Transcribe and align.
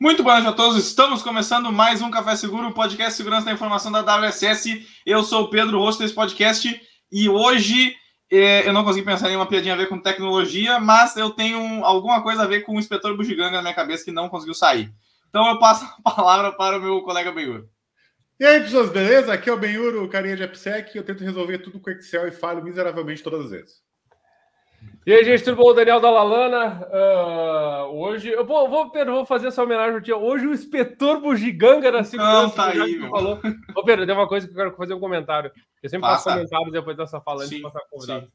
Muito 0.00 0.24
boa 0.24 0.40
noite 0.40 0.48
a 0.48 0.52
todos. 0.52 0.76
Estamos 0.84 1.22
começando 1.22 1.70
mais 1.72 2.02
um 2.02 2.10
Café 2.10 2.34
Seguro, 2.34 2.74
podcast 2.74 3.16
Segurança 3.16 3.46
da 3.46 3.52
Informação 3.52 3.92
da 3.92 4.00
WSS. 4.00 4.84
Eu 5.06 5.22
sou 5.22 5.44
o 5.44 5.50
Pedro, 5.50 5.78
host 5.78 6.02
desse 6.02 6.12
podcast, 6.12 6.80
e 7.12 7.28
hoje 7.28 7.94
é, 8.30 8.68
eu 8.68 8.72
não 8.72 8.82
consegui 8.82 9.06
pensar 9.06 9.26
em 9.26 9.28
nenhuma 9.28 9.46
piadinha 9.46 9.72
a 9.72 9.76
ver 9.76 9.88
com 9.88 10.00
tecnologia, 10.00 10.80
mas 10.80 11.16
eu 11.16 11.30
tenho 11.30 11.84
alguma 11.84 12.20
coisa 12.24 12.42
a 12.42 12.46
ver 12.46 12.62
com 12.62 12.74
o 12.74 12.78
inspetor 12.80 13.16
Bugiganga 13.16 13.58
na 13.58 13.62
minha 13.62 13.74
cabeça 13.74 14.04
que 14.04 14.10
não 14.10 14.28
conseguiu 14.28 14.54
sair. 14.54 14.92
Então 15.28 15.48
eu 15.48 15.60
passo 15.60 15.84
a 16.04 16.10
palavra 16.10 16.50
para 16.50 16.76
o 16.76 16.82
meu 16.82 17.00
colega 17.02 17.30
Benhur. 17.30 17.64
E 18.40 18.44
aí, 18.44 18.60
pessoas, 18.60 18.90
beleza? 18.90 19.32
Aqui 19.32 19.48
é 19.48 19.52
o 19.52 19.58
Benhur, 19.58 20.02
o 20.02 20.08
carinha 20.08 20.36
de 20.36 20.42
AppSec. 20.42 20.96
Eu 20.96 21.04
tento 21.04 21.22
resolver 21.22 21.58
tudo 21.58 21.78
com 21.78 21.90
Excel 21.90 22.26
e 22.26 22.32
falho 22.32 22.64
miseravelmente 22.64 23.22
todas 23.22 23.44
as 23.44 23.50
vezes. 23.52 23.83
E 25.06 25.12
aí, 25.12 25.22
gente, 25.22 25.44
tudo 25.44 25.58
bom? 25.58 25.74
Daniel 25.74 26.00
da 26.00 26.10
Lalana. 26.10 26.88
Uh, 26.88 27.94
hoje, 27.94 28.30
eu 28.30 28.42
vou, 28.42 28.70
vou, 28.70 28.90
Pedro, 28.90 29.12
vou 29.12 29.26
fazer 29.26 29.48
essa 29.48 29.62
homenagem 29.62 29.96
ao 29.96 30.00
dia. 30.00 30.16
Hoje 30.16 30.46
o 30.46 30.54
inspetor 30.54 31.20
Bugiganga 31.20 31.92
da 31.92 32.02
segurança. 32.02 32.56
Tá 32.56 32.68
aí, 32.68 32.96
meu. 32.96 33.10
falou. 33.10 33.38
Ô, 33.76 33.84
Pedro, 33.84 34.06
tem 34.06 34.14
uma 34.14 34.26
coisa 34.26 34.46
que 34.46 34.54
eu 34.54 34.56
quero 34.56 34.74
fazer 34.74 34.94
um 34.94 35.00
comentário. 35.00 35.52
Eu 35.82 35.90
sempre 35.90 36.08
Passa. 36.08 36.24
faço 36.24 36.36
comentários 36.38 36.72
depois 36.72 36.96
dessa 36.96 37.20
fala, 37.20 37.42
antes 37.42 37.50
de 37.50 37.60
passar 37.60 37.80
a 37.80 37.88
convidado. 37.90 38.32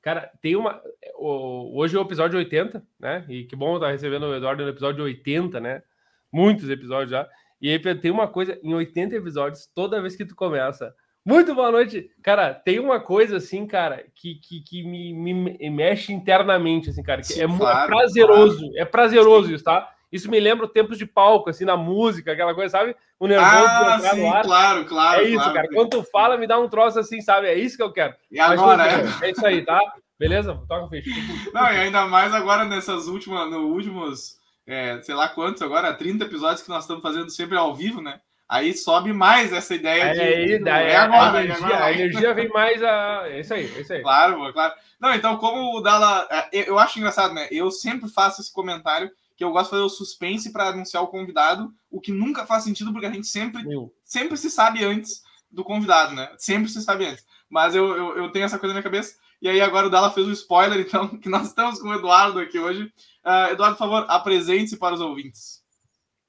Cara, 0.00 0.30
tem 0.40 0.54
uma. 0.54 0.80
Hoje 1.18 1.96
é 1.96 1.98
o 1.98 2.02
episódio 2.02 2.38
80, 2.38 2.86
né? 3.00 3.24
E 3.28 3.42
que 3.42 3.56
bom 3.56 3.74
estar 3.74 3.90
recebendo 3.90 4.26
o 4.26 4.36
Eduardo 4.36 4.62
no 4.62 4.68
episódio 4.68 5.02
80, 5.02 5.58
né? 5.58 5.82
Muitos 6.30 6.70
episódios 6.70 7.10
já. 7.10 7.28
E 7.60 7.70
aí, 7.70 7.78
Pedro, 7.80 8.00
tem 8.00 8.12
uma 8.12 8.28
coisa, 8.28 8.56
em 8.62 8.72
80 8.72 9.16
episódios, 9.16 9.66
toda 9.74 10.00
vez 10.00 10.14
que 10.14 10.24
tu 10.24 10.36
começa 10.36 10.94
muito 11.24 11.54
boa 11.54 11.72
noite. 11.72 12.10
Cara, 12.22 12.52
tem 12.52 12.78
uma 12.78 13.00
coisa 13.00 13.38
assim, 13.38 13.66
cara, 13.66 14.04
que, 14.14 14.34
que, 14.34 14.60
que 14.60 14.82
me, 14.82 15.12
me 15.12 15.70
mexe 15.70 16.12
internamente, 16.12 16.90
assim, 16.90 17.02
cara. 17.02 17.22
Sim, 17.22 17.42
é, 17.42 17.46
claro, 17.46 17.86
prazeroso. 17.88 18.58
Claro. 18.58 18.78
É 18.78 18.84
prazeroso 18.84 19.48
sim. 19.48 19.54
isso, 19.54 19.64
tá? 19.64 19.90
Isso 20.12 20.30
me 20.30 20.38
lembra 20.38 20.68
tempos 20.68 20.96
de 20.96 21.06
palco, 21.06 21.50
assim, 21.50 21.64
na 21.64 21.76
música, 21.76 22.32
aquela 22.32 22.54
coisa, 22.54 22.70
sabe? 22.70 22.94
O 23.18 23.26
nervoso 23.26 23.50
ah, 23.52 23.98
sim, 24.00 24.20
no 24.20 24.32
ar. 24.32 24.44
Claro, 24.44 24.84
claro. 24.84 25.20
É 25.22 25.24
isso, 25.24 25.36
claro, 25.38 25.54
cara. 25.54 25.68
Quando 25.74 25.90
tu 25.90 26.04
fala, 26.04 26.36
me 26.36 26.46
dá 26.46 26.58
um 26.58 26.68
troço 26.68 27.00
assim, 27.00 27.20
sabe? 27.20 27.48
É 27.48 27.54
isso 27.54 27.76
que 27.76 27.82
eu 27.82 27.90
quero. 27.90 28.14
E 28.30 28.38
agora, 28.38 28.86
é? 28.86 29.26
É 29.26 29.30
isso 29.32 29.44
aí, 29.44 29.64
tá? 29.64 29.80
Beleza? 30.18 30.54
Toca 30.68 30.84
o 30.84 30.88
fecho. 30.88 31.10
Não, 31.52 31.64
e 31.72 31.78
ainda 31.78 32.06
mais 32.06 32.32
agora 32.32 32.64
nessas 32.64 33.08
últimas, 33.08 33.50
no 33.50 33.66
últimos, 33.66 34.38
é, 34.66 35.00
sei 35.02 35.14
lá 35.14 35.28
quantos 35.28 35.62
agora, 35.62 35.92
30 35.92 36.26
episódios 36.26 36.62
que 36.62 36.68
nós 36.68 36.84
estamos 36.84 37.02
fazendo 37.02 37.30
sempre 37.30 37.58
ao 37.58 37.74
vivo, 37.74 38.00
né? 38.00 38.20
Aí 38.54 38.72
sobe 38.72 39.12
mais 39.12 39.52
essa 39.52 39.74
ideia 39.74 40.04
é, 40.04 40.12
de. 40.12 40.68
é, 40.68 40.90
é, 40.92 40.96
agora, 40.96 41.38
a, 41.38 41.44
energia, 41.44 41.84
a 41.84 41.92
energia 41.92 42.34
vem 42.34 42.48
mais 42.50 42.80
a. 42.84 43.24
É 43.26 43.40
isso 43.40 43.52
aí, 43.52 43.64
é 43.76 43.80
isso 43.80 43.92
aí. 43.92 44.00
Claro, 44.00 44.52
claro. 44.52 44.74
Não, 45.00 45.12
então, 45.12 45.36
como 45.38 45.76
o 45.76 45.80
Dala. 45.80 46.28
É, 46.30 46.70
eu 46.70 46.78
acho 46.78 46.96
engraçado, 46.96 47.34
né? 47.34 47.48
Eu 47.50 47.72
sempre 47.72 48.08
faço 48.08 48.40
esse 48.40 48.52
comentário 48.52 49.10
que 49.36 49.42
eu 49.42 49.50
gosto 49.50 49.64
de 49.64 49.70
fazer 49.70 49.82
o 49.82 49.88
suspense 49.88 50.52
para 50.52 50.68
anunciar 50.68 51.02
o 51.02 51.08
convidado, 51.08 51.74
o 51.90 52.00
que 52.00 52.12
nunca 52.12 52.46
faz 52.46 52.62
sentido, 52.62 52.92
porque 52.92 53.06
a 53.06 53.10
gente 53.10 53.26
sempre, 53.26 53.64
sempre 54.04 54.36
se 54.36 54.48
sabe 54.48 54.84
antes 54.84 55.24
do 55.50 55.64
convidado, 55.64 56.14
né? 56.14 56.30
Sempre 56.38 56.68
se 56.68 56.80
sabe 56.80 57.06
antes. 57.06 57.26
Mas 57.50 57.74
eu, 57.74 57.96
eu, 57.96 58.18
eu 58.18 58.30
tenho 58.30 58.44
essa 58.44 58.56
coisa 58.56 58.72
na 58.72 58.78
minha 58.78 58.84
cabeça. 58.84 59.16
E 59.42 59.48
aí 59.48 59.60
agora 59.60 59.88
o 59.88 59.90
Dala 59.90 60.12
fez 60.12 60.28
o 60.28 60.32
spoiler, 60.32 60.78
então, 60.78 61.08
que 61.18 61.28
nós 61.28 61.48
estamos 61.48 61.80
com 61.80 61.88
o 61.88 61.94
Eduardo 61.94 62.38
aqui 62.38 62.60
hoje. 62.60 62.84
Uh, 63.24 63.50
Eduardo, 63.50 63.76
por 63.76 63.84
favor, 63.84 64.06
apresente-se 64.08 64.76
para 64.76 64.94
os 64.94 65.00
ouvintes. 65.00 65.63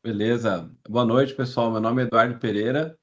Beleza. 0.06 0.70
Boa 0.88 1.03
noite, 1.03 1.34
pessoal. 1.34 1.72
Meu 1.72 1.81
nome 1.81 2.03
é 2.03 2.06
Eduardo 2.06 2.38
Pereira. 2.38 2.95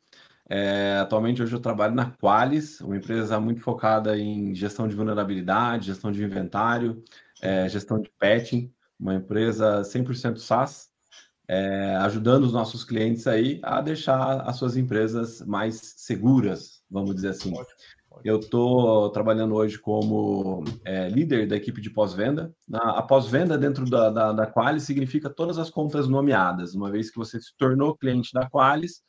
É, 0.49 0.99
atualmente, 1.01 1.43
hoje 1.43 1.53
eu 1.53 1.59
trabalho 1.59 1.97
na 1.97 2.13
Qualis, 2.13 2.81
uma 2.81 2.97
empresa 2.97 3.41
muito 3.41 3.61
focada 3.61 4.17
em 4.17 4.55
gestão 4.55 4.87
de 4.87 4.95
vulnerabilidade, 4.95 5.87
gestão 5.87 6.13
de 6.13 6.23
inventário, 6.23 7.03
é, 7.43 7.69
gestão 7.69 8.01
de 8.01 8.09
patching, 8.21 8.73
uma 9.01 9.17
empresa 9.17 9.83
100% 9.83 10.37
SaaS, 10.39 10.93
é, 11.49 11.97
ajudando 12.03 12.45
os 12.45 12.53
nossos 12.53 12.85
clientes 12.85 13.27
aí 13.27 13.59
a 13.65 13.81
deixar 13.81 14.43
as 14.43 14.55
suas 14.55 14.77
empresas 14.77 15.45
mais 15.45 15.95
seguras, 15.97 16.85
vamos 16.89 17.17
dizer 17.17 17.31
assim. 17.31 17.53
Ótimo. 17.53 17.77
Eu 18.25 18.39
estou 18.39 19.11
trabalhando 19.11 19.55
hoje 19.55 19.79
como 19.79 20.65
é, 20.85 21.09
líder 21.09 21.47
da 21.47 21.57
equipe 21.57 21.81
de 21.81 21.91
pós-venda. 21.91 22.55
A 22.73 23.03
pós-venda 23.03 23.59
dentro 23.59 23.85
da, 23.89 24.11
da, 24.11 24.33
da 24.33 24.47
Qualis 24.47 24.85
significa 24.85 25.31
todas 25.31 25.59
as 25.59 25.71
contas 25.71 26.09
nomeadas. 26.09 26.75
Uma 26.75 26.91
vez 26.91 27.11
que 27.11 27.19
você 27.19 27.41
se 27.41 27.57
tornou 27.57 27.97
cliente 27.97 28.33
da 28.33 28.49
Qualis, 28.49 29.03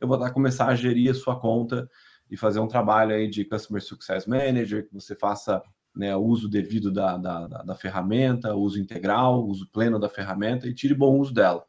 eu 0.00 0.08
vou 0.08 0.18
começar 0.32 0.66
a 0.66 0.74
gerir 0.74 1.10
a 1.10 1.14
sua 1.14 1.38
conta 1.38 1.88
e 2.30 2.36
fazer 2.36 2.60
um 2.60 2.68
trabalho 2.68 3.14
aí 3.14 3.28
de 3.28 3.44
Customer 3.44 3.82
Success 3.82 4.26
Manager, 4.26 4.86
que 4.86 4.94
você 4.94 5.14
faça 5.14 5.62
né, 5.94 6.16
uso 6.16 6.48
devido 6.48 6.90
da, 6.90 7.16
da, 7.16 7.46
da 7.46 7.74
ferramenta, 7.74 8.54
uso 8.54 8.80
integral, 8.80 9.44
uso 9.46 9.68
pleno 9.72 9.98
da 9.98 10.08
ferramenta 10.08 10.66
e 10.66 10.74
tire 10.74 10.94
bom 10.94 11.18
uso 11.18 11.32
dela. 11.32 11.64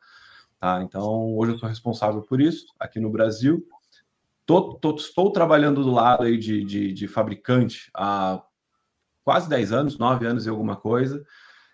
Tá? 0.59 0.81
Então, 0.81 1.35
hoje 1.35 1.53
eu 1.53 1.59
sou 1.59 1.69
responsável 1.69 2.21
por 2.21 2.41
isso 2.41 2.65
aqui 2.79 2.99
no 2.99 3.11
Brasil 3.11 3.65
Tô, 4.45 4.75
tô, 4.75 4.95
estou 4.95 5.31
trabalhando 5.31 5.83
do 5.83 5.91
lado 5.91 6.23
aí 6.23 6.37
de, 6.37 6.63
de, 6.63 6.93
de, 6.93 7.07
fabricante 7.07 7.89
há 7.95 8.43
quase 9.23 9.49
10 9.49 9.71
anos, 9.71 9.97
9 9.97 10.25
anos 10.27 10.45
e 10.45 10.49
alguma 10.49 10.75
coisa. 10.75 11.25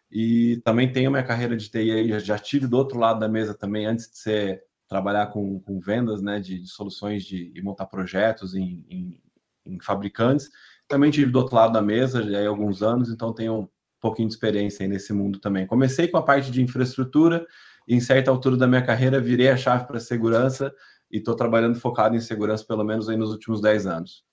E 0.10 0.62
também 0.64 0.92
tenho 0.92 1.12
minha 1.12 1.24
carreira 1.24 1.56
de 1.56 1.70
TI 1.70 1.92
aí, 1.92 2.20
já, 2.20 2.38
tive 2.38 2.68
do 2.68 2.78
outro 2.78 2.98
lado 2.98 3.20
da 3.20 3.28
mesa 3.28 3.54
também, 3.54 3.86
antes 3.86 4.10
de 4.10 4.18
ser 4.18 4.64
trabalhar 4.88 5.28
com, 5.28 5.60
com 5.62 5.80
vendas 5.80 6.22
né, 6.22 6.40
de, 6.40 6.60
de 6.60 6.68
soluções 6.68 7.24
de, 7.24 7.52
e 7.56 7.62
montar 7.62 7.86
projetos 7.86 8.56
em, 8.56 8.86
em, 8.90 9.22
em, 9.66 9.80
fabricantes. 9.80 10.50
Também 10.88 11.12
tive 11.12 11.32
do 11.32 11.40
outro 11.40 11.56
lado 11.56 11.74
da 11.74 11.82
mesa 11.82 12.24
já 12.24 12.40
há 12.40 12.48
alguns 12.48 12.82
anos, 12.82 13.10
então 13.10 13.34
tenho 13.34 13.54
um 13.62 13.70
pouquinho 14.02 14.28
de 14.28 14.34
experiência 14.34 14.84
aí 14.84 14.90
nesse 14.90 15.14
mundo 15.14 15.40
também. 15.40 15.66
Comecei 15.66 16.08
com 16.08 16.18
a 16.18 16.24
parte 16.24 16.52
de 16.52 16.62
infraestrutura, 16.62 17.46
em 17.88 18.00
certa 18.00 18.32
altura 18.32 18.58
da 18.58 18.68
minha 18.68 18.82
carreira 18.82 19.20
virei 19.20 19.50
a 19.50 19.58
chave 19.58 19.88
para 19.88 20.00
segurança 20.00 20.74
e 21.12 21.18
estou 21.18 21.36
trabalhando 21.36 21.80
focado 21.80 22.16
em 22.16 22.22
segurança 22.22 22.66
pelo 22.66 22.84
menos 22.84 23.10
aí 23.10 23.18
nos 23.18 23.32
últimos 23.32 23.62
10 23.62 23.88
anos. 23.88 24.24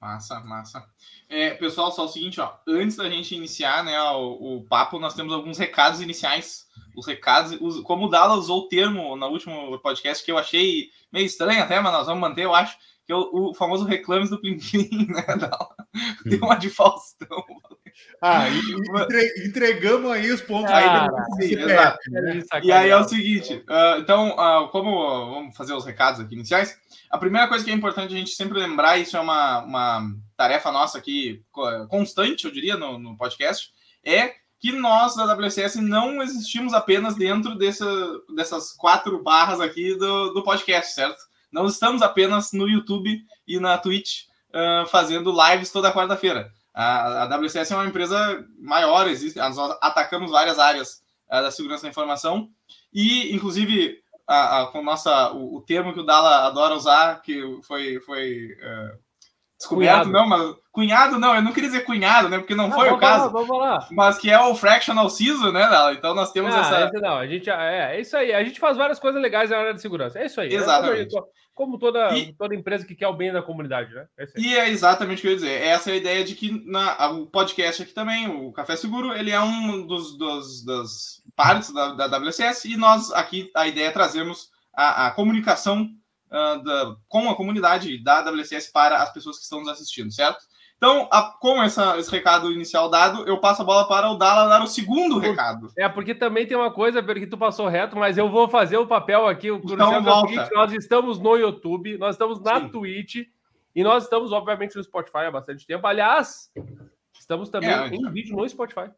Massa, 0.00 0.40
massa. 0.40 0.86
É, 1.28 1.50
pessoal, 1.54 1.90
só 1.90 2.04
o 2.04 2.08
seguinte, 2.08 2.40
ó, 2.40 2.52
antes 2.68 2.96
da 2.96 3.08
gente 3.08 3.34
iniciar 3.34 3.82
né, 3.82 3.98
o, 4.12 4.58
o 4.58 4.64
papo, 4.64 4.98
nós 4.98 5.14
temos 5.14 5.32
alguns 5.32 5.58
recados 5.58 6.00
iniciais. 6.00 6.66
Os 6.94 7.06
recados, 7.06 7.58
os, 7.60 7.80
como 7.80 8.06
o 8.06 8.08
Dala 8.08 8.34
usou 8.34 8.60
o 8.60 8.68
termo 8.68 9.16
no 9.16 9.26
último 9.26 9.78
podcast, 9.80 10.24
que 10.24 10.30
eu 10.30 10.38
achei 10.38 10.90
meio 11.10 11.26
estranho 11.26 11.62
até, 11.62 11.80
mas 11.80 11.92
nós 11.92 12.06
vamos 12.06 12.20
manter, 12.20 12.44
eu 12.44 12.54
acho, 12.54 12.76
que 13.06 13.12
é 13.12 13.16
o, 13.16 13.50
o 13.50 13.54
famoso 13.54 13.84
reclames 13.84 14.30
do 14.30 14.40
Plim 14.40 14.58
Plim, 14.58 15.06
né, 15.08 15.24
Dala? 15.26 15.74
Tem 16.28 16.38
uma 16.38 16.56
de 16.56 16.68
Faustão. 16.68 17.44
Ah, 18.20 18.48
entre, 19.02 19.46
entregamos 19.46 20.10
aí 20.10 20.30
os 20.30 20.42
pontos. 20.42 20.70
Aí, 20.70 21.08
sim, 21.40 21.54
exato. 21.54 21.98
E 22.62 22.72
aí 22.72 22.90
é 22.90 22.96
o 22.96 23.08
seguinte, 23.08 23.64
uh, 23.68 24.00
então, 24.00 24.36
uh, 24.36 24.68
como 24.68 25.30
vamos 25.30 25.56
fazer 25.56 25.72
os 25.72 25.84
recados 25.84 26.20
aqui 26.20 26.34
iniciais, 26.34 26.78
a 27.10 27.16
primeira 27.16 27.48
coisa 27.48 27.64
que 27.64 27.70
é 27.70 27.74
importante 27.74 28.14
a 28.14 28.18
gente 28.18 28.32
sempre 28.32 28.58
lembrar, 28.58 28.98
isso 28.98 29.16
é 29.16 29.20
uma, 29.20 29.60
uma 29.60 30.10
tarefa 30.36 30.72
nossa 30.72 30.98
aqui 30.98 31.42
constante, 31.88 32.44
eu 32.44 32.50
diria, 32.50 32.76
no, 32.76 32.98
no 32.98 33.16
podcast, 33.16 33.70
é 34.04 34.34
que 34.58 34.72
nós 34.72 35.14
da 35.14 35.32
WCS 35.32 35.76
não 35.76 36.22
existimos 36.22 36.72
apenas 36.72 37.14
dentro 37.14 37.56
dessa, 37.56 37.86
dessas 38.34 38.72
quatro 38.72 39.22
barras 39.22 39.60
aqui 39.60 39.94
do, 39.94 40.30
do 40.30 40.42
podcast, 40.42 40.92
certo? 40.92 41.25
Não 41.52 41.66
estamos 41.66 42.02
apenas 42.02 42.52
no 42.52 42.68
YouTube 42.68 43.24
e 43.46 43.58
na 43.58 43.78
Twitch 43.78 44.24
uh, 44.50 44.86
fazendo 44.88 45.32
lives 45.32 45.70
toda 45.70 45.92
quarta-feira. 45.92 46.50
A, 46.74 47.22
a 47.22 47.36
WCS 47.36 47.70
é 47.70 47.74
uma 47.74 47.86
empresa 47.86 48.44
maior, 48.58 49.08
existe, 49.08 49.38
nós 49.38 49.58
atacamos 49.80 50.30
várias 50.30 50.58
áreas 50.58 51.02
uh, 51.28 51.42
da 51.42 51.50
segurança 51.50 51.84
da 51.84 51.88
informação 51.88 52.50
e, 52.92 53.34
inclusive, 53.34 53.98
a, 54.26 54.62
a, 54.62 54.66
com 54.66 54.82
nossa, 54.82 55.32
o, 55.32 55.56
o, 55.56 55.60
termo 55.62 55.92
que 55.94 56.00
o 56.00 56.04
Dala 56.04 56.46
adora 56.46 56.74
usar, 56.74 57.22
que 57.22 57.40
foi, 57.62 58.00
foi 58.00 58.52
uh, 58.54 58.98
descoberto, 59.58 60.04
cunhado. 60.04 60.10
não, 60.10 60.28
mas 60.28 60.56
cunhado 60.70 61.18
não, 61.18 61.34
eu 61.34 61.42
não 61.42 61.52
queria 61.52 61.70
dizer 61.70 61.84
cunhado, 61.84 62.28
né? 62.28 62.38
Porque 62.38 62.54
não, 62.54 62.68
não 62.68 62.76
foi 62.76 62.90
o 62.90 62.98
caso. 62.98 63.26
Lá, 63.26 63.30
vamos 63.30 63.58
lá. 63.58 63.88
Mas 63.90 64.18
que 64.18 64.30
é 64.30 64.38
o 64.38 64.54
fractional 64.54 65.08
CISO, 65.08 65.50
né, 65.52 65.68
Dala? 65.68 65.92
Então 65.94 66.14
nós 66.14 66.32
temos 66.32 66.54
ah, 66.54 66.60
essa. 66.60 66.90
Não, 67.00 67.16
a 67.16 67.26
gente 67.26 67.48
é, 67.48 67.96
é 67.96 68.00
isso 68.00 68.16
aí. 68.16 68.32
A 68.32 68.44
gente 68.44 68.60
faz 68.60 68.76
várias 68.76 68.98
coisas 68.98 69.20
legais 69.20 69.50
na 69.50 69.58
área 69.58 69.74
de 69.74 69.80
segurança. 69.80 70.18
É 70.18 70.26
isso 70.26 70.40
aí. 70.40 70.52
Exatamente. 70.52 71.16
É 71.16 71.20
como 71.56 71.78
toda, 71.78 72.14
e, 72.14 72.34
toda 72.34 72.54
empresa 72.54 72.84
que 72.84 72.94
quer 72.94 73.08
o 73.08 73.14
bem 73.14 73.32
da 73.32 73.40
comunidade, 73.40 73.94
né? 73.94 74.06
É 74.18 74.26
e 74.36 74.54
é 74.54 74.68
exatamente 74.68 75.20
o 75.20 75.22
que 75.22 75.26
eu 75.28 75.30
ia 75.30 75.36
dizer. 75.36 75.62
Essa 75.62 75.90
é 75.90 75.94
a 75.94 75.96
ideia 75.96 76.22
de 76.22 76.34
que 76.34 76.62
na, 76.70 77.08
o 77.12 77.26
podcast 77.26 77.82
aqui 77.82 77.94
também, 77.94 78.28
o 78.28 78.52
Café 78.52 78.76
Seguro, 78.76 79.14
ele 79.14 79.30
é 79.30 79.40
um 79.40 79.86
dos, 79.86 80.18
dos 80.18 80.62
das 80.62 81.22
partes 81.34 81.72
da, 81.72 81.94
da 81.94 82.18
WCS 82.18 82.66
e 82.66 82.76
nós 82.76 83.10
aqui 83.10 83.50
a 83.54 83.66
ideia 83.66 83.86
é 83.86 83.90
trazermos 83.90 84.50
a, 84.74 85.06
a 85.06 85.10
comunicação 85.12 85.88
uh, 86.26 86.62
da, 86.62 86.96
com 87.08 87.28
a 87.28 87.36
comunidade 87.36 88.02
da 88.02 88.20
WCS 88.20 88.70
para 88.72 89.02
as 89.02 89.12
pessoas 89.12 89.36
que 89.36 89.44
estão 89.44 89.60
nos 89.60 89.68
assistindo, 89.68 90.12
certo? 90.12 90.44
Então, 90.76 91.08
a, 91.10 91.22
com 91.22 91.62
essa, 91.62 91.98
esse 91.98 92.10
recado 92.10 92.52
inicial 92.52 92.90
dado, 92.90 93.26
eu 93.26 93.40
passo 93.40 93.62
a 93.62 93.64
bola 93.64 93.88
para 93.88 94.10
o 94.10 94.16
Dala 94.16 94.46
dar 94.48 94.62
o 94.62 94.66
segundo 94.66 95.18
recado. 95.18 95.72
É, 95.76 95.88
porque 95.88 96.14
também 96.14 96.46
tem 96.46 96.56
uma 96.56 96.70
coisa, 96.70 97.02
que 97.02 97.26
tu 97.26 97.38
passou 97.38 97.66
reto, 97.66 97.96
mas 97.96 98.18
eu 98.18 98.30
vou 98.30 98.46
fazer 98.46 98.76
o 98.76 98.86
papel 98.86 99.26
aqui. 99.26 99.50
O 99.50 99.56
então, 99.56 100.02
volta. 100.02 100.28
Seguinte, 100.28 100.50
nós 100.52 100.72
estamos 100.72 101.18
no 101.18 101.36
YouTube, 101.36 101.96
nós 101.96 102.14
estamos 102.14 102.42
na 102.42 102.60
Sim. 102.60 102.68
Twitch 102.68 103.26
e 103.74 103.82
nós 103.82 104.04
estamos, 104.04 104.32
obviamente, 104.32 104.76
no 104.76 104.84
Spotify 104.84 105.18
há 105.26 105.30
bastante 105.30 105.66
tempo. 105.66 105.86
Aliás, 105.86 106.50
estamos 107.18 107.48
também 107.48 107.70
é, 107.70 107.88
em 107.88 108.10
vídeo 108.10 108.36
no 108.36 108.46
Spotify. 108.46 108.90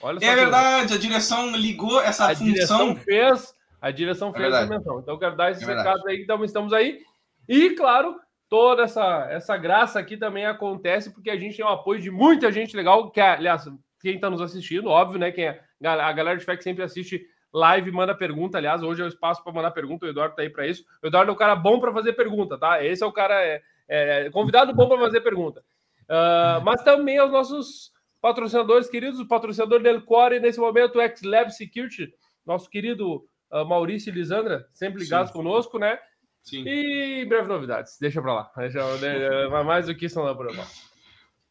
Olha 0.00 0.24
é 0.24 0.34
verdade, 0.34 0.94
a 0.94 0.98
direção 0.98 1.54
ligou 1.54 2.00
essa 2.00 2.30
a 2.30 2.34
função. 2.34 2.96
fez 2.96 3.54
A 3.84 3.90
direção 3.90 4.32
fez 4.32 4.46
é 4.46 4.56
essa 4.56 4.66
menção. 4.66 5.00
Então, 5.00 5.12
eu 5.12 5.18
quero 5.18 5.36
dar 5.36 5.50
esses 5.50 5.68
é 5.68 5.76
recados 5.76 6.06
aí, 6.06 6.22
então 6.22 6.42
estamos 6.42 6.72
aí. 6.72 7.00
E, 7.46 7.68
claro, 7.74 8.18
toda 8.48 8.84
essa, 8.84 9.26
essa 9.30 9.58
graça 9.58 9.98
aqui 9.98 10.16
também 10.16 10.46
acontece 10.46 11.12
porque 11.12 11.28
a 11.28 11.36
gente 11.36 11.58
tem 11.58 11.64
o 11.66 11.68
apoio 11.68 12.00
de 12.00 12.10
muita 12.10 12.50
gente 12.50 12.74
legal, 12.74 13.10
que, 13.10 13.20
aliás, 13.20 13.68
quem 14.00 14.14
está 14.14 14.30
nos 14.30 14.40
assistindo, 14.40 14.88
óbvio, 14.88 15.18
né? 15.18 15.30
Quem 15.30 15.48
é, 15.48 15.60
a 15.82 16.12
galera 16.12 16.38
de 16.38 16.46
que 16.46 16.62
sempre 16.62 16.82
assiste 16.82 17.26
live 17.52 17.92
manda 17.92 18.14
pergunta. 18.14 18.56
Aliás, 18.56 18.82
hoje 18.82 19.02
é 19.02 19.04
o 19.04 19.08
espaço 19.08 19.44
para 19.44 19.52
mandar 19.52 19.70
pergunta. 19.72 20.06
O 20.06 20.08
Eduardo 20.08 20.34
tá 20.34 20.40
aí 20.40 20.48
para 20.48 20.66
isso. 20.66 20.82
O 21.02 21.06
Eduardo 21.06 21.30
é 21.30 21.34
um 21.34 21.36
cara 21.36 21.54
bom 21.54 21.78
para 21.78 21.92
fazer 21.92 22.14
pergunta, 22.14 22.56
tá? 22.56 22.82
Esse 22.82 23.04
é 23.04 23.06
o 23.06 23.12
cara, 23.12 23.38
é, 23.44 23.60
é 23.86 24.30
convidado 24.30 24.72
bom 24.72 24.88
para 24.88 24.96
fazer 24.96 25.20
pergunta. 25.20 25.62
Uh, 26.04 26.64
mas 26.64 26.82
também 26.82 27.18
aos 27.18 27.30
nossos 27.30 27.92
patrocinadores 28.18 28.88
queridos, 28.88 29.20
o 29.20 29.28
patrocinador 29.28 29.82
del 29.82 30.00
Core 30.00 30.40
nesse 30.40 30.58
momento, 30.58 30.96
o 30.96 31.02
X-Lab 31.02 31.50
Security, 31.50 32.14
nosso 32.46 32.70
querido 32.70 33.26
Maurício 33.62 34.10
e 34.10 34.12
Lisandra, 34.12 34.66
sempre 34.72 35.02
ligados 35.02 35.30
Sim. 35.30 35.36
conosco, 35.36 35.78
né? 35.78 35.98
Sim. 36.42 36.64
E 36.66 37.24
breve 37.26 37.48
novidades, 37.48 37.98
deixa 38.00 38.20
para 38.20 38.34
lá. 38.34 38.52
Deixa, 38.56 38.80
mais 39.64 39.86
do 39.86 39.94
que 39.94 40.06
isso 40.06 40.18
não 40.18 40.26
dá 40.26 40.34
para 40.34 40.52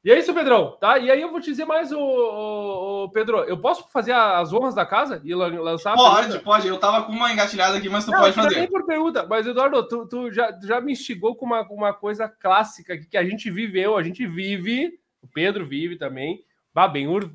e 0.04 0.12
é 0.12 0.20
isso, 0.20 0.34
Pedrão, 0.34 0.72
tá? 0.82 0.98
E 0.98 1.10
aí 1.10 1.22
eu 1.22 1.32
vou 1.32 1.40
te 1.40 1.50
dizer 1.50 1.64
mais, 1.64 1.90
o, 1.94 1.98
o, 1.98 3.04
o 3.06 3.10
Pedro, 3.10 3.38
eu 3.46 3.58
posso 3.58 3.88
fazer 3.90 4.12
as 4.12 4.52
honras 4.52 4.76
da 4.76 4.86
casa 4.86 5.22
e 5.24 5.34
lançar? 5.34 5.96
Pode, 5.96 6.40
pode. 6.40 6.68
Eu 6.68 6.78
tava 6.78 7.06
com 7.06 7.14
uma 7.14 7.32
engatilhada 7.32 7.78
aqui, 7.78 7.88
mas 7.88 8.04
tu 8.04 8.12
não, 8.12 8.20
pode 8.20 8.36
fazer. 8.36 8.56
Nem 8.56 8.68
por 8.68 8.86
pergunta, 8.86 9.26
mas 9.26 9.48
Eduardo, 9.48 9.88
tu, 9.88 10.06
tu 10.06 10.30
já, 10.30 10.52
já 10.62 10.82
me 10.82 10.92
instigou 10.92 11.38
com 11.38 11.46
uma, 11.46 11.62
uma 11.70 11.94
coisa 11.94 12.28
clássica 12.28 12.98
que 12.98 13.16
a 13.16 13.24
gente 13.24 13.50
viveu, 13.50 13.96
a 13.96 14.04
gente 14.04 14.28
vive, 14.28 15.00
o 15.22 15.28
Pedro 15.28 15.66
vive 15.66 15.96
também. 15.96 16.44
Bah, 16.74 16.90
Benhur, 16.90 17.32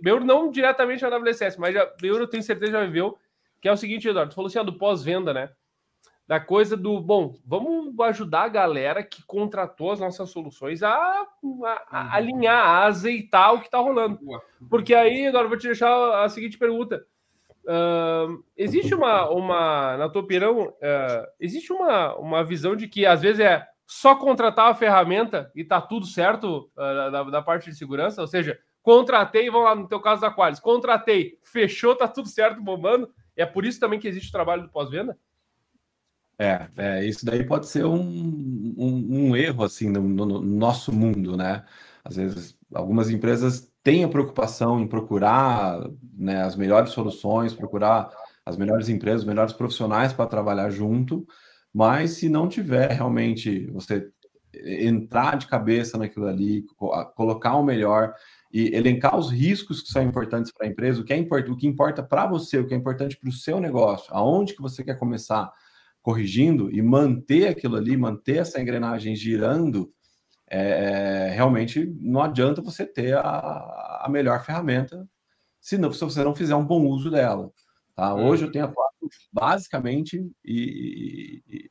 Benhur 0.00 0.24
não 0.24 0.52
diretamente 0.52 1.02
na 1.02 1.16
WSS, 1.16 1.58
mas 1.58 1.74
já, 1.74 1.84
Benhur 2.00 2.20
eu 2.20 2.28
tenho 2.28 2.44
certeza 2.44 2.70
já 2.70 2.84
viveu, 2.84 3.18
que 3.64 3.68
é 3.68 3.72
o 3.72 3.78
seguinte, 3.78 4.06
Eduardo, 4.06 4.30
tu 4.30 4.34
falou 4.34 4.48
assim, 4.48 4.58
ó, 4.58 4.62
do 4.62 4.76
pós-venda, 4.76 5.32
né? 5.32 5.48
da 6.28 6.38
coisa 6.38 6.76
do 6.76 7.00
bom, 7.00 7.34
vamos 7.46 7.98
ajudar 8.00 8.42
a 8.42 8.48
galera 8.48 9.02
que 9.02 9.22
contratou 9.24 9.90
as 9.90 10.00
nossas 10.00 10.28
soluções 10.28 10.82
a, 10.82 10.90
a, 10.90 11.24
a 11.90 12.02
uhum. 12.02 12.08
alinhar, 12.12 12.62
a 12.62 12.84
azeitar 12.84 13.54
o 13.54 13.60
que 13.60 13.66
está 13.66 13.78
rolando. 13.78 14.18
Porque 14.68 14.94
aí, 14.94 15.26
agora 15.26 15.48
vou 15.48 15.56
te 15.56 15.66
deixar 15.66 16.22
a 16.22 16.28
seguinte 16.28 16.58
pergunta. 16.58 17.02
Uh, 17.64 18.44
existe 18.54 18.94
uma, 18.94 19.30
uma, 19.30 19.96
na 19.96 20.10
tua 20.10 20.20
opinião, 20.20 20.68
uh, 20.68 21.26
existe 21.40 21.72
uma, 21.72 22.14
uma 22.16 22.44
visão 22.44 22.76
de 22.76 22.86
que 22.86 23.06
às 23.06 23.22
vezes 23.22 23.40
é 23.40 23.66
só 23.86 24.14
contratar 24.14 24.70
a 24.70 24.74
ferramenta 24.74 25.50
e 25.54 25.64
tá 25.64 25.80
tudo 25.80 26.04
certo 26.04 26.70
uh, 26.76 27.10
da, 27.10 27.22
da, 27.22 27.42
parte 27.42 27.70
de 27.70 27.76
segurança? 27.76 28.20
Ou 28.20 28.26
seja, 28.26 28.58
contratei, 28.82 29.48
vamos 29.48 29.66
lá 29.66 29.74
no 29.74 29.88
teu 29.88 30.00
caso 30.00 30.20
da 30.20 30.30
Qualis, 30.30 30.60
contratei, 30.60 31.38
fechou, 31.42 31.96
tá 31.96 32.06
tudo 32.06 32.28
certo, 32.28 32.62
bombando. 32.62 33.10
É 33.36 33.44
por 33.44 33.64
isso 33.64 33.80
também 33.80 33.98
que 33.98 34.08
existe 34.08 34.28
o 34.28 34.32
trabalho 34.32 34.62
do 34.62 34.68
pós-venda? 34.68 35.18
É, 36.38 36.66
é, 36.76 37.04
isso 37.04 37.24
daí 37.24 37.44
pode 37.44 37.68
ser 37.68 37.84
um, 37.84 38.74
um, 38.76 39.28
um 39.28 39.36
erro 39.36 39.62
assim 39.62 39.88
no, 39.88 40.02
no, 40.02 40.40
nosso 40.40 40.92
mundo, 40.92 41.36
né? 41.36 41.64
Às 42.04 42.16
vezes 42.16 42.58
algumas 42.72 43.08
empresas 43.08 43.72
têm 43.82 44.02
a 44.02 44.08
preocupação 44.08 44.80
em 44.80 44.86
procurar 44.86 45.78
né, 46.12 46.42
as 46.42 46.56
melhores 46.56 46.90
soluções, 46.90 47.54
procurar 47.54 48.10
as 48.44 48.56
melhores 48.56 48.88
empresas, 48.88 49.20
os 49.20 49.26
melhores 49.26 49.52
profissionais 49.52 50.12
para 50.12 50.26
trabalhar 50.26 50.70
junto, 50.70 51.26
mas 51.72 52.12
se 52.12 52.28
não 52.28 52.48
tiver 52.48 52.90
realmente 52.90 53.66
você 53.70 54.10
entrar 54.64 55.36
de 55.36 55.46
cabeça 55.46 55.98
naquilo 55.98 56.26
ali, 56.26 56.64
colocar 57.14 57.56
o 57.56 57.64
melhor 57.64 58.14
e 58.54 58.72
elencar 58.72 59.18
os 59.18 59.32
riscos 59.32 59.82
que 59.82 59.88
são 59.88 60.00
importantes 60.00 60.52
para 60.52 60.68
a 60.68 60.70
empresa, 60.70 61.00
o 61.00 61.04
que 61.04 61.12
é 61.12 61.16
importante, 61.16 61.50
o 61.50 61.56
que 61.56 61.66
importa 61.66 62.04
para 62.04 62.24
você, 62.24 62.56
o 62.56 62.64
que 62.64 62.72
é 62.72 62.76
importante 62.76 63.16
para 63.16 63.28
o 63.28 63.32
seu 63.32 63.58
negócio, 63.58 64.06
aonde 64.14 64.54
que 64.54 64.62
você 64.62 64.84
quer 64.84 64.96
começar 64.96 65.52
corrigindo 66.00 66.70
e 66.70 66.80
manter 66.80 67.48
aquilo 67.48 67.74
ali, 67.74 67.96
manter 67.96 68.36
essa 68.36 68.62
engrenagem 68.62 69.16
girando, 69.16 69.92
é, 70.46 71.32
realmente 71.34 71.84
não 71.98 72.22
adianta 72.22 72.62
você 72.62 72.86
ter 72.86 73.16
a, 73.16 74.02
a 74.04 74.08
melhor 74.08 74.44
ferramenta 74.44 75.04
se, 75.60 75.76
não, 75.76 75.92
se 75.92 76.04
você 76.04 76.22
não 76.22 76.32
fizer 76.32 76.54
um 76.54 76.64
bom 76.64 76.86
uso 76.86 77.10
dela. 77.10 77.50
Tá? 77.96 78.14
Uhum. 78.14 78.28
Hoje 78.28 78.44
eu 78.44 78.52
tenho 78.52 78.66
atuado 78.66 78.94
basicamente 79.32 80.30
e, 80.44 81.42
e, 81.48 81.70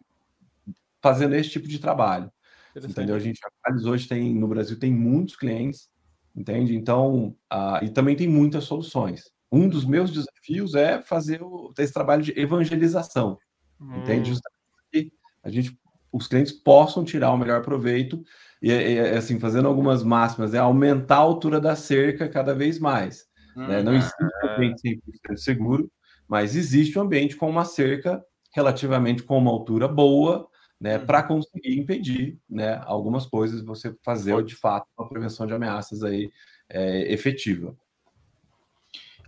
fazendo 1.02 1.34
esse 1.34 1.50
tipo 1.50 1.68
de 1.68 1.80
trabalho. 1.80 2.30
Entendeu? 2.76 3.16
A 3.16 3.20
gente 3.20 3.40
hoje 3.86 4.06
tem 4.06 4.34
no 4.34 4.48
Brasil 4.50 4.78
tem 4.78 4.92
muitos 4.92 5.38
clientes, 5.38 5.93
entende? 6.36 6.76
Então, 6.76 7.36
uh, 7.52 7.84
e 7.84 7.90
também 7.90 8.16
tem 8.16 8.28
muitas 8.28 8.64
soluções. 8.64 9.24
Um 9.52 9.70
dos 9.70 9.86
meus 9.86 10.12
desafios 10.12 10.74
é 10.76 11.02
fazer 11.02 11.42
o, 11.44 11.72
esse 11.78 11.94
trabalho 11.94 12.24
de 12.24 12.38
evangelização. 12.40 13.38
Hum. 13.80 13.98
Entende? 13.98 14.30
Justamente 14.30 15.14
a 15.44 15.50
gente, 15.50 15.78
os 16.12 16.28
clientes 16.28 16.54
possam 16.54 17.04
tirar 17.04 17.32
o 17.32 17.38
melhor 17.38 17.62
proveito 17.62 18.24
e, 18.62 18.72
e 18.72 19.00
assim, 19.00 19.40
fazendo 19.40 19.68
algumas 19.68 20.04
máximas, 20.04 20.54
é 20.54 20.58
aumentar 20.58 21.18
a 21.18 21.20
altura 21.20 21.60
da 21.60 21.76
cerca 21.76 22.30
cada 22.30 22.56
vez 22.56 22.80
mais. 22.80 23.26
Hum. 23.56 23.68
Né? 23.68 23.84
Não 23.84 23.92
uhum. 23.92 23.98
existe 23.98 24.24
um 24.24 24.50
ambiente 24.50 25.02
100% 25.32 25.38
seguro, 25.38 25.92
mas 26.28 26.56
existe 26.56 26.98
um 26.98 27.04
ambiente 27.04 27.36
com 27.36 27.50
uma 27.50 27.66
cerca 27.66 28.24
relativamente 28.56 29.24
com 29.24 29.38
uma 29.38 29.52
altura 29.52 29.88
boa, 29.88 30.48
né, 30.84 31.00
para 31.00 31.22
uhum. 31.22 31.40
conseguir 31.40 31.80
impedir, 31.80 32.38
né, 32.50 32.82
algumas 32.86 33.26
coisas 33.26 33.64
você 33.64 33.96
fazer 34.04 34.44
de 34.44 34.54
fato 34.54 34.86
uma 34.98 35.08
prevenção 35.08 35.48
de 35.48 35.54
ameaças 35.54 36.04
aí 36.04 36.30
é, 36.68 37.14
efetiva. 37.14 37.74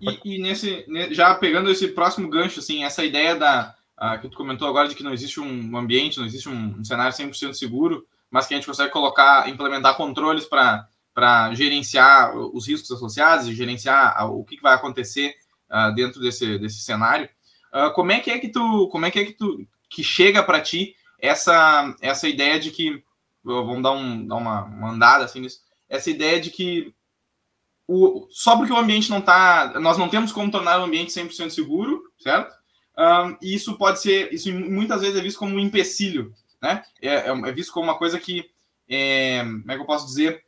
E, 0.02 0.36
e, 0.36 0.42
nesse, 0.42 0.86
já 1.12 1.34
pegando 1.34 1.72
esse 1.72 1.88
próximo 1.88 2.30
gancho, 2.30 2.60
assim, 2.60 2.84
essa 2.84 3.06
ideia 3.06 3.38
da 3.38 3.74
ah, 3.96 4.18
que 4.18 4.28
tu 4.28 4.36
comentou 4.36 4.68
agora 4.68 4.90
de 4.90 4.96
que 4.96 5.04
não 5.04 5.14
existe 5.14 5.40
um 5.40 5.78
ambiente, 5.78 6.18
não 6.18 6.26
existe 6.26 6.50
um, 6.50 6.78
um 6.78 6.84
cenário 6.84 7.16
100% 7.16 7.54
seguro, 7.54 8.06
mas 8.30 8.46
que 8.46 8.54
a 8.54 8.58
gente 8.58 8.68
consegue 8.68 8.92
colocar, 8.92 9.48
implementar 9.48 9.96
controles 9.96 10.46
para 10.46 11.54
gerenciar 11.54 12.36
os 12.36 12.68
riscos 12.68 12.92
associados 12.92 13.48
e 13.48 13.56
gerenciar 13.56 14.30
o 14.30 14.44
que, 14.44 14.58
que 14.58 14.62
vai 14.62 14.76
acontecer 14.76 15.34
uh, 15.72 15.96
dentro 15.96 16.20
desse, 16.20 16.60
desse 16.60 16.82
cenário. 16.82 17.30
Uh, 17.74 17.94
como 17.94 18.12
é 18.12 18.20
que 18.20 18.30
é 18.30 18.40
que 18.40 18.50
tu, 18.50 18.90
como 18.90 19.06
é 19.06 19.12
que 19.12 19.20
é 19.20 19.24
que 19.24 19.34
tu, 19.34 19.66
que 19.90 20.04
chega 20.04 20.44
para 20.44 20.60
ti 20.60 20.94
essa, 21.20 21.96
essa 22.02 22.28
ideia 22.28 22.60
de 22.60 22.72
que, 22.72 23.04
vamos 23.44 23.84
dar, 23.84 23.92
um, 23.92 24.26
dar 24.26 24.36
uma, 24.36 24.90
andada 24.90 25.26
assim 25.26 25.42
nisso, 25.42 25.60
essa 25.88 26.10
ideia 26.10 26.40
de 26.40 26.50
que 26.50 26.94
o, 27.88 28.28
só 28.30 28.58
porque 28.58 28.74
o 28.74 28.78
ambiente 28.78 29.10
não 29.10 29.20
está, 29.20 29.80
nós 29.80 29.98
não 29.98 30.10
temos 30.10 30.32
como 30.32 30.52
tornar 30.52 30.80
o 30.80 30.84
ambiente 30.84 31.12
100% 31.12 31.52
seguro, 31.52 32.04
certo? 32.18 32.56
Um, 32.98 33.38
e 33.42 33.54
isso 33.54 33.78
pode 33.78 34.02
ser, 34.02 34.34
isso 34.34 34.52
muitas 34.52 35.02
vezes 35.02 35.18
é 35.18 35.22
visto 35.22 35.38
como 35.38 35.56
um 35.56 35.60
empecilho, 35.60 36.34
né? 36.62 36.84
É, 37.02 37.10
é, 37.10 37.30
é 37.30 37.52
visto 37.52 37.72
como 37.72 37.86
uma 37.86 37.98
coisa 37.98 38.20
que, 38.20 38.50
é, 38.90 39.42
como 39.44 39.72
é 39.72 39.76
que 39.76 39.82
eu 39.82 39.86
posso 39.86 40.08
dizer, 40.08 40.44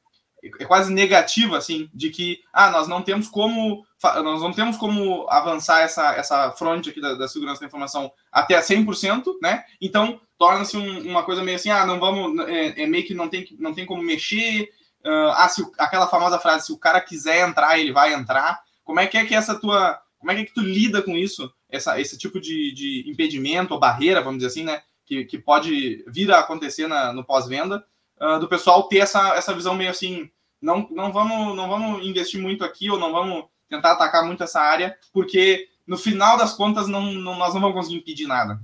é 0.59 0.65
quase 0.65 0.91
negativa, 0.91 1.57
assim, 1.57 1.89
de 1.93 2.09
que, 2.09 2.39
ah, 2.53 2.71
nós 2.71 2.88
não 2.88 3.01
temos 3.01 3.27
como, 3.27 3.86
nós 4.04 4.42
não 4.42 4.51
temos 4.51 4.77
como 4.77 5.27
avançar 5.30 5.82
essa, 5.82 6.13
essa 6.16 6.51
fronte 6.51 6.89
aqui 6.89 7.01
da, 7.01 7.16
da 7.16 7.27
segurança 7.27 7.62
da 7.62 7.68
informação 7.68 8.12
até 8.32 8.60
100%, 8.60 9.24
né? 9.42 9.63
Então, 9.82 10.22
torna-se 10.38 10.77
um, 10.77 11.10
uma 11.10 11.24
coisa 11.24 11.44
meio 11.44 11.56
assim, 11.56 11.70
ah, 11.70 11.86
não 11.86 12.00
vamos, 12.00 12.48
é, 12.48 12.84
é, 12.84 12.86
meio 12.86 13.06
que 13.06 13.13
não 13.13 13.27
tem, 13.27 13.48
não 13.60 13.74
tem 13.74 13.86
como 13.86 14.04
mexer, 14.04 14.70
uh, 15.06 15.32
ah, 15.36 15.50
se, 15.50 15.66
aquela 15.77 16.08
famosa 16.08 16.39
frase, 16.39 16.68
se 16.68 16.72
o 16.72 16.77
cara 16.77 17.01
quiser 17.01 17.48
entrar, 17.48 17.80
ele 17.80 17.92
vai 17.92 18.13
entrar. 18.13 18.62
Como 18.84 19.00
é 19.00 19.08
que 19.08 19.18
é 19.18 19.25
que 19.25 19.34
essa 19.34 19.60
tua, 19.60 20.00
como 20.20 20.32
é 20.32 20.36
que, 20.36 20.42
é 20.42 20.46
que 20.46 20.54
tu 20.54 20.62
lida 20.62 21.01
com 21.01 21.18
isso? 21.18 21.51
essa, 21.70 22.00
esse 22.00 22.18
tipo 22.18 22.39
de, 22.39 22.74
de 22.74 23.10
impedimento 23.10 23.74
ou 23.74 23.80
barreira, 23.80 24.22
vamos 24.22 24.39
dizer 24.39 24.48
assim, 24.48 24.63
né? 24.63 24.82
Que, 25.06 25.25
que 25.25 25.38
pode 25.38 26.04
vir 26.08 26.32
a 26.32 26.39
acontecer 26.39 26.88
na, 26.88 27.13
no 27.13 27.24
pós-venda, 27.24 27.86
uh, 28.22 28.39
do 28.39 28.48
pessoal 28.48 28.88
ter 28.88 28.98
essa, 28.98 29.36
essa 29.36 29.54
visão 29.54 29.74
meio 29.74 29.89
assim, 29.89 30.30
não, 30.62 30.88
não, 30.92 31.12
vamos, 31.13 31.56
não 31.56 31.70
vamos 31.70 32.06
investir 32.06 32.42
muito 32.42 32.63
aqui 32.63 32.89
ou 32.89 33.00
não 33.00 33.12
vamos 33.12 33.46
tentar 33.69 33.93
atacar 33.93 34.25
muito 34.25 34.43
essa 34.43 34.59
área, 34.59 34.97
porque 35.13 35.67
no 35.86 35.97
final 35.97 36.38
das 36.38 36.53
contas 36.53 36.88
não, 36.88 37.13
não, 37.13 37.38
nós 37.38 37.53
não 37.53 37.62
vamos 37.62 37.75
conseguir 37.75 37.97
impedir 37.97 38.27
nada. 38.27 38.59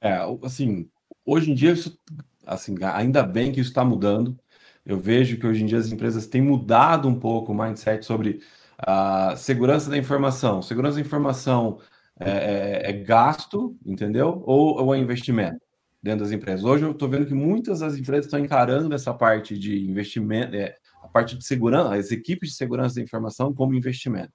É, 0.00 0.18
assim, 0.42 0.88
hoje 1.24 1.50
em 1.50 1.54
dia, 1.54 1.72
isso, 1.72 1.98
assim, 2.46 2.74
ainda 2.82 3.22
bem 3.22 3.52
que 3.52 3.60
isso 3.60 3.70
está 3.70 3.84
mudando. 3.84 4.38
Eu 4.84 4.98
vejo 4.98 5.38
que 5.38 5.46
hoje 5.46 5.62
em 5.62 5.66
dia 5.66 5.78
as 5.78 5.92
empresas 5.92 6.26
têm 6.26 6.40
mudado 6.40 7.06
um 7.06 7.18
pouco 7.18 7.52
o 7.52 7.54
mindset 7.54 8.04
sobre 8.04 8.40
a 8.78 9.36
segurança 9.36 9.90
da 9.90 9.98
informação. 9.98 10.62
Segurança 10.62 10.94
da 10.96 11.02
informação 11.02 11.78
é, 12.18 12.30
é, 12.30 12.90
é 12.90 12.92
gasto, 12.92 13.76
entendeu? 13.84 14.42
Ou, 14.46 14.82
ou 14.82 14.94
é 14.94 14.98
investimento 14.98 15.60
dentro 16.02 16.24
das 16.24 16.32
empresas. 16.32 16.64
Hoje 16.64 16.84
eu 16.84 16.92
estou 16.92 17.08
vendo 17.08 17.26
que 17.26 17.34
muitas 17.34 17.80
das 17.80 17.96
empresas 17.96 18.26
estão 18.26 18.40
encarando 18.40 18.94
essa 18.94 19.12
parte 19.12 19.58
de 19.58 19.86
investimento, 19.86 20.56
é, 20.56 20.76
parte 21.12 21.36
de 21.36 21.44
segurança, 21.44 21.94
as 21.94 22.10
equipes 22.10 22.50
de 22.50 22.56
segurança 22.56 22.96
da 22.96 23.02
informação 23.02 23.52
como 23.52 23.74
investimento 23.74 24.32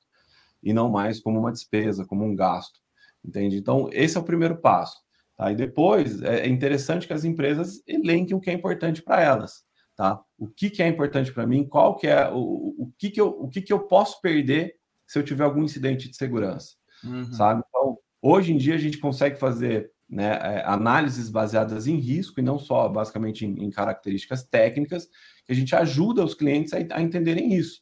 e 0.63 0.73
não 0.73 0.89
mais 0.89 1.19
como 1.19 1.39
uma 1.39 1.51
despesa, 1.51 2.05
como 2.05 2.23
um 2.23 2.35
gasto, 2.35 2.79
entende? 3.23 3.57
Então 3.57 3.89
esse 3.91 4.17
é 4.17 4.19
o 4.19 4.23
primeiro 4.23 4.57
passo. 4.57 4.97
Tá? 5.37 5.51
E 5.51 5.55
depois 5.55 6.21
é, 6.21 6.41
é 6.41 6.47
interessante 6.47 7.07
que 7.07 7.13
as 7.13 7.23
empresas 7.23 7.81
elenquem 7.85 8.35
o 8.35 8.39
que 8.39 8.49
é 8.49 8.53
importante 8.53 9.01
para 9.01 9.21
elas 9.21 9.63
tá? 9.97 10.21
O 10.37 10.45
que, 10.45 10.69
que 10.69 10.83
é 10.83 10.87
importante 10.89 11.31
para 11.31 11.47
mim? 11.47 11.65
Qual 11.65 11.95
que 11.95 12.05
é 12.05 12.29
o, 12.29 12.75
o 12.77 12.93
que 12.97 13.09
que 13.09 13.21
eu 13.21 13.29
o 13.29 13.47
que 13.47 13.61
que 13.61 13.71
eu 13.71 13.79
posso 13.79 14.19
perder 14.19 14.75
se 15.07 15.17
eu 15.17 15.23
tiver 15.23 15.45
algum 15.45 15.63
incidente 15.63 16.09
de 16.09 16.17
segurança, 16.17 16.73
uhum. 17.01 17.31
sabe? 17.31 17.63
Então, 17.69 17.97
Hoje 18.27 18.51
em 18.51 18.57
dia 18.57 18.73
a 18.73 18.79
gente 18.79 18.97
consegue 18.97 19.35
fazer 19.35 19.91
né, 20.15 20.39
é, 20.41 20.63
análises 20.65 21.29
baseadas 21.29 21.87
em 21.87 21.97
risco 21.97 22.39
e 22.39 22.43
não 22.43 22.57
só 22.57 22.87
basicamente 22.87 23.45
em, 23.45 23.65
em, 23.65 23.69
características 23.69 24.45
técnicas, 24.45 25.09
que 25.45 25.51
a 25.51 25.55
gente 25.55 25.75
ajuda 25.75 26.23
os 26.23 26.33
clientes 26.33 26.71
a, 26.71 26.77
a 26.77 27.01
entenderem 27.01 27.53
isso. 27.53 27.81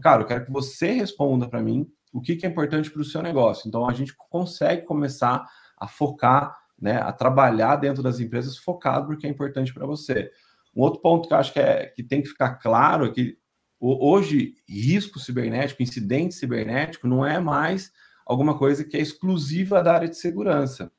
Cara, 0.00 0.22
eu 0.22 0.26
quero 0.26 0.44
que 0.44 0.52
você 0.52 0.92
responda 0.92 1.48
para 1.48 1.60
mim 1.60 1.90
o 2.12 2.20
que, 2.20 2.36
que 2.36 2.46
é 2.46 2.48
importante 2.48 2.88
para 2.88 3.02
o 3.02 3.04
seu 3.04 3.20
negócio. 3.20 3.66
Então 3.66 3.88
a 3.88 3.92
gente 3.92 4.14
consegue 4.16 4.82
começar 4.82 5.44
a 5.76 5.88
focar, 5.88 6.56
né, 6.80 6.98
a 6.98 7.10
trabalhar 7.10 7.74
dentro 7.74 8.00
das 8.00 8.20
empresas 8.20 8.56
focado 8.56 9.06
porque 9.06 9.26
é 9.26 9.30
importante 9.30 9.74
para 9.74 9.84
você. 9.84 10.30
Um 10.76 10.82
outro 10.82 11.00
ponto 11.00 11.26
que 11.26 11.34
eu 11.34 11.38
acho 11.38 11.52
que, 11.52 11.58
é, 11.58 11.86
que 11.86 12.04
tem 12.04 12.22
que 12.22 12.28
ficar 12.28 12.54
claro 12.54 13.06
é 13.06 13.10
que 13.10 13.36
hoje 13.80 14.54
risco 14.68 15.18
cibernético, 15.18 15.82
incidente 15.82 16.36
cibernético, 16.36 17.08
não 17.08 17.26
é 17.26 17.40
mais 17.40 17.90
alguma 18.24 18.56
coisa 18.56 18.84
que 18.84 18.96
é 18.96 19.00
exclusiva 19.00 19.82
da 19.82 19.94
área 19.94 20.08
de 20.08 20.16
segurança 20.16 20.92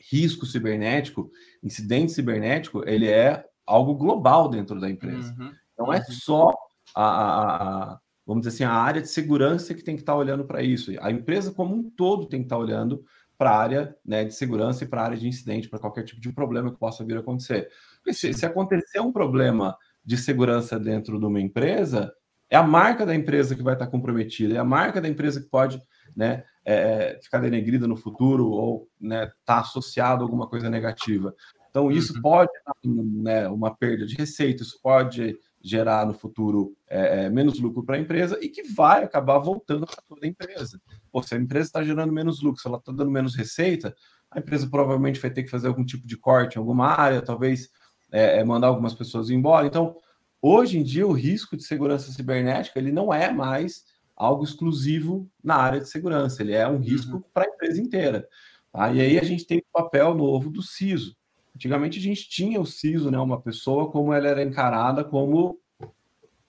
risco 0.00 0.46
cibernético, 0.46 1.30
incidente 1.62 2.12
cibernético, 2.12 2.82
ele 2.88 3.08
é 3.08 3.44
algo 3.66 3.94
global 3.94 4.48
dentro 4.48 4.80
da 4.80 4.88
empresa. 4.88 5.34
Uhum. 5.38 5.52
Não 5.78 5.92
é 5.92 5.98
uhum. 5.98 6.04
só 6.10 6.54
a, 6.94 7.04
a, 7.04 7.92
a, 7.92 8.00
vamos 8.26 8.42
dizer 8.42 8.54
assim, 8.54 8.64
a 8.64 8.76
área 8.76 9.00
de 9.00 9.08
segurança 9.08 9.74
que 9.74 9.84
tem 9.84 9.96
que 9.96 10.02
estar 10.02 10.16
olhando 10.16 10.44
para 10.44 10.62
isso. 10.62 10.92
A 11.00 11.10
empresa 11.10 11.52
como 11.52 11.74
um 11.74 11.90
todo 11.90 12.26
tem 12.26 12.40
que 12.40 12.46
estar 12.46 12.58
olhando 12.58 13.04
para 13.36 13.50
a 13.52 13.58
área 13.58 13.96
né, 14.04 14.24
de 14.24 14.34
segurança 14.34 14.84
e 14.84 14.86
para 14.86 15.00
a 15.00 15.04
área 15.04 15.16
de 15.16 15.26
incidente, 15.26 15.68
para 15.68 15.78
qualquer 15.78 16.04
tipo 16.04 16.20
de 16.20 16.32
problema 16.32 16.70
que 16.70 16.78
possa 16.78 17.04
vir 17.04 17.16
a 17.16 17.20
acontecer. 17.20 17.68
Porque 17.96 18.12
se, 18.12 18.34
se 18.34 18.44
acontecer 18.44 19.00
um 19.00 19.12
problema 19.12 19.76
de 20.04 20.16
segurança 20.16 20.78
dentro 20.78 21.18
de 21.18 21.24
uma 21.24 21.40
empresa, 21.40 22.12
é 22.50 22.56
a 22.56 22.62
marca 22.62 23.06
da 23.06 23.14
empresa 23.14 23.54
que 23.54 23.62
vai 23.62 23.74
estar 23.74 23.86
comprometida, 23.86 24.54
é 24.54 24.58
a 24.58 24.64
marca 24.64 25.00
da 25.00 25.08
empresa 25.08 25.40
que 25.40 25.48
pode 25.48 25.80
né, 26.16 26.44
é, 26.64 27.18
ficar 27.22 27.38
denegrida 27.38 27.86
no 27.86 27.96
futuro 27.96 28.48
ou 28.50 28.88
estar 29.00 29.08
né, 29.26 29.32
tá 29.44 29.60
associado 29.60 30.22
a 30.22 30.24
alguma 30.24 30.46
coisa 30.48 30.68
negativa. 30.68 31.34
Então, 31.70 31.90
isso 31.90 32.14
uhum. 32.14 32.22
pode 32.22 32.50
dar 32.66 32.74
né, 32.84 33.48
uma 33.48 33.74
perda 33.74 34.04
de 34.04 34.16
receita, 34.16 34.62
isso 34.62 34.78
pode 34.82 35.38
gerar 35.62 36.06
no 36.06 36.14
futuro 36.14 36.74
é, 36.88 37.26
é 37.26 37.30
menos 37.30 37.60
lucro 37.60 37.84
para 37.84 37.96
a 37.96 37.98
empresa 37.98 38.38
e 38.40 38.48
que 38.48 38.62
vai 38.62 39.04
acabar 39.04 39.38
voltando 39.38 39.86
para 39.86 40.02
toda 40.08 40.26
a 40.26 40.28
empresa. 40.28 40.80
Ou 41.12 41.22
se 41.22 41.34
a 41.34 41.38
empresa 41.38 41.66
está 41.66 41.84
gerando 41.84 42.12
menos 42.12 42.42
lucro, 42.42 42.60
se 42.60 42.66
ela 42.66 42.78
está 42.78 42.90
dando 42.92 43.10
menos 43.10 43.36
receita, 43.36 43.94
a 44.30 44.38
empresa 44.38 44.68
provavelmente 44.68 45.20
vai 45.20 45.30
ter 45.30 45.42
que 45.42 45.50
fazer 45.50 45.68
algum 45.68 45.84
tipo 45.84 46.06
de 46.06 46.16
corte 46.16 46.56
em 46.56 46.58
alguma 46.58 46.86
área, 46.88 47.22
talvez 47.22 47.68
é, 48.10 48.38
é 48.38 48.44
mandar 48.44 48.68
algumas 48.68 48.94
pessoas 48.94 49.30
embora. 49.30 49.66
Então, 49.66 49.96
hoje 50.40 50.78
em 50.78 50.82
dia, 50.82 51.06
o 51.06 51.12
risco 51.12 51.56
de 51.56 51.64
segurança 51.64 52.10
cibernética 52.10 52.78
ele 52.78 52.90
não 52.90 53.12
é 53.12 53.30
mais 53.32 53.84
algo 54.20 54.44
exclusivo 54.44 55.26
na 55.42 55.56
área 55.56 55.80
de 55.80 55.88
segurança, 55.88 56.42
ele 56.42 56.52
é 56.52 56.68
um 56.68 56.76
risco 56.76 57.16
uhum. 57.16 57.22
para 57.32 57.44
a 57.44 57.48
empresa 57.48 57.80
inteira. 57.80 58.28
Tá? 58.70 58.92
E 58.92 59.00
aí 59.00 59.18
a 59.18 59.24
gente 59.24 59.46
tem 59.46 59.58
o 59.60 59.72
papel 59.72 60.14
novo 60.14 60.50
do 60.50 60.62
CISO. 60.62 61.16
Antigamente 61.56 61.98
a 61.98 62.02
gente 62.02 62.28
tinha 62.28 62.60
o 62.60 62.66
CISO, 62.66 63.10
né, 63.10 63.18
uma 63.18 63.40
pessoa 63.40 63.90
como 63.90 64.12
ela 64.12 64.28
era 64.28 64.42
encarada 64.42 65.02
como, 65.02 65.58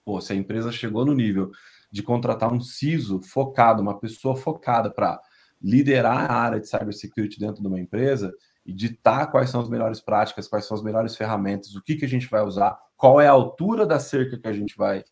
pô, 0.04 0.20
se 0.20 0.34
a 0.34 0.36
empresa 0.36 0.70
chegou 0.70 1.06
no 1.06 1.14
nível 1.14 1.50
de 1.90 2.02
contratar 2.02 2.52
um 2.52 2.60
CISO 2.60 3.22
focado, 3.22 3.80
uma 3.80 3.98
pessoa 3.98 4.36
focada 4.36 4.90
para 4.90 5.18
liderar 5.60 6.30
a 6.30 6.34
área 6.34 6.60
de 6.60 6.68
cybersecurity 6.68 7.40
dentro 7.40 7.62
de 7.62 7.68
uma 7.68 7.80
empresa 7.80 8.34
e 8.66 8.72
ditar 8.72 9.30
quais 9.30 9.48
são 9.48 9.62
as 9.62 9.68
melhores 9.68 10.00
práticas, 10.00 10.46
quais 10.46 10.66
são 10.66 10.76
as 10.76 10.82
melhores 10.82 11.16
ferramentas, 11.16 11.74
o 11.74 11.82
que, 11.82 11.96
que 11.96 12.04
a 12.04 12.08
gente 12.08 12.28
vai 12.28 12.42
usar, 12.42 12.78
qual 12.98 13.18
é 13.18 13.26
a 13.26 13.32
altura 13.32 13.86
da 13.86 13.98
cerca 13.98 14.38
que 14.38 14.46
a 14.46 14.52
gente 14.52 14.76
vai 14.76 15.02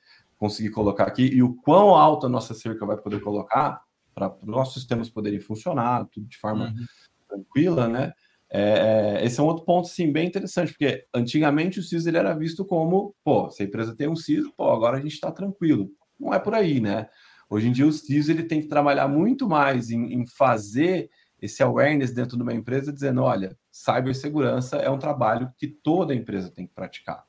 conseguir 0.40 0.70
colocar 0.70 1.04
aqui 1.04 1.26
e 1.26 1.42
o 1.42 1.54
quão 1.54 1.94
alta 1.94 2.26
a 2.26 2.30
nossa 2.30 2.54
cerca 2.54 2.86
vai 2.86 2.96
poder 2.96 3.20
colocar 3.20 3.82
para 4.14 4.34
os 4.34 4.48
nossos 4.48 4.74
sistemas 4.74 5.10
poderem 5.10 5.38
funcionar, 5.38 6.06
tudo 6.06 6.26
de 6.26 6.38
forma 6.38 6.68
uhum. 6.68 6.86
tranquila, 7.28 7.86
né? 7.86 8.12
É, 8.52 9.18
é, 9.20 9.24
esse 9.24 9.38
é 9.38 9.42
um 9.42 9.46
outro 9.46 9.66
ponto, 9.66 9.86
sim, 9.86 10.10
bem 10.10 10.26
interessante, 10.26 10.72
porque 10.72 11.06
antigamente 11.14 11.78
o 11.78 11.82
CIS 11.82 12.06
ele 12.06 12.16
era 12.16 12.34
visto 12.34 12.64
como, 12.64 13.14
pô, 13.22 13.50
se 13.50 13.62
a 13.62 13.66
empresa 13.66 13.94
tem 13.94 14.08
um 14.08 14.16
CIS, 14.16 14.50
pô, 14.56 14.70
agora 14.70 14.96
a 14.96 15.00
gente 15.00 15.12
está 15.12 15.30
tranquilo. 15.30 15.90
Não 16.18 16.32
é 16.32 16.38
por 16.38 16.54
aí, 16.54 16.80
né? 16.80 17.06
Hoje 17.48 17.68
em 17.68 17.72
dia 17.72 17.86
o 17.86 17.92
CIS 17.92 18.30
ele 18.30 18.42
tem 18.42 18.62
que 18.62 18.66
trabalhar 18.66 19.06
muito 19.06 19.46
mais 19.46 19.90
em, 19.90 20.14
em 20.14 20.26
fazer 20.26 21.10
esse 21.40 21.62
awareness 21.62 22.14
dentro 22.14 22.36
de 22.36 22.42
uma 22.42 22.54
empresa, 22.54 22.92
dizendo, 22.92 23.22
olha, 23.22 23.56
cibersegurança 23.70 24.78
é 24.78 24.88
um 24.88 24.98
trabalho 24.98 25.52
que 25.58 25.68
toda 25.68 26.14
empresa 26.14 26.50
tem 26.50 26.66
que 26.66 26.74
praticar, 26.74 27.24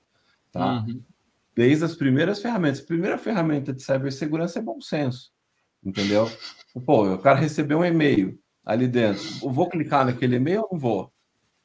tá? 0.50 0.86
Uhum 0.88 1.04
desde 1.56 1.86
as 1.86 1.96
primeiras 1.96 2.42
ferramentas. 2.42 2.82
A 2.82 2.86
primeira 2.86 3.18
ferramenta 3.18 3.74
de 3.74 3.84
cibersegurança 3.84 4.60
é 4.60 4.62
bom 4.62 4.80
senso, 4.80 5.32
entendeu? 5.84 6.30
Pô, 6.86 7.06
eu 7.06 7.20
quero 7.20 7.40
receber 7.40 7.76
um 7.76 7.86
e-mail 7.86 8.40
ali 8.66 8.88
dentro. 8.88 9.24
Eu 9.42 9.52
vou 9.52 9.70
clicar 9.70 10.06
naquele 10.06 10.38
e-mail 10.38 10.62
ou 10.62 10.70
não 10.74 10.80
vou? 10.80 11.14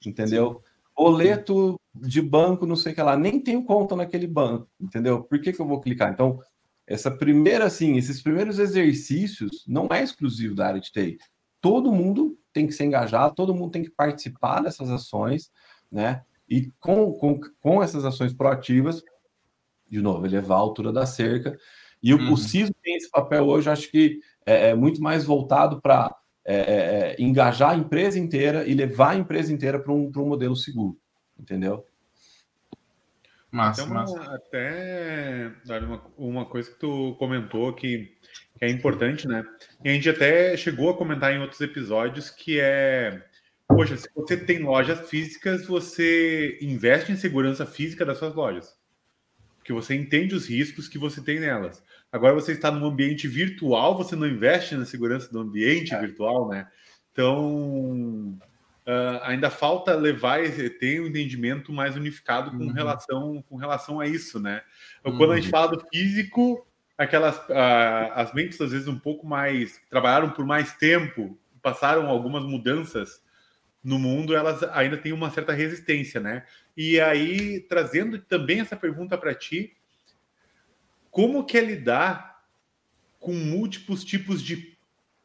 Entendeu? 0.05 0.63
Boleto 0.97 1.79
de 1.95 2.23
banco, 2.23 2.67
não 2.67 2.77
sei 2.77 2.93
o 2.93 2.95
que 2.95 3.03
lá, 3.03 3.17
nem 3.17 3.41
tenho 3.41 3.65
conta 3.65 3.95
naquele 3.95 4.27
banco, 4.27 4.69
entendeu? 4.81 5.23
Por 5.23 5.41
que, 5.41 5.53
que 5.53 5.61
eu 5.61 5.67
vou 5.67 5.81
clicar? 5.81 6.13
Então, 6.13 6.41
essa 6.87 7.11
primeira, 7.11 7.67
assim, 7.67 7.97
esses 7.97 8.23
primeiros 8.23 8.59
exercícios 8.59 9.65
não 9.67 9.89
é 9.91 10.03
exclusivo 10.03 10.55
da 10.55 10.69
área 10.69 10.81
de 10.81 10.91
TI. 10.91 11.19
Todo 11.61 11.93
mundo 11.93 12.39
tem 12.53 12.67
que 12.67 12.73
se 12.73 12.85
engajar, 12.85 13.35
todo 13.35 13.55
mundo 13.55 13.73
tem 13.73 13.83
que 13.83 13.91
participar 13.91 14.63
dessas 14.63 14.89
ações, 14.91 15.51
né? 15.91 16.23
E 16.49 16.71
com, 16.79 17.13
com, 17.13 17.41
com 17.61 17.83
essas 17.83 18.05
ações 18.05 18.33
proativas, 18.33 19.03
de 19.89 20.01
novo, 20.01 20.27
elevar 20.27 20.59
a 20.59 20.61
altura 20.61 20.93
da 20.93 21.07
cerca. 21.07 21.59
E 22.03 22.13
o, 22.13 22.19
uhum. 22.19 22.33
o 22.33 22.37
CISO 22.37 22.73
tem 22.83 22.97
esse 22.97 23.11
papel 23.11 23.47
hoje, 23.47 23.71
acho 23.71 23.91
que 23.91 24.21
é, 24.45 24.71
é 24.71 24.75
muito 24.75 25.01
mais 25.01 25.25
voltado 25.25 25.81
para 25.81 26.15
é, 26.45 26.55
é, 26.55 26.61
é, 26.61 27.17
engajar 27.19 27.71
a 27.71 27.77
empresa 27.77 28.19
inteira 28.19 28.65
e 28.67 28.75
levar 28.75 29.11
a 29.11 29.17
empresa 29.17 29.53
inteira 29.53 29.79
para 29.79 29.93
um, 29.93 30.11
um 30.15 30.29
modelo 30.29 30.55
seguro, 30.55 30.97
entendeu? 31.39 31.85
Massa, 33.51 33.83
até, 33.83 33.91
uma, 33.91 34.01
massa. 34.01 34.35
até 34.35 35.53
uma, 35.85 36.03
uma 36.17 36.45
coisa 36.45 36.71
que 36.71 36.79
tu 36.79 37.17
comentou 37.19 37.73
que, 37.73 38.13
que 38.59 38.65
é 38.65 38.71
importante, 38.71 39.27
né? 39.27 39.45
E 39.85 39.89
a 39.89 39.93
gente 39.93 40.09
até 40.11 40.57
chegou 40.57 40.91
a 40.91 40.97
comentar 40.97 41.33
em 41.33 41.41
outros 41.41 41.61
episódios 41.61 42.31
que 42.31 42.61
é 42.61 43.25
Poxa, 43.69 43.97
se 43.97 44.09
você 44.15 44.37
tem 44.37 44.61
lojas 44.61 45.09
físicas, 45.11 45.67
você 45.67 46.57
investe 46.63 47.11
em 47.11 47.17
segurança 47.17 47.67
física 47.67 48.05
das 48.05 48.19
suas 48.19 48.33
lojas 48.33 48.76
porque 49.67 49.73
você 49.73 49.97
entende 49.97 50.33
os 50.33 50.49
riscos 50.49 50.87
que 50.87 50.97
você 50.97 51.21
tem 51.21 51.41
nelas. 51.41 51.83
Agora 52.13 52.33
você 52.33 52.53
está 52.53 52.71
num 52.71 52.87
ambiente 52.87 53.27
virtual, 53.27 53.97
você 53.97 54.15
não 54.15 54.29
investe 54.29 54.77
na 54.77 54.85
segurança 54.85 55.29
do 55.33 55.41
ambiente 55.41 55.93
é. 55.93 56.01
virtual, 56.01 56.49
né? 56.49 56.69
Então 57.11 58.39
uh, 58.87 59.23
ainda 59.23 59.51
falta 59.51 59.93
levar 59.97 60.39
ter 60.79 61.01
um 61.01 61.09
entendimento 61.09 61.73
mais 61.73 61.97
unificado 61.97 62.53
com 62.53 62.59
uhum. 62.59 62.73
relação 62.73 63.45
com 63.49 63.57
relação 63.57 63.99
a 63.99 64.07
isso, 64.07 64.39
né? 64.39 64.63
Então, 65.01 65.17
quando 65.17 65.33
a 65.33 65.35
gente 65.35 65.47
uhum. 65.47 65.51
fala 65.51 65.77
do 65.77 65.85
físico, 65.93 66.65
aquelas 66.97 67.37
uh, 67.37 68.13
as 68.15 68.33
mentes 68.33 68.61
às 68.61 68.71
vezes 68.71 68.87
um 68.87 68.99
pouco 69.01 69.27
mais 69.27 69.81
trabalharam 69.91 70.31
por 70.31 70.47
mais 70.47 70.75
tempo, 70.75 71.37
passaram 71.61 72.07
algumas 72.07 72.45
mudanças 72.45 73.21
no 73.83 73.99
mundo, 73.99 74.37
elas 74.37 74.63
ainda 74.73 74.97
têm 74.97 75.13
uma 75.13 75.31
certa 75.31 75.53
resistência, 75.53 76.21
né? 76.21 76.45
E 76.77 77.01
aí, 77.01 77.61
trazendo 77.61 78.19
também 78.19 78.61
essa 78.61 78.77
pergunta 78.77 79.17
para 79.17 79.35
ti, 79.35 79.75
como 81.11 81.45
que 81.45 81.57
é 81.57 81.63
lidar 81.63 82.43
com 83.19 83.33
múltiplos 83.33 84.05
tipos 84.05 84.43
de 84.43 84.77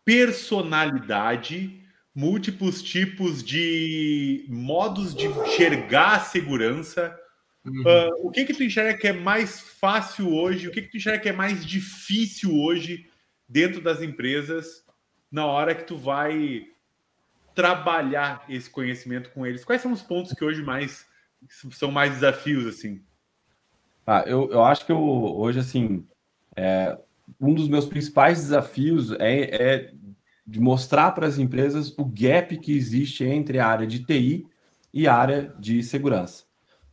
personalidade, 0.05 1.83
múltiplos 2.15 2.81
tipos 2.81 3.43
de 3.43 4.45
modos 4.47 5.13
de 5.13 5.25
enxergar 5.25 6.15
a 6.15 6.19
segurança? 6.21 7.17
Uhum. 7.65 7.81
Uh, 7.81 8.27
o 8.27 8.31
que 8.31 8.45
que 8.45 8.53
tu 8.53 8.63
enxerga 8.63 8.97
que 8.97 9.07
é 9.07 9.13
mais 9.13 9.59
fácil 9.59 10.33
hoje? 10.33 10.69
O 10.69 10.71
que 10.71 10.81
que 10.81 10.91
tu 10.91 10.97
enxerga 10.97 11.19
que 11.19 11.29
é 11.29 11.33
mais 11.33 11.65
difícil 11.65 12.57
hoje 12.57 13.09
dentro 13.47 13.81
das 13.81 14.01
empresas 14.01 14.85
na 15.29 15.45
hora 15.45 15.75
que 15.75 15.83
tu 15.83 15.97
vai 15.97 16.67
trabalhar 17.53 18.45
esse 18.47 18.69
conhecimento 18.69 19.29
com 19.31 19.45
eles? 19.45 19.65
Quais 19.65 19.81
são 19.81 19.91
os 19.91 20.01
pontos 20.01 20.31
que 20.31 20.43
hoje 20.43 20.63
mais 20.63 21.05
são 21.71 21.91
mais 21.91 22.13
desafios, 22.13 22.65
assim? 22.65 23.01
Ah, 24.05 24.23
eu, 24.25 24.49
eu 24.51 24.63
acho 24.63 24.85
que 24.85 24.91
eu, 24.91 24.99
hoje, 24.99 25.59
assim, 25.59 26.05
é, 26.55 26.97
um 27.39 27.53
dos 27.53 27.67
meus 27.67 27.85
principais 27.85 28.39
desafios 28.39 29.11
é, 29.13 29.41
é 29.41 29.93
de 30.45 30.59
mostrar 30.59 31.11
para 31.11 31.27
as 31.27 31.37
empresas 31.37 31.95
o 31.97 32.05
gap 32.05 32.57
que 32.57 32.75
existe 32.75 33.23
entre 33.23 33.59
a 33.59 33.67
área 33.67 33.87
de 33.87 34.03
TI 34.03 34.45
e 34.93 35.07
a 35.07 35.15
área 35.15 35.53
de 35.59 35.81
segurança, 35.83 36.43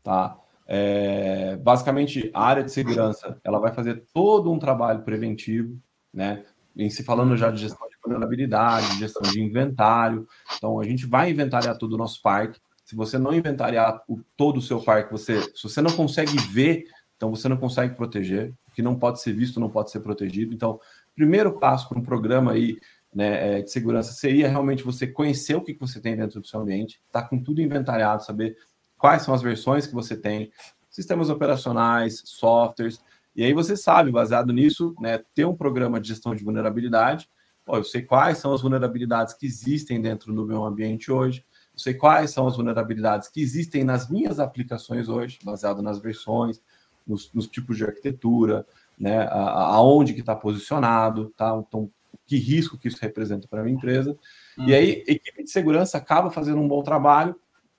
tá? 0.02 0.38
É, 0.66 1.56
basicamente, 1.56 2.30
a 2.34 2.44
área 2.44 2.62
de 2.62 2.70
segurança, 2.70 3.40
ela 3.42 3.58
vai 3.58 3.72
fazer 3.72 4.04
todo 4.12 4.52
um 4.52 4.58
trabalho 4.58 5.02
preventivo, 5.02 5.80
né? 6.12 6.44
Em 6.76 6.90
se 6.90 7.02
falando 7.02 7.36
já 7.36 7.50
de 7.50 7.62
gestão 7.62 7.88
de 7.88 7.96
vulnerabilidade, 8.04 8.98
gestão 8.98 9.22
de 9.22 9.40
inventário. 9.42 10.28
Então, 10.56 10.78
a 10.78 10.84
gente 10.84 11.06
vai 11.06 11.30
inventariar 11.30 11.76
todo 11.78 11.94
o 11.94 11.96
nosso 11.96 12.20
parque, 12.22 12.60
se 12.88 12.96
você 12.96 13.18
não 13.18 13.34
inventariar 13.34 14.02
o, 14.08 14.18
todo 14.34 14.56
o 14.56 14.62
seu 14.62 14.80
parque, 14.80 15.12
você, 15.12 15.42
se 15.54 15.62
você 15.62 15.82
não 15.82 15.90
consegue 15.90 16.34
ver, 16.38 16.84
então 17.18 17.28
você 17.28 17.46
não 17.46 17.58
consegue 17.58 17.94
proteger. 17.94 18.54
O 18.66 18.72
que 18.72 18.80
não 18.80 18.98
pode 18.98 19.20
ser 19.20 19.34
visto 19.34 19.60
não 19.60 19.68
pode 19.68 19.90
ser 19.90 20.00
protegido. 20.00 20.54
Então, 20.54 20.80
primeiro 21.14 21.58
passo 21.58 21.86
para 21.86 21.98
um 21.98 22.02
programa 22.02 22.52
aí 22.52 22.78
né, 23.14 23.58
é, 23.58 23.62
de 23.62 23.70
segurança 23.70 24.14
seria 24.14 24.48
realmente 24.48 24.82
você 24.82 25.06
conhecer 25.06 25.54
o 25.54 25.60
que 25.60 25.76
você 25.78 26.00
tem 26.00 26.16
dentro 26.16 26.40
do 26.40 26.46
seu 26.46 26.60
ambiente, 26.60 26.98
estar 27.06 27.20
tá 27.20 27.28
com 27.28 27.38
tudo 27.38 27.60
inventariado, 27.60 28.24
saber 28.24 28.56
quais 28.96 29.20
são 29.20 29.34
as 29.34 29.42
versões 29.42 29.86
que 29.86 29.92
você 29.92 30.16
tem, 30.16 30.50
sistemas 30.88 31.28
operacionais, 31.28 32.22
softwares, 32.24 33.04
e 33.36 33.44
aí 33.44 33.52
você 33.52 33.76
sabe, 33.76 34.10
baseado 34.10 34.50
nisso, 34.50 34.94
né, 34.98 35.20
ter 35.34 35.44
um 35.44 35.54
programa 35.54 36.00
de 36.00 36.08
gestão 36.08 36.34
de 36.34 36.42
vulnerabilidade. 36.42 37.28
Pô, 37.66 37.76
eu 37.76 37.84
sei 37.84 38.00
quais 38.00 38.38
são 38.38 38.54
as 38.54 38.62
vulnerabilidades 38.62 39.34
que 39.34 39.44
existem 39.44 40.00
dentro 40.00 40.32
do 40.32 40.46
meu 40.46 40.64
ambiente 40.64 41.12
hoje, 41.12 41.44
eu 41.78 41.80
sei 41.80 41.94
quais 41.94 42.32
são 42.32 42.48
as 42.48 42.56
vulnerabilidades 42.56 43.28
que 43.28 43.40
existem 43.40 43.84
nas 43.84 44.10
minhas 44.10 44.40
aplicações 44.40 45.08
hoje, 45.08 45.38
baseado 45.44 45.80
nas 45.80 46.00
versões, 46.00 46.60
nos, 47.06 47.32
nos 47.32 47.46
tipos 47.46 47.76
de 47.76 47.84
arquitetura, 47.84 48.66
né, 48.98 49.28
aonde 49.30 50.12
que 50.12 50.18
está 50.18 50.34
posicionado, 50.34 51.32
tá? 51.36 51.56
Então, 51.66 51.88
que 52.26 52.36
risco 52.36 52.76
que 52.76 52.88
isso 52.88 52.98
representa 53.00 53.46
para 53.46 53.60
a 53.60 53.62
minha 53.62 53.76
empresa. 53.76 54.18
Uhum. 54.58 54.68
E 54.68 54.74
aí, 54.74 55.04
a 55.08 55.12
equipe 55.12 55.44
de 55.44 55.50
segurança 55.50 55.96
acaba 55.96 56.32
fazendo 56.32 56.60
um 56.60 56.66
bom 56.66 56.82
trabalho, 56.82 57.36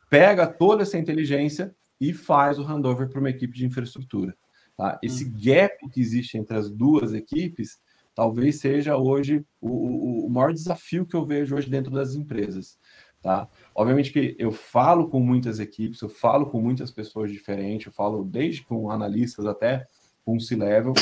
pega 0.10 0.48
toda 0.48 0.84
essa 0.84 0.98
inteligência 0.98 1.76
e 2.00 2.14
faz 2.14 2.58
o 2.58 2.64
handover 2.64 3.10
para 3.10 3.20
uma 3.20 3.30
equipe 3.30 3.54
de 3.54 3.66
infraestrutura. 3.66 4.34
Tá? 4.78 4.98
Esse 5.04 5.26
uhum. 5.26 5.34
gap 5.36 5.90
que 5.90 6.00
existe 6.00 6.38
entre 6.38 6.56
as 6.56 6.70
duas 6.70 7.14
equipes 7.14 7.78
talvez 8.16 8.60
seja 8.60 8.96
hoje 8.96 9.46
o, 9.60 9.70
o, 9.70 10.26
o 10.28 10.30
maior 10.30 10.54
desafio 10.54 11.06
que 11.06 11.16
eu 11.16 11.26
vejo 11.26 11.56
hoje 11.56 11.70
dentro 11.70 11.92
das 11.92 12.16
empresas. 12.16 12.79
Tá? 13.22 13.48
Obviamente 13.76 14.14
que 14.14 14.36
eu 14.40 14.52
falo 14.52 15.10
com 15.10 15.20
muitas 15.20 15.60
equipes, 15.60 16.02
eu 16.02 16.10
falo 16.10 16.46
com 16.46 16.62
muitas 16.62 16.90
pessoas 16.90 17.32
diferentes, 17.32 17.88
eu 17.88 17.92
falo 17.92 18.24
desde 18.24 18.64
com 18.64 18.90
analistas 18.90 19.46
até 19.46 19.86
com 20.26 20.40
C-level, 20.40 20.94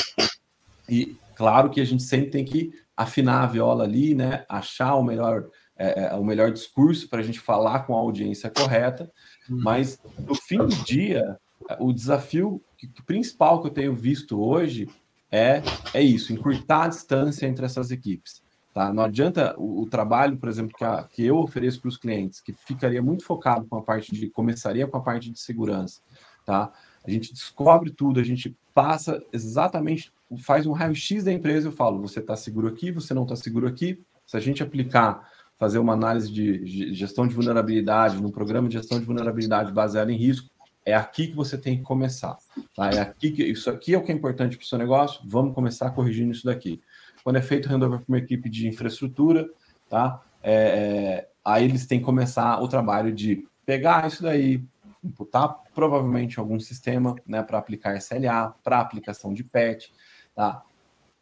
e 0.88 1.16
claro 1.36 1.70
que 1.70 1.80
a 1.80 1.84
gente 1.84 2.02
sempre 2.02 2.30
tem 2.30 2.44
que 2.44 2.72
afinar 2.96 3.44
a 3.44 3.46
viola 3.46 3.84
ali, 3.84 4.14
né? 4.14 4.44
achar 4.48 4.96
o 4.96 5.04
melhor, 5.04 5.48
é, 5.76 6.06
é 6.06 6.14
o 6.14 6.24
melhor 6.24 6.50
discurso 6.50 7.08
para 7.08 7.20
a 7.20 7.22
gente 7.22 7.38
falar 7.38 7.80
com 7.80 7.94
a 7.94 8.00
audiência 8.00 8.50
correta, 8.50 9.10
uhum. 9.48 9.60
mas 9.62 10.00
no 10.18 10.34
fim 10.34 10.58
do 10.58 10.74
dia, 10.84 11.38
o 11.78 11.92
desafio 11.92 12.60
principal 13.06 13.60
que 13.60 13.68
eu 13.68 13.72
tenho 13.72 13.94
visto 13.94 14.40
hoje 14.40 14.88
é, 15.30 15.62
é 15.94 16.02
isso, 16.02 16.32
encurtar 16.32 16.84
a 16.84 16.88
distância 16.88 17.46
entre 17.46 17.64
essas 17.64 17.92
equipes. 17.92 18.42
Tá? 18.78 18.92
Não 18.92 19.02
adianta 19.02 19.56
o, 19.58 19.82
o 19.82 19.86
trabalho, 19.88 20.36
por 20.36 20.48
exemplo, 20.48 20.72
que, 20.78 20.84
a, 20.84 21.02
que 21.02 21.24
eu 21.24 21.36
ofereço 21.38 21.80
para 21.80 21.88
os 21.88 21.96
clientes, 21.96 22.40
que 22.40 22.52
ficaria 22.52 23.02
muito 23.02 23.24
focado 23.24 23.66
com 23.66 23.76
a 23.76 23.82
parte 23.82 24.14
de, 24.14 24.30
começaria 24.30 24.86
com 24.86 24.96
a 24.96 25.00
parte 25.00 25.32
de 25.32 25.40
segurança, 25.40 26.00
tá? 26.46 26.70
A 27.04 27.10
gente 27.10 27.32
descobre 27.32 27.90
tudo, 27.90 28.20
a 28.20 28.22
gente 28.22 28.56
passa 28.72 29.20
exatamente, 29.32 30.12
faz 30.42 30.64
um 30.64 30.70
raio-x 30.70 31.24
da 31.24 31.32
empresa, 31.32 31.66
eu 31.66 31.72
falo, 31.72 32.00
você 32.00 32.20
está 32.20 32.36
seguro 32.36 32.68
aqui, 32.68 32.92
você 32.92 33.12
não 33.12 33.24
está 33.24 33.34
seguro 33.34 33.66
aqui. 33.66 34.00
Se 34.24 34.36
a 34.36 34.40
gente 34.40 34.62
aplicar, 34.62 35.28
fazer 35.58 35.80
uma 35.80 35.94
análise 35.94 36.30
de 36.30 36.94
gestão 36.94 37.26
de 37.26 37.34
vulnerabilidade, 37.34 38.22
num 38.22 38.30
programa 38.30 38.68
de 38.68 38.74
gestão 38.74 39.00
de 39.00 39.04
vulnerabilidade 39.04 39.72
baseado 39.72 40.10
em 40.10 40.16
risco, 40.16 40.48
é 40.84 40.94
aqui 40.94 41.26
que 41.26 41.34
você 41.34 41.58
tem 41.58 41.78
que 41.78 41.82
começar. 41.82 42.38
Tá? 42.76 42.90
É 42.90 43.00
aqui 43.00 43.32
que 43.32 43.42
isso 43.42 43.68
aqui 43.68 43.92
é 43.92 43.98
o 43.98 44.04
que 44.04 44.12
é 44.12 44.14
importante 44.14 44.56
para 44.56 44.64
o 44.64 44.68
seu 44.68 44.78
negócio. 44.78 45.20
Vamos 45.26 45.52
começar 45.52 45.90
corrigindo 45.90 46.30
isso 46.30 46.46
daqui. 46.46 46.80
Quando 47.28 47.36
é 47.36 47.42
feito 47.42 47.68
handover 47.68 47.98
para 47.98 48.08
uma 48.08 48.16
equipe 48.16 48.48
de 48.48 48.66
infraestrutura, 48.66 49.46
tá? 49.86 50.22
É, 50.42 50.54
é, 50.54 51.28
aí 51.44 51.66
eles 51.66 51.86
têm 51.86 51.98
que 51.98 52.04
começar 52.06 52.58
o 52.62 52.66
trabalho 52.66 53.12
de 53.12 53.46
pegar 53.66 54.08
isso 54.08 54.22
daí, 54.22 54.64
imputar 55.04 55.54
provavelmente 55.74 56.40
algum 56.40 56.58
sistema 56.58 57.14
né, 57.26 57.42
para 57.42 57.58
aplicar 57.58 57.98
SLA, 57.98 58.54
para 58.64 58.80
aplicação 58.80 59.34
de 59.34 59.44
PET. 59.44 59.92
Tá? 60.34 60.62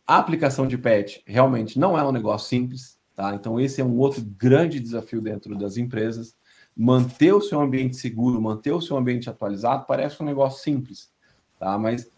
A 0.06 0.18
aplicação 0.18 0.68
de 0.68 0.78
PET 0.78 1.24
realmente 1.26 1.76
não 1.76 1.98
é 1.98 2.04
um 2.04 2.12
negócio 2.12 2.48
simples, 2.48 2.96
tá? 3.16 3.34
Então, 3.34 3.58
esse 3.58 3.80
é 3.80 3.84
um 3.84 3.98
outro 3.98 4.24
grande 4.24 4.78
desafio 4.78 5.20
dentro 5.20 5.58
das 5.58 5.76
empresas. 5.76 6.36
Manter 6.76 7.32
o 7.32 7.40
seu 7.40 7.60
ambiente 7.60 7.96
seguro, 7.96 8.40
manter 8.40 8.70
o 8.70 8.80
seu 8.80 8.96
ambiente 8.96 9.28
atualizado, 9.28 9.86
parece 9.88 10.22
um 10.22 10.26
negócio 10.26 10.62
simples, 10.62 11.10
tá? 11.58 11.76
Mas 11.76 12.08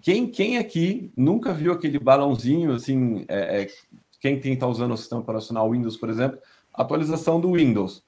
quem, 0.00 0.30
quem 0.30 0.58
aqui 0.58 1.12
nunca 1.16 1.52
viu 1.52 1.72
aquele 1.72 1.98
balãozinho 1.98 2.72
assim? 2.72 3.24
É, 3.28 3.62
é, 3.62 3.68
quem 4.20 4.38
está 4.38 4.66
usando 4.66 4.92
o 4.92 4.96
sistema 4.96 5.20
operacional 5.20 5.70
Windows, 5.70 5.96
por 5.96 6.08
exemplo, 6.08 6.38
atualização 6.72 7.40
do 7.40 7.52
Windows. 7.52 8.04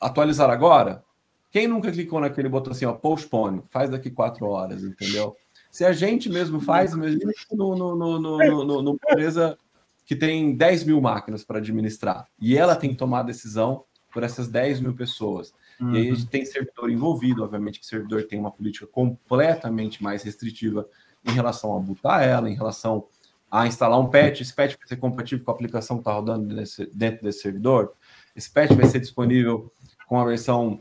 Atualizar 0.00 0.50
agora? 0.50 1.02
Quem 1.50 1.66
nunca 1.66 1.90
clicou 1.90 2.20
naquele 2.20 2.48
botão 2.48 2.72
assim, 2.72 2.84
ó, 2.84 2.92
postpone, 2.92 3.62
faz 3.70 3.88
daqui 3.88 4.10
quatro 4.10 4.46
horas, 4.46 4.84
entendeu? 4.84 5.34
Se 5.70 5.84
a 5.84 5.92
gente 5.92 6.28
mesmo 6.28 6.60
faz, 6.60 6.92
imagina 6.92 7.32
no, 7.52 7.76
no, 7.76 7.96
no, 7.96 8.18
no, 8.18 8.64
no, 8.64 8.82
no 8.82 8.90
empresa 8.94 9.56
que 10.04 10.16
tem 10.16 10.54
10 10.54 10.84
mil 10.84 11.00
máquinas 11.00 11.44
para 11.44 11.58
administrar 11.58 12.26
e 12.40 12.56
ela 12.56 12.76
tem 12.76 12.90
que 12.90 12.96
tomar 12.96 13.22
decisão 13.22 13.84
por 14.12 14.22
essas 14.22 14.48
10 14.48 14.80
mil 14.80 14.94
pessoas. 14.94 15.52
Uhum. 15.80 15.94
E 15.94 15.98
aí 15.98 16.10
a 16.10 16.14
gente 16.14 16.26
tem 16.26 16.44
servidor 16.44 16.90
envolvido, 16.90 17.44
obviamente 17.44 17.78
que 17.78 17.84
o 17.84 17.88
servidor 17.88 18.24
tem 18.24 18.38
uma 18.38 18.50
política 18.50 18.86
completamente 18.86 20.02
mais 20.02 20.22
restritiva 20.22 20.88
em 21.24 21.32
relação 21.32 21.76
a 21.76 21.80
botar 21.80 22.22
ela, 22.22 22.50
em 22.50 22.54
relação 22.54 23.06
a 23.50 23.66
instalar 23.66 23.98
um 23.98 24.08
patch. 24.08 24.40
Esse 24.40 24.54
patch 24.54 24.76
vai 24.76 24.86
ser 24.86 24.96
compatível 24.96 25.44
com 25.44 25.50
a 25.50 25.54
aplicação 25.54 25.96
que 25.96 26.02
está 26.02 26.12
rodando 26.12 26.54
nesse, 26.54 26.86
dentro 26.92 27.22
desse 27.22 27.40
servidor. 27.40 27.92
Esse 28.34 28.50
patch 28.50 28.72
vai 28.72 28.86
ser 28.86 29.00
disponível 29.00 29.72
com 30.06 30.18
a 30.18 30.24
versão 30.24 30.80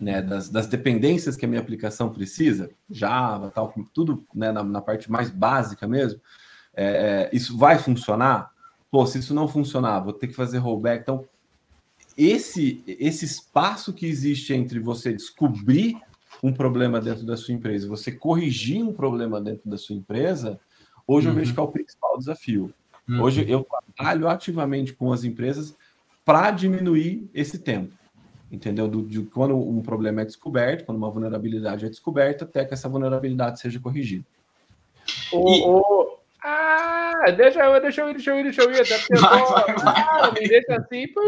né, 0.00 0.20
das, 0.20 0.48
das, 0.48 0.66
dependências 0.66 1.36
que 1.36 1.44
a 1.44 1.48
minha 1.48 1.60
aplicação 1.60 2.10
precisa, 2.10 2.70
Java, 2.90 3.50
tal, 3.50 3.72
tudo 3.92 4.26
né, 4.34 4.50
na, 4.50 4.62
na, 4.62 4.80
parte 4.80 5.10
mais 5.10 5.30
básica 5.30 5.86
mesmo, 5.86 6.20
é, 6.74 6.84
é, 6.84 7.30
isso 7.32 7.56
vai 7.56 7.78
funcionar? 7.78 8.50
Pô, 8.90 9.06
se 9.06 9.18
isso 9.18 9.32
não 9.32 9.48
funcionar, 9.48 10.00
vou 10.00 10.12
ter 10.12 10.28
que 10.28 10.34
fazer 10.34 10.58
rollback. 10.58 11.02
Então, 11.02 11.24
esse, 12.16 12.82
esse 12.86 13.24
espaço 13.24 13.92
que 13.92 14.06
existe 14.06 14.52
entre 14.52 14.78
você 14.78 15.12
descobrir 15.12 15.96
um 16.42 16.52
problema 16.52 17.00
dentro 17.00 17.24
da 17.24 17.36
sua 17.36 17.54
empresa, 17.54 17.88
você 17.88 18.12
corrigir 18.12 18.82
um 18.82 18.92
problema 18.92 19.40
dentro 19.40 19.68
da 19.68 19.78
sua 19.78 19.96
empresa, 19.96 20.60
hoje 21.06 21.26
uhum. 21.26 21.32
eu 21.32 21.38
vejo 21.38 21.54
que 21.54 21.60
é 21.60 21.62
o 21.62 21.68
principal 21.68 22.18
desafio. 22.18 22.72
Uhum. 23.08 23.22
Hoje 23.22 23.44
eu 23.48 23.66
trabalho 23.96 24.28
ativamente 24.28 24.92
com 24.92 25.12
as 25.12 25.24
empresas 25.24 25.76
para 26.24 26.50
diminuir 26.50 27.28
esse 27.34 27.58
tempo 27.58 27.92
entendeu? 28.54 28.88
Do, 28.88 29.02
de 29.02 29.22
quando 29.22 29.56
um 29.56 29.82
problema 29.82 30.22
é 30.22 30.24
descoberto, 30.24 30.84
quando 30.84 30.98
uma 30.98 31.10
vulnerabilidade 31.10 31.84
é 31.84 31.88
descoberta, 31.88 32.44
até 32.44 32.64
que 32.64 32.72
essa 32.72 32.88
vulnerabilidade 32.88 33.60
seja 33.60 33.80
corrigida. 33.80 34.24
O, 35.32 35.50
e... 35.50 35.62
o... 35.62 36.18
Ah, 36.46 37.30
deixa 37.34 37.64
eu, 37.64 37.80
deixa 37.80 38.02
eu 38.02 38.10
ir, 38.10 38.12
deixa 38.12 38.30
eu 38.30 38.40
ir, 38.40 38.42
deixa 38.42 38.62
eu 38.62 38.70
ir, 38.70 38.80
até 38.82 38.98
porque 38.98 39.14
ah, 39.16 40.30
me 40.30 40.46
deixa 40.46 40.76
assim, 40.76 41.08
pô, 41.08 41.22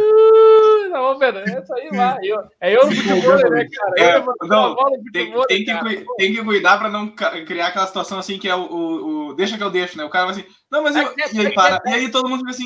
não, 0.90 1.18
velho, 1.18 1.38
é 1.38 1.58
isso 1.58 1.72
aí 1.72 1.88
lá. 1.90 2.18
Eu, 2.22 2.46
é 2.60 2.76
eu 2.76 2.86
no 2.86 2.94
futebol, 2.94 3.50
né, 3.50 3.66
cara? 3.66 3.94
É, 3.96 4.24
não, 4.46 4.76
tem, 5.10 5.32
tem, 5.48 5.64
que, 5.64 6.06
tem 6.18 6.34
que 6.34 6.44
cuidar 6.44 6.76
para 6.76 6.90
não 6.90 7.08
criar 7.46 7.68
aquela 7.68 7.86
situação 7.86 8.18
assim 8.18 8.38
que 8.38 8.46
é 8.46 8.54
o, 8.54 8.60
o, 8.60 9.28
o, 9.28 9.34
deixa 9.34 9.56
que 9.56 9.62
eu 9.62 9.70
deixo, 9.70 9.96
né? 9.96 10.04
O 10.04 10.10
cara 10.10 10.26
vai 10.26 10.34
assim, 10.34 10.44
não, 10.70 10.82
mas 10.82 10.94
eu, 10.94 11.14
e 11.32 11.46
aí 11.46 11.54
para, 11.54 11.80
e 11.86 11.94
aí 11.94 12.10
todo 12.10 12.28
mundo 12.28 12.40
fica 12.40 12.50
assim. 12.50 12.64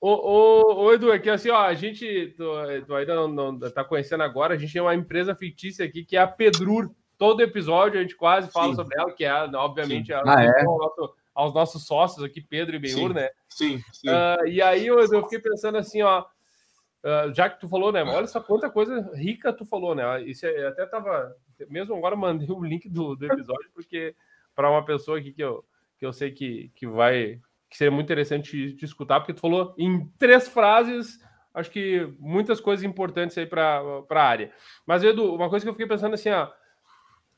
Ô, 0.00 0.08
ô, 0.08 0.84
ô, 0.84 0.94
Edu, 0.94 1.12
aqui 1.12 1.28
assim, 1.28 1.50
ó, 1.50 1.60
a 1.60 1.74
gente 1.74 2.32
tu, 2.34 2.50
tu 2.86 2.94
ainda 2.94 3.14
não, 3.14 3.28
não 3.28 3.58
tá 3.70 3.84
conhecendo 3.84 4.22
agora, 4.22 4.54
a 4.54 4.56
gente 4.56 4.72
tem 4.72 4.80
uma 4.80 4.94
empresa 4.94 5.34
fictícia 5.34 5.84
aqui 5.84 6.02
que 6.02 6.16
é 6.16 6.20
a 6.20 6.26
Pedrur. 6.26 6.90
Todo 7.18 7.42
episódio 7.42 7.98
a 7.98 8.02
gente 8.02 8.16
quase 8.16 8.50
fala 8.50 8.68
Sim. 8.68 8.74
sobre 8.76 8.98
ela, 8.98 9.10
que 9.10 9.24
é, 9.24 9.32
obviamente, 9.54 10.12
a, 10.12 10.22
ah, 10.26 10.44
é? 10.44 10.62
nosso, 10.62 11.14
aos 11.36 11.52
nossos 11.52 11.86
sócios 11.86 12.24
aqui, 12.24 12.40
Pedro 12.40 12.74
e 12.74 12.78
Benhur, 12.78 13.12
né? 13.12 13.28
Sim, 13.48 13.80
sim. 13.92 14.08
Uh, 14.08 14.48
e 14.48 14.62
aí 14.62 14.86
eu, 14.86 14.98
eu 14.98 15.22
fiquei 15.24 15.38
pensando 15.38 15.76
assim, 15.76 16.00
ó, 16.00 16.22
uh, 16.22 17.32
já 17.34 17.50
que 17.50 17.60
tu 17.60 17.68
falou, 17.68 17.92
né? 17.92 18.02
Olha 18.02 18.26
só 18.26 18.40
quanta 18.40 18.70
coisa 18.70 19.12
rica 19.14 19.52
tu 19.52 19.66
falou, 19.66 19.94
né? 19.94 20.22
Isso 20.22 20.46
é, 20.46 20.66
até 20.66 20.86
tava. 20.86 21.36
Mesmo 21.68 21.94
agora 21.94 22.16
mandei 22.16 22.48
o 22.50 22.64
link 22.64 22.88
do, 22.88 23.14
do 23.14 23.26
episódio, 23.26 23.70
porque 23.74 24.16
para 24.54 24.70
uma 24.70 24.84
pessoa 24.84 25.18
aqui 25.18 25.32
que 25.32 25.44
eu, 25.44 25.62
que 25.98 26.06
eu 26.06 26.12
sei 26.12 26.30
que, 26.30 26.70
que 26.74 26.86
vai 26.86 27.40
que 27.68 27.76
seria 27.76 27.90
muito 27.90 28.06
interessante 28.06 28.72
de 28.72 28.84
escutar, 28.84 29.20
porque 29.20 29.34
tu 29.34 29.40
falou 29.40 29.74
em 29.76 30.06
três 30.18 30.48
frases, 30.48 31.20
acho 31.52 31.70
que 31.70 32.14
muitas 32.18 32.60
coisas 32.60 32.84
importantes 32.84 33.36
aí 33.36 33.46
para 33.46 33.82
a 34.08 34.22
área. 34.22 34.52
Mas, 34.86 35.02
Edu, 35.02 35.34
uma 35.34 35.50
coisa 35.50 35.64
que 35.64 35.68
eu 35.68 35.74
fiquei 35.74 35.86
pensando 35.86 36.14
assim, 36.14 36.30
ó, 36.30 36.48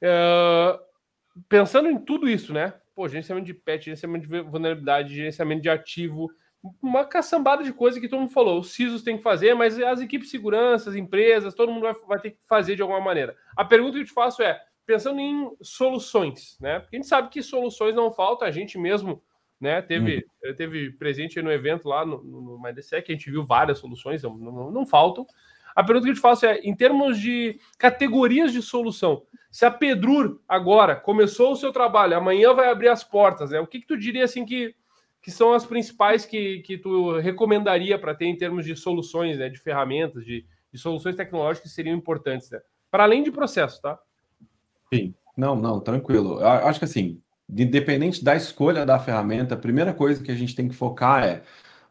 é, 0.01 0.79
pensando 1.49 1.89
em 1.89 1.99
tudo 1.99 2.29
isso, 2.29 2.53
né? 2.53 2.75
Pô, 2.99 3.09
gerenciamento 3.09 3.47
de 3.47 3.55
patch, 3.55 3.85
gerenciamento 3.85 4.27
de 4.27 4.41
vulnerabilidade, 4.41 5.15
gerenciamento 5.15 5.63
de 5.63 5.71
ativo, 5.71 6.33
uma 6.83 7.05
caçambada 7.05 7.63
de 7.63 7.73
coisa 7.73 8.01
que 8.01 8.09
todo 8.09 8.19
mundo 8.19 8.33
falou. 8.33 8.59
Os 8.59 8.73
CISOs 8.73 9.05
têm 9.05 9.17
que 9.17 9.23
fazer, 9.23 9.55
mas 9.55 9.79
as 9.79 10.01
equipes 10.01 10.27
de 10.27 10.33
segurança, 10.33 10.91
as 10.91 10.97
empresas, 10.97 11.55
todo 11.55 11.71
mundo 11.71 11.83
vai, 11.83 11.95
vai 12.09 12.19
ter 12.19 12.33
que 12.33 12.39
fazer 12.49 12.75
de 12.75 12.83
alguma 12.83 13.01
maneira. 13.01 13.37
A 13.57 13.65
pergunta 13.65 13.93
que 13.93 14.01
eu 14.01 14.05
te 14.05 14.13
faço 14.13 14.43
é, 14.43 14.61
pensando 14.85 15.21
em 15.21 15.49
soluções, 15.63 16.59
né? 16.61 16.81
Porque 16.81 16.97
a 16.97 16.99
gente 16.99 17.09
sabe 17.09 17.29
que 17.29 17.41
soluções 17.41 17.95
não 17.95 18.11
faltam, 18.11 18.49
a 18.49 18.51
gente 18.51 18.77
mesmo 18.77 19.23
né? 19.61 19.81
Teve, 19.81 20.29
uhum. 20.45 20.55
teve 20.55 20.91
presente 20.93 21.41
no 21.41 21.53
evento 21.53 21.89
lá 21.89 22.05
no, 22.05 22.21
no 22.23 22.61
Mindsec, 22.61 23.09
a 23.09 23.15
gente 23.15 23.31
viu 23.31 23.45
várias 23.45 23.79
soluções, 23.79 24.25
não, 24.25 24.37
não, 24.37 24.71
não, 24.73 24.87
faltam. 24.87 25.25
A 25.79 25.85
pergunta 25.85 26.07
que 26.07 26.11
eu 26.11 26.15
te 26.17 26.21
faço 26.21 26.45
é, 26.45 26.59
em 26.65 26.75
termos 26.75 27.21
de 27.21 27.61
categorias 27.79 28.53
de 28.53 28.61
solução, 28.61 29.23
se 29.49 29.65
a 29.65 29.71
Pedrur 29.71 30.41
agora 30.49 30.97
começou 30.97 31.53
o 31.53 31.57
seu 31.57 31.73
trabalho, 31.73 32.17
amanhã 32.17 32.53
vai 32.53 32.69
abrir 32.69 32.89
as 32.89 33.05
portas, 33.05 33.53
né? 33.53 33.61
O 33.61 33.67
que, 33.67 33.79
que 33.79 33.87
tu 33.87 33.97
diria 33.97 34.25
assim 34.25 34.45
que, 34.45 34.75
que 35.23 35.31
são 35.31 35.53
as 35.53 35.65
principais 35.65 36.27
que, 36.27 36.63
que 36.63 36.79
tu 36.79 37.17
recomendaria 37.21 37.97
para 37.97 38.13
ter 38.13 38.25
em 38.27 38.37
termos 38.37 38.67
de 38.67 38.75
soluções, 38.75 39.39
né, 39.39 39.49
de 39.49 39.57
ferramentas, 39.57 40.25
de, 40.25 40.45
de 40.73 40.79
soluções 40.81 41.15
tecnológicas 41.15 41.71
que 41.71 41.77
seriam 41.77 41.97
importantes, 41.97 42.51
né? 42.51 42.59
Para 42.91 43.05
além 43.05 43.23
de 43.23 43.31
processo, 43.31 43.81
tá? 43.81 43.97
Sim, 44.93 45.15
não, 45.37 45.55
não, 45.55 45.79
tranquilo. 45.79 46.41
Eu 46.41 46.49
acho 46.49 46.81
que 46.81 46.87
assim, 46.87 47.23
independente 47.49 48.25
da 48.25 48.35
escolha 48.35 48.85
da 48.85 48.99
ferramenta, 48.99 49.55
a 49.55 49.57
primeira 49.57 49.95
coisa 49.95 50.25
que 50.25 50.33
a 50.33 50.35
gente 50.35 50.57
tem 50.57 50.69
que 50.69 50.75
focar 50.75 51.23
é 51.23 51.45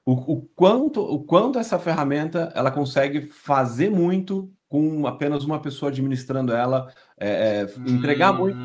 o, 0.07 0.35
o, 0.35 0.41
quanto, 0.55 1.01
o 1.01 1.21
quanto 1.21 1.59
essa 1.59 1.77
ferramenta 1.77 2.49
ela 2.55 2.71
consegue 2.71 3.27
fazer 3.27 3.89
muito 3.89 4.49
com 4.69 5.05
apenas 5.05 5.43
uma 5.43 5.61
pessoa 5.61 5.91
administrando 5.91 6.53
ela, 6.53 6.89
é, 7.19 7.67
é, 7.67 7.91
entregar 7.91 8.33
hum. 8.33 8.37
muito, 8.37 8.57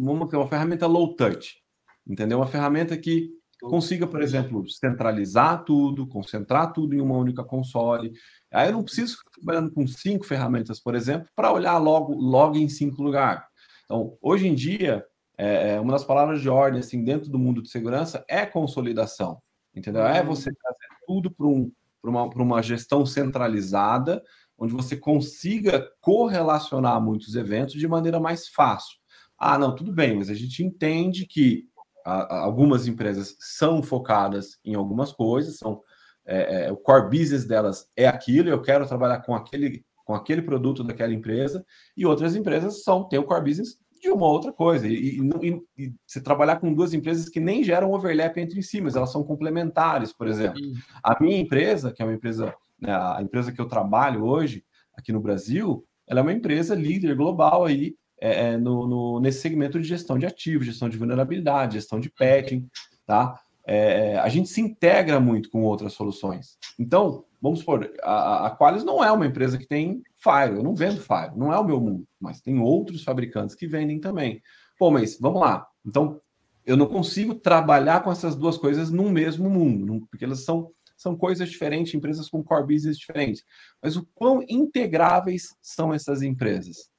vamos 0.00 0.28
ter 0.28 0.36
uma 0.36 0.48
ferramenta 0.48 0.88
low 0.88 1.14
touch, 1.14 1.58
entendeu? 2.04 2.38
Uma 2.38 2.48
ferramenta 2.48 2.96
que 2.96 3.30
consiga, 3.60 4.08
por 4.08 4.20
exemplo, 4.22 4.68
centralizar 4.68 5.62
tudo, 5.62 6.08
concentrar 6.08 6.72
tudo 6.72 6.96
em 6.96 7.00
uma 7.00 7.16
única 7.16 7.44
console. 7.44 8.12
Aí 8.52 8.70
eu 8.70 8.72
não 8.72 8.82
preciso 8.82 9.18
ficar 9.18 9.30
trabalhando 9.30 9.70
com 9.70 9.86
cinco 9.86 10.26
ferramentas, 10.26 10.80
por 10.80 10.96
exemplo, 10.96 11.28
para 11.36 11.52
olhar 11.52 11.78
logo, 11.78 12.12
logo 12.12 12.56
em 12.56 12.68
cinco 12.68 13.00
lugares. 13.04 13.44
Então, 13.84 14.16
hoje 14.20 14.48
em 14.48 14.54
dia, 14.56 15.04
é, 15.38 15.74
é, 15.74 15.80
uma 15.80 15.92
das 15.92 16.04
palavras 16.04 16.40
de 16.40 16.48
ordem 16.48 16.80
assim, 16.80 17.04
dentro 17.04 17.30
do 17.30 17.38
mundo 17.38 17.62
de 17.62 17.70
segurança 17.70 18.24
é 18.28 18.44
consolidação. 18.44 19.40
Entendeu? 19.74 20.02
É 20.02 20.22
você 20.22 20.50
uhum. 20.50 20.56
trazer 20.60 21.00
tudo 21.06 21.30
para 21.30 21.46
um, 21.46 21.72
uma, 22.02 22.24
uma 22.24 22.62
gestão 22.62 23.04
centralizada, 23.06 24.22
onde 24.58 24.72
você 24.72 24.96
consiga 24.96 25.88
correlacionar 26.00 27.00
muitos 27.00 27.34
eventos 27.34 27.74
de 27.74 27.88
maneira 27.88 28.20
mais 28.20 28.48
fácil. 28.48 28.98
Ah, 29.38 29.58
não, 29.58 29.74
tudo 29.74 29.92
bem, 29.92 30.16
mas 30.16 30.28
a 30.28 30.34
gente 30.34 30.62
entende 30.62 31.26
que 31.26 31.68
algumas 32.04 32.86
empresas 32.86 33.36
são 33.38 33.82
focadas 33.82 34.58
em 34.64 34.74
algumas 34.74 35.12
coisas, 35.12 35.58
são 35.58 35.82
é, 36.26 36.66
é, 36.66 36.72
o 36.72 36.76
core 36.76 37.08
business 37.10 37.44
delas 37.44 37.88
é 37.96 38.06
aquilo, 38.06 38.48
eu 38.48 38.60
quero 38.60 38.86
trabalhar 38.86 39.20
com 39.20 39.34
aquele, 39.34 39.84
com 40.04 40.14
aquele 40.14 40.42
produto 40.42 40.84
daquela 40.84 41.12
empresa, 41.12 41.64
e 41.96 42.04
outras 42.04 42.36
empresas 42.36 42.82
são 42.82 43.08
têm 43.08 43.18
o 43.18 43.24
core 43.24 43.44
business 43.44 43.78
de 44.00 44.10
uma 44.10 44.26
outra 44.26 44.52
coisa. 44.52 44.88
E, 44.88 45.20
e, 45.20 45.62
e, 45.78 45.92
se 46.06 46.20
trabalhar 46.20 46.56
com 46.56 46.72
duas 46.72 46.94
empresas 46.94 47.28
que 47.28 47.40
nem 47.40 47.62
geram 47.62 47.92
overlap 47.92 48.36
entre 48.38 48.62
si, 48.62 48.80
mas 48.80 48.96
elas 48.96 49.12
são 49.12 49.22
complementares, 49.22 50.12
por 50.12 50.26
exemplo. 50.26 50.60
A 51.02 51.22
minha 51.22 51.38
empresa, 51.38 51.92
que 51.92 52.02
é 52.02 52.04
uma 52.04 52.14
empresa, 52.14 52.54
né, 52.80 52.92
a 52.92 53.20
empresa 53.22 53.52
que 53.52 53.60
eu 53.60 53.68
trabalho 53.68 54.24
hoje 54.24 54.64
aqui 54.96 55.12
no 55.12 55.20
Brasil, 55.20 55.84
ela 56.06 56.20
é 56.20 56.22
uma 56.22 56.32
empresa 56.32 56.74
líder 56.74 57.14
global 57.14 57.64
aí 57.64 57.94
é, 58.20 58.48
é, 58.48 58.56
no, 58.58 58.86
no, 58.86 59.20
nesse 59.20 59.40
segmento 59.40 59.80
de 59.80 59.88
gestão 59.88 60.18
de 60.18 60.26
ativos, 60.26 60.66
gestão 60.66 60.88
de 60.88 60.98
vulnerabilidade, 60.98 61.74
gestão 61.74 61.98
de 61.98 62.10
patching, 62.10 62.68
tá? 63.06 63.40
É, 63.66 64.18
a 64.18 64.28
gente 64.28 64.48
se 64.48 64.60
integra 64.60 65.20
muito 65.20 65.48
com 65.48 65.62
outras 65.62 65.92
soluções. 65.92 66.58
Então, 66.78 67.24
vamos 67.40 67.60
supor, 67.60 67.90
a, 68.02 68.46
a 68.46 68.56
Qualis 68.56 68.84
não 68.84 69.02
é 69.02 69.10
uma 69.10 69.26
empresa 69.26 69.58
que 69.58 69.66
tem 69.66 70.02
Fire, 70.16 70.56
eu 70.56 70.62
não 70.62 70.74
vendo 70.74 71.00
Fire, 71.00 71.36
não 71.36 71.52
é 71.52 71.58
o 71.58 71.64
meu 71.64 71.80
mundo, 71.80 72.06
mas 72.20 72.40
tem 72.40 72.58
outros 72.58 73.02
fabricantes 73.02 73.54
que 73.54 73.66
vendem 73.66 73.98
também. 73.98 74.42
Pô, 74.78 74.90
mas 74.90 75.18
vamos 75.18 75.40
lá. 75.40 75.66
Então, 75.84 76.20
eu 76.64 76.76
não 76.76 76.86
consigo 76.86 77.34
trabalhar 77.34 78.02
com 78.02 78.12
essas 78.12 78.36
duas 78.36 78.56
coisas 78.56 78.90
no 78.90 79.10
mesmo 79.10 79.48
mundo, 79.48 80.06
porque 80.10 80.24
elas 80.24 80.44
são, 80.44 80.70
são 80.96 81.16
coisas 81.16 81.48
diferentes, 81.48 81.94
empresas 81.94 82.28
com 82.28 82.44
core 82.44 82.74
business 82.74 82.98
diferentes. 82.98 83.44
Mas 83.82 83.96
o 83.96 84.06
quão 84.14 84.44
integráveis 84.48 85.48
são 85.62 85.92
essas 85.92 86.22
empresas? 86.22 86.90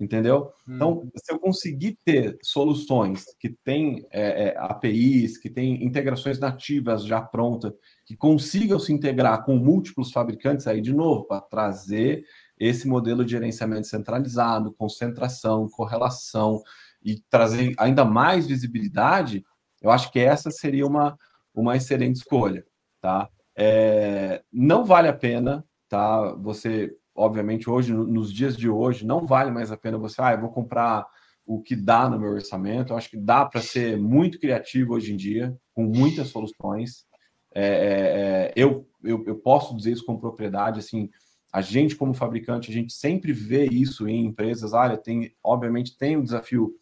entendeu? 0.00 0.50
Então, 0.66 1.02
hum. 1.04 1.10
se 1.14 1.32
eu 1.32 1.38
conseguir 1.38 1.98
ter 2.04 2.38
soluções 2.42 3.24
que 3.38 3.50
têm 3.62 4.06
é, 4.10 4.48
é, 4.48 4.54
APIs, 4.56 5.36
que 5.36 5.50
têm 5.50 5.84
integrações 5.84 6.38
nativas 6.38 7.04
já 7.04 7.20
prontas, 7.20 7.72
que 8.10 8.16
consigam 8.16 8.76
se 8.76 8.92
integrar 8.92 9.44
com 9.44 9.54
múltiplos 9.54 10.10
fabricantes, 10.10 10.66
aí 10.66 10.80
de 10.80 10.92
novo, 10.92 11.28
para 11.28 11.40
trazer 11.42 12.24
esse 12.58 12.88
modelo 12.88 13.24
de 13.24 13.30
gerenciamento 13.30 13.86
centralizado, 13.86 14.72
concentração, 14.72 15.68
correlação 15.68 16.60
e 17.00 17.22
trazer 17.30 17.72
ainda 17.78 18.04
mais 18.04 18.48
visibilidade, 18.48 19.44
eu 19.80 19.92
acho 19.92 20.10
que 20.10 20.18
essa 20.18 20.50
seria 20.50 20.84
uma, 20.84 21.16
uma 21.54 21.76
excelente 21.76 22.16
escolha, 22.16 22.66
tá? 23.00 23.28
É, 23.56 24.42
não 24.52 24.84
vale 24.84 25.06
a 25.06 25.12
pena, 25.12 25.64
tá? 25.88 26.34
Você 26.34 26.92
obviamente, 27.14 27.70
hoje, 27.70 27.92
nos 27.92 28.32
dias 28.32 28.56
de 28.56 28.68
hoje, 28.68 29.06
não 29.06 29.24
vale 29.24 29.52
mais 29.52 29.70
a 29.70 29.76
pena 29.76 29.98
você, 29.98 30.20
ah, 30.20 30.32
eu 30.32 30.40
vou 30.40 30.50
comprar 30.50 31.06
o 31.46 31.62
que 31.62 31.76
dá 31.76 32.08
no 32.08 32.18
meu 32.18 32.30
orçamento. 32.30 32.92
Eu 32.92 32.96
acho 32.96 33.10
que 33.10 33.16
dá 33.16 33.44
para 33.44 33.60
ser 33.60 33.96
muito 33.96 34.40
criativo 34.40 34.94
hoje 34.94 35.12
em 35.12 35.16
dia, 35.16 35.56
com 35.74 35.84
muitas 35.84 36.26
soluções. 36.26 37.08
É, 37.52 37.64
é, 37.64 37.68
é, 37.68 38.52
eu, 38.54 38.88
eu, 39.02 39.24
eu 39.26 39.36
posso 39.36 39.76
dizer 39.76 39.92
isso 39.92 40.04
com 40.04 40.18
propriedade, 40.18 40.78
assim, 40.78 41.10
a 41.52 41.60
gente 41.60 41.96
como 41.96 42.14
fabricante, 42.14 42.70
a 42.70 42.74
gente 42.74 42.92
sempre 42.92 43.32
vê 43.32 43.66
isso 43.66 44.08
em 44.08 44.24
empresas, 44.24 44.72
olha, 44.72 44.96
tem, 44.96 45.34
obviamente 45.42 45.98
tem 45.98 46.16
um 46.16 46.22
desafio 46.22 46.76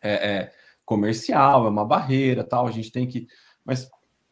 é, 0.00 0.12
é, 0.12 0.52
comercial, 0.84 1.66
é 1.66 1.70
uma 1.70 1.84
barreira, 1.84 2.42
tal, 2.42 2.66
a 2.66 2.70
gente 2.70 2.90
tem 2.90 3.06
que, 3.06 3.26
mas 3.64 3.88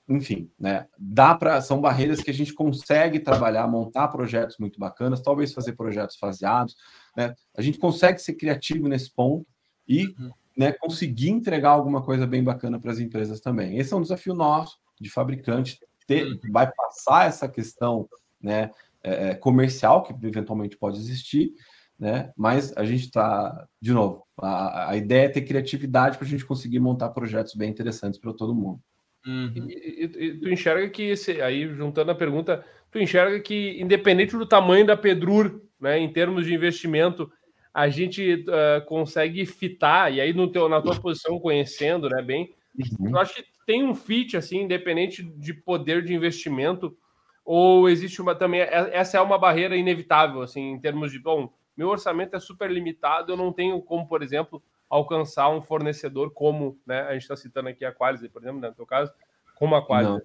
enfim, 0.09 0.51
né? 0.59 0.87
Dá 0.99 1.35
para 1.35 1.61
são 1.61 1.81
barreiras 1.81 2.21
que 2.21 2.31
a 2.31 2.35
gente 2.35 2.53
consegue 2.53 3.21
trabalhar, 3.21 3.69
montar 3.69 4.09
projetos 4.09 4.59
muito 4.59 4.79
bacanas, 4.79 5.23
talvez 5.23 5.55
fazer 5.55 5.75
projetos 5.75 6.17
faseados, 6.17 6.77
né? 7.17 7.35
A 7.57 7.62
gente 7.62 7.79
consegue 7.79 8.19
ser 8.19 8.35
criativo 8.35 8.88
nesse 8.88 9.12
ponto 9.12 9.47
e, 9.87 10.07
uhum. 10.07 10.31
né, 10.57 10.73
conseguir 10.73 11.31
entregar 11.31 11.71
alguma 11.71 12.03
coisa 12.03 12.27
bem 12.27 12.43
bacana 12.43 12.81
para 12.81 12.91
as 12.91 12.99
empresas 12.99 13.41
também. 13.41 13.79
Esse 13.79 13.95
é 13.95 13.97
um 13.97 14.03
desafio 14.03 14.35
nosso 14.35 14.82
de 15.03 15.11
fabricante 15.11 15.79
ter, 16.07 16.27
uhum. 16.27 16.38
vai 16.51 16.71
passar 16.71 17.27
essa 17.27 17.49
questão, 17.49 18.09
né, 18.41 18.71
é, 19.03 19.31
é, 19.31 19.35
comercial 19.35 20.03
que 20.03 20.15
eventualmente 20.27 20.77
pode 20.77 20.99
existir, 20.99 21.53
né? 21.99 22.33
Mas 22.37 22.77
a 22.77 22.85
gente 22.85 23.05
está, 23.05 23.67
de 23.81 23.93
novo, 23.93 24.27
a, 24.37 24.91
a 24.91 24.97
ideia 24.97 25.27
é 25.27 25.29
ter 25.29 25.43
criatividade 25.43 26.19
para 26.19 26.27
a 26.27 26.31
gente 26.31 26.45
conseguir 26.45 26.81
montar 26.81 27.11
projetos 27.11 27.55
bem 27.55 27.71
interessantes 27.71 28.19
para 28.19 28.33
todo 28.33 28.55
mundo. 28.55 28.81
Uhum. 29.27 29.69
E, 29.69 29.73
e, 29.73 30.25
e, 30.27 30.41
tu 30.41 30.49
enxerga 30.49 30.88
que 30.88 31.03
esse, 31.03 31.41
aí 31.41 31.69
juntando 31.69 32.11
a 32.11 32.15
pergunta, 32.15 32.65
tu 32.91 32.99
enxerga 32.99 33.38
que 33.41 33.81
independente 33.81 34.37
do 34.37 34.47
tamanho 34.47 34.87
da 34.87 34.97
Pedrur, 34.97 35.61
né, 35.81 35.99
em 35.99 36.12
termos 36.12 36.45
de 36.45 36.55
investimento, 36.55 37.31
a 37.73 37.88
gente 37.88 38.45
uh, 38.49 38.85
consegue 38.87 39.47
fitar 39.47 40.12
e 40.12 40.21
aí 40.21 40.33
no 40.33 40.51
teu, 40.51 40.69
na 40.69 40.83
tua 40.83 40.99
posição 41.01 41.38
conhecendo, 41.38 42.09
né, 42.09 42.21
bem, 42.21 42.53
uhum. 42.99 43.11
eu 43.11 43.19
acho 43.19 43.35
que 43.35 43.45
tem 43.66 43.85
um 43.85 43.94
fit 43.94 44.37
assim, 44.37 44.62
independente 44.62 45.22
de 45.22 45.55
poder 45.55 46.05
de 46.05 46.14
investimento, 46.14 46.96
ou 47.44 47.88
existe 47.88 48.20
uma 48.20 48.35
também 48.35 48.61
é, 48.61 48.90
essa 48.92 49.18
é 49.18 49.20
uma 49.20 49.38
barreira 49.38 49.77
inevitável 49.77 50.42
assim, 50.42 50.72
em 50.72 50.81
termos 50.81 51.11
de 51.11 51.18
bom, 51.18 51.53
meu 51.77 51.88
orçamento 51.88 52.37
é 52.37 52.40
super 52.40 52.70
limitado, 52.70 53.33
eu 53.33 53.37
não 53.37 53.53
tenho 53.53 53.81
como, 53.81 54.07
por 54.07 54.22
exemplo, 54.22 54.62
alcançar 54.88 55.48
um 55.48 55.62
fornecedor 55.62 56.31
como, 56.33 56.79
né, 56.87 57.01
a 57.03 57.12
gente 57.14 57.22
está 57.22 57.35
citando 57.35 57.68
aqui 57.68 57.85
a 57.85 57.92
Qualis, 57.92 58.20
por 58.29 58.42
exemplo, 58.42 58.61
né, 58.61 58.68
no 58.68 58.75
teu 58.75 58.87
caso, 58.87 59.11
como 59.55 59.75
a 59.75 59.87
Qualis. 59.87 60.09
Não, 60.09 60.20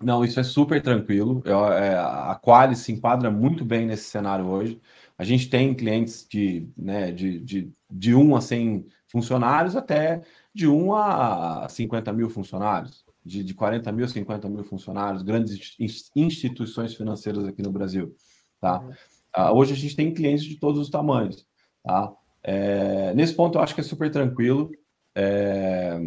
Não 0.00 0.24
isso 0.24 0.38
é 0.38 0.44
super 0.44 0.80
tranquilo. 0.80 1.42
Eu, 1.44 1.66
é, 1.66 1.96
a 1.96 2.38
Qualis 2.40 2.78
se 2.78 2.92
enquadra 2.92 3.30
muito 3.30 3.64
bem 3.64 3.84
nesse 3.84 4.04
cenário 4.04 4.46
hoje. 4.46 4.80
A 5.18 5.24
gente 5.24 5.50
tem 5.50 5.74
clientes 5.74 6.26
de, 6.28 6.68
né, 6.76 7.10
de, 7.10 7.40
de, 7.40 7.72
de 7.90 8.14
1 8.14 8.36
a 8.36 8.40
100 8.40 8.86
funcionários 9.08 9.74
até 9.74 10.22
de 10.54 10.68
1 10.68 10.94
a 10.94 11.66
50 11.68 12.12
mil 12.12 12.28
funcionários, 12.28 13.04
de, 13.24 13.42
de 13.42 13.54
40 13.54 13.90
mil 13.92 14.04
a 14.04 14.08
50 14.08 14.48
mil 14.48 14.64
funcionários, 14.64 15.22
grandes 15.22 15.76
instituições 16.14 16.94
financeiras 16.94 17.46
aqui 17.46 17.62
no 17.62 17.70
Brasil. 17.70 18.14
Tá? 18.60 18.80
Uhum. 18.80 18.90
Uh, 19.36 19.56
hoje 19.56 19.72
a 19.72 19.76
gente 19.76 19.96
tem 19.96 20.12
clientes 20.12 20.44
de 20.44 20.56
todos 20.56 20.80
os 20.80 20.90
tamanhos. 20.90 21.46
Tá? 21.82 22.12
É, 22.42 23.14
nesse 23.14 23.34
ponto 23.34 23.56
eu 23.56 23.62
acho 23.62 23.74
que 23.74 23.80
é 23.80 23.84
super 23.84 24.10
tranquilo. 24.10 24.70
É, 25.14 25.98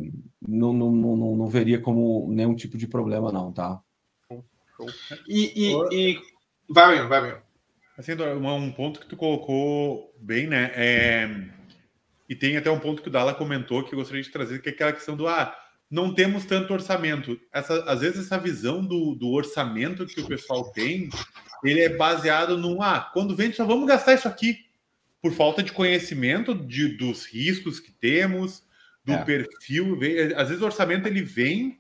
não, 0.48 0.74
não, 0.74 0.92
não, 0.92 1.36
não, 1.36 1.48
veria 1.48 1.80
como 1.80 2.28
nenhum 2.30 2.56
tipo 2.56 2.78
de 2.78 2.88
problema, 2.88 3.32
não, 3.32 3.52
tá? 3.52 3.80
E, 5.28 5.54
e, 5.56 5.74
e... 5.92 6.22
vai, 6.70 6.96
meu, 6.96 7.08
vai, 7.08 7.22
meu. 7.22 7.38
Assim, 7.98 8.12
um 8.14 8.72
ponto 8.72 9.00
que 9.00 9.08
tu 9.08 9.16
colocou 9.16 10.14
bem, 10.20 10.48
né? 10.48 10.72
É... 10.76 11.55
E 12.28 12.36
tem 12.36 12.58
até 12.58 12.70
um 12.72 12.80
ponto 12.80 13.02
que 13.02 13.08
o 13.08 13.12
Dala 13.12 13.34
comentou 13.34 13.84
que 13.84 13.94
eu 13.94 14.00
gostaria 14.00 14.24
de 14.24 14.30
trazer, 14.30 14.62
que 14.62 14.70
é 14.70 14.72
aquela 14.72 14.94
questão 14.94 15.16
do 15.16 15.28
ah, 15.28 15.56
não 15.90 16.14
temos 16.14 16.46
tanto 16.46 16.74
orçamento. 16.74 17.40
Essa, 17.54 17.84
às 17.84 18.02
vezes 18.02 18.26
essa 18.26 18.38
visão 18.38 18.84
do, 18.84 19.16
do 19.16 19.30
orçamento 19.30 20.06
que 20.06 20.22
o 20.22 20.28
pessoal 20.28 20.72
tem, 20.72 21.10
ele 21.64 21.82
é 21.82 21.90
baseado 21.90 22.58
no 22.58 22.82
ah, 22.82 23.10
quando 23.14 23.36
vende 23.36 23.56
só 23.56 23.66
vamos 23.66 23.88
gastar 23.88 24.14
isso 24.14 24.28
aqui 24.28 24.66
por 25.22 25.32
falta 25.32 25.64
de 25.64 25.72
conhecimento 25.72 26.54
de, 26.54 26.98
dos 26.98 27.26
riscos 27.26 27.80
que 27.80 27.92
temos, 27.92 28.64
do 29.04 29.14
é. 29.14 29.24
perfil. 29.24 29.98
Às 30.36 30.50
vezes 30.50 30.62
o 30.62 30.66
orçamento 30.66 31.08
ele 31.08 31.22
vem 31.22 31.80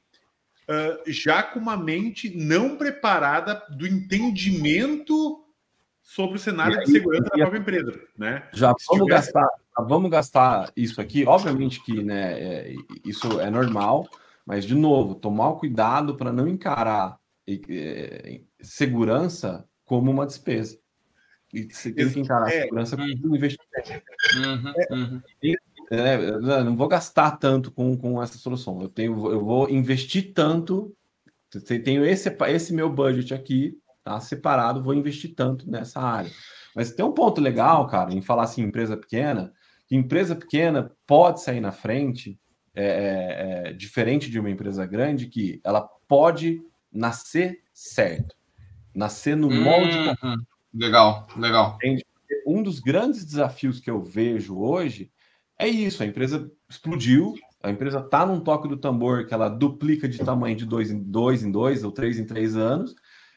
uh, 0.69 1.11
já 1.11 1.43
com 1.43 1.59
uma 1.59 1.77
mente 1.77 2.35
não 2.35 2.75
preparada 2.75 3.61
do 3.69 3.85
entendimento 3.85 5.43
sobre 6.01 6.37
o 6.37 6.39
cenário 6.39 6.79
aí, 6.79 6.85
de 6.85 6.91
segurança 6.91 7.23
da 7.23 7.37
própria 7.37 7.59
empresa, 7.59 7.99
né? 8.17 8.47
Já 8.53 8.73
vamos 8.89 9.07
gastar, 9.07 9.47
vamos 9.83 10.09
gastar 10.09 10.71
isso 10.75 11.01
aqui. 11.01 11.25
Obviamente 11.25 11.83
que, 11.83 12.03
né, 12.03 12.39
é, 12.39 12.75
isso 13.05 13.39
é 13.39 13.49
normal, 13.49 14.07
Mas, 14.45 14.63
de 14.63 14.75
novo, 14.75 15.15
tomar 15.15 15.49
o 15.49 15.57
cuidado 15.57 16.15
para 16.15 16.31
não 16.31 16.47
encarar 16.47 17.17
é, 17.47 18.41
segurança 18.61 19.67
como 19.83 20.11
uma 20.11 20.25
despesa. 20.25 20.77
E 21.53 21.63
você 21.71 21.91
tem 21.91 22.09
que 22.11 22.19
encarar 22.19 22.49
é, 22.49 22.61
segurança 22.61 22.95
como 22.95 23.07
um 23.07 23.35
investimento. 23.35 24.03
Uhum, 24.37 24.73
uhum. 24.91 25.21
É, 25.91 26.63
não 26.63 26.75
vou 26.75 26.87
gastar 26.87 27.31
tanto 27.37 27.71
com, 27.71 27.97
com 27.97 28.21
essa 28.21 28.37
solução. 28.37 28.81
Eu, 28.81 28.89
tenho, 28.89 29.31
eu 29.31 29.43
vou 29.43 29.69
investir 29.69 30.33
tanto. 30.33 30.95
Tenho 31.83 32.05
esse, 32.05 32.29
esse 32.47 32.73
meu 32.73 32.89
budget 32.89 33.33
aqui, 33.33 33.79
tá 34.03 34.19
separado, 34.19 34.83
vou 34.83 34.93
investir 34.93 35.33
tanto 35.33 35.69
nessa 35.69 36.01
área. 36.01 36.31
Mas 36.75 36.91
tem 36.91 37.05
um 37.05 37.13
ponto 37.13 37.39
legal, 37.39 37.87
cara, 37.87 38.13
em 38.13 38.21
falar 38.21 38.43
assim, 38.43 38.61
empresa 38.61 38.97
pequena, 38.97 39.53
que 39.87 39.95
empresa 39.95 40.35
pequena 40.35 40.91
pode 41.05 41.41
sair 41.41 41.59
na 41.59 41.71
frente, 41.71 42.39
é, 42.73 42.85
é, 42.85 43.69
é, 43.69 43.73
diferente 43.73 44.29
de 44.29 44.39
uma 44.39 44.49
empresa 44.49 44.85
grande, 44.85 45.27
que 45.27 45.61
ela 45.63 45.81
pode 46.07 46.61
nascer 46.91 47.61
certo, 47.73 48.35
nascer 48.93 49.35
no 49.35 49.49
molde. 49.49 49.97
Hum, 50.23 50.37
legal, 50.73 51.27
legal. 51.37 51.77
Um 52.45 52.61
dos 52.61 52.79
grandes 52.79 53.23
desafios 53.23 53.79
que 53.79 53.89
eu 53.89 54.03
vejo 54.03 54.57
hoje 54.57 55.11
é 55.57 55.67
isso: 55.67 56.03
a 56.03 56.05
empresa 56.05 56.51
explodiu, 56.69 57.33
a 57.61 57.69
empresa 57.69 57.99
está 57.99 58.25
num 58.25 58.39
toque 58.39 58.67
do 58.67 58.77
tambor 58.77 59.25
que 59.25 59.33
ela 59.33 59.49
duplica 59.49 60.07
de 60.07 60.17
tamanho 60.19 60.55
de 60.55 60.65
dois 60.65 60.91
em 60.91 61.01
dois 61.01 61.43
em 61.43 61.51
dois 61.51 61.83
ou 61.83 61.91
três 61.91 62.19
em 62.19 62.25
três 62.25 62.55
anos, 62.55 62.93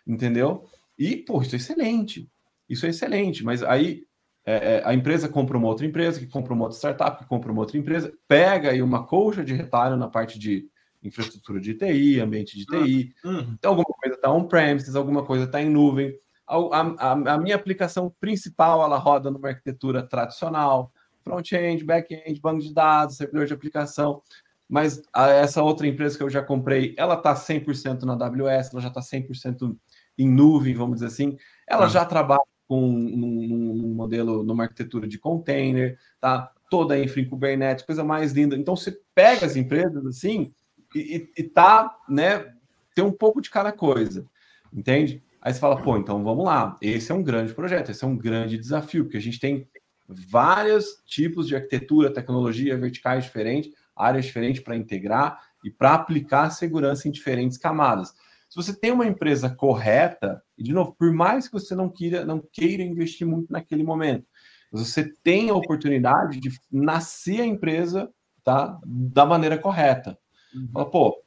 entendeu? 0.06 0.64
E, 0.98 1.16
pô, 1.16 1.40
isso 1.42 1.54
é 1.54 1.58
excelente. 1.58 2.28
Isso 2.68 2.84
é 2.86 2.88
excelente, 2.90 3.44
mas 3.44 3.62
aí 3.62 4.04
é, 4.50 4.76
é, 4.76 4.82
a 4.82 4.94
empresa 4.94 5.28
compra 5.28 5.58
uma 5.58 5.68
outra 5.68 5.84
empresa, 5.84 6.18
que 6.18 6.26
compra 6.26 6.54
uma 6.54 6.64
outra 6.64 6.78
startup, 6.78 7.18
que 7.18 7.28
compra 7.28 7.52
uma 7.52 7.60
outra 7.60 7.76
empresa, 7.76 8.10
pega 8.26 8.70
aí 8.70 8.80
uma 8.80 9.04
colcha 9.04 9.44
de 9.44 9.52
retalho 9.52 9.94
na 9.94 10.08
parte 10.08 10.38
de 10.38 10.66
infraestrutura 11.02 11.60
de 11.60 11.74
TI, 11.74 12.18
ambiente 12.18 12.56
de 12.56 12.64
TI. 12.64 13.14
Uhum. 13.22 13.54
Então, 13.58 13.72
alguma 13.72 13.84
coisa 13.84 14.16
está 14.16 14.32
on-premises, 14.32 14.96
alguma 14.96 15.22
coisa 15.22 15.44
está 15.44 15.60
em 15.60 15.68
nuvem. 15.68 16.18
A, 16.46 16.56
a, 16.56 17.12
a, 17.12 17.38
minha 17.38 17.56
aplicação 17.56 18.10
principal, 18.18 18.82
ela 18.82 18.96
roda 18.96 19.30
numa 19.30 19.48
arquitetura 19.48 20.02
tradicional, 20.02 20.90
front-end, 21.22 21.84
back-end, 21.84 22.40
banco 22.40 22.62
de 22.62 22.72
dados, 22.72 23.18
servidor 23.18 23.44
de 23.44 23.52
aplicação. 23.52 24.22
Mas 24.66 25.02
a, 25.12 25.28
essa 25.28 25.62
outra 25.62 25.86
empresa 25.86 26.16
que 26.16 26.24
eu 26.24 26.30
já 26.30 26.40
comprei, 26.42 26.94
ela 26.96 27.16
está 27.16 27.34
100% 27.34 28.04
na 28.04 28.14
AWS, 28.14 28.72
ela 28.72 28.80
já 28.80 28.88
está 28.88 29.02
100% 29.02 29.76
em 30.16 30.26
nuvem, 30.26 30.74
vamos 30.74 30.94
dizer 31.00 31.08
assim. 31.08 31.36
Ela 31.68 31.84
uhum. 31.84 31.90
já 31.90 32.02
trabalha 32.06 32.40
com 32.68 32.86
um, 32.86 33.86
um, 33.86 33.94
modelo 33.94 34.44
numa 34.44 34.64
arquitetura 34.64 35.08
de 35.08 35.18
container, 35.18 35.98
tá? 36.20 36.52
Toda 36.70 36.94
a 36.94 37.02
infra 37.02 37.20
em 37.20 37.28
Kubernetes, 37.28 37.84
coisa 37.84 38.04
mais 38.04 38.32
linda. 38.32 38.54
Então 38.54 38.76
você 38.76 39.00
pega 39.14 39.46
as 39.46 39.56
empresas 39.56 40.04
assim 40.04 40.52
e, 40.94 41.30
e 41.36 41.42
tá, 41.42 41.96
né? 42.06 42.54
Tem 42.94 43.02
um 43.02 43.12
pouco 43.12 43.40
de 43.40 43.48
cada 43.48 43.72
coisa, 43.72 44.26
entende? 44.72 45.22
Aí 45.40 45.54
você 45.54 45.60
fala, 45.60 45.80
pô, 45.80 45.96
então 45.96 46.22
vamos 46.22 46.44
lá. 46.44 46.76
Esse 46.82 47.10
é 47.10 47.14
um 47.14 47.22
grande 47.22 47.54
projeto, 47.54 47.90
esse 47.90 48.04
é 48.04 48.06
um 48.06 48.16
grande 48.16 48.58
desafio, 48.58 49.04
porque 49.04 49.16
a 49.16 49.22
gente 49.22 49.40
tem 49.40 49.66
vários 50.06 51.02
tipos 51.06 51.46
de 51.48 51.56
arquitetura, 51.56 52.12
tecnologia, 52.12 52.76
verticais 52.76 53.24
diferentes, 53.24 53.72
áreas 53.96 54.26
diferentes 54.26 54.62
para 54.62 54.76
integrar 54.76 55.42
e 55.64 55.70
para 55.70 55.94
aplicar 55.94 56.50
segurança 56.50 57.08
em 57.08 57.10
diferentes 57.10 57.56
camadas. 57.56 58.14
Se 58.48 58.56
você 58.56 58.74
tem 58.74 58.92
uma 58.92 59.06
empresa 59.06 59.50
correta, 59.50 60.42
e 60.56 60.62
de 60.62 60.72
novo, 60.72 60.94
por 60.98 61.12
mais 61.12 61.46
que 61.46 61.52
você 61.52 61.74
não 61.74 61.88
queira, 61.88 62.24
não 62.24 62.40
queira 62.52 62.82
investir 62.82 63.26
muito 63.26 63.52
naquele 63.52 63.82
momento, 63.82 64.26
você 64.72 65.12
tem 65.22 65.50
a 65.50 65.54
oportunidade 65.54 66.40
de 66.40 66.50
nascer 66.70 67.40
a 67.40 67.46
empresa 67.46 68.10
tá, 68.42 68.78
da 68.84 69.26
maneira 69.26 69.58
correta. 69.58 70.18
Uhum. 70.54 70.68
Fala, 70.72 70.90
pô, 70.90 71.22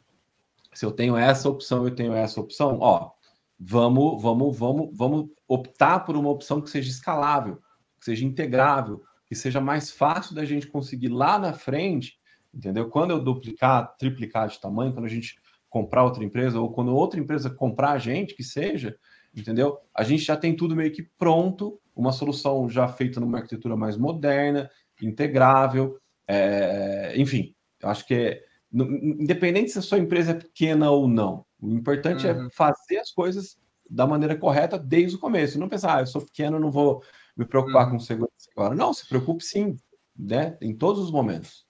se 0.73 0.85
eu 0.85 0.91
tenho 0.91 1.17
essa 1.17 1.49
opção, 1.49 1.85
eu 1.85 1.93
tenho 1.93 2.13
essa 2.13 2.39
opção, 2.39 2.77
ó, 2.79 3.11
vamos, 3.59 4.21
vamos, 4.21 4.57
vamos, 4.57 4.97
vamos 4.97 5.29
optar 5.47 5.99
por 6.01 6.15
uma 6.15 6.29
opção 6.29 6.61
que 6.61 6.69
seja 6.69 6.89
escalável, 6.89 7.57
que 7.99 8.05
seja 8.05 8.25
integrável, 8.25 9.03
que 9.27 9.35
seja 9.35 9.61
mais 9.61 9.91
fácil 9.91 10.35
da 10.35 10.45
gente 10.45 10.67
conseguir 10.67 11.09
lá 11.09 11.37
na 11.37 11.53
frente, 11.53 12.17
entendeu? 12.53 12.89
Quando 12.89 13.11
eu 13.11 13.23
duplicar, 13.23 13.95
triplicar 13.97 14.47
de 14.47 14.59
tamanho, 14.59 14.93
quando 14.93 15.05
a 15.05 15.09
gente 15.09 15.40
comprar 15.71 16.03
outra 16.03 16.23
empresa, 16.23 16.59
ou 16.59 16.71
quando 16.71 16.93
outra 16.93 17.19
empresa 17.19 17.49
comprar 17.49 17.93
a 17.93 17.97
gente, 17.97 18.35
que 18.35 18.43
seja, 18.43 18.95
entendeu? 19.35 19.79
A 19.95 20.03
gente 20.03 20.21
já 20.21 20.35
tem 20.35 20.55
tudo 20.55 20.75
meio 20.75 20.91
que 20.91 21.01
pronto, 21.17 21.79
uma 21.95 22.11
solução 22.11 22.69
já 22.69 22.87
feita 22.89 23.19
numa 23.19 23.37
arquitetura 23.37 23.75
mais 23.75 23.97
moderna, 23.97 24.69
integrável, 25.01 25.97
é, 26.27 27.13
enfim, 27.15 27.55
eu 27.81 27.89
acho 27.89 28.05
que 28.05 28.13
é, 28.13 28.43
independente 28.71 29.71
se 29.71 29.79
a 29.79 29.81
sua 29.81 29.97
empresa 29.97 30.31
é 30.31 30.35
pequena 30.35 30.91
ou 30.91 31.07
não, 31.07 31.45
o 31.59 31.71
importante 31.71 32.27
é 32.27 32.33
uhum. 32.33 32.47
é 32.47 32.49
fazer 32.51 32.97
as 32.97 33.11
coisas 33.11 33.57
da 33.89 34.05
maneira 34.05 34.35
correta 34.35 34.77
desde 34.77 35.15
o 35.15 35.19
começo, 35.19 35.57
não 35.57 35.69
pensar, 35.69 35.97
ah, 35.97 36.01
eu 36.01 36.07
sou 36.07 36.21
pequeno, 36.21 36.59
não 36.59 36.69
vou 36.69 37.01
me 37.35 37.45
preocupar 37.45 37.85
uhum. 37.85 37.93
com 37.93 37.99
segurança 37.99 38.49
agora. 38.55 38.75
Não, 38.75 38.93
se 38.93 39.07
preocupe 39.07 39.43
sim, 39.43 39.77
né? 40.17 40.57
Em 40.61 40.75
todos 40.75 41.01
os 41.01 41.11
momentos. 41.11 41.65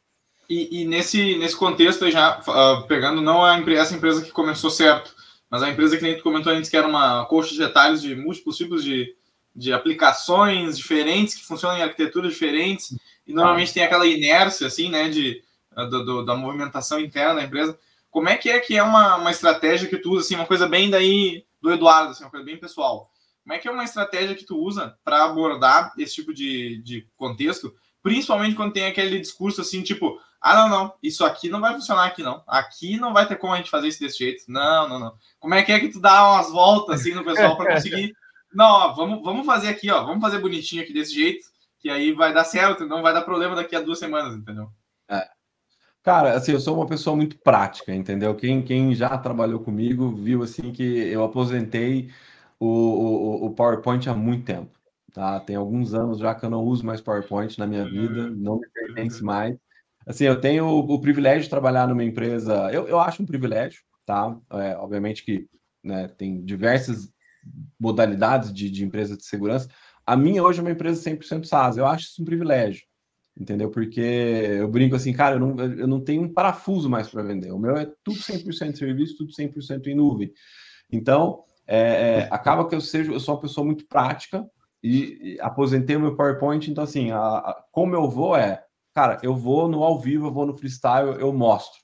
E, 0.51 0.81
e 0.81 0.85
nesse, 0.85 1.37
nesse 1.37 1.55
contexto, 1.55 2.11
já 2.11 2.37
uh, 2.41 2.85
pegando 2.85 3.21
não 3.21 3.41
a 3.41 3.57
empresa, 3.57 3.83
essa 3.83 3.95
empresa 3.95 4.21
que 4.21 4.31
começou 4.31 4.69
certo, 4.69 5.15
mas 5.49 5.63
a 5.63 5.69
empresa 5.69 5.95
que 5.95 6.03
nem 6.03 6.17
tu 6.17 6.23
comentou 6.23 6.51
antes, 6.51 6.69
que 6.69 6.75
era 6.75 6.85
uma 6.85 7.25
coxa 7.25 7.53
de 7.53 7.59
detalhes 7.59 8.01
de 8.01 8.17
múltiplos 8.17 8.57
tipos 8.57 8.83
de, 8.83 9.15
de 9.55 9.71
aplicações 9.71 10.77
diferentes, 10.77 11.35
que 11.35 11.45
funcionam 11.45 11.77
em 11.77 11.83
arquiteturas 11.83 12.33
diferentes, 12.33 12.93
e 13.25 13.31
normalmente 13.31 13.73
tem 13.73 13.81
aquela 13.81 14.05
inércia, 14.05 14.67
assim, 14.67 14.89
né, 14.89 15.07
de, 15.07 15.41
ah, 15.73 15.85
do, 15.85 16.03
do, 16.03 16.25
da 16.25 16.35
movimentação 16.35 16.99
interna 16.99 17.35
da 17.35 17.43
empresa. 17.43 17.79
Como 18.09 18.27
é 18.27 18.35
que 18.35 18.49
é 18.49 18.59
que 18.59 18.75
é 18.75 18.83
uma, 18.83 19.15
uma 19.15 19.31
estratégia 19.31 19.87
que 19.87 19.99
tu 19.99 20.11
usa, 20.11 20.25
assim, 20.25 20.35
uma 20.35 20.45
coisa 20.45 20.67
bem 20.67 20.89
daí 20.89 21.45
do 21.61 21.71
Eduardo, 21.71 22.11
assim, 22.11 22.25
uma 22.25 22.29
coisa 22.29 22.45
bem 22.45 22.57
pessoal. 22.57 23.09
Como 23.41 23.53
é 23.53 23.57
que 23.57 23.69
é 23.69 23.71
uma 23.71 23.85
estratégia 23.85 24.35
que 24.35 24.43
tu 24.43 24.57
usa 24.57 24.97
para 25.01 25.23
abordar 25.23 25.93
esse 25.97 26.15
tipo 26.15 26.33
de, 26.33 26.81
de 26.83 27.07
contexto, 27.15 27.73
principalmente 28.03 28.57
quando 28.57 28.73
tem 28.73 28.83
aquele 28.83 29.17
discurso 29.17 29.61
assim, 29.61 29.81
tipo, 29.81 30.19
ah, 30.41 30.55
não, 30.55 30.69
não, 30.69 30.93
isso 31.03 31.23
aqui 31.23 31.49
não 31.49 31.61
vai 31.61 31.73
funcionar 31.73 32.05
aqui, 32.05 32.23
não. 32.23 32.43
Aqui 32.47 32.97
não 32.97 33.13
vai 33.13 33.27
ter 33.27 33.35
como 33.35 33.53
a 33.53 33.57
gente 33.57 33.69
fazer 33.69 33.87
isso 33.87 33.99
desse 33.99 34.17
jeito. 34.17 34.43
Não, 34.47 34.89
não, 34.89 34.99
não. 34.99 35.13
Como 35.39 35.53
é 35.53 35.61
que 35.61 35.71
é 35.71 35.79
que 35.79 35.89
tu 35.89 35.99
dá 35.99 36.31
umas 36.31 36.51
voltas 36.51 36.99
assim 36.99 37.13
no 37.13 37.23
pessoal 37.23 37.55
para 37.55 37.75
conseguir. 37.75 38.13
Não, 38.53 38.65
ó, 38.65 38.93
vamos, 38.93 39.23
vamos 39.23 39.45
fazer 39.45 39.69
aqui, 39.69 39.89
ó. 39.89 40.03
Vamos 40.03 40.21
fazer 40.21 40.39
bonitinho 40.39 40.83
aqui 40.83 40.91
desse 40.91 41.13
jeito, 41.13 41.45
que 41.79 41.89
aí 41.89 42.11
vai 42.11 42.33
dar 42.33 42.43
certo, 42.43 42.85
não 42.85 43.01
vai 43.01 43.13
dar 43.13 43.21
problema 43.21 43.55
daqui 43.55 43.73
a 43.77 43.79
duas 43.79 43.97
semanas, 43.97 44.35
entendeu? 44.35 44.67
É. 45.09 45.25
Cara, 46.03 46.33
assim, 46.33 46.51
eu 46.51 46.59
sou 46.59 46.75
uma 46.75 46.85
pessoa 46.85 47.15
muito 47.15 47.37
prática, 47.39 47.95
entendeu? 47.95 48.35
Quem, 48.35 48.61
quem 48.61 48.93
já 48.93 49.17
trabalhou 49.17 49.61
comigo 49.61 50.13
viu 50.13 50.43
assim 50.43 50.73
que 50.73 50.83
eu 50.83 51.23
aposentei 51.23 52.11
o, 52.59 52.67
o, 52.67 53.45
o 53.45 53.51
PowerPoint 53.51 54.09
há 54.09 54.13
muito 54.13 54.43
tempo. 54.43 54.77
Tá? 55.13 55.39
Tem 55.39 55.55
alguns 55.55 55.93
anos 55.93 56.19
já 56.19 56.35
que 56.35 56.45
eu 56.45 56.49
não 56.49 56.63
uso 56.63 56.85
mais 56.85 56.99
PowerPoint 56.99 57.57
na 57.57 57.65
minha 57.65 57.85
vida, 57.85 58.29
não 58.29 58.59
me 58.59 58.67
pertence 58.69 59.23
mais. 59.23 59.55
Assim, 60.11 60.25
eu 60.25 60.41
tenho 60.41 60.65
o, 60.65 60.79
o, 60.79 60.99
privilégio 60.99 61.43
de 61.43 61.49
trabalhar 61.49 61.87
numa 61.87 62.03
empresa, 62.03 62.69
eu, 62.69 62.85
eu 62.85 62.99
acho 62.99 63.23
um 63.23 63.25
privilégio, 63.25 63.81
tá? 64.05 64.37
É, 64.51 64.75
obviamente 64.75 65.23
que 65.23 65.47
né, 65.81 66.09
tem 66.09 66.43
diversas 66.43 67.09
modalidades 67.79 68.53
de, 68.53 68.69
de 68.69 68.83
empresa 68.83 69.15
de 69.15 69.23
segurança. 69.23 69.69
A 70.05 70.17
minha 70.17 70.43
hoje 70.43 70.59
é 70.59 70.61
uma 70.63 70.71
empresa 70.71 71.09
100% 71.09 71.45
SaaS, 71.45 71.77
eu 71.77 71.85
acho 71.85 72.07
isso 72.07 72.21
um 72.21 72.25
privilégio, 72.25 72.83
entendeu? 73.39 73.71
Porque 73.71 74.01
eu 74.01 74.67
brinco 74.67 74.97
assim, 74.97 75.13
cara, 75.13 75.37
eu 75.37 75.39
não, 75.39 75.57
eu 75.57 75.87
não 75.87 76.01
tenho 76.01 76.23
um 76.23 76.33
parafuso 76.33 76.89
mais 76.89 77.07
para 77.07 77.23
vender, 77.23 77.53
o 77.53 77.57
meu 77.57 77.77
é 77.77 77.89
tudo 78.03 78.19
100% 78.19 78.75
serviço, 78.75 79.15
tudo 79.15 79.31
100% 79.31 79.87
em 79.87 79.95
nuvem. 79.95 80.33
Então, 80.91 81.45
é, 81.65 81.79
é, 81.79 82.27
acaba 82.31 82.67
que 82.67 82.75
eu, 82.75 82.81
seja, 82.81 83.13
eu 83.13 83.19
sou 83.21 83.35
uma 83.35 83.41
pessoa 83.41 83.65
muito 83.65 83.87
prática 83.87 84.45
e, 84.83 85.35
e 85.35 85.39
aposentei 85.39 85.95
o 85.95 86.01
meu 86.01 86.17
PowerPoint, 86.17 86.69
então 86.69 86.83
assim, 86.83 87.11
a, 87.11 87.17
a, 87.17 87.63
como 87.71 87.95
eu 87.95 88.09
vou 88.09 88.35
é 88.35 88.61
cara, 88.93 89.19
eu 89.23 89.35
vou 89.35 89.67
no 89.67 89.83
ao 89.83 89.99
vivo, 89.99 90.27
eu 90.27 90.33
vou 90.33 90.45
no 90.45 90.57
freestyle, 90.57 91.19
eu 91.19 91.31
mostro, 91.33 91.79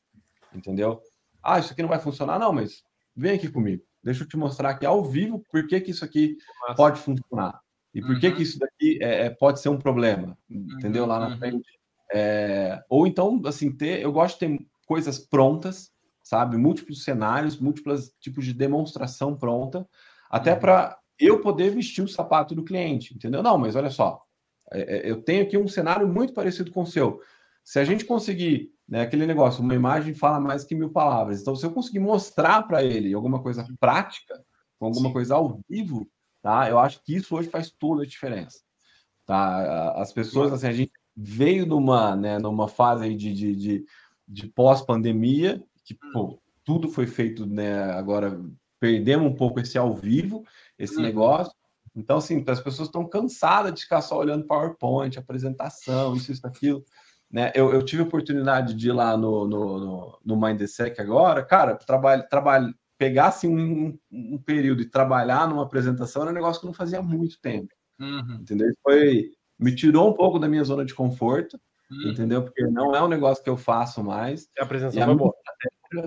entendeu? 0.54 1.02
Ah, 1.42 1.60
isso 1.60 1.72
aqui 1.72 1.82
não 1.82 1.90
vai 1.90 2.00
funcionar, 2.00 2.38
não, 2.40 2.52
mas 2.52 2.84
vem 3.16 3.36
aqui 3.36 3.50
comigo. 3.50 3.84
Deixa 4.04 4.24
eu 4.24 4.28
te 4.28 4.38
mostrar 4.38 4.70
aqui 4.70 4.86
ao 4.86 5.04
vivo 5.04 5.44
por 5.52 5.68
que, 5.68 5.82
que 5.82 5.92
isso 5.92 6.06
aqui 6.06 6.38
Nossa. 6.62 6.76
pode 6.76 7.00
funcionar. 7.00 7.60
E 7.94 8.02
por 8.02 8.12
uhum. 8.12 8.20
que, 8.20 8.32
que 8.32 8.44
isso 8.44 8.60
daqui 8.60 9.00
é, 9.02 9.26
é, 9.26 9.30
pode 9.30 9.60
ser 9.60 9.70
um 9.70 9.78
problema, 9.78 10.38
entendeu? 10.50 11.06
Lá 11.06 11.20
na 11.20 11.30
uhum. 11.30 11.38
frente. 11.38 11.68
É, 12.14 12.82
ou 12.90 13.08
então, 13.08 13.42
assim, 13.46 13.76
ter. 13.76 14.02
Eu 14.02 14.12
gosto 14.12 14.40
de 14.40 14.58
ter 14.58 14.66
coisas 14.86 15.20
prontas, 15.20 15.92
sabe? 16.24 16.58
Múltiplos 16.58 17.04
cenários, 17.04 17.58
múltiplos 17.58 18.12
tipos 18.20 18.46
de 18.46 18.54
demonstração 18.54 19.36
pronta, 19.36 19.88
até 20.30 20.54
uhum. 20.54 20.60
para 20.60 20.98
eu 21.20 21.42
poder 21.42 21.72
vestir 21.72 22.04
o 22.04 22.08
sapato 22.08 22.54
do 22.54 22.64
cliente, 22.64 23.16
entendeu? 23.16 23.42
Não, 23.42 23.58
mas 23.58 23.76
olha 23.76 23.90
só, 23.90 24.22
eu 24.72 25.22
tenho 25.22 25.44
aqui 25.44 25.58
um 25.58 25.68
cenário 25.68 26.08
muito 26.08 26.34
parecido 26.34 26.72
com 26.72 26.82
o 26.82 26.88
seu. 26.88 27.22
Se 27.64 27.80
a 27.80 27.84
gente 27.84 28.06
conseguir, 28.06 28.72
né, 28.88 29.02
aquele 29.02 29.26
negócio, 29.26 29.62
uma 29.62 29.76
imagem 29.76 30.14
fala 30.14 30.40
mais 30.40 30.64
que 30.64 30.76
mil 30.76 30.90
palavras. 30.90 31.42
Então, 31.42 31.56
se 31.56 31.66
eu 31.66 31.72
conseguir 31.72 32.00
mostrar 32.00 32.64
para 32.64 32.84
ele 32.84 33.14
alguma 33.14 33.42
coisa 33.42 33.66
prática, 33.80 34.42
alguma 34.80 35.08
Sim. 35.08 35.14
coisa 35.14 35.36
ao 35.36 35.60
vivo, 35.70 36.10
tá? 36.42 36.70
Eu 36.70 36.80
acho 36.80 37.04
que 37.04 37.16
isso 37.16 37.36
hoje 37.36 37.50
faz 37.50 37.70
toda 37.72 38.04
a 38.04 38.06
diferença. 38.06 38.60
Tá? 39.26 39.92
As 39.94 40.14
pessoas, 40.14 40.54
assim, 40.54 40.68
a 40.68 40.72
gente 40.72 40.94
veio 41.16 41.66
numa, 41.66 42.16
né, 42.16 42.40
numa 42.40 42.68
fase 42.68 43.14
de, 43.14 43.34
de, 43.34 43.56
de, 43.56 43.86
de 44.28 44.48
pós-pandemia, 44.48 45.62
que 45.84 45.96
pô, 46.14 46.40
tudo 46.64 46.88
foi 46.88 47.08
feito, 47.08 47.46
né? 47.46 47.92
Agora 47.92 48.40
perdemos 48.80 49.30
um 49.32 49.36
pouco 49.36 49.60
esse 49.60 49.78
ao 49.78 49.96
vivo, 49.96 50.46
esse 50.78 50.98
uhum. 50.98 51.02
negócio. 51.02 51.54
Então, 51.98 52.18
assim, 52.18 52.46
as 52.48 52.60
pessoas 52.60 52.90
estão 52.90 53.10
cansadas 53.10 53.74
de 53.74 53.82
ficar 53.82 54.02
só 54.02 54.20
olhando 54.20 54.46
PowerPoint, 54.46 55.18
apresentação, 55.18 56.16
isso, 56.16 56.32
isso, 56.32 56.46
aquilo. 56.46 56.86
Né? 57.30 57.52
Eu, 57.56 57.74
eu 57.74 57.84
tive 57.84 58.04
a 58.04 58.06
oportunidade 58.06 58.76
de 58.76 58.90
ir 58.90 58.92
lá 58.92 59.18
no, 59.18 59.48
no, 59.48 59.80
no, 59.80 60.20
no 60.24 60.40
Mindsec 60.40 61.02
agora, 61.02 61.44
cara, 61.44 61.76
trabalho, 61.76 62.24
trabalho, 62.30 62.74
pegar 63.00 63.30
assim, 63.30 63.48
um, 63.48 63.98
um, 64.12 64.38
período 64.38 64.84
e 64.84 64.90
trabalhar 64.90 65.50
numa 65.50 65.64
apresentação 65.64 66.22
era 66.22 66.32
um 66.32 66.36
negócio 66.36 66.62
que 66.62 66.68
eu 66.68 66.70
não 66.70 66.76
fazia 66.76 67.00
há 67.00 67.04
muito 67.04 67.42
tempo. 67.42 67.74
Uhum. 68.00 68.38
Entendeu? 68.42 68.68
Foi, 68.84 69.32
me 69.58 69.76
tirou 69.76 70.08
um 70.08 70.14
pouco 70.14 70.38
da 70.38 70.48
minha 70.48 70.64
zona 70.64 70.86
de 70.86 70.94
conforto, 70.94 71.60
uhum. 71.90 72.12
entendeu? 72.12 72.44
Porque 72.44 72.64
não 72.68 72.96
é 72.96 73.04
um 73.04 73.08
negócio 73.08 73.44
que 73.44 73.50
eu 73.50 73.58
faço 73.58 74.04
mais. 74.04 74.48
A 74.60 74.64
apresentação 74.64 75.04
foi 75.04 75.16
boa. 75.16 75.34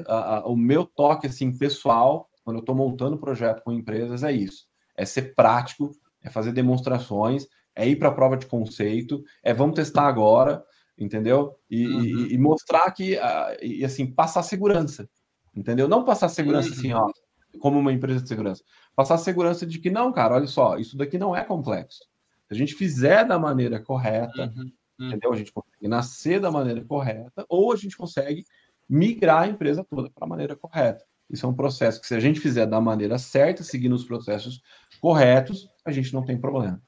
A, 0.07 0.37
a, 0.37 0.47
o 0.47 0.57
meu 0.57 0.85
toque 0.85 1.27
assim 1.27 1.57
pessoal, 1.57 2.29
quando 2.45 2.59
eu 2.59 2.61
estou 2.61 2.77
montando 2.77 3.19
projeto 3.19 3.63
com 3.65 3.73
empresas, 3.73 4.23
é 4.23 4.31
isso: 4.31 4.70
é 5.01 5.05
ser 5.07 5.35
prático, 5.35 5.93
é 6.23 6.29
fazer 6.29 6.53
demonstrações, 6.53 7.47
é 7.75 7.89
ir 7.89 7.97
para 7.97 8.09
a 8.09 8.15
prova 8.15 8.37
de 8.37 8.45
conceito, 8.45 9.25
é 9.43 9.55
vamos 9.55 9.75
testar 9.75 10.07
agora, 10.07 10.63
entendeu? 10.99 11.57
E, 11.71 11.87
uhum. 11.87 12.03
e, 12.03 12.35
e 12.35 12.39
mostrar 12.39 12.91
que, 12.91 13.19
e 13.63 13.83
assim, 13.83 14.07
passar 14.07 14.43
segurança, 14.43 15.09
entendeu? 15.57 15.89
Não 15.89 16.05
passar 16.05 16.29
segurança 16.29 16.69
uhum. 16.69 16.75
assim, 16.75 16.93
ó, 16.93 17.11
como 17.59 17.79
uma 17.79 17.93
empresa 17.93 18.21
de 18.21 18.29
segurança. 18.29 18.63
Passar 18.95 19.17
segurança 19.17 19.67
de 19.67 19.79
que 19.79 19.89
não, 19.89 20.13
cara, 20.13 20.35
olha 20.35 20.47
só, 20.47 20.77
isso 20.77 20.99
daqui 20.99 21.17
não 21.17 21.35
é 21.35 21.43
complexo. 21.43 22.01
Se 22.47 22.55
a 22.55 22.55
gente 22.55 22.75
fizer 22.75 23.27
da 23.27 23.39
maneira 23.39 23.81
correta, 23.81 24.53
uhum. 24.55 24.71
uhum. 24.99 25.09
entendeu? 25.09 25.33
A 25.33 25.37
gente 25.37 25.51
consegue 25.51 25.89
nascer 25.89 26.41
da 26.41 26.51
maneira 26.51 26.85
correta, 26.85 27.47
ou 27.49 27.73
a 27.73 27.77
gente 27.77 27.97
consegue 27.97 28.45
migrar 28.87 29.45
a 29.45 29.49
empresa 29.49 29.83
toda 29.83 30.11
para 30.11 30.27
a 30.27 30.29
maneira 30.29 30.55
correta. 30.55 31.07
Isso 31.31 31.47
é 31.47 31.49
um 31.49 31.55
processo 31.55 32.01
que, 32.01 32.07
se 32.07 32.15
a 32.15 32.21
gente 32.21 32.41
fizer 32.41 32.67
da 32.67 32.81
maneira 32.81 33.17
certa, 33.17 33.63
seguindo 33.63 33.95
os 33.95 34.05
processos 34.05 34.61
corretos, 35.01 35.69
a 35.85 35.93
gente 35.93 36.13
não 36.13 36.25
tem 36.25 36.39
problema. 36.39 36.83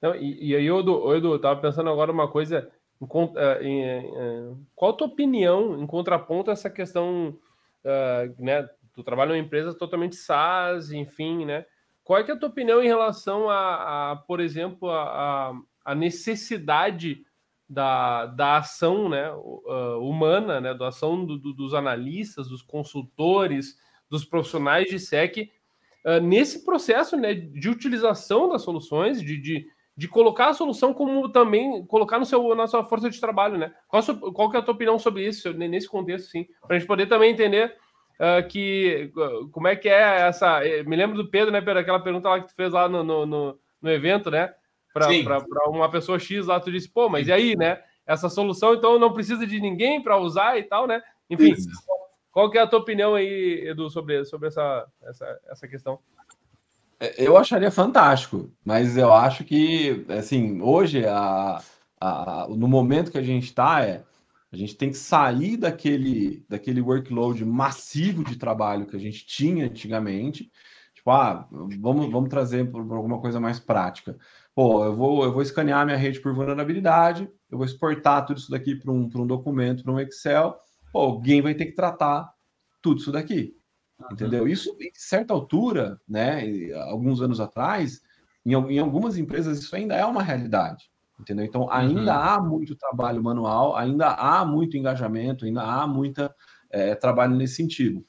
Não, 0.00 0.14
e, 0.14 0.50
e 0.50 0.56
aí, 0.56 0.66
Edu, 0.66 1.14
Edu, 1.14 1.28
eu 1.28 1.36
estava 1.36 1.60
pensando 1.60 1.90
agora 1.90 2.10
uma 2.10 2.30
coisa. 2.30 2.70
Em, 3.00 3.06
eh, 3.36 3.62
em, 3.62 3.80
em, 3.80 4.16
eh, 4.16 4.54
qual 4.74 4.92
a 4.92 4.94
tua 4.94 5.08
opinião 5.08 5.82
em 5.82 5.86
contraponto 5.86 6.50
a 6.50 6.52
essa 6.52 6.70
questão, 6.70 7.36
uh, 7.84 8.42
né? 8.42 8.66
Tu 8.94 9.02
trabalha 9.02 9.30
numa 9.30 9.44
empresa 9.44 9.74
totalmente 9.74 10.14
SaaS, 10.14 10.92
enfim, 10.92 11.44
né? 11.44 11.66
Qual 12.04 12.18
é, 12.18 12.22
é 12.22 12.32
a 12.32 12.36
tua 12.36 12.48
opinião 12.48 12.82
em 12.82 12.86
relação 12.86 13.50
a, 13.50 14.12
a 14.12 14.16
por 14.16 14.40
exemplo, 14.40 14.90
a, 14.90 15.52
a 15.84 15.94
necessidade 15.94 17.24
da, 17.68 18.26
da 18.26 18.58
ação 18.58 19.08
né, 19.08 19.30
uh, 19.32 19.98
humana, 20.00 20.60
né, 20.60 20.74
da 20.74 20.88
ação 20.88 21.24
do, 21.24 21.38
do, 21.38 21.52
dos 21.52 21.74
analistas, 21.74 22.48
dos 22.48 22.62
consultores, 22.62 23.76
dos 24.10 24.24
profissionais 24.24 24.88
de 24.88 24.98
SEC, 24.98 25.50
uh, 26.04 26.20
nesse 26.20 26.64
processo 26.64 27.16
né, 27.16 27.34
de 27.34 27.68
utilização 27.68 28.48
das 28.48 28.62
soluções, 28.62 29.20
de, 29.20 29.40
de, 29.40 29.66
de, 29.96 30.08
colocar 30.08 30.48
a 30.48 30.54
solução 30.54 30.92
como 30.92 31.28
também 31.30 31.84
colocar 31.86 32.18
no 32.18 32.26
seu, 32.26 32.54
na 32.54 32.66
sua 32.66 32.84
força 32.84 33.08
de 33.08 33.20
trabalho. 33.20 33.56
Né? 33.56 33.72
Qual, 33.88 34.02
a 34.02 34.32
qual 34.32 34.54
é 34.54 34.58
a 34.58 34.62
tua 34.62 34.74
opinião 34.74 34.98
sobre 34.98 35.26
isso, 35.26 35.52
nesse 35.52 35.88
contexto, 35.88 36.28
sim? 36.28 36.46
Para 36.66 36.76
a 36.76 36.78
gente 36.78 36.88
poder 36.88 37.06
também 37.06 37.32
entender 37.32 37.74
uh, 38.20 38.46
que 38.48 39.10
como 39.52 39.68
é 39.68 39.76
que 39.76 39.88
é 39.88 40.20
essa. 40.28 40.64
Eh, 40.66 40.82
me 40.82 40.96
lembro 40.96 41.16
do 41.16 41.30
Pedro, 41.30 41.50
né, 41.50 41.60
Pedro? 41.60 41.80
Aquela 41.80 42.00
pergunta 42.00 42.28
lá 42.28 42.40
que 42.40 42.48
tu 42.48 42.54
fez 42.54 42.72
lá 42.72 42.88
no, 42.88 43.02
no, 43.02 43.26
no, 43.26 43.58
no 43.80 43.90
evento, 43.90 44.30
né? 44.30 44.52
Para 44.94 45.68
uma 45.68 45.90
pessoa 45.90 46.18
X 46.18 46.46
lá, 46.46 46.58
tu 46.58 46.72
disse, 46.72 46.88
pô, 46.88 47.08
mas 47.08 47.28
e 47.28 47.32
aí, 47.32 47.56
né? 47.56 47.82
Essa 48.06 48.28
solução, 48.28 48.74
então, 48.74 48.98
não 48.98 49.12
precisa 49.12 49.46
de 49.46 49.60
ninguém 49.60 50.02
para 50.02 50.16
usar 50.16 50.56
e 50.58 50.62
tal, 50.62 50.86
né? 50.86 51.02
Enfim, 51.28 51.54
qual 52.30 52.50
que 52.50 52.56
é 52.56 52.62
a 52.62 52.66
tua 52.66 52.78
opinião 52.78 53.14
aí, 53.14 53.66
Edu, 53.68 53.90
sobre, 53.90 54.24
sobre 54.24 54.48
essa, 54.48 54.86
essa, 55.02 55.40
essa 55.50 55.68
questão? 55.68 55.98
É, 57.00 57.14
eu 57.18 57.36
acharia 57.36 57.70
fantástico, 57.70 58.50
mas 58.64 58.96
eu 58.96 59.12
acho 59.12 59.44
que, 59.44 60.06
assim, 60.08 60.60
hoje, 60.60 61.04
a, 61.06 61.60
a, 62.00 62.46
no 62.48 62.68
momento 62.68 63.10
que 63.10 63.18
a 63.18 63.22
gente 63.22 63.44
está, 63.44 63.84
é, 63.84 64.04
a 64.52 64.56
gente 64.56 64.76
tem 64.76 64.90
que 64.90 64.96
sair 64.96 65.56
daquele, 65.56 66.44
daquele 66.48 66.80
workload 66.80 67.44
massivo 67.44 68.22
de 68.22 68.36
trabalho 68.36 68.86
que 68.86 68.96
a 68.96 69.00
gente 69.00 69.26
tinha 69.26 69.64
antigamente. 69.64 70.50
Tipo, 70.94 71.10
ah, 71.10 71.48
vamos, 71.50 72.10
vamos 72.10 72.30
trazer 72.30 72.70
para 72.70 72.80
alguma 72.80 73.20
coisa 73.20 73.40
mais 73.40 73.58
prática. 73.58 74.16
Pô, 74.54 74.84
eu 74.84 74.94
vou, 74.94 75.24
eu 75.24 75.32
vou 75.32 75.42
escanear 75.42 75.84
minha 75.84 75.98
rede 75.98 76.20
por 76.20 76.32
vulnerabilidade, 76.32 77.28
eu 77.50 77.58
vou 77.58 77.66
exportar 77.66 78.24
tudo 78.24 78.38
isso 78.38 78.50
daqui 78.50 78.76
para 78.76 78.92
um, 78.92 79.10
um 79.14 79.26
documento, 79.26 79.82
para 79.82 79.92
um 79.92 79.98
Excel. 79.98 80.56
Pô, 80.92 81.00
alguém 81.00 81.42
vai 81.42 81.54
ter 81.54 81.66
que 81.66 81.72
tratar 81.72 82.32
tudo 82.80 83.00
isso 83.00 83.10
daqui. 83.10 83.56
Uhum. 83.98 84.06
Entendeu? 84.12 84.48
Isso, 84.48 84.76
em 84.80 84.90
certa 84.94 85.34
altura, 85.34 86.00
né, 86.08 86.72
alguns 86.88 87.20
anos 87.20 87.40
atrás, 87.40 88.00
em, 88.46 88.52
em, 88.52 88.78
algumas 88.78 89.16
empresas 89.18 89.58
isso 89.58 89.74
ainda 89.74 89.94
é 89.94 90.04
uma 90.04 90.22
realidade. 90.22 90.88
Entendeu? 91.18 91.44
Então, 91.44 91.70
ainda 91.70 92.14
uhum. 92.14 92.22
há 92.22 92.40
muito 92.40 92.76
trabalho 92.76 93.22
manual, 93.22 93.76
ainda 93.76 94.08
há 94.10 94.44
muito 94.44 94.76
engajamento, 94.76 95.44
ainda 95.44 95.62
há 95.62 95.86
muita 95.86 96.34
é, 96.70 96.94
trabalho 96.94 97.34
nesse 97.34 97.54
sentido. 97.54 98.04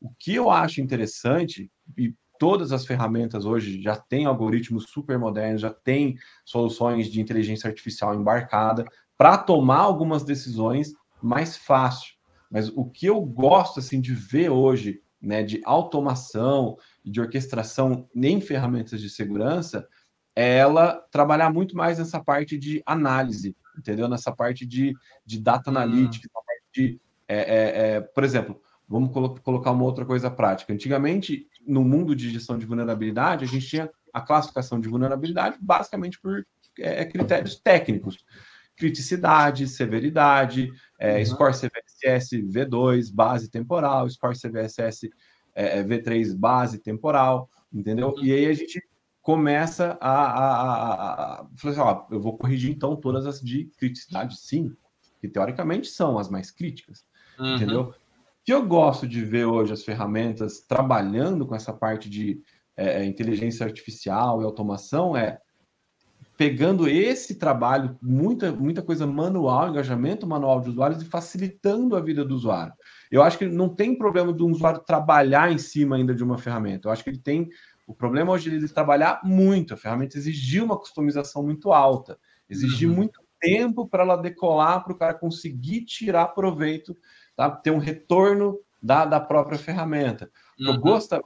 O 0.00 0.10
que 0.18 0.34
eu 0.34 0.50
acho 0.50 0.80
interessante, 0.80 1.70
e 1.96 2.14
todas 2.44 2.72
as 2.72 2.84
ferramentas 2.84 3.46
hoje 3.46 3.80
já 3.80 3.96
têm 3.96 4.26
algoritmos 4.26 4.90
super 4.90 5.18
modernos, 5.18 5.62
já 5.62 5.70
tem 5.70 6.18
soluções 6.44 7.10
de 7.10 7.18
inteligência 7.18 7.68
artificial 7.68 8.14
embarcada 8.14 8.84
para 9.16 9.38
tomar 9.38 9.78
algumas 9.78 10.22
decisões 10.24 10.92
mais 11.22 11.56
fácil. 11.56 12.12
Mas 12.50 12.68
o 12.68 12.84
que 12.84 13.06
eu 13.06 13.18
gosto 13.22 13.80
assim 13.80 13.98
de 13.98 14.12
ver 14.12 14.50
hoje, 14.50 15.00
né, 15.22 15.42
de 15.42 15.62
automação 15.64 16.76
e 17.02 17.10
de 17.10 17.18
orquestração 17.18 18.10
em 18.14 18.42
ferramentas 18.42 19.00
de 19.00 19.08
segurança, 19.08 19.88
é 20.36 20.58
ela 20.58 21.02
trabalhar 21.10 21.50
muito 21.50 21.74
mais 21.74 21.98
nessa 21.98 22.22
parte 22.22 22.58
de 22.58 22.82
análise, 22.84 23.56
entendeu? 23.78 24.06
Nessa 24.06 24.30
parte 24.30 24.66
de, 24.66 24.92
de 25.24 25.40
data 25.40 25.70
hum. 25.70 25.78
analytics, 25.78 26.28
hum. 26.28 26.42
parte 26.44 26.62
de, 26.74 27.00
é, 27.26 27.38
é, 27.38 27.94
é, 27.94 28.00
por 28.02 28.22
exemplo, 28.22 28.60
vamos 28.86 29.10
colo 29.12 29.40
colocar 29.40 29.70
uma 29.70 29.84
outra 29.84 30.04
coisa 30.04 30.30
prática. 30.30 30.72
Antigamente, 30.72 31.48
no 31.66 31.84
mundo 31.84 32.14
de 32.14 32.30
gestão 32.30 32.58
de 32.58 32.66
vulnerabilidade, 32.66 33.44
a 33.44 33.48
gente 33.48 33.66
tinha 33.66 33.90
a 34.12 34.20
classificação 34.20 34.80
de 34.80 34.88
vulnerabilidade 34.88 35.56
basicamente 35.60 36.20
por 36.20 36.46
é, 36.78 37.04
critérios 37.04 37.56
técnicos. 37.56 38.24
Criticidade, 38.76 39.68
severidade, 39.68 40.70
é, 40.98 41.18
uhum. 41.18 41.26
score 41.26 41.52
CVSS 41.52 42.42
V2, 42.42 43.12
base 43.12 43.48
temporal, 43.48 44.08
score 44.10 44.36
CVSS 44.36 45.10
é, 45.54 45.78
é 45.78 45.84
V3, 45.84 46.34
base 46.36 46.78
temporal, 46.78 47.48
entendeu? 47.72 48.08
Uhum. 48.08 48.24
E 48.24 48.32
aí 48.32 48.46
a 48.46 48.52
gente 48.52 48.82
começa 49.22 49.96
a, 50.00 50.10
a, 50.10 50.52
a, 50.52 51.40
a 51.40 51.46
falar 51.54 51.72
assim, 51.72 51.80
ó, 51.80 52.06
eu 52.10 52.20
vou 52.20 52.36
corrigir 52.36 52.70
então 52.70 52.96
todas 52.96 53.26
as 53.26 53.40
de 53.40 53.70
criticidade, 53.78 54.36
sim, 54.36 54.76
que 55.20 55.28
teoricamente 55.28 55.88
são 55.88 56.18
as 56.18 56.28
mais 56.28 56.50
críticas, 56.50 57.06
uhum. 57.38 57.54
entendeu? 57.54 57.94
Que 58.44 58.52
eu 58.52 58.66
gosto 58.66 59.08
de 59.08 59.24
ver 59.24 59.46
hoje 59.46 59.72
as 59.72 59.82
ferramentas 59.82 60.60
trabalhando 60.60 61.46
com 61.46 61.54
essa 61.54 61.72
parte 61.72 62.10
de 62.10 62.42
é, 62.76 63.00
é, 63.00 63.04
inteligência 63.04 63.64
artificial 63.64 64.40
e 64.40 64.44
automação 64.44 65.16
é 65.16 65.38
pegando 66.36 66.88
esse 66.88 67.36
trabalho, 67.36 67.96
muita, 68.02 68.52
muita 68.52 68.82
coisa 68.82 69.06
manual, 69.06 69.68
engajamento 69.68 70.26
manual 70.26 70.60
de 70.60 70.68
usuários 70.68 71.00
e 71.00 71.06
facilitando 71.06 71.96
a 71.96 72.00
vida 72.00 72.24
do 72.24 72.34
usuário. 72.34 72.74
Eu 73.10 73.22
acho 73.22 73.38
que 73.38 73.46
não 73.46 73.68
tem 73.68 73.96
problema 73.96 74.32
do 74.32 74.46
usuário 74.46 74.82
trabalhar 74.84 75.52
em 75.52 75.58
cima 75.58 75.96
ainda 75.96 76.12
de 76.12 76.24
uma 76.24 76.36
ferramenta. 76.36 76.88
Eu 76.88 76.92
acho 76.92 77.04
que 77.04 77.10
ele 77.10 77.20
tem. 77.20 77.48
O 77.86 77.94
problema 77.94 78.32
hoje 78.32 78.50
é 78.50 78.54
ele 78.54 78.68
trabalhar 78.68 79.20
muito. 79.22 79.74
A 79.74 79.76
ferramenta 79.76 80.18
exigir 80.18 80.62
uma 80.62 80.76
customização 80.76 81.44
muito 81.44 81.72
alta, 81.72 82.18
exigir 82.50 82.88
uhum. 82.88 82.96
muito 82.96 83.20
tempo 83.40 83.86
para 83.86 84.02
ela 84.02 84.16
decolar, 84.16 84.82
para 84.82 84.92
o 84.92 84.98
cara 84.98 85.14
conseguir 85.14 85.84
tirar 85.84 86.28
proveito 86.28 86.96
tá? 87.36 87.50
ter 87.50 87.70
um 87.70 87.78
retorno 87.78 88.58
da, 88.82 89.04
da 89.04 89.20
própria 89.20 89.58
ferramenta. 89.58 90.30
Uhum. 90.58 90.66
Eu 90.66 90.78
gosto, 90.78 91.22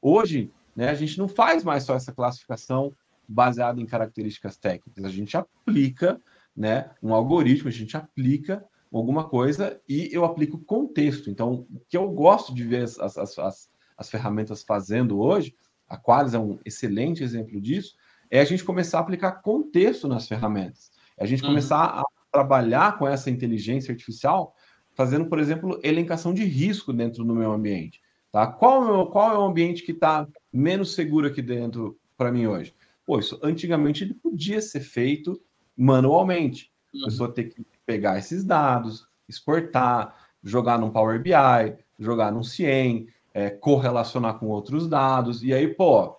hoje, 0.00 0.50
né, 0.76 0.88
a 0.88 0.94
gente 0.94 1.18
não 1.18 1.28
faz 1.28 1.64
mais 1.64 1.84
só 1.84 1.94
essa 1.94 2.12
classificação 2.12 2.92
baseada 3.26 3.80
em 3.80 3.86
características 3.86 4.56
técnicas, 4.56 5.04
a 5.04 5.08
gente 5.08 5.36
aplica 5.36 6.20
né, 6.54 6.90
um 7.02 7.14
algoritmo, 7.14 7.68
a 7.68 7.72
gente 7.72 7.96
aplica 7.96 8.64
alguma 8.92 9.24
coisa 9.24 9.80
e 9.88 10.10
eu 10.12 10.24
aplico 10.24 10.58
contexto. 10.58 11.30
Então, 11.30 11.66
o 11.70 11.80
que 11.88 11.96
eu 11.96 12.10
gosto 12.10 12.54
de 12.54 12.62
ver 12.62 12.82
as, 12.82 12.98
as, 12.98 13.38
as, 13.38 13.70
as 13.96 14.10
ferramentas 14.10 14.62
fazendo 14.62 15.18
hoje, 15.18 15.54
a 15.88 15.96
Qualis 15.96 16.34
é 16.34 16.38
um 16.38 16.58
excelente 16.64 17.22
exemplo 17.22 17.60
disso, 17.60 17.96
é 18.30 18.40
a 18.40 18.44
gente 18.44 18.64
começar 18.64 18.98
a 18.98 19.00
aplicar 19.00 19.32
contexto 19.42 20.08
nas 20.08 20.28
ferramentas. 20.28 20.90
É 21.16 21.24
a 21.24 21.26
gente 21.26 21.42
uhum. 21.42 21.50
começar 21.50 21.84
a 21.84 22.04
trabalhar 22.30 22.98
com 22.98 23.06
essa 23.06 23.30
inteligência 23.30 23.92
artificial 23.92 24.54
fazendo, 25.02 25.26
por 25.26 25.40
exemplo, 25.40 25.80
elencação 25.82 26.32
de 26.32 26.44
risco 26.44 26.92
dentro 26.92 27.24
do 27.24 27.34
meu 27.34 27.50
ambiente. 27.50 28.00
Tá? 28.30 28.46
Qual, 28.46 28.86
é 28.86 28.92
o, 28.92 29.06
qual 29.06 29.32
é 29.32 29.38
o 29.38 29.42
ambiente 29.42 29.82
que 29.82 29.90
está 29.90 30.28
menos 30.52 30.94
seguro 30.94 31.26
aqui 31.26 31.42
dentro 31.42 31.98
para 32.16 32.30
mim 32.30 32.46
hoje? 32.46 32.72
Pô, 33.04 33.18
isso 33.18 33.38
antigamente 33.42 34.04
ele 34.04 34.14
podia 34.14 34.62
ser 34.62 34.78
feito 34.78 35.40
manualmente. 35.76 36.70
A 37.02 37.06
pessoa 37.06 37.32
ter 37.32 37.44
que 37.44 37.66
pegar 37.84 38.16
esses 38.16 38.44
dados, 38.44 39.08
exportar, 39.28 40.14
jogar 40.42 40.78
num 40.78 40.90
Power 40.90 41.20
BI, 41.20 41.76
jogar 41.98 42.30
num 42.30 42.44
Cien, 42.44 43.08
é, 43.34 43.50
correlacionar 43.50 44.38
com 44.38 44.46
outros 44.46 44.88
dados, 44.88 45.42
e 45.42 45.52
aí, 45.52 45.66
pô, 45.66 46.16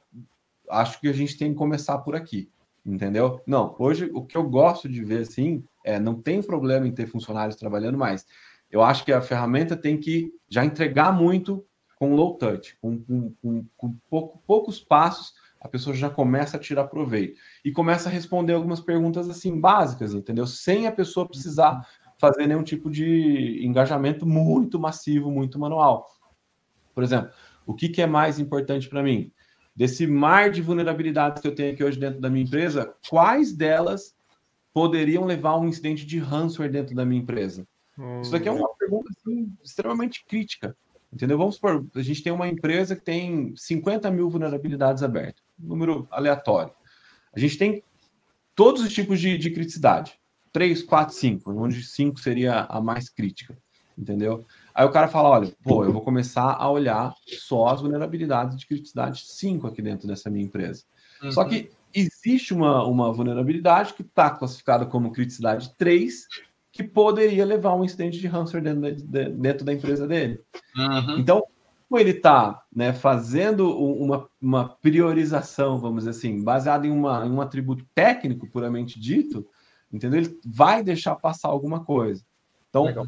acho 0.69 0.99
que 0.99 1.07
a 1.07 1.13
gente 1.13 1.37
tem 1.37 1.51
que 1.51 1.57
começar 1.57 1.99
por 1.99 2.15
aqui, 2.15 2.49
entendeu? 2.85 3.39
Não, 3.47 3.75
hoje 3.79 4.09
o 4.13 4.25
que 4.25 4.35
eu 4.35 4.43
gosto 4.43 4.89
de 4.89 5.03
ver, 5.03 5.21
assim, 5.21 5.63
é, 5.85 5.99
não 5.99 6.15
tem 6.15 6.41
problema 6.41 6.85
em 6.85 6.91
ter 6.91 7.07
funcionários 7.07 7.55
trabalhando 7.55 7.97
mais. 7.97 8.25
Eu 8.73 8.81
acho 8.81 9.05
que 9.05 9.13
a 9.13 9.21
ferramenta 9.21 9.77
tem 9.77 9.99
que 9.99 10.33
já 10.49 10.65
entregar 10.65 11.13
muito 11.13 11.63
com 11.95 12.15
low 12.15 12.39
touch, 12.39 12.75
com, 12.81 12.99
com, 13.03 13.31
com, 13.39 13.65
com 13.77 13.95
pouco, 14.09 14.41
poucos 14.47 14.79
passos, 14.79 15.35
a 15.61 15.67
pessoa 15.67 15.95
já 15.95 16.09
começa 16.09 16.57
a 16.57 16.59
tirar 16.59 16.85
proveito 16.85 17.39
e 17.63 17.71
começa 17.71 18.09
a 18.09 18.11
responder 18.11 18.53
algumas 18.53 18.81
perguntas 18.81 19.29
assim 19.29 19.59
básicas, 19.59 20.15
entendeu? 20.15 20.47
Sem 20.47 20.87
a 20.87 20.91
pessoa 20.91 21.29
precisar 21.29 21.87
fazer 22.17 22.47
nenhum 22.47 22.63
tipo 22.63 22.89
de 22.89 23.63
engajamento 23.63 24.25
muito 24.25 24.79
massivo, 24.79 25.29
muito 25.29 25.59
manual. 25.59 26.09
Por 26.95 27.03
exemplo, 27.03 27.29
o 27.67 27.75
que, 27.75 27.87
que 27.87 28.01
é 28.01 28.07
mais 28.07 28.39
importante 28.39 28.89
para 28.89 29.03
mim? 29.03 29.31
Desse 29.75 30.07
mar 30.07 30.49
de 30.49 30.63
vulnerabilidades 30.63 31.43
que 31.43 31.47
eu 31.47 31.53
tenho 31.53 31.73
aqui 31.73 31.83
hoje 31.83 31.99
dentro 31.99 32.19
da 32.19 32.29
minha 32.29 32.43
empresa, 32.43 32.91
quais 33.07 33.53
delas 33.53 34.15
poderiam 34.73 35.25
levar 35.25 35.51
a 35.51 35.59
um 35.59 35.67
incidente 35.67 36.07
de 36.07 36.17
ransomware 36.17 36.71
dentro 36.71 36.95
da 36.95 37.05
minha 37.05 37.21
empresa? 37.21 37.67
Hum. 37.97 38.21
Isso 38.21 38.35
aqui 38.35 38.47
é 38.47 38.51
uma 38.51 38.69
pergunta 38.75 39.09
assim, 39.11 39.51
extremamente 39.63 40.25
crítica. 40.25 40.75
Entendeu? 41.11 41.37
Vamos 41.37 41.55
supor, 41.55 41.85
a 41.93 42.01
gente 42.01 42.23
tem 42.23 42.33
uma 42.33 42.47
empresa 42.47 42.95
que 42.95 43.03
tem 43.03 43.53
50 43.55 44.09
mil 44.09 44.29
vulnerabilidades 44.29 45.03
abertas, 45.03 45.43
número 45.59 46.07
aleatório. 46.09 46.73
A 47.35 47.39
gente 47.39 47.57
tem 47.57 47.83
todos 48.55 48.81
os 48.81 48.91
tipos 48.91 49.19
de, 49.19 49.37
de 49.37 49.51
criticidade. 49.51 50.19
3, 50.51 50.83
4, 50.83 51.15
5, 51.15 51.51
onde 51.51 51.83
5 51.83 52.19
seria 52.19 52.61
a 52.61 52.79
mais 52.79 53.09
crítica. 53.09 53.57
Entendeu? 53.97 54.45
Aí 54.73 54.85
o 54.85 54.91
cara 54.91 55.07
fala: 55.07 55.29
olha, 55.29 55.53
pô, 55.63 55.83
eu 55.83 55.93
vou 55.93 56.01
começar 56.01 56.53
a 56.53 56.69
olhar 56.69 57.13
só 57.27 57.67
as 57.67 57.81
vulnerabilidades 57.81 58.57
de 58.57 58.65
criticidade 58.65 59.23
5 59.25 59.67
aqui 59.67 59.81
dentro 59.81 60.07
dessa 60.07 60.29
minha 60.29 60.45
empresa. 60.45 60.83
Uhum. 61.21 61.31
Só 61.31 61.43
que 61.45 61.69
existe 61.93 62.53
uma, 62.53 62.83
uma 62.85 63.13
vulnerabilidade 63.13 63.93
que 63.93 64.01
está 64.01 64.31
classificada 64.31 64.85
como 64.85 65.11
criticidade 65.11 65.75
3, 65.77 66.27
que 66.73 66.83
poderia 66.83 67.45
levar 67.45 67.69
a 67.69 67.75
um 67.75 67.85
incidente 67.85 68.19
de 68.19 68.25
ransomware 68.25 68.63
dentro 68.63 69.05
da, 69.05 69.29
dentro 69.29 69.63
da 69.63 69.71
empresa 69.71 70.07
dele. 70.07 70.41
Uhum. 70.75 71.19
Então, 71.19 71.43
como 71.87 72.01
ele 72.01 72.09
está 72.09 72.63
né, 72.75 72.91
fazendo 72.91 73.69
uma, 73.77 74.27
uma 74.41 74.67
priorização, 74.67 75.77
vamos 75.77 76.03
dizer 76.03 76.09
assim, 76.09 76.43
baseada 76.43 76.87
em, 76.87 76.89
uma, 76.89 77.27
em 77.27 77.29
um 77.29 77.39
atributo 77.39 77.85
técnico 77.93 78.49
puramente 78.49 78.99
dito, 78.99 79.47
entendeu? 79.91 80.21
Ele 80.21 80.39
vai 80.43 80.83
deixar 80.83 81.15
passar 81.15 81.49
alguma 81.49 81.85
coisa. 81.85 82.25
Então, 82.69 82.85
Legal. 82.85 83.07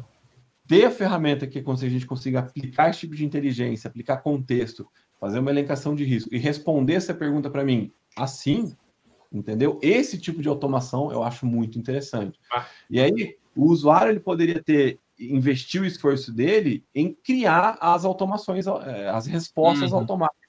ter 0.68 0.84
a 0.84 0.90
ferramenta 0.92 1.44
que 1.44 1.58
a 1.58 1.88
gente 1.88 2.06
consiga 2.06 2.38
aplicar 2.38 2.90
esse 2.90 3.00
tipo 3.00 3.16
de 3.16 3.24
inteligência, 3.24 3.88
aplicar 3.88 4.18
contexto, 4.18 4.86
fazer 5.18 5.40
uma 5.40 5.50
elencação 5.50 5.96
de 5.96 6.04
risco 6.04 6.32
e 6.32 6.38
responder 6.38 6.94
essa 6.94 7.12
pergunta 7.12 7.50
para 7.50 7.64
mim 7.64 7.90
assim, 8.16 8.76
entendeu? 9.32 9.80
Esse 9.82 10.18
tipo 10.18 10.40
de 10.40 10.48
automação 10.48 11.10
eu 11.10 11.24
acho 11.24 11.44
muito 11.44 11.76
interessante. 11.80 12.38
Ah. 12.52 12.64
E 12.88 13.00
aí, 13.00 13.36
o 13.56 13.66
usuário 13.66 14.10
ele 14.10 14.20
poderia 14.20 14.62
ter 14.62 15.00
investir 15.18 15.80
o 15.80 15.86
esforço 15.86 16.32
dele 16.32 16.84
em 16.94 17.14
criar 17.14 17.78
as 17.80 18.04
automações, 18.04 18.66
é, 18.66 19.08
as 19.08 19.26
respostas 19.26 19.92
uhum. 19.92 19.98
automáticas 19.98 20.46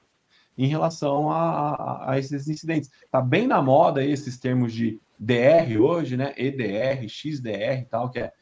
em 0.58 0.68
relação 0.68 1.32
a, 1.32 1.72
a, 1.72 2.12
a, 2.12 2.20
esses 2.20 2.47
incidentes. 2.47 2.89
Está 3.05 3.22
bem 3.22 3.47
na 3.47 3.62
moda 3.62 4.03
esses 4.03 4.38
termos 4.38 4.74
de 4.74 4.99
DR 5.18 5.80
hoje, 5.80 6.18
né? 6.18 6.34
EDR, 6.36 7.08
XDR 7.08 7.82
e 7.82 7.86
tal, 7.86 8.10
que 8.10 8.20
é 8.20 8.34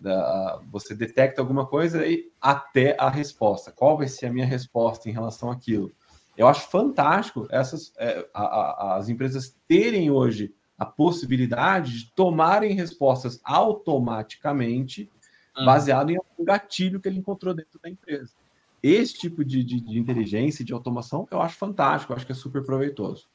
da, 0.00 0.60
você 0.70 0.94
detecta 0.94 1.40
alguma 1.40 1.66
coisa 1.66 2.06
e 2.06 2.30
até 2.40 2.96
a 2.98 3.08
resposta. 3.08 3.72
Qual 3.72 3.96
vai 3.96 4.08
ser 4.08 4.26
a 4.26 4.32
minha 4.32 4.46
resposta 4.46 5.08
em 5.08 5.12
relação 5.12 5.50
àquilo? 5.50 5.92
Eu 6.36 6.46
acho 6.46 6.68
fantástico 6.68 7.46
essas 7.50 7.92
é, 7.98 8.26
a, 8.32 8.96
as 8.96 9.08
empresas 9.08 9.56
terem 9.66 10.10
hoje 10.10 10.54
a 10.78 10.86
possibilidade 10.86 11.98
de 11.98 12.10
tomarem 12.12 12.72
respostas 12.72 13.40
automaticamente 13.42 15.10
uhum. 15.56 15.64
baseado 15.64 16.10
em 16.10 16.18
um 16.38 16.44
gatilho 16.44 17.00
que 17.00 17.08
ele 17.08 17.18
encontrou 17.18 17.52
dentro 17.52 17.80
da 17.82 17.90
empresa. 17.90 18.32
Esse 18.80 19.14
tipo 19.14 19.44
de, 19.44 19.64
de, 19.64 19.80
de 19.80 19.98
inteligência, 19.98 20.64
de 20.64 20.72
automação, 20.72 21.26
eu 21.30 21.42
acho 21.42 21.56
fantástico, 21.56 22.12
eu 22.12 22.16
acho 22.16 22.24
que 22.24 22.30
é 22.30 22.34
super 22.34 22.64
proveitoso. 22.64 23.26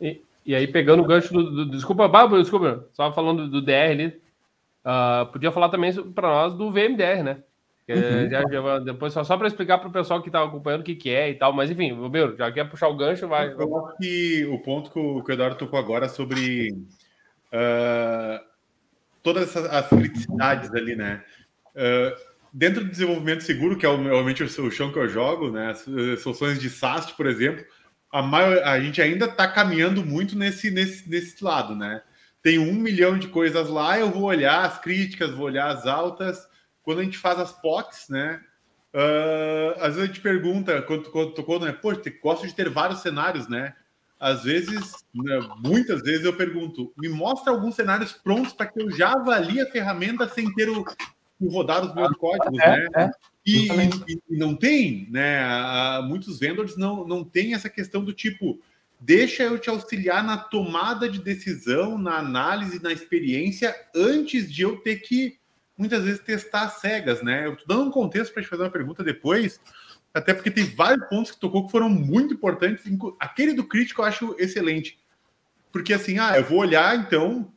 E, 0.00 0.20
e 0.44 0.54
aí, 0.56 0.66
pegando 0.66 1.04
o 1.04 1.06
gancho 1.06 1.32
do. 1.32 1.64
do 1.64 1.70
desculpa, 1.70 2.08
Bárbara, 2.08 2.42
desculpa, 2.42 2.88
só 2.92 3.12
falando 3.12 3.44
do, 3.44 3.60
do 3.60 3.62
DR 3.62 3.92
ali. 3.92 4.20
Uh, 4.84 5.30
podia 5.30 5.52
falar 5.52 5.68
também 5.68 5.92
para 6.10 6.28
nós 6.28 6.54
do 6.54 6.72
VMDR, 6.72 7.22
né? 7.22 7.42
Uhum. 7.94 8.30
Já, 8.30 8.42
já, 8.50 8.78
depois, 8.80 9.12
só, 9.12 9.24
só 9.24 9.36
para 9.36 9.48
explicar 9.48 9.78
para 9.78 9.88
o 9.88 9.92
pessoal 9.92 10.22
que 10.22 10.28
está 10.28 10.42
acompanhando 10.42 10.80
o 10.80 10.84
que, 10.84 10.94
que 10.94 11.10
é 11.10 11.30
e 11.30 11.34
tal, 11.34 11.52
mas 11.52 11.70
enfim, 11.70 11.92
meu, 12.08 12.36
já 12.36 12.50
quer 12.50 12.68
puxar 12.68 12.88
o 12.88 12.96
gancho, 12.96 13.28
vai. 13.28 13.52
Eu 13.52 13.86
acho 13.86 13.96
que 13.98 14.44
o 14.46 14.58
ponto 14.58 14.90
que 14.90 14.98
o, 14.98 15.22
que 15.22 15.30
o 15.30 15.34
Eduardo 15.34 15.56
tocou 15.56 15.78
agora 15.78 16.08
sobre 16.08 16.72
uh, 17.52 18.44
todas 19.22 19.48
essas 19.48 19.66
as 19.66 19.88
criticidades 19.88 20.72
ali, 20.74 20.96
né? 20.96 21.22
Uh, 21.74 22.32
dentro 22.52 22.84
do 22.84 22.90
desenvolvimento 22.90 23.42
seguro, 23.42 23.76
que 23.76 23.86
é 23.86 23.96
realmente 23.96 24.42
o 24.42 24.70
chão 24.70 24.92
que 24.92 24.98
eu 24.98 25.08
jogo, 25.08 25.50
né? 25.50 25.70
As 25.70 25.84
soluções 26.20 26.60
de 26.60 26.68
SAST, 26.68 27.16
por 27.16 27.26
exemplo, 27.26 27.64
a, 28.12 28.22
maior, 28.22 28.62
a 28.62 28.78
gente 28.78 29.00
ainda 29.00 29.24
está 29.24 29.48
caminhando 29.48 30.04
muito 30.04 30.36
nesse, 30.36 30.70
nesse, 30.70 31.08
nesse 31.08 31.42
lado, 31.42 31.74
né? 31.74 32.02
Tem 32.42 32.58
um 32.58 32.74
milhão 32.74 33.18
de 33.18 33.28
coisas 33.28 33.68
lá, 33.68 33.98
eu 33.98 34.10
vou 34.10 34.24
olhar 34.24 34.64
as 34.64 34.78
críticas, 34.78 35.30
vou 35.30 35.46
olhar 35.46 35.68
as 35.68 35.86
altas 35.86 36.51
quando 36.82 37.00
a 37.00 37.04
gente 37.04 37.18
faz 37.18 37.38
as 37.38 37.52
POCs, 37.52 38.08
né? 38.08 38.40
Uh, 38.94 39.72
às 39.78 39.94
vezes 39.94 40.02
a 40.02 40.06
gente 40.06 40.20
pergunta, 40.20 40.82
quando, 40.82 41.10
quando 41.10 41.32
tocou, 41.32 41.58
né? 41.58 41.72
Pô, 41.72 41.92
gosto 42.22 42.46
de 42.46 42.54
ter 42.54 42.68
vários 42.68 43.00
cenários, 43.00 43.48
né? 43.48 43.74
Às 44.20 44.44
vezes, 44.44 45.04
né, 45.12 45.40
muitas 45.58 46.00
vezes 46.02 46.24
eu 46.24 46.36
pergunto, 46.36 46.92
me 46.96 47.08
mostra 47.08 47.52
alguns 47.52 47.74
cenários 47.74 48.12
prontos 48.12 48.52
para 48.52 48.66
que 48.66 48.80
eu 48.80 48.88
já 48.88 49.14
avalie 49.14 49.60
a 49.60 49.66
ferramenta 49.66 50.28
sem 50.28 50.52
ter 50.54 50.68
o, 50.68 50.84
o 51.40 51.48
rodar 51.48 51.84
os 51.84 51.92
meus 51.92 52.12
códigos, 52.16 52.56
é, 52.60 52.68
né? 52.68 52.88
É, 52.94 53.10
e, 53.44 53.66
e, 53.66 54.22
e, 54.30 54.36
não 54.36 54.54
tem, 54.54 55.08
né? 55.10 56.00
muitos 56.02 56.38
vendors 56.38 56.76
não, 56.76 57.04
não 57.04 57.24
tem 57.24 57.54
essa 57.54 57.68
questão 57.68 58.04
do 58.04 58.12
tipo, 58.12 58.60
deixa 59.00 59.42
eu 59.42 59.58
te 59.58 59.68
auxiliar 59.68 60.22
na 60.22 60.36
tomada 60.36 61.08
de 61.08 61.18
decisão, 61.18 61.98
na 61.98 62.18
análise, 62.18 62.80
na 62.80 62.92
experiência, 62.92 63.74
antes 63.92 64.52
de 64.52 64.62
eu 64.62 64.76
ter 64.76 64.96
que 65.00 65.41
muitas 65.76 66.04
vezes 66.04 66.20
testar 66.20 66.68
cegas, 66.68 67.22
né? 67.22 67.46
Eu 67.46 67.56
tô 67.56 67.64
dando 67.66 67.88
um 67.88 67.90
contexto 67.90 68.32
para 68.32 68.42
te 68.42 68.48
fazer 68.48 68.62
uma 68.62 68.70
pergunta 68.70 69.02
depois, 69.02 69.60
até 70.12 70.34
porque 70.34 70.50
tem 70.50 70.64
vários 70.64 71.08
pontos 71.08 71.30
que 71.32 71.40
tocou 71.40 71.66
que 71.66 71.72
foram 71.72 71.88
muito 71.88 72.34
importantes. 72.34 72.84
Aquele 73.18 73.54
do 73.54 73.64
crítico 73.64 74.02
eu 74.02 74.06
acho 74.06 74.36
excelente. 74.38 74.98
Porque 75.72 75.92
assim, 75.92 76.18
ah, 76.18 76.36
eu 76.36 76.44
vou 76.44 76.58
olhar 76.58 76.96
então. 76.96 77.52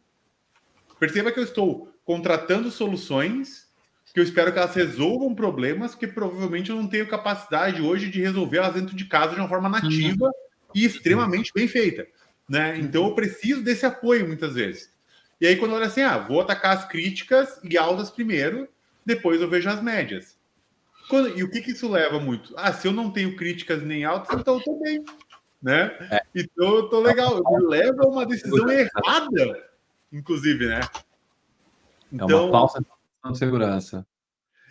Perceba 1.00 1.32
que 1.32 1.40
eu 1.40 1.44
estou 1.44 1.94
contratando 2.06 2.72
soluções 2.72 3.66
que 4.16 4.20
eu 4.22 4.24
espero 4.24 4.54
que 4.54 4.58
elas 4.58 4.74
resolvam 4.74 5.36
problemas 5.36 5.94
que 5.94 6.08
provavelmente 6.08 6.70
eu 6.70 6.78
não 6.78 6.88
tenho 6.88 7.06
capacidade 7.06 7.82
hoje 7.82 8.10
de 8.10 8.22
resolver 8.22 8.60
elas 8.60 8.74
dentro 8.74 8.96
de 8.96 9.04
casa 9.04 9.34
de 9.34 9.42
uma 9.42 9.50
forma 9.50 9.68
nativa 9.68 10.28
uhum. 10.28 10.32
e 10.74 10.86
extremamente 10.86 11.52
bem 11.54 11.68
feita. 11.68 12.08
Né? 12.48 12.78
Então 12.80 13.04
eu 13.04 13.14
preciso 13.14 13.62
desse 13.62 13.86
apoio 13.86 14.26
muitas 14.26 14.54
vezes. 14.54 14.90
E 15.40 15.48
aí, 15.48 15.58
quando 15.58 15.72
eu 15.72 15.78
olho 15.78 15.86
assim, 15.86 16.02
ah, 16.02 16.18
vou 16.18 16.42
atacar 16.42 16.78
as 16.78 16.86
críticas 16.86 17.60
e 17.64 17.78
altas 17.78 18.10
primeiro, 18.10 18.68
depois 19.06 19.42
eu 19.42 19.50
vejo 19.50 19.70
as 19.70 19.82
médias. 19.82 20.38
Quando, 21.10 21.38
e 21.38 21.44
o 21.44 21.52
que, 21.52 21.62
que 21.62 21.72
isso 21.72 21.90
leva 21.90 22.20
muito? 22.20 22.54
Ah, 22.58 22.74
se 22.74 22.88
eu 22.88 22.94
não 22.94 23.12
tenho 23.12 23.36
críticas 23.36 23.84
nem 23.84 24.06
altas, 24.06 24.40
então 24.40 24.56
eu 24.56 24.64
tô 24.64 24.80
bem. 24.80 25.04
Né? 25.62 25.96
É. 26.12 26.22
Então 26.34 26.76
eu 26.76 26.90
tô 26.90 27.00
legal. 27.00 27.42
Me 27.44 27.66
leva 27.68 28.04
a 28.04 28.08
uma 28.08 28.26
decisão 28.26 28.70
errada, 28.70 29.70
inclusive, 30.12 30.68
né? 30.68 30.82
Então, 32.12 32.30
é 32.30 32.36
uma 32.36 32.48
então 32.48 32.52
falsa 32.52 32.86
de 33.32 33.38
segurança. 33.38 34.08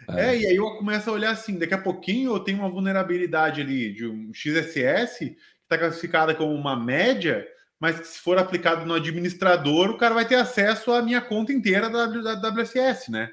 É. 0.08 0.26
é. 0.26 0.38
e 0.38 0.46
aí 0.46 0.56
eu 0.56 0.76
começo 0.76 1.08
a 1.08 1.12
olhar 1.12 1.30
assim, 1.30 1.58
daqui 1.58 1.74
a 1.74 1.80
pouquinho 1.80 2.34
eu 2.34 2.40
tenho 2.40 2.58
uma 2.58 2.68
vulnerabilidade 2.68 3.60
ali 3.60 3.92
de 3.92 4.06
um 4.06 4.32
XSS 4.32 5.18
que 5.18 5.36
está 5.62 5.78
classificada 5.78 6.34
como 6.34 6.52
uma 6.52 6.76
média, 6.76 7.46
mas 7.78 8.00
que 8.00 8.06
se 8.06 8.18
for 8.18 8.38
aplicado 8.38 8.86
no 8.86 8.94
administrador, 8.94 9.90
o 9.90 9.98
cara 9.98 10.14
vai 10.14 10.24
ter 10.24 10.36
acesso 10.36 10.92
à 10.92 11.02
minha 11.02 11.20
conta 11.20 11.52
inteira 11.52 11.90
da, 11.90 12.06
da, 12.34 12.50
WSS, 12.50 13.10
né? 13.10 13.30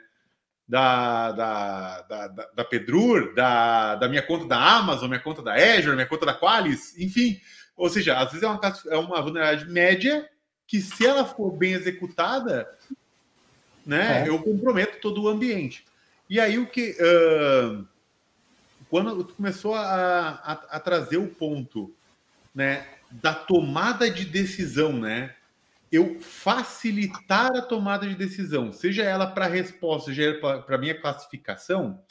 Da, 0.67 1.31
da, 1.31 2.01
da, 2.01 2.27
da 2.27 2.65
Pedrur, 2.65 3.33
da, 3.33 3.95
da 3.95 4.07
minha 4.07 4.21
conta 4.21 4.45
da 4.45 4.57
Amazon, 4.57 5.09
minha 5.09 5.19
conta 5.19 5.41
da 5.41 5.53
Azure, 5.53 5.95
minha 5.95 6.07
conta 6.07 6.25
da 6.25 6.33
Qualys, 6.33 6.97
enfim. 6.97 7.39
Ou 7.75 7.89
seja, 7.89 8.17
às 8.17 8.31
vezes 8.31 8.43
é 8.43 8.47
uma, 8.47 8.59
é 8.89 8.97
uma 8.97 9.21
vulnerabilidade 9.21 9.71
média 9.71 10.29
que, 10.67 10.79
se 10.79 11.05
ela 11.05 11.25
for 11.25 11.51
bem 11.51 11.73
executada, 11.73 12.67
né, 13.85 14.23
é. 14.23 14.29
eu 14.29 14.41
comprometo 14.41 14.99
todo 15.01 15.23
o 15.23 15.27
ambiente. 15.27 15.85
E 16.29 16.39
aí 16.39 16.57
o 16.57 16.67
que. 16.67 16.95
Uh, 16.99 17.85
quando 18.89 19.23
tu 19.23 19.33
começou 19.33 19.73
a, 19.73 19.81
a, 20.43 20.51
a 20.53 20.79
trazer 20.79 21.17
o 21.17 21.27
ponto, 21.27 21.93
né? 22.53 22.85
Da 23.11 23.33
tomada 23.33 24.09
de 24.09 24.25
decisão, 24.25 24.93
né? 24.93 25.35
eu 25.91 26.21
facilitar 26.21 27.53
a 27.53 27.61
tomada 27.61 28.07
de 28.07 28.15
decisão, 28.15 28.71
seja 28.71 29.03
ela 29.03 29.27
para 29.27 29.45
a 29.45 29.49
resposta, 29.49 30.13
seja 30.13 30.39
para 30.39 30.75
a 30.75 30.77
minha 30.77 30.99
classificação, 30.99 32.01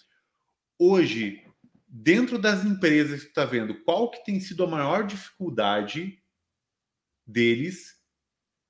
hoje, 0.79 1.43
dentro 1.89 2.39
das 2.39 2.63
empresas 2.63 3.23
que 3.23 3.29
está 3.29 3.47
vendo, 3.47 3.83
qual 3.83 4.11
que 4.11 4.25
tem 4.25 4.39
sido 4.39 4.65
a 4.65 4.69
maior 4.69 5.07
dificuldade 5.07 6.23
deles 7.27 7.99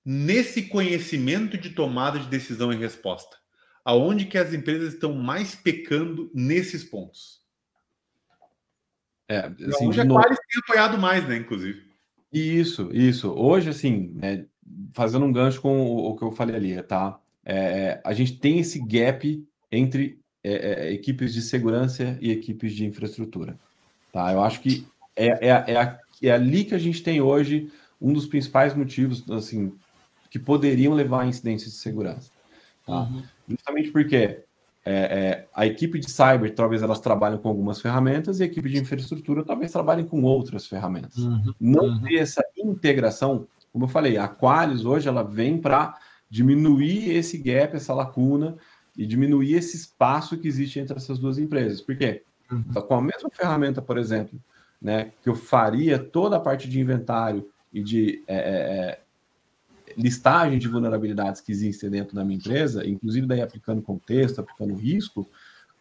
nesse 0.05 0.63
conhecimento 0.69 1.59
de 1.59 1.71
tomada 1.71 2.21
de 2.21 2.29
decisão 2.29 2.73
e 2.73 2.77
resposta? 2.77 3.37
Aonde 3.85 4.27
que 4.27 4.39
as 4.39 4.55
empresas 4.55 4.95
estão 4.95 5.13
mais 5.15 5.57
pecando 5.57 6.31
nesses 6.33 6.85
pontos? 6.85 7.41
É, 9.27 9.47
assim, 9.69 9.89
Hoje 9.89 10.01
a 10.01 10.05
novo... 10.05 10.21
Qualis 10.21 10.39
tem 10.39 10.63
apoiado 10.63 10.99
mais, 10.99 11.27
né, 11.27 11.37
inclusive. 11.37 11.90
Isso, 12.33 12.91
isso. 12.93 13.31
Hoje, 13.31 13.71
assim, 13.71 14.17
é, 14.23 14.45
fazendo 14.93 15.25
um 15.25 15.33
gancho 15.33 15.61
com 15.61 15.81
o, 15.81 16.11
o, 16.11 16.17
que 16.17 16.23
eu 16.23 16.31
falei 16.31 16.57
ali, 16.57 16.83
tá? 16.83 17.19
É, 17.45 17.57
é 17.57 18.01
a 18.05 18.13
gente 18.13 18.39
tem 18.39 18.59
esse 18.59 18.79
gap 18.79 19.45
entre 19.71 20.21
é, 20.43 20.53
é, 20.89 20.93
equipes 20.93 21.35
de 21.35 21.43
segurança 21.43 22.17
e 22.21 22.31
equipes 22.31 22.73
de 22.75 22.87
infraestrutura, 22.87 23.59
tá? 24.13 24.33
Eu 24.33 24.43
acho 24.43 24.61
que 24.61 24.87
é, 25.17 25.49
é, 25.49 25.99
é, 26.23 26.31
ali 26.31 26.65
que 26.65 26.75
a 26.75 26.79
gente 26.79 27.03
tem 27.03 27.21
hoje 27.21 27.71
um 28.01 28.13
dos 28.13 28.27
principais 28.27 28.75
motivos, 28.75 29.29
assim, 29.31 29.75
que 30.31 30.39
poderiam 30.39 30.95
levar 30.95 31.23
a 31.23 31.27
incidências 31.27 31.73
de 31.73 31.79
segurança. 31.79 32.31
Tá? 32.87 33.03
Uhum. 33.03 33.23
Justamente 33.49 33.91
porque 33.91 34.45
é, 34.85 34.93
é, 34.93 35.49
a 35.55 35.67
equipe 35.67 35.99
de 35.99 36.11
cyber, 36.11 36.55
talvez 36.55 36.83
elas 36.83 37.01
trabalhem 37.01 37.39
com 37.39 37.49
algumas 37.49 37.81
ferramentas 37.81 38.41
e 38.41 38.43
a 38.43 38.47
equipe 38.47 38.69
de 38.69 38.79
infraestrutura 38.79 39.45
talvez 39.45 39.71
trabalhem 39.71 40.07
com 40.07 40.23
outras 40.23 40.67
ferramentas. 40.67 41.19
Uhum. 41.19 41.55
Não 41.61 41.85
uhum. 41.85 42.03
ter 42.03 42.17
essa 42.17 42.43
integração, 42.57 43.47
como 43.73 43.85
eu 43.85 43.89
falei, 43.89 44.17
a 44.17 44.27
Qualis 44.27 44.85
hoje 44.85 45.09
ela 45.09 45.23
vem 45.23 45.59
para 45.59 45.99
diminuir 46.31 47.11
esse 47.11 47.37
gap, 47.37 47.77
essa 47.77 47.93
lacuna 47.93 48.57
e 48.97 49.07
diminuir 49.07 49.55
esse 49.55 49.77
espaço 49.77 50.39
que 50.39 50.49
existe 50.49 50.79
entre 50.79 50.97
essas 50.97 51.19
duas 51.19 51.39
empresas. 51.39 51.81
Por 51.81 51.97
quê? 51.97 52.23
Uhum. 52.51 52.63
Com 52.63 52.95
a 52.95 53.03
mesma 53.03 53.29
ferramenta, 53.31 53.83
por 53.83 53.99
exemplo, 53.99 54.41
né, 54.81 55.13
que 55.23 55.29
eu 55.29 55.35
faria 55.35 55.99
toda 55.99 56.37
a 56.37 56.41
parte 56.41 56.69
de 56.69 56.81
inventário 56.81 57.47
e 57.73 57.83
de 57.83 58.25
é, 58.27 58.35
é, 58.35 58.41
é 58.41 59.01
listagem 60.01 60.59
de 60.59 60.69
vulnerabilidades 60.69 61.41
que 61.41 61.53
existem 61.53 61.91
dentro 61.91 62.15
da 62.15 62.25
minha 62.25 62.39
empresa, 62.39 62.87
inclusive 62.87 63.27
daí 63.27 63.43
aplicando 63.43 63.83
contexto, 63.83 64.41
aplicando 64.41 64.75
risco, 64.75 65.29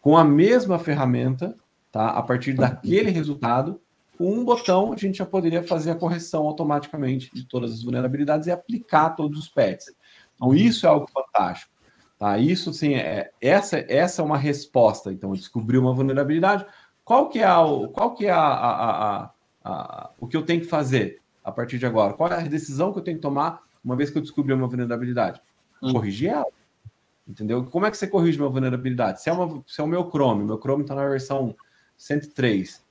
com 0.01 0.17
a 0.17 0.23
mesma 0.23 0.79
ferramenta, 0.79 1.55
tá? 1.91 2.09
A 2.09 2.21
partir 2.21 2.53
daquele 2.53 3.11
resultado, 3.11 3.79
com 4.17 4.31
um 4.31 4.43
botão 4.43 4.93
a 4.93 4.97
gente 4.97 5.17
já 5.17 5.25
poderia 5.25 5.63
fazer 5.63 5.91
a 5.91 5.95
correção 5.95 6.45
automaticamente 6.45 7.31
de 7.33 7.45
todas 7.45 7.71
as 7.71 7.83
vulnerabilidades 7.83 8.47
e 8.47 8.51
aplicar 8.51 9.11
todos 9.11 9.39
os 9.39 9.47
patches. 9.47 9.95
Então 10.35 10.53
isso 10.53 10.85
é 10.85 10.89
algo 10.89 11.09
fantástico, 11.11 11.71
tá? 12.17 12.37
Isso 12.37 12.73
sim 12.73 12.95
é 12.95 13.31
essa 13.41 13.77
essa 13.87 14.21
é 14.21 14.25
uma 14.25 14.37
resposta. 14.37 15.11
Então 15.11 15.33
descobrir 15.33 15.77
uma 15.77 15.93
vulnerabilidade, 15.93 16.65
qual 17.03 17.29
que 17.29 17.39
é 17.39 17.45
a, 17.45 17.63
qual 17.93 18.13
que 18.13 18.25
é 18.25 18.31
a, 18.31 18.37
a, 18.37 19.23
a, 19.23 19.31
a 19.63 20.09
o 20.19 20.27
que 20.27 20.37
eu 20.37 20.45
tenho 20.45 20.61
que 20.61 20.67
fazer 20.67 21.21
a 21.43 21.51
partir 21.51 21.77
de 21.77 21.85
agora? 21.85 22.13
Qual 22.13 22.31
é 22.31 22.35
a 22.35 22.41
decisão 22.41 22.91
que 22.91 22.99
eu 22.99 23.03
tenho 23.03 23.17
que 23.17 23.23
tomar 23.23 23.61
uma 23.83 23.95
vez 23.95 24.09
que 24.09 24.17
eu 24.17 24.21
descobri 24.21 24.53
uma 24.53 24.67
vulnerabilidade? 24.67 25.41
Hum. 25.81 25.93
Corrigir 25.93 26.31
ela. 26.31 26.45
Entendeu? 27.27 27.63
Como 27.65 27.85
é 27.85 27.91
que 27.91 27.97
você 27.97 28.07
corrige 28.07 28.39
uma 28.39 28.49
vulnerabilidade? 28.49 29.21
Se 29.21 29.29
é, 29.29 29.33
uma, 29.33 29.63
se 29.67 29.79
é 29.79 29.83
o 29.83 29.87
meu 29.87 30.09
Chrome, 30.09 30.43
meu 30.43 30.59
Chrome 30.59 30.81
está 30.81 30.95
na 30.95 31.07
versão 31.07 31.55
103. 31.95 32.83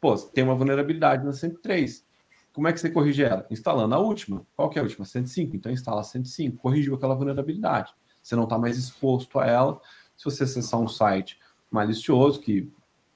Pô, 0.00 0.14
tem 0.16 0.44
uma 0.44 0.54
vulnerabilidade 0.54 1.24
na 1.24 1.32
103. 1.32 2.04
Como 2.52 2.68
é 2.68 2.72
que 2.72 2.80
você 2.80 2.90
corrige 2.90 3.22
ela? 3.22 3.46
Instalando 3.50 3.94
a 3.94 3.98
última. 3.98 4.46
Qual 4.54 4.68
que 4.68 4.78
é 4.78 4.80
a 4.80 4.84
última? 4.84 5.04
105. 5.04 5.56
Então 5.56 5.72
instala 5.72 6.00
a 6.00 6.04
105. 6.04 6.58
Corrigiu 6.58 6.94
aquela 6.94 7.14
vulnerabilidade. 7.14 7.94
Você 8.22 8.34
não 8.36 8.44
está 8.44 8.58
mais 8.58 8.76
exposto 8.76 9.38
a 9.38 9.46
ela. 9.46 9.80
Se 10.16 10.24
você 10.24 10.44
acessar 10.44 10.80
um 10.80 10.88
site 10.88 11.38
malicioso 11.70 12.40
que, 12.40 12.70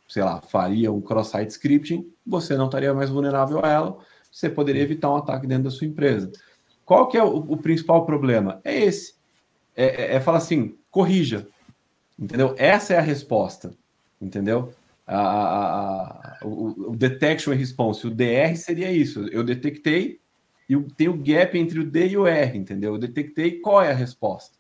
sei 0.09 0.23
lá, 0.23 0.41
faria 0.41 0.93
um 0.93 1.01
cross-site 1.01 1.51
scripting, 1.51 2.11
você 2.27 2.57
não 2.57 2.67
estaria 2.67 2.93
mais 2.95 3.11
vulnerável 3.11 3.65
a 3.65 3.69
ela. 3.69 3.99
Você 4.31 4.49
poderia 4.49 4.83
evitar 4.83 5.11
um 5.11 5.17
ataque 5.17 5.47
dentro 5.47 5.65
da 5.65 5.71
sua 5.71 5.87
empresa. 5.87 6.31
Qual 6.91 7.07
que 7.07 7.17
é 7.17 7.23
o, 7.23 7.37
o 7.37 7.57
principal 7.57 8.05
problema? 8.05 8.61
É 8.65 8.77
esse. 8.77 9.15
É, 9.77 9.85
é, 9.85 10.15
é 10.17 10.21
falar 10.21 10.39
assim, 10.39 10.77
corrija. 10.91 11.47
Entendeu? 12.19 12.53
Essa 12.59 12.95
é 12.95 12.99
a 12.99 13.01
resposta. 13.01 13.73
Entendeu? 14.21 14.75
A, 15.07 15.17
a, 15.17 16.09
a, 16.09 16.39
o, 16.45 16.91
o, 16.91 16.97
detection 16.97 17.53
and 17.53 17.59
response, 17.59 18.05
o 18.05 18.11
DR 18.11 18.57
seria 18.57 18.91
isso. 18.91 19.21
Eu 19.29 19.45
detectei 19.45 20.19
e 20.69 20.77
tem 20.97 21.09
o 21.09 21.17
gap 21.17 21.57
entre 21.57 21.79
o 21.79 21.89
D 21.89 22.09
e 22.09 22.17
o 22.17 22.27
R, 22.27 22.59
entendeu? 22.59 22.95
Eu 22.95 22.99
detectei 22.99 23.61
qual 23.61 23.81
é 23.81 23.93
a 23.93 23.95
resposta. 23.95 24.59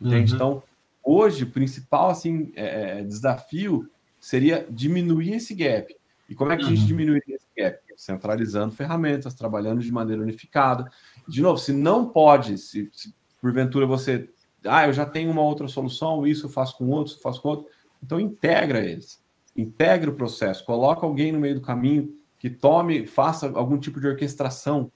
Entende? 0.00 0.30
Uhum. 0.30 0.36
Então, 0.36 0.62
hoje, 1.04 1.44
o 1.44 1.50
principal 1.50 2.08
assim, 2.08 2.50
é, 2.56 3.00
é, 3.00 3.04
desafio 3.04 3.90
seria 4.18 4.66
diminuir 4.70 5.34
esse 5.34 5.54
gap. 5.54 5.94
E 6.30 6.34
como 6.34 6.50
é 6.50 6.56
que 6.56 6.64
a 6.64 6.68
gente 6.68 6.80
uhum. 6.80 6.86
diminuiria 6.86 7.36
esse 7.36 7.48
gap? 7.54 7.78
Centralizando 7.94 8.74
ferramentas, 8.74 9.34
trabalhando 9.34 9.82
de 9.82 9.92
maneira 9.92 10.22
unificada 10.22 10.90
de 11.28 11.42
novo, 11.42 11.58
se 11.58 11.72
não 11.72 12.08
pode, 12.08 12.56
se, 12.58 12.88
se 12.92 13.14
porventura 13.40 13.86
você, 13.86 14.28
ah, 14.64 14.86
eu 14.86 14.92
já 14.92 15.04
tenho 15.04 15.30
uma 15.30 15.42
outra 15.42 15.68
solução, 15.68 16.26
isso 16.26 16.46
eu 16.46 16.50
faço 16.50 16.76
com 16.76 16.88
outro, 16.88 17.12
isso 17.12 17.18
eu 17.18 17.22
faço 17.22 17.42
com 17.42 17.48
outro, 17.50 17.66
então 18.02 18.18
integra 18.18 18.80
eles, 18.84 19.22
integra 19.56 20.10
o 20.10 20.14
processo, 20.14 20.64
coloca 20.64 21.04
alguém 21.04 21.32
no 21.32 21.38
meio 21.38 21.56
do 21.56 21.60
caminho 21.60 22.14
que 22.38 22.48
tome, 22.48 23.06
faça 23.06 23.50
algum 23.54 23.78
tipo 23.78 24.00
de 24.00 24.06
orquestração, 24.06 24.90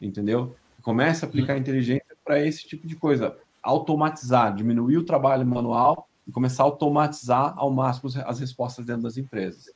entendeu? 0.00 0.54
Comece 0.82 1.24
a 1.24 1.28
aplicar 1.28 1.56
inteligência 1.56 2.16
para 2.24 2.44
esse 2.44 2.66
tipo 2.66 2.86
de 2.86 2.96
coisa, 2.96 3.36
automatizar, 3.62 4.54
diminuir 4.54 4.98
o 4.98 5.04
trabalho 5.04 5.46
manual 5.46 6.08
e 6.26 6.32
começar 6.32 6.64
a 6.64 6.66
automatizar 6.66 7.54
ao 7.56 7.70
máximo 7.70 8.10
as 8.26 8.40
respostas 8.40 8.84
dentro 8.84 9.02
das 9.02 9.16
empresas. 9.16 9.70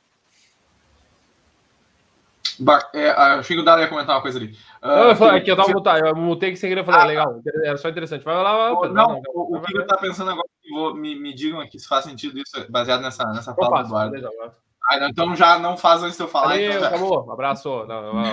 É, 2.93 3.09
achei 3.09 3.55
que 3.55 3.61
o 3.61 3.65
Dado 3.65 3.81
ia 3.81 3.87
comentar 3.87 4.15
uma 4.15 4.21
coisa 4.21 4.37
ali. 4.37 4.55
Uh, 4.81 5.09
eu 5.09 5.15
falei, 5.15 5.39
aqui 5.39 5.49
eu 5.49 5.55
tava 5.55 5.71
mutado, 5.71 6.05
eu 6.05 6.15
mutei 6.15 6.51
que 6.51 6.57
sem 6.57 6.69
querer, 6.69 6.83
falei, 6.83 7.01
ah, 7.01 7.05
legal, 7.05 7.41
era 7.63 7.77
só 7.77 7.89
interessante. 7.89 8.23
Vai 8.23 8.35
lá, 8.35 8.73
vai, 8.73 8.89
Não, 8.89 9.21
o, 9.33 9.57
o 9.57 9.61
que 9.61 9.77
eu 9.77 9.87
tava 9.87 10.01
pensando 10.01 10.31
agora, 10.31 10.47
vou, 10.71 10.93
me, 10.93 11.15
me 11.15 11.33
digam 11.33 11.59
aqui 11.59 11.79
se 11.79 11.87
faz 11.87 12.05
sentido 12.05 12.37
isso, 12.37 12.71
baseado 12.71 13.01
nessa, 13.01 13.25
nessa 13.27 13.53
fala 13.55 13.83
do 13.83 13.87
Eduardo. 13.87 14.53
Ah, 14.89 15.07
então 15.07 15.35
já 15.35 15.57
não 15.57 15.77
faz 15.77 16.03
antes 16.03 16.17
de 16.17 16.23
eu 16.23 16.27
falar. 16.27 16.49
Valeu, 16.49 16.73
então 16.73 16.87
acabou, 16.87 17.31
abraço. 17.31 17.69
Não, 17.85 18.13
não, 18.13 18.23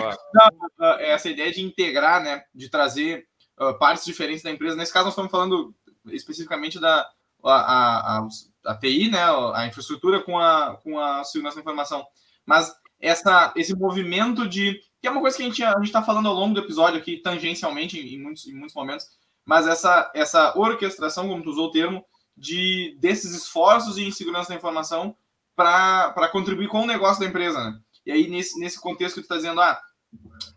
não, 0.79 0.89
é 0.99 1.11
essa 1.11 1.29
ideia 1.29 1.53
de 1.53 1.63
integrar, 1.63 2.23
né, 2.23 2.43
de 2.55 2.69
trazer 2.69 3.27
uh, 3.59 3.79
partes 3.79 4.05
diferentes 4.05 4.43
da 4.43 4.51
empresa. 4.51 4.77
Nesse 4.77 4.93
caso, 4.93 5.05
nós 5.05 5.13
estamos 5.13 5.31
falando 5.31 5.75
especificamente 6.07 6.81
da 6.81 7.09
a, 7.45 7.53
a, 7.53 8.19
a, 8.19 8.29
a 8.67 8.75
TI, 8.77 9.11
né, 9.11 9.21
a 9.55 9.67
infraestrutura 9.67 10.21
com 10.21 10.39
a, 10.39 10.77
com 10.83 10.99
a 10.99 11.25
segurança 11.25 11.57
da 11.57 11.63
informação. 11.63 12.05
Mas 12.45 12.75
essa, 13.01 13.53
esse 13.57 13.75
movimento 13.75 14.47
de. 14.49 14.81
que 15.01 15.09
é 15.09 15.11
uma 15.11 15.21
coisa 15.21 15.37
que 15.37 15.43
a 15.43 15.47
gente 15.47 15.65
a 15.65 15.75
está 15.83 16.03
falando 16.03 16.29
ao 16.29 16.35
longo 16.35 16.55
do 16.55 16.61
episódio 16.61 16.99
aqui, 16.99 17.17
tangencialmente, 17.17 17.99
em 17.99 18.21
muitos, 18.21 18.47
em 18.47 18.55
muitos 18.55 18.75
momentos, 18.75 19.07
mas 19.45 19.67
essa, 19.67 20.11
essa 20.15 20.57
orquestração, 20.59 21.29
como 21.29 21.43
tu 21.43 21.51
usou 21.51 21.69
o 21.69 21.71
termo, 21.71 22.05
de 22.37 22.97
desses 23.01 23.35
esforços 23.35 23.99
em 23.99 24.11
segurança 24.11 24.51
da 24.51 24.55
informação 24.55 25.17
para 25.57 26.29
contribuir 26.31 26.69
com 26.69 26.83
o 26.83 26.87
negócio 26.87 27.21
da 27.21 27.29
empresa. 27.29 27.63
Né? 27.63 27.81
E 28.07 28.13
aí, 28.13 28.29
nesse, 28.29 28.59
nesse 28.59 28.81
contexto 28.81 29.17
que 29.17 29.21
tu 29.21 29.25
está 29.25 29.37
dizendo, 29.37 29.61
ah, 29.61 29.81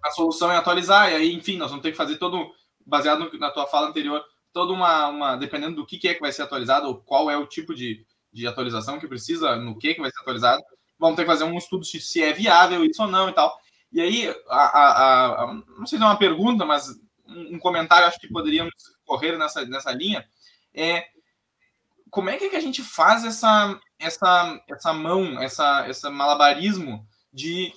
a 0.04 0.12
solução 0.12 0.52
é 0.52 0.58
atualizar, 0.58 1.12
e 1.12 1.16
aí, 1.16 1.34
enfim, 1.34 1.58
nós 1.58 1.70
vamos 1.70 1.84
ter 1.84 1.92
que 1.92 1.98
fazer 1.98 2.18
todo, 2.18 2.52
baseado 2.86 3.30
na 3.38 3.52
tua 3.52 3.68
fala 3.68 3.90
anterior, 3.90 4.24
toda 4.52 4.72
uma, 4.72 5.08
uma. 5.08 5.36
dependendo 5.36 5.76
do 5.76 5.86
que, 5.86 5.98
que 5.98 6.08
é 6.08 6.14
que 6.14 6.22
vai 6.22 6.32
ser 6.32 6.44
atualizado, 6.44 6.88
ou 6.88 6.98
qual 6.98 7.30
é 7.30 7.38
o 7.38 7.48
tipo 7.48 7.74
de, 7.74 8.06
de 8.32 8.48
atualização 8.48 9.00
que 9.00 9.08
precisa, 9.08 9.56
no 9.56 9.78
que, 9.78 9.94
que 9.94 10.02
vai 10.02 10.10
ser 10.10 10.22
atualizado 10.22 10.62
vamos 11.04 11.18
ter 11.18 11.24
que 11.24 11.32
fazer 11.32 11.44
um 11.44 11.58
estudo 11.58 11.84
se, 11.84 12.24
é 12.24 12.32
viável 12.32 12.86
isso 12.86 13.02
ou 13.02 13.10
não 13.10 13.28
e 13.28 13.34
tal. 13.34 13.54
E 13.92 14.00
aí, 14.00 14.34
a, 14.48 14.56
a, 14.56 15.44
a, 15.44 15.54
não 15.54 15.86
sei 15.86 15.98
se 15.98 16.04
é 16.04 16.08
uma 16.08 16.18
pergunta, 16.18 16.64
mas 16.64 16.88
um, 17.28 17.56
um, 17.56 17.60
comentário 17.60 18.08
acho 18.08 18.18
que 18.18 18.30
poderíamos 18.30 18.74
correr 19.04 19.38
nessa, 19.38 19.66
nessa 19.66 19.92
linha 19.92 20.26
é 20.74 21.06
como 22.10 22.30
é 22.30 22.38
que 22.38 22.56
a 22.56 22.60
gente 22.62 22.82
faz 22.82 23.26
essa, 23.26 23.78
essa, 24.00 24.64
essa 24.70 24.94
mão, 24.94 25.42
essa, 25.42 25.90
esse 25.90 26.10
malabarismo 26.10 27.06
de 27.34 27.74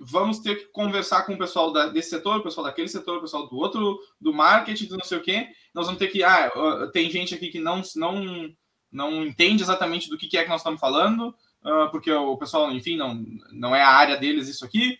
vamos 0.00 0.38
ter 0.38 0.56
que 0.56 0.66
conversar 0.72 1.24
com 1.24 1.34
o 1.34 1.38
pessoal 1.38 1.70
da, 1.70 1.88
desse 1.88 2.08
setor, 2.08 2.38
o 2.38 2.42
pessoal 2.42 2.66
daquele 2.66 2.88
setor, 2.88 3.18
o 3.18 3.20
pessoal 3.20 3.46
do 3.46 3.56
outro, 3.56 3.98
do 4.18 4.32
marketing, 4.32 4.86
do 4.86 4.96
não 4.96 5.04
sei 5.04 5.18
o 5.18 5.22
quê. 5.22 5.48
Nós 5.74 5.84
vamos 5.84 5.98
ter 5.98 6.08
que. 6.08 6.24
Ah, 6.24 6.50
tem 6.94 7.10
gente 7.10 7.34
aqui 7.34 7.48
que 7.48 7.60
não, 7.60 7.82
não, 7.96 8.50
não 8.90 9.26
entende 9.26 9.62
exatamente 9.62 10.08
do 10.08 10.16
que 10.16 10.38
é 10.38 10.44
que 10.44 10.48
nós 10.48 10.60
estamos 10.60 10.80
falando. 10.80 11.34
Ah, 11.64 11.88
porque 11.90 12.10
o 12.10 12.36
pessoal, 12.36 12.70
enfim, 12.72 12.96
não, 12.96 13.24
não 13.52 13.74
é 13.74 13.82
a 13.82 13.90
área 13.90 14.16
deles 14.16 14.48
isso 14.48 14.64
aqui. 14.64 14.98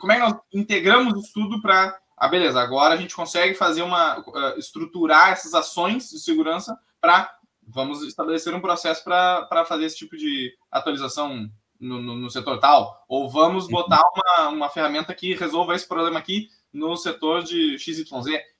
Como 0.00 0.12
é 0.12 0.16
que 0.16 0.22
nós 0.22 0.36
integramos 0.52 1.14
o 1.14 1.20
estudo 1.20 1.60
para. 1.60 1.98
Ah, 2.16 2.28
beleza, 2.28 2.60
agora 2.60 2.94
a 2.94 2.96
gente 2.96 3.14
consegue 3.14 3.54
fazer 3.54 3.82
uma. 3.82 4.18
Uh, 4.20 4.58
estruturar 4.58 5.30
essas 5.30 5.54
ações 5.54 6.08
de 6.10 6.18
segurança 6.18 6.78
para. 7.00 7.34
Vamos 7.68 8.02
estabelecer 8.02 8.54
um 8.54 8.60
processo 8.60 9.02
para 9.02 9.64
fazer 9.66 9.86
esse 9.86 9.96
tipo 9.96 10.16
de 10.16 10.54
atualização 10.70 11.50
no, 11.80 12.00
no, 12.00 12.14
no, 12.14 12.30
setor 12.30 12.60
tal. 12.60 13.04
Ou 13.08 13.28
vamos 13.28 13.64
uhum. 13.64 13.72
botar 13.72 14.00
uma, 14.14 14.48
uma 14.50 14.68
ferramenta 14.70 15.12
que 15.12 15.34
resolva 15.34 15.74
esse 15.74 15.86
problema 15.86 16.18
aqui 16.18 16.48
no 16.72 16.96
setor 16.96 17.42
de 17.42 17.76
XYZ, 17.78 18.06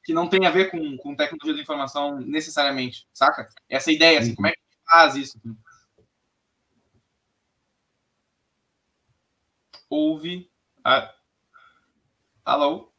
que 0.03 0.13
não 0.13 0.27
tem 0.27 0.45
a 0.45 0.51
ver 0.51 0.71
com, 0.71 0.97
com 0.97 1.15
tecnologia 1.15 1.55
da 1.55 1.61
informação 1.61 2.19
necessariamente, 2.19 3.07
saca? 3.13 3.49
Essa 3.69 3.93
ideia, 3.93 4.19
assim, 4.19 4.35
como 4.35 4.49
é 4.49 4.53
que 4.53 4.59
faz 4.91 5.15
isso? 5.15 5.39
Ouve 9.89 10.51
a... 10.85 11.13
Alô? 12.45 12.93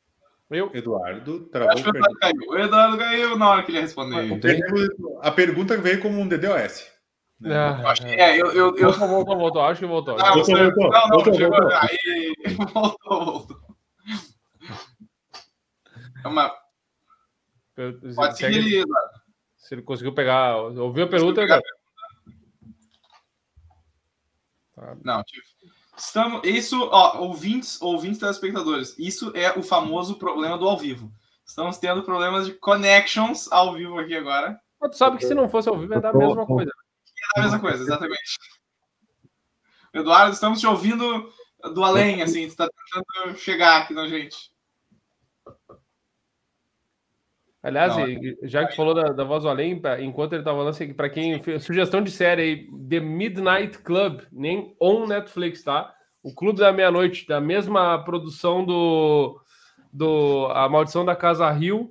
Eu? 0.49 0.71
Eduardo 0.73 1.41
travou. 1.47 1.73
Acho 1.73 1.83
que 1.83 1.89
o 1.89 1.95
Eduardo 1.97 2.17
caiu. 2.19 2.49
O 2.49 2.57
Eduardo 2.57 2.97
caiu 2.97 3.37
na 3.37 3.49
hora 3.49 3.63
que 3.63 3.71
ele 3.71 3.79
ia 3.79 3.81
responder. 3.81 4.39
A 5.21 5.31
pergunta 5.31 5.77
veio 5.77 6.01
como 6.01 6.19
um 6.19 6.27
DDoS. 6.27 6.89
Né? 7.39 7.55
Ah, 7.55 7.91
acho 7.91 8.01
que, 8.01 8.13
é, 8.13 8.41
eu, 8.41 8.51
eu, 8.51 8.75
eu... 8.77 8.91
Voltou, 8.91 9.07
voltou, 9.07 9.37
voltou, 9.37 9.61
acho 9.61 9.79
que 9.79 9.85
voltou. 9.85 10.17
Não, 10.17 10.33
voltou, 10.33 10.57
voltou, 10.57 10.89
não, 10.89 11.01
não, 11.01 11.09
voltou, 11.09 11.33
chegou, 11.33 11.51
voltou. 11.51 11.77
Aí, 11.77 12.33
voltou, 12.73 13.25
voltou. 13.25 13.61
É 16.23 16.27
uma... 16.27 16.55
Pode 18.15 18.37
seguir 18.37 18.57
ele, 18.57 18.79
Eduardo. 18.79 19.21
Se 19.57 19.75
ele 19.75 19.81
conseguiu 19.83 20.13
pegar, 20.13 20.55
ouviu 20.55 21.03
a 21.03 21.07
pergunta, 21.07 21.41
Eduardo? 21.43 21.63
Não, 25.03 25.23
tipo, 25.23 25.45
estamos, 25.97 26.41
isso, 26.43 26.89
ó, 26.91 27.19
ouvintes, 27.19 27.81
ouvintes 27.81 28.19
telespectadores, 28.19 28.95
isso 28.97 29.31
é 29.35 29.57
o 29.57 29.63
famoso 29.63 30.15
problema 30.15 30.57
do 30.57 30.67
ao 30.67 30.77
vivo. 30.77 31.11
Estamos 31.45 31.77
tendo 31.77 32.03
problemas 32.03 32.45
de 32.45 32.53
connections 32.53 33.51
ao 33.51 33.73
vivo 33.73 33.97
aqui 33.97 34.15
agora. 34.15 34.59
Mas 34.79 34.91
tu 34.91 34.97
sabe 34.97 35.17
que 35.17 35.25
se 35.25 35.33
não 35.33 35.49
fosse 35.49 35.69
ao 35.69 35.77
vivo 35.77 35.93
ia 35.93 36.01
dar 36.01 36.13
a 36.13 36.17
mesma 36.17 36.45
coisa. 36.45 36.69
Ia 36.69 37.27
dar 37.35 37.41
a 37.41 37.43
mesma 37.43 37.59
coisa, 37.59 37.83
exatamente. 37.83 38.37
Eduardo, 39.93 40.33
estamos 40.33 40.59
te 40.59 40.67
ouvindo 40.67 41.33
do 41.73 41.83
além, 41.83 42.21
assim, 42.21 42.45
tu 42.45 42.49
está 42.49 42.67
tentando 42.67 43.37
chegar 43.37 43.81
aqui 43.81 43.93
na 43.93 44.07
gente. 44.07 44.51
Aliás, 47.61 47.97
não, 47.97 48.05
já 48.43 48.65
que 48.65 48.75
falou 48.75 48.93
da, 48.93 49.11
da 49.11 49.23
voz 49.23 49.43
do 49.43 49.49
além, 49.49 49.81
enquanto 49.99 50.33
ele 50.33 50.41
estava 50.41 50.57
falando, 50.57 50.69
assim, 50.69 50.93
para 50.93 51.09
quem 51.09 51.41
sugestão 51.59 52.01
de 52.01 52.11
série 52.11 52.41
aí, 52.41 52.67
The 52.87 52.99
Midnight 52.99 53.79
Club, 53.79 54.21
nem 54.31 54.75
on 54.79 55.07
Netflix, 55.07 55.63
tá? 55.63 55.93
O 56.23 56.33
Clube 56.33 56.59
da 56.59 56.71
Meia-Noite, 56.71 57.27
da 57.27 57.41
mesma 57.41 57.97
produção 58.03 58.63
do, 58.63 59.41
do 59.91 60.47
A 60.53 60.69
Maldição 60.69 61.03
da 61.03 61.15
Casa 61.15 61.49
Rio 61.51 61.89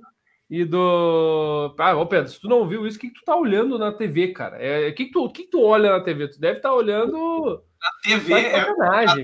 e 0.49 0.63
do. 0.63 1.75
Ah, 1.77 1.95
ô 1.95 2.05
Pedro, 2.05 2.29
se 2.29 2.39
tu 2.39 2.47
não 2.47 2.65
viu 2.67 2.87
isso, 2.87 2.97
o 2.97 3.01
que, 3.01 3.09
que 3.09 3.19
tu 3.19 3.25
tá 3.25 3.35
olhando 3.35 3.77
na 3.77 3.91
TV, 3.91 4.29
cara? 4.29 4.57
É, 4.57 4.89
o 4.89 4.95
que, 4.95 5.05
que, 5.05 5.11
tu, 5.11 5.29
que, 5.29 5.43
que 5.43 5.49
tu 5.49 5.61
olha 5.61 5.91
na 5.91 5.99
TV? 5.99 6.29
Tu 6.29 6.39
deve 6.39 6.57
estar 6.57 6.69
tá 6.69 6.75
olhando 6.75 7.61
na 7.81 7.89
TV 8.01 8.33
é, 8.33 8.65
na, 8.77 9.05
na, 9.05 9.15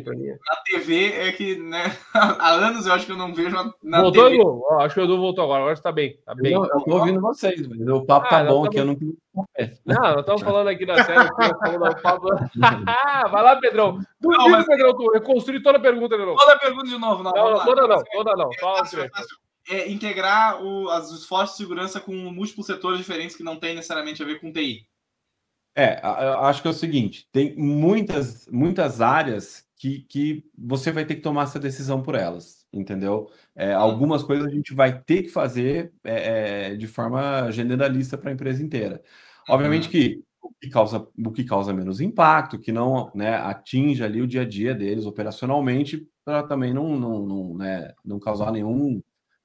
TV 0.65 1.13
é 1.13 1.31
que, 1.31 1.55
né? 1.55 1.97
Há 2.13 2.51
anos 2.51 2.85
eu 2.85 2.93
acho 2.93 3.05
que 3.05 3.13
eu 3.13 3.17
não 3.17 3.33
vejo 3.33 3.55
na 3.81 4.01
voltou, 4.01 4.25
TV. 4.25 4.35
Edu? 4.35 4.65
Acho 4.79 4.95
que 4.95 5.01
o 5.01 5.03
Edu 5.05 5.17
voltou 5.17 5.45
agora, 5.45 5.61
agora 5.61 5.73
está 5.73 5.93
bem. 5.93 6.19
Tá 6.25 6.35
bem. 6.35 6.51
Eu, 6.51 6.65
eu 6.65 6.81
tô 6.81 6.97
ouvindo 6.97 7.21
vocês, 7.21 7.61
o 7.61 8.05
papo 8.05 8.27
tá 8.27 8.39
ah, 8.39 8.43
tá 8.43 8.49
bom 8.49 8.65
aqui, 8.65 8.77
eu 8.77 8.85
não 8.85 8.97
Não, 9.85 10.01
nós 10.01 10.19
estamos 10.19 10.41
falando 10.41 10.67
aqui 10.67 10.85
da 10.85 11.01
série. 11.05 11.19
Vai 13.31 13.43
lá, 13.43 13.55
Pedrão. 13.55 13.97
Tu 14.21 14.29
não, 14.29 14.49
mas... 14.49 14.65
Pedrão, 14.65 14.93
tu 14.93 15.09
reconstrui 15.11 15.63
toda 15.63 15.77
a 15.77 15.81
pergunta 15.81 16.17
de 16.17 16.25
novo. 16.25 16.37
Toda 16.37 16.53
a 16.53 16.59
pergunta 16.59 16.89
de 16.89 16.97
novo, 16.97 17.23
não. 17.23 17.31
não 17.31 17.65
toda 17.65 17.87
não, 17.87 18.03
toda 18.11 18.35
não. 18.35 18.49
É, 18.51 19.09
é 19.69 19.89
integrar 19.89 20.61
o, 20.63 20.89
as 20.89 21.11
esforços 21.11 21.57
de 21.57 21.63
segurança 21.63 21.99
com 21.99 22.13
múltiplos 22.13 22.65
setores 22.65 22.97
diferentes 22.97 23.35
que 23.35 23.43
não 23.43 23.57
tem 23.57 23.75
necessariamente 23.75 24.21
a 24.21 24.25
ver 24.25 24.39
com 24.39 24.51
TI. 24.51 24.85
É, 25.75 25.99
acho 26.03 26.61
que 26.61 26.67
é 26.67 26.71
o 26.71 26.73
seguinte: 26.73 27.27
tem 27.31 27.55
muitas, 27.55 28.47
muitas 28.47 29.01
áreas 29.01 29.65
que, 29.77 30.01
que 30.01 30.45
você 30.57 30.91
vai 30.91 31.05
ter 31.05 31.15
que 31.15 31.21
tomar 31.21 31.43
essa 31.43 31.59
decisão 31.59 32.01
por 32.01 32.15
elas, 32.15 32.65
entendeu? 32.71 33.29
É, 33.55 33.73
algumas 33.73 34.23
coisas 34.23 34.45
a 34.45 34.49
gente 34.49 34.73
vai 34.73 35.01
ter 35.01 35.23
que 35.23 35.29
fazer 35.29 35.91
é, 36.03 36.71
é 36.71 36.75
de 36.75 36.87
forma 36.87 37.51
generalista 37.51 38.17
para 38.17 38.29
a 38.29 38.33
empresa 38.33 38.61
inteira. 38.61 39.01
Obviamente 39.49 39.85
uhum. 39.85 39.91
que 39.91 40.23
o 40.41 40.53
que 40.61 40.69
causa, 40.69 41.07
o 41.25 41.31
que 41.31 41.43
causa 41.43 41.73
menos 41.73 42.01
impacto, 42.01 42.59
que 42.59 42.71
não 42.71 43.11
né, 43.15 43.35
atinge 43.35 44.03
ali 44.03 44.21
o 44.21 44.27
dia 44.27 44.41
a 44.41 44.45
dia 44.45 44.75
deles 44.75 45.05
operacionalmente, 45.05 46.07
para 46.23 46.43
também 46.43 46.73
não, 46.73 46.99
não, 46.99 47.25
não, 47.25 47.57
né, 47.57 47.93
não 48.03 48.19
causar 48.19 48.51
nenhum 48.51 49.01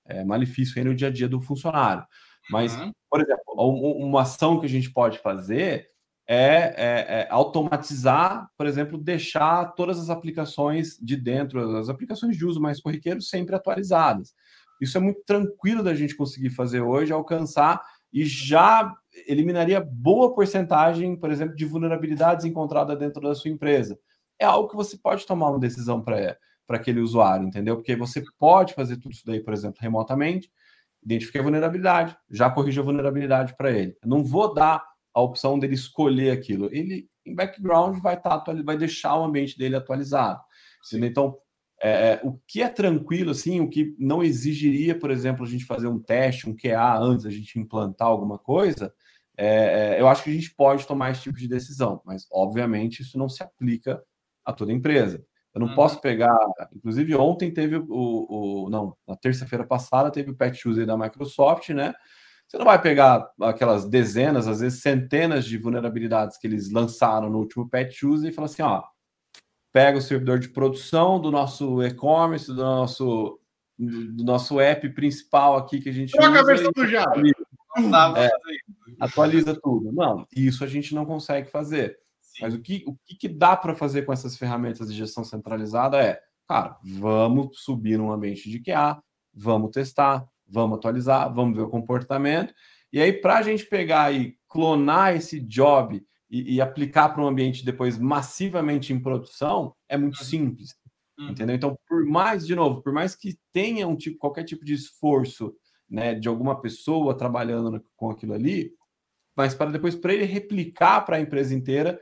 é, 0.09 0.25
malefício 0.25 0.83
no 0.85 0.95
dia 0.95 1.09
a 1.09 1.13
dia 1.13 1.29
do 1.29 1.41
funcionário. 1.41 2.05
Mas, 2.51 2.75
uhum. 2.79 2.93
por 3.11 3.21
exemplo, 3.21 3.43
uma 3.57 4.23
ação 4.23 4.59
que 4.59 4.67
a 4.67 4.69
gente 4.69 4.91
pode 4.91 5.19
fazer 5.19 5.89
é, 6.27 6.37
é, 6.37 7.21
é, 7.21 7.29
automatizar, 7.31 8.51
por 8.57 8.67
exemplo, 8.67 8.99
deixar 8.99 9.73
todas 9.75 9.99
as 9.99 10.11
aplicações 10.11 10.99
de 11.01 11.17
dentro, 11.17 11.77
as 11.79 11.89
aplicações 11.89 12.37
de 12.37 12.45
uso 12.45 12.61
mais 12.61 12.81
corriqueiro, 12.81 13.23
sempre 13.23 13.55
atualizadas. 13.55 14.35
Isso 14.81 14.97
é 14.97 15.01
muito 15.01 15.23
tranquilo 15.25 15.83
da 15.83 15.95
gente 15.95 16.17
conseguir 16.17 16.51
fazer 16.51 16.81
hoje, 16.81 17.13
alcançar 17.13 17.83
e 18.13 18.25
já 18.25 18.95
eliminaria 19.27 19.81
boa 19.81 20.35
porcentagem, 20.35 21.17
por 21.17 21.31
exemplo, 21.31 21.57
de 21.57 21.65
vulnerabilidades 21.65 22.45
encontradas 22.45 22.99
dentro 22.99 23.23
da 23.23 23.35
sua 23.35 23.51
empresa. 23.51 23.99
É 24.39 24.45
algo 24.45 24.69
que 24.69 24.77
você 24.77 24.97
pode 24.97 25.27
tomar 25.27 25.51
uma 25.51 25.59
decisão 25.59 26.01
para 26.01 26.39
aquele 26.77 27.01
usuário, 27.01 27.47
entendeu? 27.47 27.77
Porque 27.77 27.97
você 27.97 28.23
pode 28.39 28.75
fazer 28.75 28.97
tudo 28.97 29.13
isso 29.13 29.25
daí, 29.25 29.41
por 29.41 29.53
exemplo, 29.53 29.79
remotamente, 29.81 30.51
identifique 31.03 31.39
a 31.39 31.43
vulnerabilidade, 31.43 32.17
já 32.31 32.51
corrija 32.51 32.81
a 32.81 32.85
vulnerabilidade 32.85 33.57
para 33.57 33.71
ele. 33.71 33.97
Eu 34.03 34.09
não 34.09 34.23
vou 34.23 34.53
dar 34.53 34.85
a 35.15 35.21
opção 35.21 35.59
dele 35.59 35.75
escolher 35.75 36.31
aquilo. 36.31 36.69
Ele, 36.73 37.09
em 37.25 37.35
background, 37.35 37.99
vai, 38.01 38.15
estar 38.15 38.39
tá, 38.41 38.53
vai 38.63 38.77
deixar 38.77 39.19
o 39.19 39.25
ambiente 39.25 39.57
dele 39.57 39.77
atualizado. 39.77 40.41
Então, 40.93 41.37
é, 41.81 41.91
é, 41.91 42.21
o 42.25 42.39
que 42.47 42.63
é 42.63 42.69
tranquilo, 42.69 43.31
assim, 43.31 43.61
o 43.61 43.71
que 43.71 43.95
não 43.99 44.23
exigiria, 44.23 44.99
por 44.99 45.11
exemplo, 45.11 45.45
a 45.45 45.49
gente 45.49 45.65
fazer 45.65 45.87
um 45.87 45.99
teste, 45.99 46.49
um 46.49 46.57
QA 46.57 46.99
antes 46.99 47.25
a 47.25 47.31
gente 47.31 47.59
implantar 47.59 48.09
alguma 48.09 48.39
coisa, 48.39 48.93
é, 49.37 49.97
é, 49.97 50.01
eu 50.01 50.09
acho 50.09 50.25
que 50.25 50.31
a 50.31 50.33
gente 50.33 50.53
pode 50.55 50.87
tomar 50.87 51.13
esse 51.13 51.23
tipo 51.23 51.39
de 51.39 51.47
decisão, 51.47 52.03
mas, 52.05 52.27
obviamente, 52.33 53.03
isso 53.03 53.17
não 53.17 53.29
se 53.29 53.43
aplica 53.43 54.03
a 54.45 54.53
toda 54.53 54.73
empresa. 54.73 55.25
Eu 55.59 55.61
não 55.61 55.69
uhum. 55.69 55.75
posso 55.75 56.01
pegar. 56.01 56.39
Inclusive, 56.75 57.17
ontem 57.17 57.53
teve 57.53 57.77
o. 57.77 57.85
o 57.89 58.71
não, 58.71 58.97
na 59.07 59.17
terça-feira 59.17 59.67
passada 59.67 60.11
teve 60.11 60.31
o 60.31 60.37
patch 60.37 60.67
user 60.67 60.87
da 60.87 60.97
Microsoft, 60.97 61.71
né? 61.71 61.95
Você 62.47 62.57
não 62.57 62.65
vai 62.65 62.81
pegar 62.81 63.29
aquelas 63.43 63.85
dezenas, 63.85 64.47
às 64.47 64.61
vezes 64.61 64.81
centenas 64.81 65.45
de 65.45 65.59
vulnerabilidades 65.59 66.39
que 66.39 66.47
eles 66.47 66.71
lançaram 66.71 67.29
no 67.29 67.39
último 67.39 67.69
patch 67.69 68.05
user 68.05 68.31
e 68.31 68.33
falar 68.33 68.47
assim, 68.47 68.63
ó, 68.63 68.85
pega 69.73 69.99
o 69.99 70.01
servidor 70.01 70.39
de 70.39 70.49
produção 70.49 71.21
do 71.21 71.31
nosso 71.31 71.83
e-commerce, 71.83 72.47
do 72.47 72.55
nosso 72.55 73.39
do 73.77 74.25
nosso 74.25 74.59
app 74.59 74.89
principal 74.91 75.57
aqui 75.57 75.81
que 75.81 75.89
a 75.89 75.93
gente 75.93 76.13
Troca 76.13 76.31
usa. 76.31 76.41
a 76.41 76.45
versão 76.45 76.73
do 76.75 76.87
Java. 76.87 77.23
É, 78.17 78.31
atualiza 78.99 79.59
tudo. 79.61 79.93
Não, 79.93 80.27
isso 80.35 80.65
a 80.65 80.67
gente 80.67 80.95
não 80.95 81.05
consegue 81.05 81.49
fazer. 81.49 81.97
Mas 82.41 82.55
o 82.55 82.61
que, 82.61 82.85
o 82.87 82.97
que, 83.05 83.17
que 83.17 83.29
dá 83.29 83.57
para 83.57 83.75
fazer 83.75 84.03
com 84.03 84.13
essas 84.13 84.37
ferramentas 84.37 84.89
de 84.89 84.97
gestão 84.97 85.25
centralizada 85.25 86.01
é, 86.03 86.21
cara, 86.49 86.79
vamos 86.83 87.61
subir 87.61 87.99
num 87.99 88.13
ambiente 88.13 88.49
de 88.51 88.61
QA, 88.61 89.03
vamos 89.35 89.71
testar, 89.71 90.27
vamos 90.47 90.79
atualizar, 90.79 91.33
vamos 91.33 91.57
ver 91.57 91.63
o 91.63 91.71
comportamento. 91.71 92.55
E 92.93 93.01
aí, 93.01 93.13
para 93.13 93.39
a 93.39 93.43
gente 93.43 93.67
pegar 93.67 94.13
e 94.13 94.37
clonar 94.49 95.15
esse 95.15 95.41
job 95.41 96.03
e, 96.31 96.55
e 96.55 96.61
aplicar 96.61 97.11
para 97.11 97.23
um 97.23 97.29
ambiente 97.29 97.65
depois 97.65 97.99
massivamente 97.99 98.93
em 98.93 99.01
produção, 99.01 99.75
é 99.89 99.97
muito 99.97 100.19
uhum. 100.19 100.25
simples. 100.25 100.75
Uhum. 101.19 101.31
Entendeu? 101.31 101.57
Então, 101.57 101.79
por 101.87 102.05
mais, 102.05 102.47
de 102.47 102.55
novo, 102.55 102.83
por 102.83 102.93
mais 102.93 103.15
que 103.15 103.39
tenha 103.53 103.87
um 103.87 103.97
tipo, 103.97 104.19
qualquer 104.19 104.45
tipo 104.45 104.65
de 104.65 104.75
esforço 104.75 105.55
né, 105.89 106.15
de 106.15 106.29
alguma 106.29 106.61
pessoa 106.61 107.17
trabalhando 107.17 107.83
com 107.97 108.11
aquilo 108.11 108.35
ali, 108.35 108.73
mas 109.37 109.55
para 109.55 109.71
depois, 109.71 109.95
para 109.95 110.13
ele 110.13 110.25
replicar 110.25 111.03
para 111.05 111.17
a 111.17 111.21
empresa 111.21 111.55
inteira, 111.55 112.01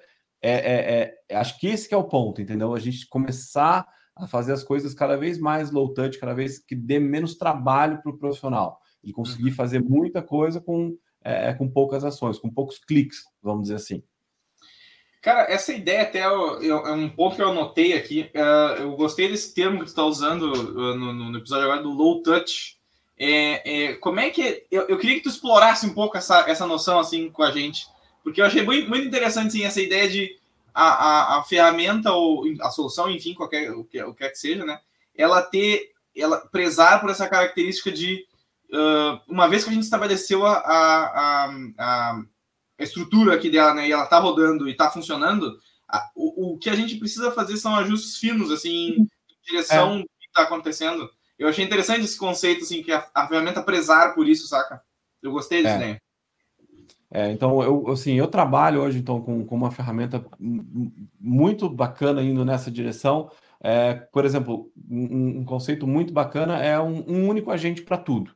é, 0.48 0.52
é, 0.54 1.18
é, 1.28 1.36
acho 1.36 1.58
que 1.58 1.66
esse 1.66 1.88
que 1.88 1.94
é 1.94 1.98
o 1.98 2.04
ponto, 2.04 2.40
entendeu? 2.40 2.74
A 2.74 2.78
gente 2.78 3.08
começar 3.08 3.86
a 4.14 4.26
fazer 4.26 4.52
as 4.52 4.62
coisas 4.62 4.94
cada 4.94 5.16
vez 5.16 5.38
mais 5.38 5.70
low 5.70 5.92
touch, 5.92 6.18
cada 6.18 6.34
vez 6.34 6.58
que 6.58 6.74
dê 6.74 6.98
menos 6.98 7.36
trabalho 7.36 8.00
para 8.00 8.12
o 8.12 8.18
profissional 8.18 8.80
e 9.02 9.12
conseguir 9.12 9.50
uhum. 9.50 9.56
fazer 9.56 9.82
muita 9.82 10.22
coisa 10.22 10.60
com, 10.60 10.96
é, 11.24 11.50
é, 11.50 11.54
com 11.54 11.68
poucas 11.68 12.04
ações, 12.04 12.38
com 12.38 12.48
poucos 12.48 12.78
cliques, 12.78 13.24
vamos 13.42 13.62
dizer 13.62 13.74
assim. 13.74 14.02
Cara, 15.20 15.50
essa 15.50 15.72
ideia 15.72 16.02
até 16.02 16.20
é 16.20 16.30
um 16.30 17.08
ponto 17.08 17.34
que 17.34 17.42
eu 17.42 17.50
anotei 17.50 17.94
aqui. 17.94 18.30
Uh, 18.32 18.82
eu 18.82 18.96
gostei 18.96 19.28
desse 19.28 19.52
termo 19.52 19.78
que 19.78 19.86
tu 19.86 19.88
está 19.88 20.04
usando 20.04 20.52
uh, 20.52 20.94
no, 20.94 21.12
no, 21.12 21.38
episódio 21.38 21.64
agora 21.64 21.82
do 21.82 21.90
low 21.90 22.22
touch. 22.22 22.76
É, 23.18 23.88
é, 23.88 23.94
como 23.94 24.20
é 24.20 24.30
que 24.30 24.64
eu, 24.70 24.82
eu, 24.82 24.96
queria 24.96 25.16
que 25.16 25.22
tu 25.22 25.28
explorasse 25.28 25.84
um 25.84 25.94
pouco 25.94 26.16
essa, 26.16 26.48
essa 26.48 26.64
noção 26.64 27.00
assim 27.00 27.28
com 27.28 27.42
a 27.42 27.50
gente, 27.50 27.88
porque 28.26 28.40
eu 28.40 28.44
achei 28.44 28.60
muito, 28.60 28.88
muito 28.88 29.06
interessante 29.06 29.52
sim, 29.52 29.62
essa 29.62 29.80
ideia 29.80 30.10
de 30.10 30.36
a, 30.74 30.82
a, 30.82 31.38
a, 31.38 31.44
ferramenta 31.44 32.10
ou 32.10 32.42
a 32.60 32.70
solução, 32.72 33.08
enfim, 33.08 33.34
qualquer 33.34 33.70
o 33.70 33.84
que, 33.84 34.02
o 34.02 34.12
que 34.12 34.18
quer 34.18 34.30
que 34.30 34.38
seja, 34.38 34.64
né? 34.64 34.80
Ela 35.14 35.40
ter, 35.42 35.92
ela 36.12 36.38
prezar 36.38 37.00
por 37.00 37.08
essa 37.08 37.28
característica 37.28 37.92
de 37.92 38.26
uh, 38.72 39.20
uma 39.28 39.46
vez 39.46 39.62
que 39.62 39.70
a 39.70 39.72
gente 39.72 39.84
estabeleceu 39.84 40.44
a, 40.44 40.56
a, 40.56 41.50
a, 41.78 42.22
estrutura 42.80 43.36
aqui 43.36 43.48
dela, 43.48 43.74
né? 43.74 43.86
E 43.86 43.92
ela 43.92 44.06
tá 44.06 44.18
rodando 44.18 44.68
e 44.68 44.74
tá 44.74 44.90
funcionando, 44.90 45.60
o, 46.16 46.54
o 46.54 46.58
que 46.58 46.68
a 46.68 46.74
gente 46.74 46.96
precisa 46.96 47.30
fazer 47.30 47.56
são 47.58 47.76
ajustes 47.76 48.16
finos, 48.16 48.50
assim, 48.50 48.88
em 48.88 49.08
direção 49.46 49.98
é. 49.98 49.98
do 50.00 50.04
que 50.18 50.26
está 50.26 50.42
acontecendo. 50.42 51.08
Eu 51.38 51.46
achei 51.46 51.64
interessante 51.64 52.04
esse 52.04 52.18
conceito, 52.18 52.64
assim, 52.64 52.82
que 52.82 52.90
a, 52.90 53.08
a 53.14 53.28
ferramenta 53.28 53.62
prezar 53.62 54.16
por 54.16 54.28
isso, 54.28 54.48
saca? 54.48 54.82
Eu 55.22 55.30
gostei 55.30 55.62
desse 55.62 55.76
é. 55.76 56.00
É, 57.16 57.32
então, 57.32 57.62
eu, 57.62 57.88
assim, 57.88 58.12
eu 58.12 58.28
trabalho 58.28 58.82
hoje 58.82 58.98
então, 58.98 59.22
com, 59.22 59.42
com 59.42 59.54
uma 59.54 59.70
ferramenta 59.70 60.22
muito 61.18 61.66
bacana 61.66 62.22
indo 62.22 62.44
nessa 62.44 62.70
direção. 62.70 63.30
É, 63.58 63.94
por 63.94 64.26
exemplo, 64.26 64.70
um, 64.86 65.38
um, 65.38 65.44
conceito 65.46 65.86
muito 65.86 66.12
bacana 66.12 66.62
é 66.62 66.78
um, 66.78 67.02
um 67.08 67.26
único 67.26 67.50
agente 67.50 67.80
para 67.80 67.96
tudo. 67.96 68.32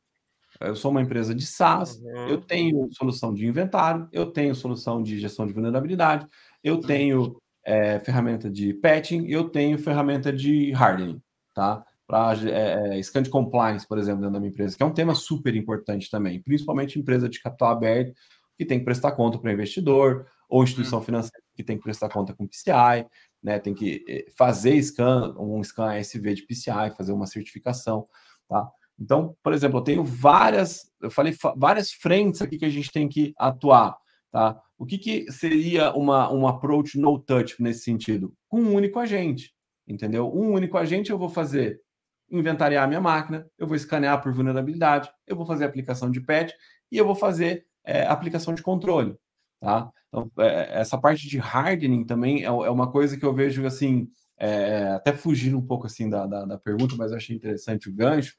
Eu 0.58 0.74
sou 0.74 0.90
uma 0.90 1.02
empresa 1.02 1.34
de 1.34 1.44
SaaS, 1.44 1.96
uhum. 1.96 2.28
eu 2.28 2.40
tenho 2.40 2.88
solução 2.92 3.34
de 3.34 3.46
inventário, 3.46 4.08
eu 4.10 4.24
tenho 4.24 4.54
solução 4.54 5.02
de 5.02 5.18
gestão 5.18 5.46
de 5.46 5.52
vulnerabilidade, 5.52 6.26
eu 6.64 6.76
uhum. 6.76 6.80
tenho 6.80 7.36
é, 7.62 8.00
ferramenta 8.00 8.48
de 8.48 8.72
patching, 8.72 9.26
eu 9.26 9.50
tenho 9.50 9.76
ferramenta 9.78 10.32
de 10.32 10.72
hardening, 10.72 11.20
tá? 11.54 11.84
Para 12.06 12.34
é, 12.48 12.96
é, 12.96 13.02
scan 13.02 13.22
de 13.22 13.28
compliance, 13.28 13.86
por 13.86 13.98
exemplo, 13.98 14.22
dentro 14.22 14.32
da 14.32 14.40
minha 14.40 14.50
empresa, 14.50 14.74
que 14.74 14.82
é 14.82 14.86
um 14.86 14.94
tema 14.94 15.14
super 15.14 15.54
importante 15.54 16.08
também, 16.10 16.40
principalmente 16.40 16.98
empresa 16.98 17.28
de 17.28 17.42
capital 17.42 17.72
aberto, 17.72 18.14
que 18.60 18.66
tem 18.66 18.78
que 18.78 18.84
prestar 18.84 19.12
conta 19.12 19.38
para 19.38 19.48
o 19.48 19.52
investidor, 19.54 20.26
ou 20.46 20.62
instituição 20.62 20.98
uhum. 20.98 21.04
financeira 21.06 21.42
que 21.56 21.64
tem 21.64 21.78
que 21.78 21.82
prestar 21.82 22.10
conta 22.10 22.34
com 22.34 22.46
PCI, 22.46 23.06
né? 23.42 23.58
Tem 23.58 23.72
que 23.72 24.04
é, 24.06 24.26
fazer 24.36 24.76
scan, 24.82 25.34
um 25.38 25.64
scan 25.64 25.98
ASV 25.98 26.34
de 26.34 26.42
PCI, 26.42 26.94
fazer 26.94 27.12
uma 27.12 27.26
certificação, 27.26 28.06
tá? 28.46 28.70
Então, 28.98 29.34
por 29.42 29.54
exemplo, 29.54 29.78
eu 29.78 29.82
tenho 29.82 30.04
várias, 30.04 30.92
eu 31.00 31.10
falei 31.10 31.34
várias 31.56 31.90
frentes 31.90 32.42
aqui 32.42 32.58
que 32.58 32.66
a 32.66 32.70
gente 32.70 32.92
tem 32.92 33.08
que 33.08 33.32
atuar, 33.38 33.96
tá? 34.30 34.60
O 34.76 34.84
que, 34.84 34.98
que 34.98 35.32
seria 35.32 35.94
uma, 35.94 36.30
um 36.30 36.46
approach 36.46 36.98
no 36.98 37.18
touch 37.18 37.62
nesse 37.62 37.80
sentido? 37.80 38.34
Com 38.46 38.60
um 38.60 38.74
único 38.74 38.98
agente, 38.98 39.54
entendeu? 39.88 40.30
Um 40.30 40.52
único 40.52 40.76
agente 40.76 41.10
eu 41.10 41.18
vou 41.18 41.30
fazer 41.30 41.80
inventariar 42.30 42.84
a 42.84 42.86
minha 42.86 43.00
máquina, 43.00 43.48
eu 43.58 43.66
vou 43.66 43.74
escanear 43.74 44.22
por 44.22 44.34
vulnerabilidade, 44.34 45.10
eu 45.26 45.34
vou 45.34 45.46
fazer 45.46 45.64
aplicação 45.64 46.10
de 46.10 46.20
patch 46.20 46.52
e 46.92 46.98
eu 46.98 47.06
vou 47.06 47.14
fazer 47.14 47.66
é, 47.84 48.06
aplicação 48.06 48.54
de 48.54 48.62
controle, 48.62 49.16
tá? 49.60 49.90
Então, 50.08 50.30
é, 50.38 50.80
essa 50.80 50.98
parte 50.98 51.28
de 51.28 51.38
hardening 51.38 52.04
também 52.04 52.42
é, 52.42 52.46
é 52.46 52.70
uma 52.70 52.90
coisa 52.90 53.16
que 53.16 53.24
eu 53.24 53.34
vejo 53.34 53.64
assim, 53.64 54.08
é, 54.38 54.88
até 54.88 55.12
fugindo 55.12 55.56
um 55.56 55.66
pouco 55.66 55.86
assim 55.86 56.08
da, 56.10 56.26
da, 56.26 56.44
da, 56.44 56.58
pergunta, 56.58 56.96
mas 56.96 57.10
eu 57.10 57.16
achei 57.16 57.36
interessante 57.36 57.88
o 57.88 57.94
gancho. 57.94 58.34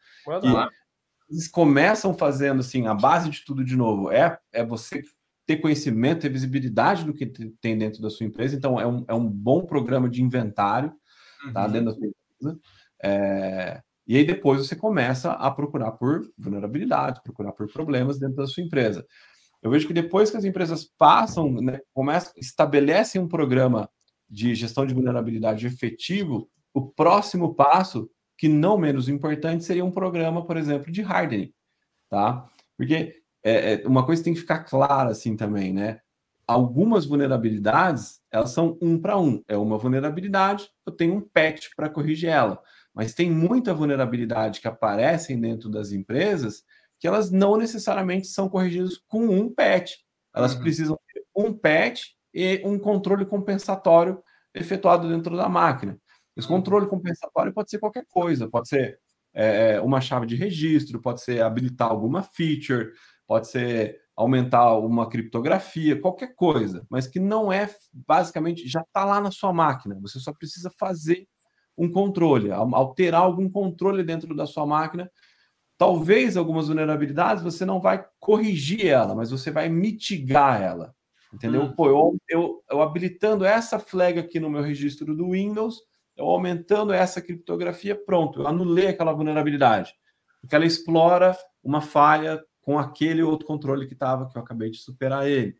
Eles 1.30 1.48
começam 1.48 2.14
fazendo 2.14 2.60
assim, 2.60 2.88
a 2.88 2.94
base 2.94 3.30
de 3.30 3.46
tudo 3.46 3.64
de 3.64 3.76
novo 3.76 4.12
é, 4.12 4.38
é 4.52 4.66
você 4.66 5.02
ter 5.46 5.58
conhecimento, 5.58 6.22
ter 6.22 6.30
visibilidade 6.30 7.06
do 7.06 7.14
que 7.14 7.26
tem 7.62 7.78
dentro 7.78 8.02
da 8.02 8.10
sua 8.10 8.26
empresa. 8.26 8.56
Então, 8.56 8.80
é 8.80 8.86
um, 8.86 9.06
é 9.08 9.14
um 9.14 9.28
bom 9.28 9.66
programa 9.66 10.10
de 10.10 10.22
inventário 10.22 10.94
tá, 11.54 11.66
uhum. 11.66 11.72
dentro 11.72 11.86
da 11.86 11.94
sua 11.94 12.08
empresa. 12.08 12.60
É, 13.04 13.82
e 14.06 14.18
aí 14.18 14.26
depois 14.26 14.68
você 14.68 14.76
começa 14.76 15.32
a 15.32 15.50
procurar 15.50 15.92
por 15.94 16.22
vulnerabilidade, 16.38 17.22
procurar 17.24 17.54
por 17.54 17.72
problemas 17.72 18.20
dentro 18.20 18.36
da 18.36 18.48
sua 18.48 18.64
empresa. 18.64 19.06
Eu 19.62 19.70
vejo 19.70 19.88
que 19.88 19.94
depois 19.94 20.32
que 20.32 20.38
as 20.38 20.44
empresas 20.44 20.86
passam, 20.98 21.52
né, 21.62 21.80
começam, 21.94 22.34
estabelecem 22.38 23.22
um 23.22 23.28
programa 23.28 23.90
de 24.30 24.56
gestão 24.56 24.86
de 24.86 24.94
vulnerabilidade 24.94 25.68
efetivo, 25.68 26.50
o 26.74 26.82
próximo 26.82 27.54
passo, 27.54 28.10
que 28.38 28.48
não 28.48 28.78
menos 28.78 29.08
importante, 29.08 29.64
seria 29.64 29.86
um 29.86 29.92
programa, 29.92 30.44
por 30.46 30.58
exemplo, 30.58 30.92
de 30.92 31.04
hardening, 31.04 31.54
tá? 32.10 32.50
Porque 32.76 33.22
é, 33.44 33.74
é, 33.74 33.88
uma 33.88 34.06
coisa 34.06 34.24
tem 34.24 34.34
que 34.34 34.40
ficar 34.40 34.64
clara 34.64 35.12
assim 35.12 35.36
também, 35.36 35.74
né? 35.74 36.00
Algumas 36.48 37.06
vulnerabilidades, 37.06 38.20
elas 38.32 38.52
são 38.52 38.78
um 38.82 39.00
para 39.00 39.18
um. 39.20 39.44
É 39.48 39.56
uma 39.56 39.78
vulnerabilidade, 39.78 40.70
eu 40.86 40.92
tenho 40.92 41.16
um 41.16 41.22
patch 41.22 41.68
para 41.76 41.90
corrigir 41.90 42.30
ela. 42.30 42.60
Mas 42.94 43.14
tem 43.14 43.30
muita 43.30 43.74
vulnerabilidade 43.74 44.60
que 44.60 44.68
aparecem 44.68 45.40
dentro 45.40 45.70
das 45.70 45.92
empresas 45.92 46.64
que 47.02 47.08
elas 47.08 47.32
não 47.32 47.58
necessariamente 47.58 48.28
são 48.28 48.48
corrigidas 48.48 49.00
com 49.08 49.26
um 49.26 49.52
patch. 49.52 49.94
Elas 50.36 50.54
uhum. 50.54 50.62
precisam 50.62 51.00
ter 51.12 51.26
um 51.36 51.52
patch 51.52 52.10
e 52.32 52.62
um 52.64 52.78
controle 52.78 53.26
compensatório 53.26 54.22
efetuado 54.54 55.10
dentro 55.10 55.36
da 55.36 55.50
máquina. 55.50 55.98
Esse 56.38 56.48
uhum. 56.48 56.58
controle 56.58 56.88
compensatório 56.88 57.52
pode 57.52 57.72
ser 57.72 57.80
qualquer 57.80 58.06
coisa, 58.08 58.48
pode 58.48 58.70
ser 58.70 59.00
é, 59.34 59.74
é, 59.74 59.82
uma 59.82 60.00
chave 60.00 60.28
de 60.28 60.36
registro, 60.36 61.02
pode 61.02 61.22
ser 61.22 61.42
habilitar 61.42 61.90
alguma 61.90 62.22
feature, 62.22 62.92
pode 63.26 63.48
ser 63.48 64.00
aumentar 64.16 64.78
uma 64.78 65.10
criptografia, 65.10 66.00
qualquer 66.00 66.36
coisa, 66.36 66.86
mas 66.88 67.08
que 67.08 67.20
não 67.20 67.52
é 67.52 67.68
basicamente 67.92 68.68
já 68.68 68.82
está 68.82 69.04
lá 69.04 69.20
na 69.20 69.32
sua 69.32 69.52
máquina. 69.52 69.98
Você 70.02 70.20
só 70.20 70.32
precisa 70.32 70.72
fazer 70.78 71.28
um 71.76 71.92
controle, 71.92 72.52
alterar 72.52 73.22
algum 73.22 73.50
controle 73.50 74.04
dentro 74.04 74.36
da 74.36 74.46
sua 74.46 74.68
máquina. 74.68 75.10
Talvez 75.82 76.38
algumas 76.38 76.68
vulnerabilidades 76.68 77.42
você 77.42 77.66
não 77.66 77.82
vai 77.82 78.06
corrigir 78.20 78.86
ela, 78.86 79.16
mas 79.16 79.32
você 79.32 79.50
vai 79.50 79.68
mitigar 79.68 80.62
ela. 80.62 80.94
Entendeu? 81.34 81.64
Hum. 81.64 81.74
Pô, 81.76 81.88
eu, 81.88 82.18
eu, 82.30 82.64
eu, 82.70 82.82
habilitando 82.84 83.44
essa 83.44 83.80
flag 83.80 84.20
aqui 84.20 84.40
no 84.40 84.48
meu 84.48 84.62
registro 84.62 85.16
do 85.16 85.32
Windows, 85.32 85.82
eu 86.16 86.26
aumentando 86.26 86.94
essa 86.94 87.20
criptografia, 87.20 87.96
pronto, 87.96 88.42
eu 88.42 88.48
anulei 88.48 88.90
aquela 88.90 89.12
vulnerabilidade. 89.12 89.96
Porque 90.40 90.56
ela 90.56 90.68
explora 90.68 91.36
uma 91.64 91.82
falha 91.82 92.40
com 92.62 92.78
aquele 92.78 93.24
outro 93.24 93.48
controle 93.48 93.88
que 93.88 93.94
estava, 93.94 94.30
que 94.30 94.38
eu 94.38 94.42
acabei 94.44 94.70
de 94.70 94.78
superar 94.78 95.28
ele. 95.28 95.56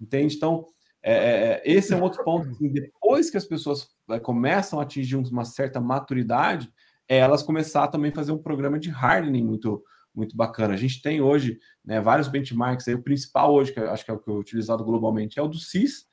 Entende? 0.00 0.36
Então, 0.36 0.66
é, 1.02 1.14
é, 1.14 1.50
é 1.50 1.62
esse 1.64 1.92
é 1.92 1.96
um 1.96 2.02
outro 2.02 2.22
ponto. 2.22 2.48
Assim, 2.48 2.68
depois 2.68 3.28
que 3.28 3.36
as 3.36 3.44
pessoas 3.44 3.88
é, 4.08 4.20
começam 4.20 4.78
a 4.78 4.84
atingir 4.84 5.16
uma 5.16 5.44
certa 5.44 5.80
maturidade, 5.80 6.72
é 7.08 7.18
elas 7.18 7.42
começar 7.42 7.88
também 7.88 8.10
a 8.10 8.14
fazer 8.14 8.32
um 8.32 8.42
programa 8.42 8.78
de 8.78 8.90
hardening 8.90 9.44
muito, 9.44 9.82
muito 10.14 10.36
bacana. 10.36 10.74
A 10.74 10.76
gente 10.76 11.02
tem 11.02 11.20
hoje 11.20 11.58
né, 11.84 12.00
vários 12.00 12.28
benchmarks, 12.28 12.88
aí, 12.88 12.94
o 12.94 13.02
principal 13.02 13.52
hoje, 13.52 13.72
que 13.72 13.80
acho 13.80 14.04
que 14.04 14.10
é 14.10 14.14
o 14.14 14.18
que 14.18 14.30
é 14.30 14.32
utilizado 14.32 14.84
globalmente, 14.84 15.38
é 15.38 15.42
o 15.42 15.48
do 15.48 15.58
CIS, 15.58 16.06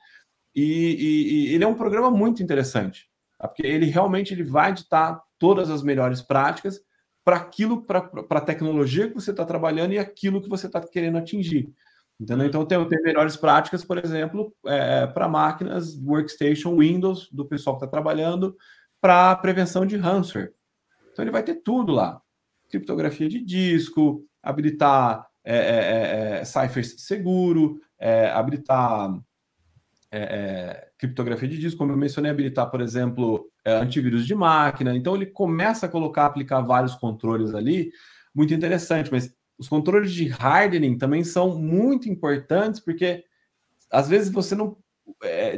e, 0.54 0.62
e, 0.62 1.50
e 1.50 1.54
ele 1.54 1.64
é 1.64 1.66
um 1.66 1.74
programa 1.74 2.10
muito 2.10 2.42
interessante, 2.42 3.08
tá? 3.38 3.48
porque 3.48 3.66
ele 3.66 3.86
realmente 3.86 4.34
ele 4.34 4.44
vai 4.44 4.72
ditar 4.72 5.20
todas 5.38 5.70
as 5.70 5.82
melhores 5.82 6.20
práticas 6.20 6.80
para 7.24 7.36
aquilo, 7.36 7.82
para 7.84 8.10
a 8.30 8.40
tecnologia 8.40 9.08
que 9.08 9.14
você 9.14 9.30
está 9.30 9.44
trabalhando 9.44 9.92
e 9.92 9.98
aquilo 9.98 10.42
que 10.42 10.48
você 10.48 10.66
está 10.66 10.80
querendo 10.80 11.18
atingir. 11.18 11.72
Entendeu? 12.20 12.46
Então, 12.46 12.64
tem, 12.64 12.88
tem 12.88 13.02
melhores 13.02 13.36
práticas, 13.36 13.84
por 13.84 13.98
exemplo, 13.98 14.54
é, 14.66 15.06
para 15.06 15.28
máquinas 15.28 15.96
workstation 15.98 16.76
Windows 16.76 17.28
do 17.32 17.44
pessoal 17.44 17.76
que 17.76 17.84
está 17.84 17.90
trabalhando 17.90 18.56
para 19.00 19.34
prevenção 19.36 19.84
de 19.84 19.96
ransomware. 19.96 20.52
Então, 21.12 21.22
ele 21.22 21.30
vai 21.30 21.42
ter 21.42 21.56
tudo 21.56 21.92
lá 21.92 22.20
criptografia 22.72 23.28
de 23.28 23.44
disco, 23.44 24.24
habilitar 24.42 25.26
é, 25.44 25.56
é, 25.56 26.38
é, 26.38 26.40
é 26.40 26.44
cipher 26.44 26.84
seguro, 26.84 27.80
é, 27.98 28.30
habilitar 28.30 29.20
é, 30.10 30.88
criptografia 30.98 31.48
de 31.48 31.58
disco, 31.58 31.78
como 31.78 31.92
eu 31.92 31.96
mencionei, 31.96 32.30
habilitar, 32.30 32.70
por 32.70 32.80
exemplo, 32.80 33.46
antivírus 33.64 34.26
de 34.26 34.34
máquina. 34.34 34.96
Então, 34.96 35.14
ele 35.14 35.26
começa 35.26 35.86
a 35.86 35.88
colocar, 35.88 36.26
aplicar 36.26 36.62
vários 36.62 36.94
controles 36.94 37.54
ali, 37.54 37.92
muito 38.34 38.54
interessante, 38.54 39.10
mas 39.12 39.34
os 39.58 39.68
controles 39.68 40.12
de 40.12 40.32
hardening 40.38 40.96
também 40.96 41.22
são 41.22 41.58
muito 41.58 42.08
importantes, 42.08 42.80
porque 42.80 43.24
às 43.90 44.08
vezes 44.08 44.32
você 44.32 44.54
não. 44.54 44.76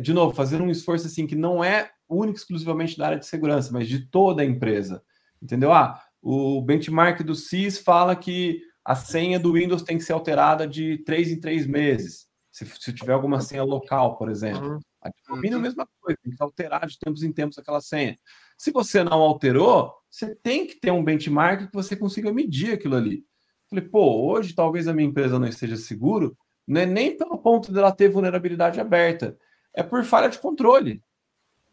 de 0.02 0.12
novo, 0.12 0.34
fazer 0.34 0.60
um 0.60 0.70
esforço 0.70 1.06
assim 1.06 1.26
que 1.26 1.36
não 1.36 1.62
é 1.62 1.90
único 2.08 2.38
exclusivamente 2.38 2.98
da 2.98 3.06
área 3.06 3.18
de 3.18 3.26
segurança, 3.26 3.72
mas 3.72 3.88
de 3.88 4.06
toda 4.06 4.42
a 4.42 4.44
empresa. 4.44 5.02
Entendeu? 5.44 5.74
Ah, 5.74 6.02
o 6.22 6.62
benchmark 6.62 7.22
do 7.22 7.34
CIS 7.34 7.78
fala 7.78 8.16
que 8.16 8.62
a 8.82 8.94
senha 8.94 9.38
do 9.38 9.52
Windows 9.52 9.82
tem 9.82 9.98
que 9.98 10.04
ser 10.04 10.14
alterada 10.14 10.66
de 10.66 10.96
três 11.04 11.30
em 11.30 11.38
três 11.38 11.66
meses. 11.66 12.26
Se, 12.50 12.64
se 12.64 12.94
tiver 12.94 13.12
alguma 13.12 13.42
senha 13.42 13.62
local, 13.62 14.16
por 14.16 14.30
exemplo. 14.30 14.74
Uhum. 14.74 14.80
A 15.02 15.08
é 15.08 15.52
a 15.52 15.58
mesma 15.58 15.86
coisa, 16.00 16.18
tem 16.22 16.32
que 16.32 16.42
alterar 16.42 16.86
de 16.86 16.98
tempos 16.98 17.22
em 17.22 17.30
tempos 17.30 17.58
aquela 17.58 17.82
senha. 17.82 18.18
Se 18.56 18.70
você 18.70 19.04
não 19.04 19.20
alterou, 19.20 19.92
você 20.10 20.34
tem 20.34 20.66
que 20.66 20.80
ter 20.80 20.90
um 20.90 21.04
benchmark 21.04 21.66
que 21.66 21.74
você 21.74 21.94
consiga 21.94 22.32
medir 22.32 22.72
aquilo 22.72 22.96
ali. 22.96 23.22
Falei, 23.68 23.84
pô, 23.84 24.30
hoje 24.30 24.54
talvez 24.54 24.88
a 24.88 24.94
minha 24.94 25.08
empresa 25.08 25.38
não 25.38 25.46
esteja 25.46 25.76
seguro, 25.76 26.34
não 26.66 26.80
é 26.80 26.86
nem 26.86 27.14
pelo 27.14 27.36
ponto 27.36 27.70
dela 27.70 27.92
ter 27.92 28.08
vulnerabilidade 28.08 28.80
aberta, 28.80 29.36
é 29.74 29.82
por 29.82 30.04
falha 30.04 30.30
de 30.30 30.38
controle. 30.38 31.02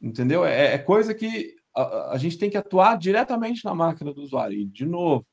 Entendeu? 0.02 0.44
É, 0.44 0.74
é 0.74 0.78
coisa 0.78 1.14
que 1.14 1.56
a, 1.76 2.14
a, 2.14 2.18
gente 2.18 2.38
tem 2.38 2.50
que 2.50 2.58
atuar 2.58 2.98
diretamente 2.98 3.64
na 3.66 3.74
máquina 3.74 4.14
do 4.14 4.22
usuário. 4.22 4.58
E, 4.58 4.66
de 4.66 4.86
novo, 4.86 5.26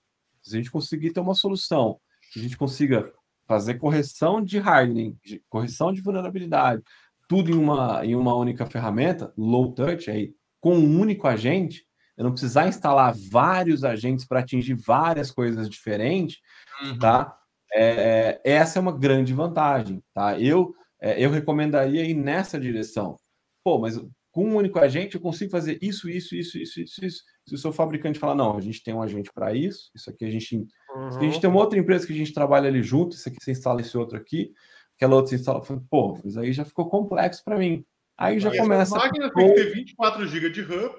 se 0.43 0.55
a 0.55 0.59
gente 0.59 0.71
conseguir 0.71 1.13
ter 1.13 1.21
uma 1.21 1.35
solução, 1.35 1.99
que 2.33 2.39
a 2.39 2.43
gente 2.43 2.57
consiga 2.57 3.13
fazer 3.47 3.75
correção 3.75 4.43
de 4.43 4.59
hardening, 4.59 5.17
correção 5.49 5.93
de 5.93 6.03
vulnerabilidade, 6.03 6.83
tudo 7.29 7.51
em 7.51 7.55
uma, 7.55 8.05
em 8.05 8.15
uma 8.15 8.35
única 8.35 8.67
ferramenta, 8.67 9.33
low 9.37 9.73
touch, 9.73 10.11
aí, 10.11 10.35
com 10.61 10.77
um 10.77 11.01
único 11.01 11.27
agente, 11.27 11.87
eu 12.17 12.25
não 12.25 12.33
precisar 12.33 12.67
instalar 12.67 13.15
vários 13.31 13.85
agentes 13.85 14.27
para 14.27 14.41
atingir 14.41 14.75
várias 14.75 15.31
coisas 15.31 15.69
diferentes, 15.69 16.39
uhum. 16.83 16.99
tá? 16.99 17.37
É, 17.73 18.41
é, 18.45 18.51
essa 18.51 18.79
é 18.79 18.83
uma 18.83 18.97
grande 18.97 19.33
vantagem, 19.33 20.03
tá? 20.13 20.39
Eu, 20.41 20.75
é, 21.01 21.23
eu 21.23 21.31
recomendaria 21.31 22.05
ir 22.05 22.15
nessa 22.15 22.59
direção. 22.59 23.17
Pô, 23.63 23.79
mas 23.79 24.01
com 24.39 24.45
um 24.45 24.55
único 24.55 24.79
agente 24.79 25.17
eu 25.17 25.21
consigo 25.21 25.51
fazer 25.51 25.81
isso, 25.83 26.09
isso, 26.09 26.37
isso, 26.37 26.57
isso, 26.57 26.81
isso, 26.81 27.05
isso. 27.05 27.25
Se 27.45 27.55
o 27.57 27.59
seu 27.59 27.73
fabricante 27.73 28.21
falar, 28.21 28.37
não, 28.37 28.57
a 28.57 28.61
gente 28.61 28.85
tem 28.85 28.95
um 28.95 29.03
agente 29.03 29.33
para 29.35 29.53
isso, 29.53 29.91
isso 29.93 30.09
aqui 30.09 30.25
a 30.25 30.31
gente. 30.31 30.55
Uhum. 30.55 31.09
A 31.09 31.21
gente 31.23 31.41
tem 31.41 31.51
uma 31.51 31.59
outra 31.59 31.77
empresa 31.77 32.07
que 32.07 32.13
a 32.13 32.17
gente 32.17 32.33
trabalha 32.33 32.69
ali 32.69 32.81
junto, 32.81 33.17
isso 33.17 33.29
aqui 33.29 33.37
você 33.41 33.51
instala 33.51 33.81
esse 33.81 33.99
outro 33.99 34.17
aqui, 34.17 34.53
aquela 34.95 35.17
outra 35.17 35.31
você 35.31 35.35
instala. 35.35 35.61
Pô, 35.91 36.21
isso 36.25 36.39
aí 36.39 36.53
já 36.53 36.65
ficou 36.65 36.89
complexo 36.89 37.43
para 37.45 37.59
mim. 37.59 37.85
Aí 38.17 38.39
já 38.39 38.51
Mas 38.51 38.61
começa. 38.61 38.97
A 38.97 38.99
máquina 39.01 39.29
tem 39.35 39.49
que 39.49 39.55
ter 39.55 39.75
24 39.75 40.27
GB 40.29 40.51
de 40.51 40.63
RAM. 40.63 40.91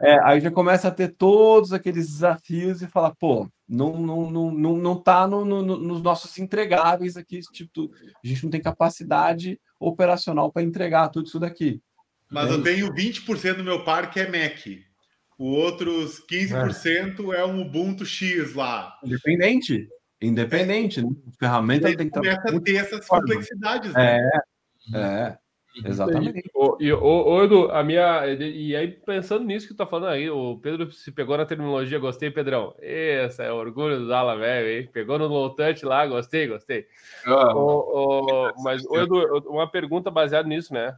É, 0.00 0.12
é, 0.12 0.18
aí 0.24 0.40
já 0.40 0.50
começa 0.50 0.88
a 0.88 0.90
ter 0.90 1.08
todos 1.08 1.74
aqueles 1.74 2.06
desafios 2.06 2.80
e 2.80 2.86
falar, 2.86 3.14
pô, 3.16 3.46
não, 3.68 3.98
não, 3.98 4.30
não, 4.30 4.50
não, 4.50 4.76
não 4.78 4.96
tá 4.96 5.28
no, 5.28 5.44
no, 5.44 5.62
nos 5.62 6.00
nossos 6.00 6.38
entregáveis 6.38 7.14
aqui, 7.18 7.40
tipo, 7.52 7.90
a 8.24 8.26
gente 8.26 8.42
não 8.44 8.50
tem 8.50 8.62
capacidade 8.62 9.60
operacional 9.78 10.50
para 10.50 10.62
entregar 10.62 11.10
tudo 11.10 11.26
isso 11.26 11.38
daqui. 11.38 11.82
Mas 12.30 12.50
é 12.50 12.54
eu 12.54 12.62
tenho 12.62 12.92
20% 12.92 13.54
do 13.54 13.64
meu 13.64 13.84
parque 13.84 14.20
é 14.20 14.26
Mac. 14.26 14.66
O 15.38 15.52
outros 15.52 16.20
15% 16.30 17.32
é. 17.32 17.40
é 17.40 17.44
um 17.46 17.62
Ubuntu 17.62 18.04
X 18.04 18.54
lá. 18.54 18.98
Independente. 19.04 19.88
Independente, 20.20 21.00
né? 21.00 21.08
ferramenta 21.38 21.94
tem 21.96 22.08
que 22.08 22.10
começa 22.10 22.48
a 22.48 22.60
ter 22.60 22.74
essas 22.74 23.06
complexidades. 23.06 23.92
Né? 23.92 24.30
É, 24.92 24.98
é. 24.98 25.38
Exatamente. 25.84 26.42
E, 26.80 26.92
o, 26.92 26.98
o, 27.00 27.44
Edu, 27.44 27.70
a 27.70 27.84
minha. 27.84 28.26
E 28.26 28.74
aí, 28.74 28.88
pensando 28.88 29.44
nisso 29.44 29.68
que 29.68 29.74
tu 29.74 29.76
tá 29.76 29.86
falando 29.86 30.10
aí, 30.10 30.28
o 30.28 30.58
Pedro 30.58 30.90
se 30.90 31.12
pegou 31.12 31.36
na 31.36 31.46
terminologia, 31.46 32.00
gostei, 32.00 32.32
Pedrão. 32.32 32.74
Esse 32.80 33.44
é 33.44 33.52
orgulho 33.52 33.98
do 34.00 34.08
Dala 34.08 34.36
velho, 34.36 34.68
hein? 34.68 34.90
Pegou 34.92 35.18
no 35.18 35.28
low 35.28 35.54
touch 35.54 35.84
lá, 35.84 36.04
gostei, 36.06 36.48
gostei. 36.48 36.86
Oh, 37.26 37.30
o, 37.30 38.48
o, 38.48 38.62
mas, 38.64 38.84
o 38.86 38.96
Edu, 38.96 39.48
uma 39.48 39.70
pergunta 39.70 40.10
baseada 40.10 40.48
nisso, 40.48 40.72
né? 40.74 40.96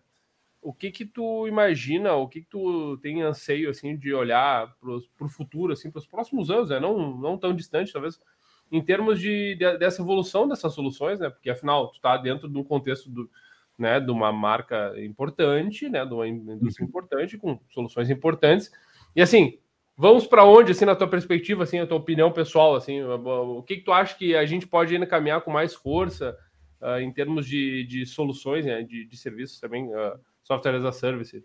O 0.62 0.72
que 0.72 0.90
que 0.90 1.06
tu 1.06 1.46
imagina, 1.48 2.14
o 2.14 2.28
que 2.28 2.42
que 2.42 2.48
tu 2.48 2.98
tem 2.98 3.22
anseio, 3.22 3.70
assim, 3.70 3.96
de 3.96 4.12
olhar 4.12 4.74
para 4.80 5.26
o 5.26 5.28
futuro, 5.28 5.72
assim, 5.72 5.90
para 5.90 6.00
os 6.00 6.06
próximos 6.06 6.50
anos, 6.50 6.68
né? 6.68 6.78
Não, 6.78 7.16
não 7.16 7.38
tão 7.38 7.54
distante, 7.54 7.92
talvez, 7.92 8.20
em 8.70 8.82
termos 8.82 9.18
de, 9.18 9.54
de, 9.54 9.78
dessa 9.78 10.02
evolução 10.02 10.46
dessas 10.46 10.74
soluções, 10.74 11.18
né? 11.18 11.30
Porque, 11.30 11.50
afinal, 11.50 11.88
tu 11.88 11.94
está 11.94 12.16
dentro 12.16 12.48
de 12.48 12.58
um 12.58 12.64
contexto 12.64 13.10
do, 13.10 13.30
né, 13.80 13.98
de 13.98 14.10
uma 14.10 14.30
marca 14.30 14.92
importante, 15.02 15.88
né, 15.88 16.04
de 16.04 16.12
uma 16.12 16.28
indústria 16.28 16.84
uhum. 16.84 16.88
importante, 16.90 17.38
com 17.38 17.58
soluções 17.70 18.10
importantes. 18.10 18.70
E, 19.16 19.22
assim, 19.22 19.58
vamos 19.96 20.26
para 20.26 20.44
onde, 20.44 20.72
assim, 20.72 20.84
na 20.84 20.94
tua 20.94 21.08
perspectiva, 21.08 21.62
assim, 21.62 21.78
a 21.78 21.86
tua 21.86 21.96
opinião 21.96 22.30
pessoal, 22.30 22.76
assim, 22.76 23.02
o 23.02 23.62
que 23.62 23.76
que 23.76 23.84
tu 23.84 23.92
acha 23.92 24.16
que 24.16 24.36
a 24.36 24.44
gente 24.44 24.66
pode 24.66 24.92
ainda 24.92 25.06
caminhar 25.06 25.40
com 25.40 25.50
mais 25.50 25.74
força 25.74 26.36
uh, 26.82 27.00
em 27.00 27.10
termos 27.10 27.46
de, 27.46 27.84
de 27.84 28.04
soluções, 28.04 28.66
né, 28.66 28.82
de, 28.82 29.06
de 29.06 29.16
serviços 29.16 29.58
também, 29.58 29.86
uh, 29.86 30.20
software 30.50 30.76
as 30.76 30.84
a 30.84 30.92
service. 30.92 31.44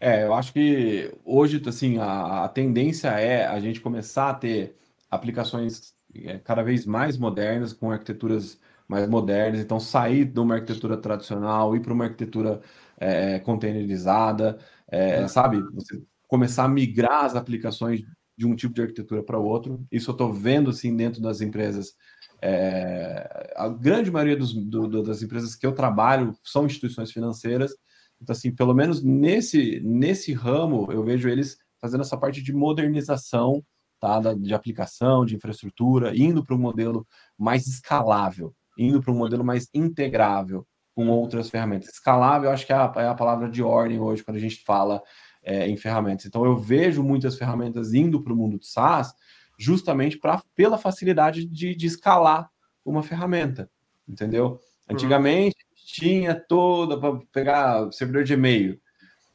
É, 0.00 0.24
eu 0.24 0.34
acho 0.34 0.52
que 0.52 1.14
hoje, 1.24 1.62
assim, 1.66 1.98
a, 1.98 2.44
a 2.44 2.48
tendência 2.48 3.08
é 3.08 3.46
a 3.46 3.60
gente 3.60 3.80
começar 3.80 4.30
a 4.30 4.34
ter 4.34 4.76
aplicações 5.10 5.94
é, 6.14 6.38
cada 6.38 6.62
vez 6.62 6.84
mais 6.84 7.16
modernas, 7.16 7.72
com 7.72 7.90
arquiteturas 7.90 8.58
mais 8.88 9.08
modernas, 9.08 9.60
então 9.60 9.78
sair 9.78 10.24
de 10.24 10.40
uma 10.40 10.54
arquitetura 10.54 10.96
tradicional, 10.96 11.76
ir 11.76 11.80
para 11.80 11.92
uma 11.92 12.04
arquitetura 12.04 12.60
é, 12.96 13.38
containerizada, 13.38 14.58
é, 14.88 15.28
sabe? 15.28 15.62
Você 15.74 16.02
começar 16.26 16.64
a 16.64 16.68
migrar 16.68 17.24
as 17.24 17.36
aplicações 17.36 18.00
de 18.36 18.46
um 18.46 18.56
tipo 18.56 18.74
de 18.74 18.82
arquitetura 18.82 19.22
para 19.22 19.38
outro. 19.38 19.86
Isso 19.92 20.10
eu 20.10 20.12
estou 20.12 20.32
vendo, 20.32 20.70
assim, 20.70 20.96
dentro 20.96 21.20
das 21.20 21.40
empresas 21.40 21.94
é, 22.42 23.52
a 23.56 23.68
grande 23.68 24.10
maioria 24.10 24.36
dos, 24.36 24.52
do, 24.52 25.02
das 25.02 25.22
empresas 25.22 25.54
que 25.54 25.66
eu 25.66 25.72
trabalho 25.72 26.34
são 26.42 26.66
instituições 26.66 27.12
financeiras. 27.12 27.72
Então, 28.20 28.32
assim, 28.34 28.54
pelo 28.54 28.74
menos 28.74 29.02
nesse, 29.02 29.80
nesse 29.80 30.32
ramo, 30.32 30.90
eu 30.90 31.02
vejo 31.02 31.28
eles 31.28 31.58
fazendo 31.80 32.02
essa 32.02 32.16
parte 32.16 32.42
de 32.42 32.52
modernização 32.52 33.64
tá, 33.98 34.20
de 34.34 34.54
aplicação, 34.54 35.24
de 35.24 35.36
infraestrutura, 35.36 36.16
indo 36.16 36.44
para 36.44 36.54
um 36.54 36.58
modelo 36.58 37.06
mais 37.38 37.66
escalável, 37.66 38.54
indo 38.78 39.00
para 39.00 39.12
um 39.12 39.16
modelo 39.16 39.44
mais 39.44 39.68
integrável 39.74 40.66
com 40.94 41.08
outras 41.08 41.50
ferramentas. 41.50 41.90
Escalável, 41.90 42.50
acho 42.50 42.66
que 42.66 42.72
é 42.72 42.76
a, 42.76 42.92
é 42.96 43.06
a 43.06 43.14
palavra 43.14 43.48
de 43.48 43.62
ordem 43.62 44.00
hoje, 44.00 44.24
quando 44.24 44.38
a 44.38 44.40
gente 44.40 44.62
fala 44.64 45.02
é, 45.42 45.68
em 45.68 45.76
ferramentas. 45.76 46.26
Então, 46.26 46.44
eu 46.44 46.56
vejo 46.56 47.02
muitas 47.02 47.36
ferramentas 47.36 47.94
indo 47.94 48.22
para 48.22 48.32
o 48.32 48.36
mundo 48.36 48.58
de 48.58 48.66
SaaS, 48.66 49.14
justamente 49.60 50.18
pra, 50.18 50.42
pela 50.56 50.78
facilidade 50.78 51.44
de, 51.44 51.74
de 51.74 51.86
escalar 51.86 52.50
uma 52.82 53.02
ferramenta, 53.02 53.70
entendeu? 54.08 54.58
Antigamente 54.88 55.54
uhum. 55.54 55.76
tinha 55.84 56.34
toda 56.34 56.98
para 56.98 57.20
pegar 57.30 57.92
servidor 57.92 58.24
de 58.24 58.32
e-mail, 58.32 58.80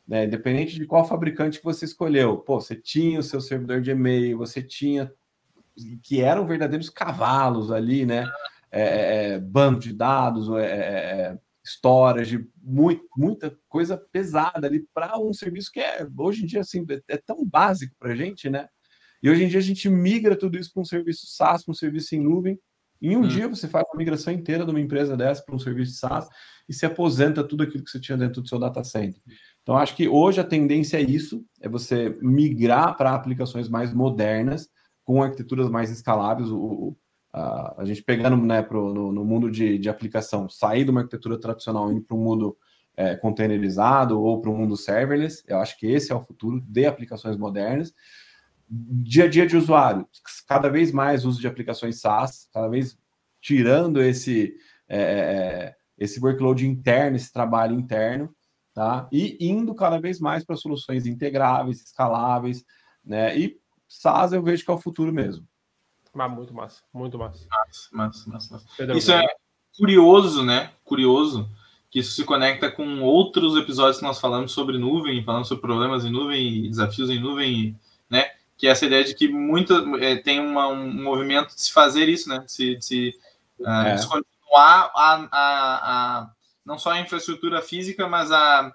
né? 0.08 0.26
Independente 0.26 0.76
de 0.76 0.86
qual 0.88 1.08
fabricante 1.08 1.60
que 1.60 1.64
você 1.64 1.86
escolheu, 1.86 2.38
pô, 2.38 2.60
você 2.60 2.76
tinha 2.76 3.20
o 3.20 3.24
seu 3.24 3.40
servidor 3.40 3.82
de 3.82 3.92
e-mail, 3.92 4.40
você 4.40 4.64
tinha 4.64 5.14
que 6.02 6.22
eram 6.22 6.48
verdadeiros 6.48 6.90
cavalos 6.90 7.72
ali, 7.72 8.04
né? 8.04 8.26
É, 8.72 8.82
é, 8.82 9.26
é 9.34 9.40
banco 9.40 9.82
de 9.82 9.94
dados, 9.94 10.50
é, 10.58 10.66
é, 10.66 11.22
é 11.34 11.38
storage, 11.64 12.48
muito, 12.64 13.08
muita 13.16 13.56
coisa 13.70 13.96
pesada 13.96 14.66
ali 14.66 14.88
para 14.92 15.20
um 15.20 15.32
serviço 15.34 15.72
que 15.72 15.80
é 15.80 16.08
hoje 16.18 16.44
em 16.44 16.46
dia 16.48 16.62
assim 16.62 16.84
é 17.08 17.18
tão 17.18 17.46
básico 17.46 17.96
para 18.00 18.16
gente, 18.16 18.50
né? 18.50 18.68
E 19.22 19.30
hoje 19.30 19.44
em 19.44 19.48
dia 19.48 19.60
a 19.60 19.64
gente 19.64 19.90
migra 19.90 20.36
tudo 20.36 20.58
isso 20.58 20.72
para 20.74 20.82
um 20.82 20.86
serviço 20.86 21.26
SaaS, 21.28 21.64
para 21.64 21.72
um 21.72 21.76
serviço 21.76 22.16
em 22.16 22.20
nuvem. 22.20 22.60
Em 23.02 23.16
um 23.16 23.22
hum. 23.22 23.28
dia 23.28 23.48
você 23.48 23.68
faz 23.68 23.86
uma 23.90 23.98
migração 23.98 24.34
inteira 24.34 24.66
de 24.66 24.72
uma 24.72 24.80
empresa 24.80 25.16
dessa 25.18 25.44
para 25.44 25.56
um 25.56 25.60
serviço 25.60 26.00
SaaS 26.00 26.28
e 26.68 26.74
se 26.74 26.86
aposenta 26.86 27.44
tudo 27.44 27.64
aquilo 27.64 27.84
que 27.84 27.92
você 27.92 28.00
tinha 28.00 28.18
dentro 28.18 28.42
do 28.42 28.48
seu 28.48 28.58
data 28.58 28.84
center. 28.84 29.22
Então, 29.62 29.78
acho 29.78 29.96
que 29.96 30.08
hoje 30.08 30.40
a 30.40 30.44
tendência 30.44 30.98
é 30.98 31.02
isso, 31.02 31.44
é 31.60 31.68
você 31.68 32.18
migrar 32.22 32.96
para 32.96 33.14
aplicações 33.14 33.68
mais 33.68 33.94
modernas, 33.94 34.70
com 35.04 35.22
arquiteturas 35.22 35.70
mais 35.70 35.92
escaláveis. 35.92 36.50
O, 36.50 36.96
a, 37.34 37.82
a 37.82 37.86
gente 37.86 38.02
pegando 38.04 38.38
né, 38.38 38.62
pro, 38.62 38.94
no, 38.94 39.12
no 39.12 39.26
mundo 39.26 39.52
de, 39.52 39.78
de 39.78 39.90
aplicação, 39.90 40.48
sair 40.50 40.84
de 40.84 40.92
uma 40.92 41.02
arquitetura 41.02 41.40
tradicional 41.40 41.92
e 41.92 41.98
ir 41.98 42.02
para 42.02 42.16
um 42.16 42.24
mundo 42.24 42.58
é, 42.96 43.16
containerizado 43.16 44.20
ou 44.20 44.40
para 44.40 44.50
um 44.50 44.58
mundo 44.58 44.78
serverless, 44.78 45.44
eu 45.48 45.60
acho 45.60 45.78
que 45.78 45.88
esse 45.88 46.12
é 46.12 46.16
o 46.16 46.22
futuro 46.22 46.62
de 46.62 46.86
aplicações 46.86 47.38
modernas 47.38 47.94
dia 48.70 49.26
a 49.26 49.28
dia 49.28 49.46
de 49.46 49.56
usuário, 49.56 50.08
cada 50.48 50.70
vez 50.70 50.92
mais 50.92 51.26
uso 51.26 51.40
de 51.40 51.48
aplicações 51.48 52.00
SaaS, 52.00 52.50
cada 52.54 52.68
vez 52.68 52.98
tirando 53.42 54.02
esse, 54.02 54.56
é, 54.88 54.98
é, 54.98 55.04
é, 55.04 55.76
esse 55.98 56.20
workload 56.20 56.66
interno, 56.66 57.16
esse 57.16 57.32
trabalho 57.32 57.76
interno, 57.76 58.34
tá? 58.74 59.08
E 59.12 59.38
indo 59.40 59.76
cada 59.76 60.00
vez 60.00 60.20
mais 60.20 60.44
para 60.44 60.56
soluções 60.56 61.06
integráveis, 61.06 61.82
escaláveis, 61.82 62.66
né? 63.04 63.38
E 63.38 63.60
SaaS 63.88 64.34
eu 64.34 64.42
vejo 64.42 64.66
que 64.66 64.72
é 64.72 64.74
o 64.74 64.80
futuro 64.80 65.14
mesmo. 65.14 65.48
Ah, 66.14 66.30
muito 66.30 66.54
massa, 66.54 66.82
muito 66.94 67.18
massa. 67.18 67.46
Massa, 67.92 68.30
massa, 68.30 68.54
massa. 68.54 68.66
Pedro, 68.78 68.98
isso 68.98 69.12
é 69.12 69.24
curioso, 69.78 70.44
né? 70.44 70.72
Curioso 70.84 71.50
que 71.96 72.00
isso 72.00 72.12
se 72.12 72.26
conecta 72.26 72.70
com 72.70 73.00
outros 73.02 73.56
episódios 73.56 74.00
que 74.00 74.04
nós 74.04 74.20
falamos 74.20 74.52
sobre 74.52 74.78
nuvem, 74.78 75.24
falando 75.24 75.46
sobre 75.46 75.62
problemas 75.62 76.04
em 76.04 76.12
nuvem, 76.12 76.70
desafios 76.70 77.10
em 77.10 77.22
nuvem, 77.22 77.80
né? 78.10 78.32
Que 78.58 78.68
é 78.68 78.72
essa 78.72 78.86
ideia 78.86 79.04
de 79.04 79.14
que 79.14 79.28
muito 79.28 79.98
é, 79.98 80.16
tem 80.16 80.40
uma, 80.40 80.68
um 80.68 81.04
movimento 81.04 81.54
de 81.54 81.62
se 81.62 81.74
fazer 81.74 82.08
isso, 82.08 82.30
né? 82.30 82.40
De 82.40 82.52
se, 82.52 82.76
de 82.76 82.86
se 82.86 83.20
uh, 83.60 83.70
é. 83.70 83.96
continuar 83.96 84.92
a, 84.96 85.28
a, 85.32 86.20
a, 86.22 86.32
não 86.66 86.78
só 86.78 86.92
a 86.92 87.00
infraestrutura 87.00 87.62
física, 87.62 88.08
mas 88.08 88.32
a, 88.32 88.74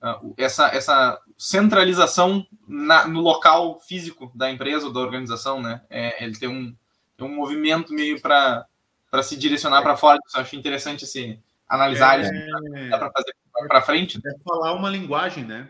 a 0.00 0.20
essa, 0.36 0.68
essa 0.68 1.20
centralização 1.36 2.46
na, 2.66 3.06
no 3.06 3.20
local 3.20 3.80
físico 3.80 4.30
da 4.34 4.50
empresa 4.50 4.86
ou 4.86 4.92
da 4.92 5.00
organização, 5.00 5.60
né? 5.60 5.82
É, 5.90 6.24
ele 6.24 6.38
tem 6.38 6.48
um, 6.48 6.74
tem 7.16 7.26
um 7.26 7.34
movimento 7.34 7.92
meio 7.92 8.20
para 8.20 8.66
se 9.22 9.36
direcionar 9.36 9.82
para 9.82 9.96
fora. 9.96 10.18
Eu 10.34 10.40
acho 10.40 10.54
interessante 10.54 11.04
assim, 11.04 11.42
analisar 11.68 12.20
é, 12.20 12.22
isso. 12.22 12.90
Dá 12.90 12.98
para 12.98 13.10
fazer 13.10 13.34
para 13.68 13.82
frente. 13.82 14.18
É 14.24 14.38
falar 14.44 14.72
uma 14.72 14.88
linguagem, 14.88 15.44
né? 15.44 15.68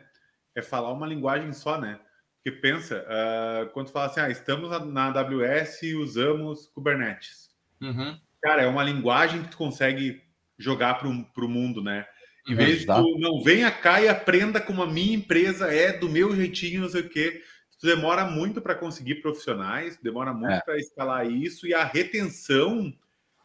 É 0.55 0.63
falar 0.63 0.93
uma 0.93 1.07
linguagem 1.07 1.53
só, 1.53 1.79
né? 1.79 1.99
Porque 2.43 2.59
pensa, 2.59 3.05
uh, 3.05 3.71
quando 3.71 3.91
fala 3.91 4.07
assim, 4.07 4.21
ah, 4.21 4.31
estamos 4.31 4.71
na 4.87 5.09
AWS 5.09 5.83
e 5.83 5.95
usamos 5.95 6.67
Kubernetes. 6.69 7.51
Uhum. 7.83 8.19
Cara, 8.43 8.63
é 8.63 8.67
uma 8.67 8.83
linguagem 8.83 9.43
que 9.43 9.51
tu 9.51 9.59
consegue 9.59 10.23
jogar 10.59 10.95
para 10.95 11.09
o 11.09 11.49
mundo, 11.49 11.83
né? 11.83 12.07
Em 12.49 12.55
vez 12.55 12.81
de 12.81 12.87
tu 12.87 13.19
não 13.19 13.43
venha 13.43 13.71
cá 13.71 14.01
e 14.01 14.09
aprenda 14.09 14.61
como 14.61 14.83
a 14.83 14.87
minha 14.87 15.15
empresa 15.15 15.73
é, 15.73 15.93
do 15.93 16.09
meu 16.09 16.35
jeitinho, 16.35 16.81
não 16.81 16.89
sei 16.89 17.03
o 17.03 17.09
quê. 17.09 17.43
Tu 17.79 17.87
demora 17.87 18.25
muito 18.25 18.61
para 18.61 18.75
conseguir 18.75 19.17
profissionais, 19.17 19.99
demora 20.03 20.33
muito 20.33 20.53
é. 20.53 20.61
para 20.61 20.79
escalar 20.79 21.31
isso, 21.31 21.67
e 21.67 21.75
a 21.75 21.85
retenção 21.85 22.93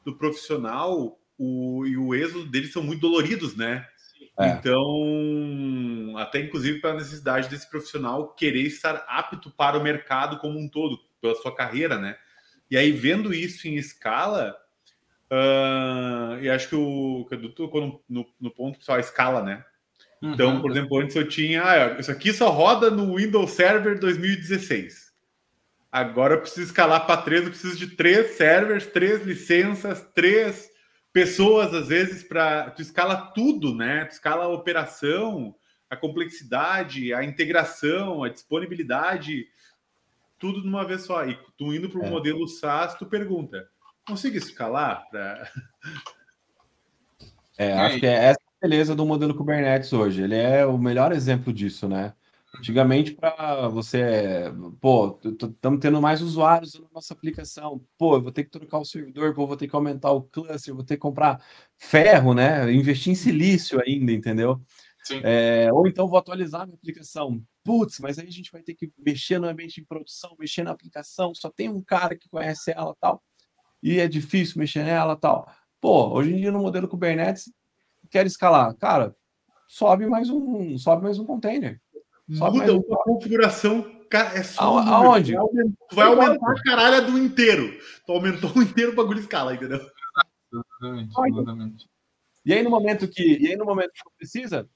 do 0.05 0.15
profissional 0.17 1.19
o, 1.37 1.85
e 1.85 1.97
o 1.97 2.15
êxodo 2.15 2.45
deles 2.45 2.71
são 2.71 2.81
muito 2.81 3.01
doloridos, 3.01 3.55
né? 3.55 3.85
É. 4.39 4.49
Então, 4.49 4.83
até 6.17 6.39
inclusive 6.39 6.79
pela 6.79 6.95
necessidade 6.95 7.49
desse 7.49 7.69
profissional 7.69 8.29
querer 8.33 8.63
estar 8.63 9.05
apto 9.07 9.51
para 9.51 9.77
o 9.77 9.83
mercado 9.83 10.37
como 10.39 10.59
um 10.59 10.67
todo, 10.67 10.99
pela 11.21 11.35
sua 11.35 11.55
carreira, 11.55 11.97
né? 11.97 12.17
E 12.69 12.77
aí, 12.77 12.91
vendo 12.91 13.33
isso 13.33 13.67
em 13.67 13.75
escala, 13.75 14.55
uh, 15.31 16.41
e 16.41 16.49
acho 16.49 16.69
que 16.69 16.75
o, 16.75 17.25
que 17.29 17.35
o 17.35 18.01
no, 18.09 18.25
no, 18.39 18.51
ponto 18.51 18.79
pessoal, 18.79 18.97
a 18.97 19.01
escala, 19.01 19.43
né? 19.43 19.63
Então, 20.21 20.59
por 20.59 20.71
exemplo, 20.71 20.99
antes 20.99 21.15
eu 21.15 21.27
tinha, 21.27 21.63
ah, 21.63 21.99
isso 21.99 22.11
aqui 22.11 22.33
só 22.33 22.49
roda 22.49 22.89
no 22.89 23.15
Windows 23.15 23.51
Server 23.51 23.99
2016. 23.99 25.13
Agora 25.91 26.33
eu 26.33 26.41
preciso 26.41 26.63
escalar 26.63 27.05
para 27.05 27.21
três, 27.21 27.43
eu 27.43 27.51
preciso 27.51 27.77
de 27.77 27.87
três 27.95 28.31
servers, 28.31 28.87
três 28.87 29.21
licenças, 29.23 30.01
três 30.13 30.69
pessoas, 31.13 31.73
às 31.73 31.87
vezes, 31.87 32.23
para. 32.23 32.71
Tu 32.71 32.81
escala 32.81 33.31
tudo, 33.33 33.73
né? 33.73 34.03
Tu 34.05 34.13
escala 34.13 34.45
a 34.45 34.49
operação, 34.49 35.55
a 35.95 35.99
complexidade, 35.99 37.13
a 37.13 37.23
integração, 37.23 38.23
a 38.23 38.29
disponibilidade, 38.29 39.47
tudo 40.37 40.61
de 40.61 40.67
uma 40.67 40.85
vez 40.85 41.03
só. 41.03 41.25
E 41.25 41.37
tu 41.57 41.73
indo 41.73 41.89
para 41.89 42.01
o 42.01 42.05
é. 42.05 42.09
modelo 42.09 42.47
SaaS, 42.47 42.95
tu 42.95 43.05
pergunta: 43.05 43.67
consigo 44.07 44.37
escalar? 44.37 45.07
Pra... 45.09 45.49
É, 47.57 47.71
acho 47.71 48.01
que 48.01 48.05
é 48.05 48.11
essa 48.25 48.39
a 48.41 48.67
beleza 48.67 48.93
do 48.93 49.05
modelo 49.05 49.33
Kubernetes 49.33 49.93
hoje. 49.93 50.21
Ele 50.21 50.35
é 50.35 50.65
o 50.65 50.77
melhor 50.77 51.13
exemplo 51.13 51.53
disso, 51.53 51.87
né? 51.87 52.13
Antigamente, 52.57 53.13
para 53.13 53.67
você, 53.67 54.51
pô, 54.79 55.19
estamos 55.23 55.79
tendo 55.79 56.01
mais 56.01 56.21
usuários 56.21 56.79
na 56.79 56.87
nossa 56.93 57.13
aplicação, 57.13 57.81
pô, 57.97 58.15
eu 58.15 58.21
vou 58.21 58.31
ter 58.31 58.43
que 58.45 58.49
trocar 58.49 58.79
o 58.79 58.85
servidor, 58.85 59.33
pô, 59.33 59.45
vou 59.45 59.57
ter 59.57 59.67
que 59.67 59.75
aumentar 59.75 60.11
o 60.11 60.23
cluster, 60.23 60.73
vou 60.73 60.83
ter 60.83 60.95
que 60.95 61.01
comprar 61.01 61.41
ferro, 61.77 62.33
né? 62.33 62.71
Investir 62.71 63.11
em 63.11 63.15
silício 63.15 63.81
ainda, 63.81 64.11
entendeu? 64.11 64.61
É, 65.23 65.71
ou 65.71 65.87
então 65.87 66.07
vou 66.07 66.17
atualizar 66.17 66.65
minha 66.65 66.75
aplicação. 66.75 67.41
Putz, 67.63 67.99
mas 67.99 68.19
aí 68.19 68.27
a 68.27 68.31
gente 68.31 68.51
vai 68.51 68.61
ter 68.61 68.75
que 68.75 68.91
mexer 68.97 69.39
no 69.39 69.47
ambiente 69.47 69.81
de 69.81 69.87
produção, 69.87 70.35
mexer 70.39 70.63
na 70.63 70.71
aplicação, 70.71 71.33
só 71.33 71.49
tem 71.49 71.69
um 71.69 71.81
cara 71.81 72.15
que 72.15 72.29
conhece 72.29 72.71
ela 72.71 72.95
tal, 72.99 73.21
e 73.81 73.99
é 73.99 74.07
difícil 74.07 74.59
mexer 74.59 74.83
nela 74.83 75.15
tal. 75.15 75.47
Pô, 75.81 76.09
hoje 76.13 76.33
em 76.33 76.37
dia 76.37 76.51
no 76.51 76.59
modelo 76.59 76.87
Kubernetes, 76.87 77.51
quer 78.09 78.25
escalar, 78.25 78.75
cara, 78.75 79.15
sobe 79.67 80.05
mais 80.07 80.29
um, 80.29 80.77
sobe 80.77 81.03
mais 81.03 81.19
um 81.19 81.25
container 81.25 81.81
Muda 82.27 82.75
a 82.75 83.03
configuração, 83.03 83.85
cara, 84.09 84.37
é 84.37 84.41
só. 84.41 84.79
Aonde? 84.79 85.33
Vai 85.91 86.07
aumentar 86.07 86.51
a 86.51 86.63
caralha 86.63 87.01
do 87.01 87.17
inteiro. 87.19 87.77
Tu 88.05 88.11
aumentou 88.11 88.51
o 88.55 88.61
inteiro, 88.63 88.93
o 88.93 88.95
bagulho 88.95 89.19
escala, 89.19 89.53
entendeu? 89.53 89.79
Exatamente, 90.51 91.13
exatamente. 91.27 91.89
E 92.45 92.53
aí, 92.53 92.61
no 92.61 92.69
momento 92.69 93.07
que, 93.07 93.37
e 93.39 93.47
aí, 93.47 93.55
no 93.55 93.65
momento 93.65 93.91
que 93.93 94.01
precisa, 94.17 94.69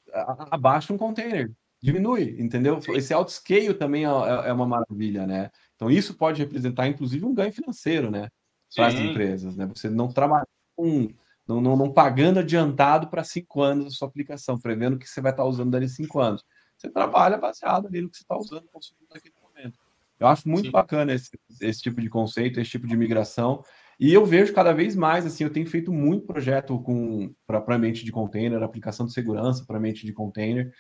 abaixa 0.51 0.93
um 0.93 0.97
container, 0.97 1.51
diminui, 1.81 2.35
entendeu? 2.39 2.79
Esse 2.89 3.13
autoscale 3.13 3.73
também 3.73 4.05
é, 4.05 4.09
é, 4.09 4.49
é, 4.49 4.53
uma 4.53 4.65
maravilha, 4.65 5.27
né? 5.27 5.51
Então, 5.75 5.89
isso 5.89 6.15
pode 6.15 6.41
representar, 6.41 6.87
inclusive, 6.87 7.25
um 7.25 7.33
ganho 7.33 7.53
financeiro, 7.53 8.09
né? 8.09 8.29
Para 8.75 8.87
as 8.87 8.95
empresas, 8.95 9.55
né? 9.55 9.65
Você 9.67 9.89
não 9.89 10.07
trabalha 10.07 10.47
com. 10.75 11.09
Não, 11.47 11.59
não, 11.59 11.75
não 11.75 11.91
pagando 11.91 12.39
adiantado 12.39 13.07
para 13.07 13.23
cinco 13.23 13.63
anos 13.63 13.87
a 13.87 13.89
sua 13.89 14.07
aplicação, 14.07 14.59
prevendo 14.59 14.99
que 14.99 15.09
você 15.09 15.19
vai 15.19 15.31
estar 15.31 15.43
usando 15.43 15.71
dali 15.71 15.89
cinco 15.89 16.19
anos 16.19 16.43
você 16.79 16.89
trabalha 16.89 17.37
baseado 17.37 17.87
ali 17.87 18.01
no 18.01 18.09
que 18.09 18.17
você 18.17 18.23
está 18.23 18.37
usando, 18.37 18.67
consumindo 18.71 19.13
naquele 19.13 19.35
momento. 19.41 19.77
Eu 20.17 20.27
acho 20.27 20.47
muito 20.47 20.65
Sim. 20.67 20.71
bacana 20.71 21.13
esse, 21.13 21.29
esse 21.61 21.81
tipo 21.81 22.01
de 22.01 22.09
conceito, 22.09 22.59
esse 22.59 22.71
tipo 22.71 22.87
de 22.87 22.95
migração. 22.95 23.63
E 23.99 24.13
eu 24.13 24.25
vejo 24.25 24.53
cada 24.53 24.71
vez 24.71 24.95
mais, 24.95 25.25
assim, 25.25 25.43
eu 25.43 25.49
tenho 25.49 25.67
feito 25.67 25.91
muito 25.91 26.25
projeto 26.25 26.79
com 26.79 27.33
para 27.45 27.77
mente 27.77 28.05
de 28.05 28.11
container, 28.11 28.63
aplicação 28.63 29.05
de 29.05 29.11
segurança 29.11 29.65
para 29.65 29.79
mente 29.79 30.05
de 30.05 30.13
container, 30.13 30.71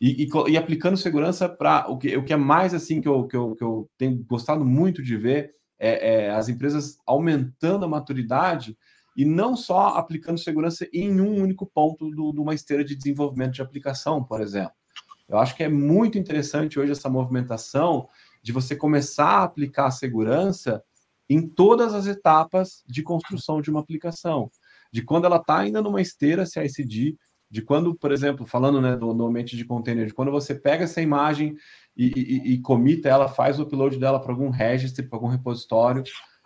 e, 0.00 0.24
e, 0.24 0.50
e 0.50 0.56
aplicando 0.56 0.96
segurança 0.96 1.48
para 1.48 1.86
o 1.88 1.98
que, 1.98 2.16
o 2.16 2.24
que 2.24 2.32
é 2.32 2.36
mais 2.36 2.72
assim 2.72 3.00
que 3.00 3.06
eu, 3.06 3.26
que, 3.26 3.36
eu, 3.36 3.54
que 3.54 3.62
eu 3.62 3.90
tenho 3.98 4.24
gostado 4.24 4.64
muito 4.64 5.02
de 5.02 5.16
ver 5.16 5.52
é, 5.78 6.14
é 6.24 6.30
as 6.30 6.48
empresas 6.48 6.96
aumentando 7.06 7.84
a 7.84 7.88
maturidade 7.88 8.76
e 9.16 9.24
não 9.24 9.54
só 9.54 9.88
aplicando 9.88 10.38
segurança 10.38 10.88
em 10.92 11.20
um 11.20 11.42
único 11.42 11.66
ponto 11.66 12.10
de 12.10 12.40
uma 12.40 12.54
esteira 12.54 12.82
de 12.82 12.96
desenvolvimento 12.96 13.52
de 13.52 13.62
aplicação, 13.62 14.24
por 14.24 14.40
exemplo. 14.40 14.72
Eu 15.28 15.38
acho 15.38 15.54
que 15.54 15.62
é 15.62 15.68
muito 15.68 16.18
interessante 16.18 16.80
hoje 16.80 16.92
essa 16.92 17.10
movimentação 17.10 18.08
de 18.42 18.50
você 18.50 18.74
começar 18.74 19.38
a 19.38 19.44
aplicar 19.44 19.90
segurança 19.90 20.82
em 21.32 21.46
todas 21.46 21.94
as 21.94 22.06
etapas 22.06 22.82
de 22.86 23.02
construção 23.02 23.60
de 23.60 23.70
uma 23.70 23.80
aplicação. 23.80 24.50
De 24.92 25.02
quando 25.02 25.24
ela 25.24 25.36
está 25.36 25.58
ainda 25.58 25.80
numa 25.80 26.00
esteira 26.00 26.44
CICD, 26.44 27.16
de 27.50 27.62
quando, 27.62 27.94
por 27.94 28.12
exemplo, 28.12 28.46
falando 28.46 28.80
né, 28.80 28.96
do, 28.96 29.12
do 29.12 29.26
ambiente 29.26 29.56
de 29.56 29.64
container, 29.64 30.06
de 30.06 30.14
quando 30.14 30.30
você 30.30 30.54
pega 30.54 30.84
essa 30.84 31.02
imagem 31.02 31.54
e, 31.96 32.06
e, 32.16 32.52
e 32.54 32.60
comita 32.60 33.08
ela, 33.08 33.28
faz 33.28 33.58
o 33.58 33.62
upload 33.62 33.98
dela 33.98 34.20
para 34.20 34.32
algum 34.32 34.48
registry, 34.48 35.06
para 35.06 35.16
algum 35.16 35.28
repositório, 35.28 36.02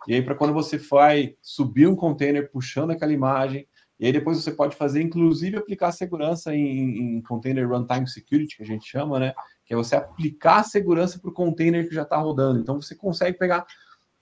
e 0.07 0.13
aí 0.13 0.21
para 0.21 0.35
quando 0.35 0.53
você 0.53 0.77
vai 0.77 1.35
subir 1.41 1.87
um 1.87 1.95
container 1.95 2.51
puxando 2.51 2.91
aquela 2.91 3.13
imagem, 3.13 3.67
e 3.99 4.05
aí 4.05 4.11
depois 4.11 4.37
você 4.37 4.51
pode 4.51 4.75
fazer, 4.75 5.01
inclusive, 5.01 5.57
aplicar 5.57 5.91
segurança 5.91 6.53
em, 6.53 7.17
em 7.17 7.21
container 7.21 7.67
runtime 7.67 8.07
security, 8.07 8.57
que 8.57 8.63
a 8.63 8.65
gente 8.65 8.87
chama, 8.87 9.19
né? 9.19 9.33
Que 9.65 9.73
é 9.73 9.77
você 9.77 9.95
aplicar 9.95 10.63
segurança 10.63 11.17
para 11.19 11.31
o 11.31 11.33
container 11.33 11.87
que 11.87 11.95
já 11.95 12.03
está 12.03 12.15
rodando. 12.17 12.59
Então 12.59 12.79
você 12.79 12.95
consegue 12.95 13.37
pegar 13.37 13.65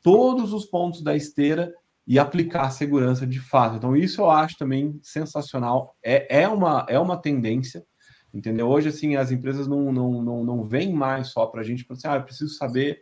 todos 0.06 0.54
os 0.54 0.66
pontos 0.66 1.02
da 1.02 1.16
esteira 1.16 1.74
e 2.06 2.20
aplicar 2.20 2.70
segurança 2.70 3.26
de 3.26 3.40
fato. 3.40 3.78
Então, 3.78 3.98
isso 3.98 4.22
eu 4.22 4.30
acho 4.30 4.56
também 4.56 5.00
sensacional. 5.02 5.96
É, 6.04 6.44
é, 6.44 6.48
uma, 6.48 6.86
é 6.88 7.00
uma 7.00 7.18
tendência, 7.18 7.84
entendeu? 8.32 8.68
Hoje, 8.70 8.90
assim, 8.90 9.16
as 9.16 9.32
empresas 9.32 9.68
não, 9.68 9.92
não, 9.92 10.22
não, 10.22 10.44
não 10.44 10.64
vêm 10.64 10.94
mais 10.94 11.30
só 11.30 11.48
para 11.48 11.62
a 11.62 11.64
gente, 11.64 11.84
para 11.84 11.96
assim, 11.96 12.08
ah, 12.08 12.18
eu 12.18 12.24
preciso 12.24 12.54
saber 12.54 13.00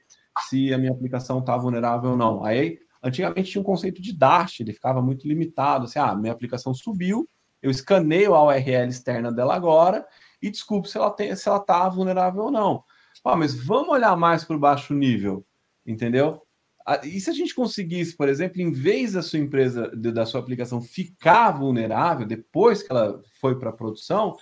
se 0.47 0.73
a 0.73 0.77
minha 0.77 0.93
aplicação 0.93 1.39
está 1.39 1.57
vulnerável 1.57 2.11
ou 2.11 2.17
não. 2.17 2.45
Aí 2.45 2.79
Antigamente 3.03 3.51
tinha 3.51 3.61
um 3.61 3.65
conceito 3.65 4.01
de 4.01 4.13
dash, 4.13 4.61
ele 4.61 4.71
ficava 4.71 5.01
muito 5.01 5.27
limitado. 5.27 5.85
Assim, 5.85 5.99
ah, 5.99 6.15
minha 6.15 6.31
aplicação 6.31 6.73
subiu, 6.73 7.29
eu 7.61 7.69
escaneio 7.69 8.33
a 8.33 8.41
URL 8.45 8.87
externa 8.87 9.29
dela 9.29 9.53
agora 9.53 10.07
e 10.41 10.49
desculpe 10.49 10.87
se 10.87 10.97
ela 10.97 11.11
tem, 11.11 11.35
se 11.35 11.49
ela 11.49 11.57
está 11.57 11.87
vulnerável 11.89 12.43
ou 12.43 12.51
não. 12.51 12.81
Ah, 13.25 13.35
mas 13.35 13.53
vamos 13.53 13.89
olhar 13.89 14.15
mais 14.15 14.45
para 14.45 14.55
o 14.55 14.59
baixo 14.59 14.93
nível, 14.93 15.45
entendeu? 15.85 16.41
E 17.03 17.19
se 17.19 17.29
a 17.29 17.33
gente 17.33 17.55
conseguisse, 17.55 18.15
por 18.15 18.27
exemplo, 18.27 18.61
em 18.61 18.71
vez 18.71 19.13
da 19.13 19.21
sua 19.21 19.39
empresa, 19.39 19.89
da 19.95 20.25
sua 20.25 20.39
aplicação 20.39 20.81
ficar 20.81 21.51
vulnerável 21.51 22.25
depois 22.25 22.83
que 22.83 22.91
ela 22.91 23.21
foi 23.39 23.57
para 23.57 23.69
a 23.69 23.73
produção, 23.73 24.35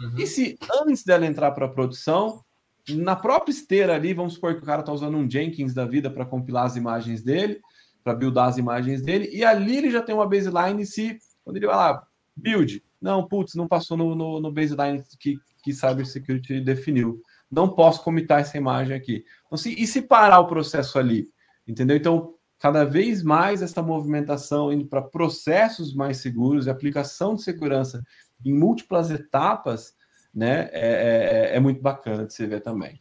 uhum. 0.00 0.18
e 0.18 0.26
se 0.26 0.58
antes 0.82 1.04
dela 1.04 1.26
entrar 1.26 1.50
para 1.50 1.66
a 1.66 1.70
produção, 1.70 2.42
na 2.88 3.14
própria 3.14 3.52
esteira 3.52 3.94
ali, 3.94 4.14
vamos 4.14 4.34
supor 4.34 4.54
que 4.54 4.62
o 4.62 4.66
cara 4.66 4.80
está 4.80 4.92
usando 4.92 5.16
um 5.16 5.30
Jenkins 5.30 5.74
da 5.74 5.84
vida 5.84 6.10
para 6.10 6.24
compilar 6.24 6.66
as 6.66 6.76
imagens 6.76 7.22
dele, 7.22 7.60
para 8.02 8.14
buildar 8.14 8.48
as 8.48 8.58
imagens 8.58 9.02
dele, 9.02 9.28
e 9.32 9.44
ali 9.44 9.76
ele 9.76 9.90
já 9.90 10.02
tem 10.02 10.14
uma 10.14 10.28
baseline 10.28 10.84
se, 10.84 11.18
quando 11.44 11.56
ele 11.56 11.66
vai 11.66 11.76
lá, 11.76 12.02
build, 12.34 12.82
não, 13.00 13.26
putz, 13.26 13.54
não 13.54 13.68
passou 13.68 13.96
no, 13.96 14.14
no, 14.14 14.40
no 14.40 14.52
baseline 14.52 15.02
que, 15.18 15.38
que 15.62 15.72
Cybersecurity 15.72 16.60
definiu. 16.60 17.20
Não 17.50 17.68
posso 17.68 18.02
comitar 18.02 18.40
essa 18.40 18.56
imagem 18.56 18.96
aqui. 18.96 19.24
Então, 19.46 19.58
se, 19.58 19.74
e 19.80 19.86
se 19.86 20.02
parar 20.02 20.40
o 20.40 20.46
processo 20.46 20.98
ali? 20.98 21.28
Entendeu? 21.66 21.96
Então, 21.96 22.34
cada 22.58 22.84
vez 22.84 23.22
mais 23.22 23.62
essa 23.62 23.82
movimentação 23.82 24.72
indo 24.72 24.86
para 24.86 25.02
processos 25.02 25.94
mais 25.94 26.18
seguros 26.18 26.66
e 26.66 26.70
aplicação 26.70 27.34
de 27.34 27.42
segurança 27.42 28.02
em 28.44 28.52
múltiplas 28.52 29.10
etapas, 29.10 29.94
né, 30.34 30.68
é, 30.72 31.50
é, 31.52 31.56
é 31.56 31.60
muito 31.60 31.80
bacana 31.80 32.26
de 32.26 32.32
se 32.32 32.46
ver 32.46 32.60
também. 32.60 32.98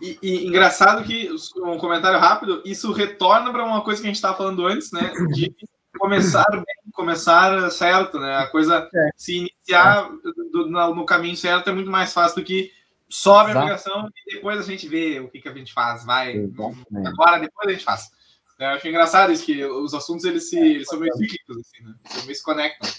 E, 0.00 0.18
e, 0.22 0.46
engraçado 0.46 1.04
que, 1.04 1.30
um 1.56 1.78
comentário 1.78 2.18
rápido, 2.18 2.62
isso 2.64 2.92
retorna 2.92 3.50
para 3.50 3.64
uma 3.64 3.82
coisa 3.82 4.00
que 4.00 4.06
a 4.06 4.10
gente 4.10 4.16
estava 4.16 4.36
falando 4.36 4.66
antes, 4.66 4.92
né? 4.92 5.12
De 5.32 5.54
começar 5.98 6.44
bem, 6.50 6.92
começar 6.92 7.70
certo, 7.70 8.18
né? 8.18 8.36
A 8.36 8.46
coisa 8.48 8.88
é. 8.94 9.08
se 9.16 9.38
iniciar 9.38 10.10
do, 10.52 10.68
no, 10.68 10.94
no, 10.94 11.06
caminho 11.06 11.36
certo 11.36 11.70
é 11.70 11.72
muito 11.72 11.90
mais 11.90 12.12
fácil 12.12 12.42
do 12.42 12.44
que 12.44 12.70
sobe 13.08 13.50
Exato. 13.50 13.58
a 13.58 13.62
aplicação 13.62 14.08
e 14.26 14.34
depois 14.34 14.58
a 14.58 14.62
gente 14.62 14.88
vê 14.88 15.20
o 15.20 15.28
que, 15.28 15.40
que 15.40 15.48
a 15.48 15.54
gente 15.54 15.72
faz. 15.72 16.04
Vai, 16.04 16.34
agora, 17.06 17.38
depois 17.38 17.68
a 17.68 17.72
gente 17.72 17.84
faz. 17.84 18.10
Eu 18.58 18.68
acho 18.68 18.88
engraçado 18.88 19.32
isso, 19.32 19.44
que 19.44 19.64
os 19.64 19.92
assuntos 19.92 20.24
eles, 20.24 20.48
se, 20.48 20.58
eles 20.58 20.88
são 20.88 20.98
meio 20.98 21.14
cíclicos, 21.14 21.58
assim, 21.58 21.84
né? 21.84 21.94
Eles 22.10 22.24
meio 22.24 22.36
se 22.36 22.42
conectam. 22.42 22.90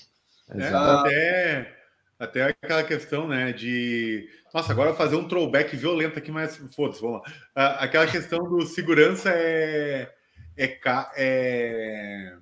É, 0.50 0.68
até 0.68 1.78
até 2.20 2.44
aquela 2.46 2.84
questão, 2.84 3.28
né, 3.28 3.52
de. 3.52 4.28
Nossa, 4.54 4.72
agora 4.72 4.94
fazer 4.94 5.16
um 5.16 5.28
throwback 5.28 5.76
violento 5.76 6.18
aqui, 6.18 6.32
mas 6.32 6.58
foda-se, 6.76 7.02
vamos 7.02 7.22
lá. 7.54 7.76
Aquela 7.80 8.08
questão 8.08 8.40
do 8.40 8.66
segurança 8.66 9.30
é. 9.30 10.12
É, 10.60 10.80
é, 11.16 12.34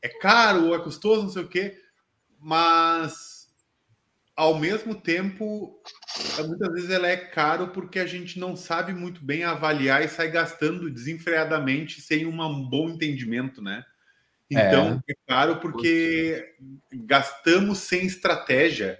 é 0.00 0.08
caro, 0.08 0.74
é 0.74 0.78
custoso, 0.78 1.24
não 1.24 1.28
sei 1.28 1.42
o 1.42 1.48
quê, 1.48 1.78
mas 2.38 3.29
ao 4.40 4.58
mesmo 4.58 4.94
tempo, 4.94 5.78
muitas 6.46 6.72
vezes 6.72 6.88
ela 6.88 7.06
é 7.06 7.16
caro 7.18 7.68
porque 7.68 7.98
a 7.98 8.06
gente 8.06 8.38
não 8.38 8.56
sabe 8.56 8.94
muito 8.94 9.22
bem 9.22 9.44
avaliar 9.44 10.02
e 10.02 10.08
sai 10.08 10.30
gastando 10.30 10.90
desenfreadamente 10.90 12.00
sem 12.00 12.24
um 12.24 12.66
bom 12.66 12.88
entendimento, 12.88 13.60
né? 13.60 13.84
Então, 14.50 15.02
é, 15.06 15.12
é 15.12 15.14
caro 15.28 15.60
porque 15.60 16.54
gastamos 16.90 17.80
sem 17.80 18.06
estratégia 18.06 18.98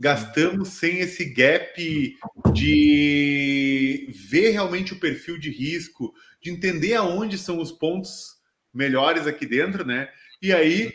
gastamos 0.00 0.70
sem 0.70 0.98
esse 0.98 1.26
gap 1.26 2.18
de 2.52 4.10
ver 4.28 4.50
realmente 4.50 4.94
o 4.94 4.98
perfil 4.98 5.38
de 5.38 5.48
risco, 5.48 6.12
de 6.40 6.50
entender 6.50 6.94
aonde 6.94 7.38
são 7.38 7.60
os 7.60 7.70
pontos 7.70 8.36
melhores 8.74 9.28
aqui 9.28 9.46
dentro, 9.46 9.86
né? 9.86 10.08
E 10.42 10.52
aí 10.52 10.92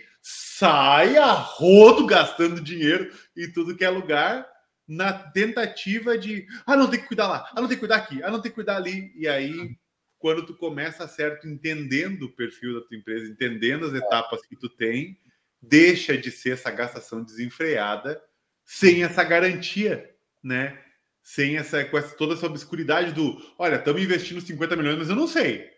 sai 0.57 1.17
a 1.17 1.33
rodo 1.33 2.05
gastando 2.05 2.59
dinheiro 2.59 3.11
em 3.35 3.51
tudo 3.51 3.75
que 3.75 3.85
é 3.85 3.89
lugar, 3.89 4.47
na 4.87 5.13
tentativa 5.13 6.17
de 6.17 6.47
ah, 6.65 6.75
não 6.75 6.89
tem 6.89 6.99
que 6.99 7.07
cuidar 7.07 7.27
lá, 7.27 7.49
ah, 7.53 7.61
não 7.61 7.67
tem 7.67 7.77
que 7.77 7.81
cuidar 7.81 7.97
aqui, 7.97 8.23
ah, 8.23 8.31
não 8.31 8.41
tem 8.41 8.49
que 8.49 8.55
cuidar 8.55 8.77
ali. 8.77 9.11
E 9.15 9.27
aí, 9.27 9.77
quando 10.17 10.45
tu 10.45 10.55
começa 10.55 11.07
certo 11.07 11.47
entendendo 11.47 12.23
o 12.23 12.31
perfil 12.31 12.73
da 12.73 12.87
tua 12.87 12.97
empresa, 12.97 13.29
entendendo 13.29 13.85
as 13.85 13.93
etapas 13.93 14.43
que 14.47 14.55
tu 14.55 14.67
tem, 14.67 15.19
deixa 15.61 16.17
de 16.17 16.31
ser 16.31 16.53
essa 16.53 16.71
gastação 16.71 17.23
desenfreada 17.23 18.19
sem 18.65 19.03
essa 19.03 19.23
garantia, 19.23 20.09
né? 20.43 20.81
Sem 21.21 21.57
essa, 21.57 21.83
com 21.85 21.97
essa, 21.97 22.15
toda 22.15 22.33
essa 22.33 22.47
obscuridade 22.47 23.11
do, 23.11 23.37
olha, 23.59 23.75
estamos 23.75 24.01
investindo 24.01 24.41
50 24.41 24.75
milhões, 24.75 24.97
mas 24.97 25.09
eu 25.09 25.15
não 25.15 25.27
sei. 25.27 25.76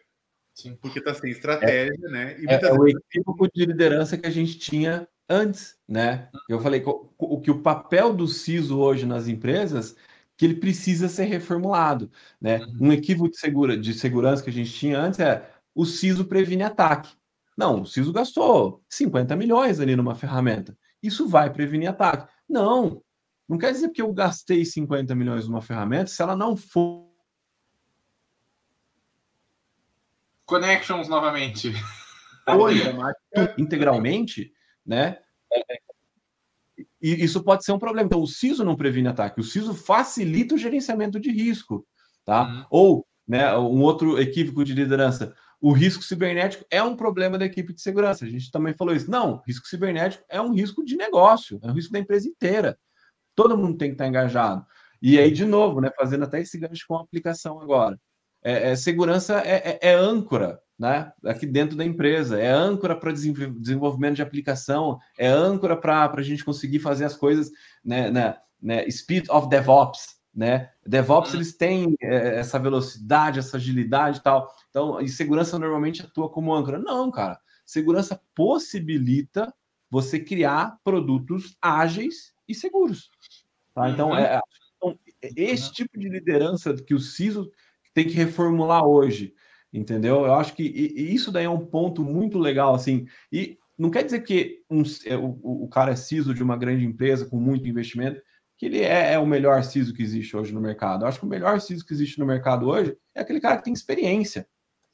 Sim. 0.61 0.77
Porque 0.81 0.99
está 0.99 1.13
sem 1.13 1.31
estratégia, 1.31 2.05
é, 2.05 2.09
né? 2.09 2.37
É, 2.47 2.65
é 2.65 2.73
o 2.73 2.87
equívoco 2.87 3.47
de 3.53 3.65
liderança 3.65 4.17
que 4.17 4.27
a 4.27 4.29
gente 4.29 4.57
tinha 4.57 5.07
antes, 5.29 5.77
né? 5.87 6.29
Eu 6.49 6.59
falei 6.59 6.81
que 6.81 6.89
o, 6.89 7.39
que 7.39 7.51
o 7.51 7.61
papel 7.61 8.13
do 8.13 8.27
CISO 8.27 8.79
hoje 8.79 9.05
nas 9.05 9.27
empresas 9.27 9.95
que 10.35 10.45
ele 10.45 10.55
precisa 10.55 11.07
ser 11.07 11.25
reformulado, 11.25 12.11
né? 12.41 12.59
Uhum. 12.59 12.87
Um 12.87 12.93
equívoco 12.93 13.29
de, 13.29 13.37
segura, 13.37 13.77
de 13.77 13.93
segurança 13.93 14.43
que 14.43 14.49
a 14.49 14.53
gente 14.53 14.71
tinha 14.71 14.99
antes 14.99 15.19
é 15.19 15.49
o 15.75 15.85
CISO 15.85 16.25
previne 16.25 16.63
ataque. 16.63 17.13
Não, 17.57 17.81
o 17.81 17.85
CISO 17.85 18.11
gastou 18.11 18.81
50 18.89 19.35
milhões 19.35 19.79
ali 19.79 19.95
numa 19.95 20.15
ferramenta. 20.15 20.77
Isso 21.03 21.27
vai 21.27 21.51
prevenir 21.51 21.89
ataque. 21.89 22.31
Não, 22.47 23.01
não 23.47 23.57
quer 23.57 23.71
dizer 23.71 23.89
que 23.89 24.01
eu 24.01 24.11
gastei 24.13 24.63
50 24.63 25.13
milhões 25.15 25.47
numa 25.47 25.61
ferramenta 25.61 26.07
se 26.07 26.21
ela 26.21 26.35
não 26.35 26.55
for. 26.55 27.08
Connections 30.49 31.07
novamente. 31.07 31.71
Hoje, 32.57 32.81
integralmente, 33.57 34.51
né? 34.83 35.19
E 36.99 37.23
isso 37.23 37.43
pode 37.43 37.63
ser 37.63 37.71
um 37.71 37.79
problema. 37.79 38.07
Então, 38.07 38.21
o 38.21 38.27
CISO 38.27 38.65
não 38.65 38.75
previne 38.75 39.07
ataque, 39.07 39.39
o 39.39 39.43
CISO 39.43 39.75
facilita 39.75 40.55
o 40.55 40.57
gerenciamento 40.57 41.19
de 41.19 41.31
risco, 41.31 41.85
tá? 42.25 42.43
Uhum. 42.43 42.65
Ou, 42.69 43.07
né, 43.27 43.55
um 43.57 43.81
outro 43.83 44.19
equívoco 44.19 44.65
de 44.65 44.73
liderança, 44.73 45.35
o 45.61 45.71
risco 45.71 46.01
cibernético 46.03 46.65
é 46.71 46.81
um 46.81 46.95
problema 46.95 47.37
da 47.37 47.45
equipe 47.45 47.71
de 47.71 47.81
segurança. 47.81 48.25
A 48.25 48.27
gente 48.27 48.49
também 48.49 48.73
falou 48.73 48.95
isso. 48.95 49.11
Não, 49.11 49.43
risco 49.45 49.67
cibernético 49.67 50.23
é 50.27 50.41
um 50.41 50.53
risco 50.53 50.83
de 50.83 50.97
negócio, 50.97 51.59
é 51.61 51.67
um 51.67 51.73
risco 51.73 51.93
da 51.93 51.99
empresa 51.99 52.27
inteira. 52.27 52.77
Todo 53.35 53.57
mundo 53.57 53.77
tem 53.77 53.89
que 53.89 53.93
estar 53.93 54.07
engajado. 54.07 54.65
E 55.01 55.19
aí, 55.19 55.31
de 55.31 55.45
novo, 55.45 55.79
né, 55.79 55.91
fazendo 55.95 56.23
até 56.23 56.41
esse 56.41 56.57
gancho 56.57 56.85
com 56.87 56.97
a 56.97 57.01
aplicação 57.01 57.61
agora. 57.61 57.99
É, 58.43 58.71
é 58.71 58.75
segurança 58.75 59.41
é, 59.41 59.79
é, 59.81 59.89
é 59.91 59.93
âncora 59.93 60.61
né, 60.79 61.11
aqui 61.25 61.45
dentro 61.45 61.75
da 61.75 61.83
empresa. 61.83 62.39
É 62.39 62.49
âncora 62.49 62.95
para 62.95 63.11
desenvolvimento 63.11 64.15
de 64.15 64.21
aplicação, 64.21 64.97
é 65.17 65.27
âncora 65.27 65.75
para 65.75 66.09
a 66.09 66.21
gente 66.21 66.45
conseguir 66.45 66.79
fazer 66.79 67.03
as 67.03 67.15
coisas, 67.15 67.51
né, 67.83 68.09
né, 68.09 68.37
né, 68.61 68.89
speed 68.89 69.27
of 69.29 69.49
DevOps, 69.49 70.19
né? 70.33 70.69
DevOps 70.85 71.31
uhum. 71.31 71.37
eles 71.37 71.57
têm 71.57 71.95
é, 72.01 72.39
essa 72.39 72.57
velocidade, 72.57 73.39
essa 73.39 73.57
agilidade 73.57 74.19
e 74.19 74.23
tal. 74.23 74.49
Então, 74.69 75.01
e 75.01 75.09
segurança 75.09 75.59
normalmente 75.59 76.01
atua 76.01 76.29
como 76.29 76.53
âncora. 76.53 76.79
Não, 76.79 77.11
cara. 77.11 77.37
Segurança 77.65 78.21
possibilita 78.33 79.53
você 79.89 80.19
criar 80.19 80.77
produtos 80.83 81.57
ágeis 81.61 82.33
e 82.47 82.55
seguros. 82.55 83.09
Tá? 83.73 83.89
Então, 83.89 84.09
uhum. 84.09 84.17
é, 84.17 84.39
então, 84.77 84.97
esse 85.35 85.67
uhum. 85.67 85.73
tipo 85.73 85.99
de 85.99 86.07
liderança 86.07 86.73
que 86.73 86.93
o 86.93 86.99
CISO 86.99 87.51
tem 87.93 88.07
que 88.07 88.13
reformular 88.13 88.85
hoje 88.85 89.33
entendeu? 89.71 90.25
Eu 90.25 90.33
acho 90.33 90.55
que 90.55 90.63
isso 90.63 91.31
daí 91.31 91.45
é 91.45 91.49
um 91.49 91.65
ponto 91.65 92.03
muito 92.03 92.37
legal, 92.39 92.73
assim, 92.73 93.07
e 93.31 93.57
não 93.77 93.89
quer 93.89 94.03
dizer 94.03 94.21
que 94.21 94.61
um, 94.69 94.83
é, 95.05 95.15
o, 95.15 95.63
o 95.63 95.67
cara 95.69 95.91
é 95.91 95.95
CISO 95.95 96.33
de 96.33 96.43
uma 96.43 96.57
grande 96.57 96.83
empresa 96.83 97.25
com 97.25 97.37
muito 97.37 97.67
investimento, 97.67 98.21
que 98.57 98.65
ele 98.65 98.79
é, 98.79 99.13
é, 99.13 99.19
o 99.19 99.25
melhor 99.25 99.63
CISO 99.63 99.93
que 99.93 100.03
existe 100.03 100.35
hoje 100.35 100.53
no 100.53 100.59
mercado. 100.59 101.03
Eu 101.03 101.07
acho 101.07 101.19
que 101.19 101.25
o 101.25 101.29
melhor 101.29 101.61
CISO 101.61 101.85
que 101.85 101.93
existe 101.93 102.19
no 102.19 102.25
mercado 102.25 102.67
hoje 102.67 102.97
é 103.15 103.21
aquele 103.21 103.39
cara 103.39 103.57
que 103.57 103.63
tem 103.63 103.73
experiência, 103.73 104.45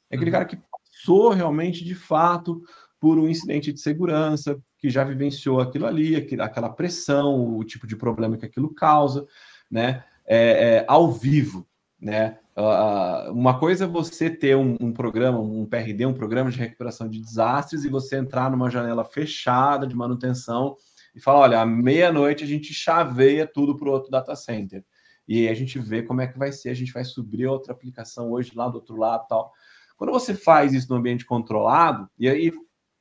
é 0.08 0.14
aquele 0.14 0.30
uhum. 0.30 0.32
cara 0.32 0.44
que 0.44 0.56
passou 0.56 1.30
realmente, 1.30 1.84
de 1.84 1.94
fato, 1.94 2.62
por 3.00 3.18
um 3.18 3.28
incidente 3.28 3.72
de 3.72 3.80
segurança, 3.80 4.60
que 4.78 4.88
já 4.88 5.02
vivenciou 5.02 5.60
aquilo 5.60 5.86
ali, 5.86 6.14
aquela 6.16 6.68
pressão, 6.68 7.56
o 7.56 7.64
tipo 7.64 7.86
de 7.86 7.96
problema 7.96 8.36
que 8.36 8.46
aquilo 8.46 8.72
causa, 8.72 9.26
né? 9.70 10.04
É, 10.28 10.78
é, 10.78 10.84
ao 10.88 11.12
vivo, 11.12 11.66
né? 12.00 12.38
Uh, 12.56 13.32
uma 13.32 13.58
coisa 13.58 13.84
é 13.84 13.88
você 13.88 14.30
ter 14.30 14.56
um, 14.56 14.76
um, 14.80 14.92
programa, 14.92 15.38
um 15.38 15.66
PRD, 15.66 16.06
um 16.06 16.14
programa 16.14 16.50
de 16.50 16.58
recuperação 16.58 17.08
de 17.08 17.20
desastres, 17.20 17.84
e 17.84 17.88
você 17.88 18.16
entrar 18.16 18.50
numa 18.50 18.70
janela 18.70 19.04
fechada 19.04 19.86
de 19.86 19.94
manutenção 19.94 20.76
e 21.14 21.20
falar: 21.20 21.40
olha, 21.40 21.60
à 21.60 21.66
meia-noite 21.66 22.44
a 22.44 22.46
gente 22.46 22.72
chaveia 22.72 23.46
tudo 23.46 23.76
para 23.76 23.88
o 23.88 23.92
outro 23.92 24.10
data 24.10 24.34
center. 24.36 24.84
E 25.28 25.48
a 25.48 25.54
gente 25.54 25.78
vê 25.78 26.02
como 26.02 26.20
é 26.20 26.26
que 26.26 26.38
vai 26.38 26.52
ser, 26.52 26.70
a 26.70 26.74
gente 26.74 26.92
vai 26.92 27.04
subir 27.04 27.46
outra 27.46 27.72
aplicação 27.72 28.30
hoje 28.30 28.52
lá 28.54 28.68
do 28.68 28.76
outro 28.76 28.96
lado 28.96 29.26
tal. 29.28 29.52
Quando 29.96 30.12
você 30.12 30.34
faz 30.34 30.72
isso 30.72 30.88
no 30.90 30.96
ambiente 30.96 31.24
controlado, 31.24 32.08
e 32.18 32.28
aí, 32.28 32.52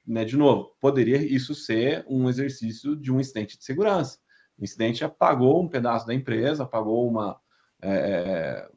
né, 0.05 0.23
de 0.25 0.37
novo, 0.37 0.75
poderia 0.79 1.17
isso 1.17 1.53
ser 1.53 2.05
um 2.09 2.27
exercício 2.29 2.95
de 2.95 3.11
um 3.11 3.19
incidente 3.19 3.57
de 3.57 3.63
segurança. 3.63 4.17
O 4.57 4.63
incidente 4.63 5.03
apagou 5.03 5.61
um 5.61 5.67
pedaço 5.67 6.07
da 6.07 6.13
empresa, 6.13 6.63
apagou 6.63 7.07
uma. 7.07 7.39
É, 7.81 8.67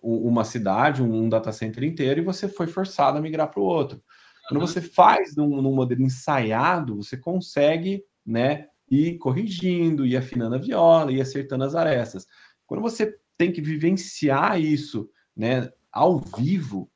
uma 0.00 0.44
cidade, 0.44 1.02
um 1.02 1.28
data 1.28 1.52
center 1.52 1.84
inteiro, 1.84 2.20
e 2.20 2.24
você 2.24 2.48
foi 2.48 2.66
forçado 2.66 3.18
a 3.18 3.20
migrar 3.20 3.50
para 3.50 3.60
o 3.60 3.64
outro. 3.64 4.02
Quando 4.48 4.60
você 4.60 4.80
faz 4.80 5.36
num, 5.36 5.60
num, 5.60 5.74
modelo 5.74 6.02
ensaiado, 6.02 6.96
você 6.96 7.16
consegue 7.16 8.02
né, 8.24 8.66
ir 8.90 9.18
corrigindo, 9.18 10.06
ir 10.06 10.16
afinando 10.16 10.54
a 10.54 10.58
viola, 10.58 11.12
ir 11.12 11.20
acertando 11.20 11.64
as 11.64 11.74
arestas. 11.74 12.26
Quando 12.66 12.80
você 12.80 13.14
tem 13.36 13.52
que 13.52 13.60
vivenciar 13.60 14.58
isso 14.58 15.10
né, 15.36 15.70
ao 15.92 16.18
vivo, 16.18 16.90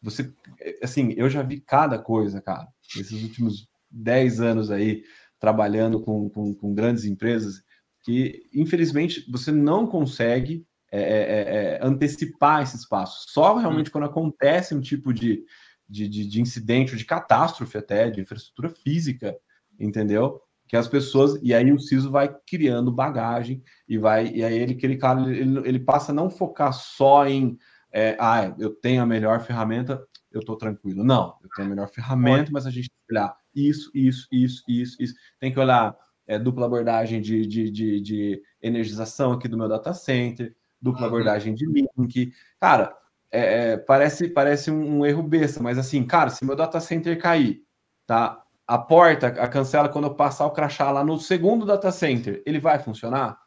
você, 0.00 0.32
assim, 0.82 1.12
eu 1.16 1.28
já 1.28 1.42
vi 1.42 1.60
cada 1.60 1.98
coisa, 1.98 2.40
cara, 2.40 2.68
nesses 2.96 3.22
últimos 3.22 3.68
10 3.90 4.40
anos 4.40 4.70
aí, 4.70 5.02
trabalhando 5.38 6.00
com, 6.00 6.30
com, 6.30 6.54
com 6.54 6.74
grandes 6.74 7.04
empresas, 7.04 7.62
que 8.02 8.48
infelizmente 8.54 9.30
você 9.30 9.52
não 9.52 9.86
consegue 9.86 10.66
é, 10.92 11.00
é, 11.00 11.02
é, 11.02 11.74
é, 11.74 11.80
antecipar 11.82 12.62
esses 12.62 12.86
passos. 12.86 13.32
Só 13.32 13.56
realmente 13.56 13.88
hum. 13.88 13.92
quando 13.92 14.04
acontece 14.04 14.74
um 14.74 14.80
tipo 14.80 15.12
de, 15.12 15.44
de, 15.88 16.08
de, 16.08 16.26
de 16.26 16.40
incidente, 16.40 16.92
ou 16.92 16.98
de 16.98 17.04
catástrofe 17.04 17.76
até, 17.78 18.10
de 18.10 18.20
infraestrutura 18.20 18.68
física, 18.68 19.36
entendeu? 19.78 20.40
que 20.66 20.76
as 20.76 20.88
pessoas 20.88 21.38
e 21.42 21.52
aí 21.52 21.72
o 21.72 21.78
CISO 21.78 22.10
vai 22.10 22.34
criando 22.46 22.90
bagagem 22.90 23.62
e 23.88 23.98
vai 23.98 24.28
e 24.28 24.42
aí 24.42 24.58
ele 24.58 24.72
aquele 24.72 24.96
cara 24.96 25.20
ele, 25.30 25.58
ele 25.68 25.78
passa 25.78 26.10
a 26.10 26.14
não 26.14 26.30
focar 26.30 26.72
só 26.72 27.26
em 27.26 27.58
é, 27.92 28.16
ah 28.18 28.54
eu 28.58 28.70
tenho 28.70 29.02
a 29.02 29.06
melhor 29.06 29.40
ferramenta 29.40 30.02
eu 30.32 30.40
estou 30.40 30.56
tranquilo 30.56 31.04
não 31.04 31.36
eu 31.42 31.48
tenho 31.54 31.68
a 31.68 31.70
melhor 31.70 31.88
ferramenta 31.88 32.50
mas 32.50 32.66
a 32.66 32.70
gente 32.70 32.88
tem 32.88 32.98
que 33.06 33.14
olhar 33.14 33.36
isso 33.54 33.90
isso 33.94 34.26
isso 34.32 34.64
isso 34.66 34.96
isso 35.00 35.14
tem 35.38 35.52
que 35.52 35.60
olhar 35.60 35.96
é, 36.26 36.38
dupla 36.38 36.66
abordagem 36.66 37.20
de, 37.20 37.46
de, 37.46 37.70
de, 37.70 38.00
de 38.00 38.42
energização 38.62 39.32
aqui 39.32 39.46
do 39.46 39.58
meu 39.58 39.68
data 39.68 39.92
center 39.92 40.56
dupla 40.84 41.02
uhum. 41.02 41.06
abordagem 41.06 41.54
de 41.54 41.66
link. 41.66 42.32
Cara, 42.60 42.94
é, 43.32 43.72
é, 43.72 43.76
parece, 43.78 44.28
parece 44.28 44.70
um, 44.70 45.04
erro 45.04 45.22
besta, 45.22 45.62
mas 45.62 45.78
assim, 45.78 46.04
cara, 46.04 46.28
se 46.30 46.44
meu 46.44 46.54
data 46.54 46.78
center 46.78 47.18
cair, 47.18 47.62
tá? 48.06 48.42
A 48.66 48.78
porta, 48.78 49.28
a 49.28 49.48
cancela, 49.48 49.88
quando 49.88 50.06
eu 50.06 50.14
passar 50.14 50.46
o 50.46 50.50
crachá 50.50 50.90
lá 50.90 51.04
no 51.04 51.18
segundo 51.18 51.66
data 51.66 51.90
center, 51.90 52.42
ele 52.46 52.58
vai 52.58 52.78
funcionar? 52.78 53.38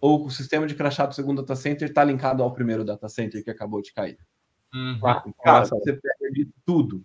Ou 0.00 0.26
o 0.26 0.30
sistema 0.30 0.66
de 0.66 0.74
crachá 0.74 1.06
do 1.06 1.14
segundo 1.14 1.42
data 1.42 1.56
center 1.56 1.88
está 1.88 2.04
linkado 2.04 2.42
ao 2.42 2.52
primeiro 2.52 2.84
data 2.84 3.08
center 3.08 3.42
que 3.42 3.50
acabou 3.50 3.82
de 3.82 3.92
cair? 3.92 4.18
Uhum. 4.74 5.00
Cara, 5.42 5.64
você 5.64 5.92
perde 5.92 6.50
tudo. 6.64 7.04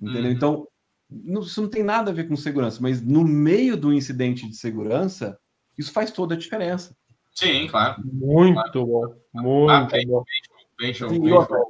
Entendeu? 0.00 0.24
Uhum. 0.24 0.30
Então, 0.30 0.68
não, 1.08 1.42
isso 1.42 1.62
não 1.62 1.68
tem 1.68 1.82
nada 1.82 2.10
a 2.10 2.14
ver 2.14 2.28
com 2.28 2.36
segurança, 2.36 2.78
mas 2.80 3.00
no 3.00 3.24
meio 3.24 3.76
do 3.76 3.92
incidente 3.92 4.48
de 4.48 4.56
segurança, 4.56 5.38
isso 5.78 5.92
faz 5.92 6.10
toda 6.10 6.34
a 6.34 6.38
diferença. 6.38 6.96
Sim, 7.34 7.66
claro. 7.66 8.02
Muito 8.04 8.54
claro. 8.54 8.86
bom. 8.86 9.14
Muito 9.32 9.70
ah, 9.70 9.84
bem, 9.84 10.06
bom. 10.06 10.24
Bem, 10.78 10.92
bem, 10.92 11.08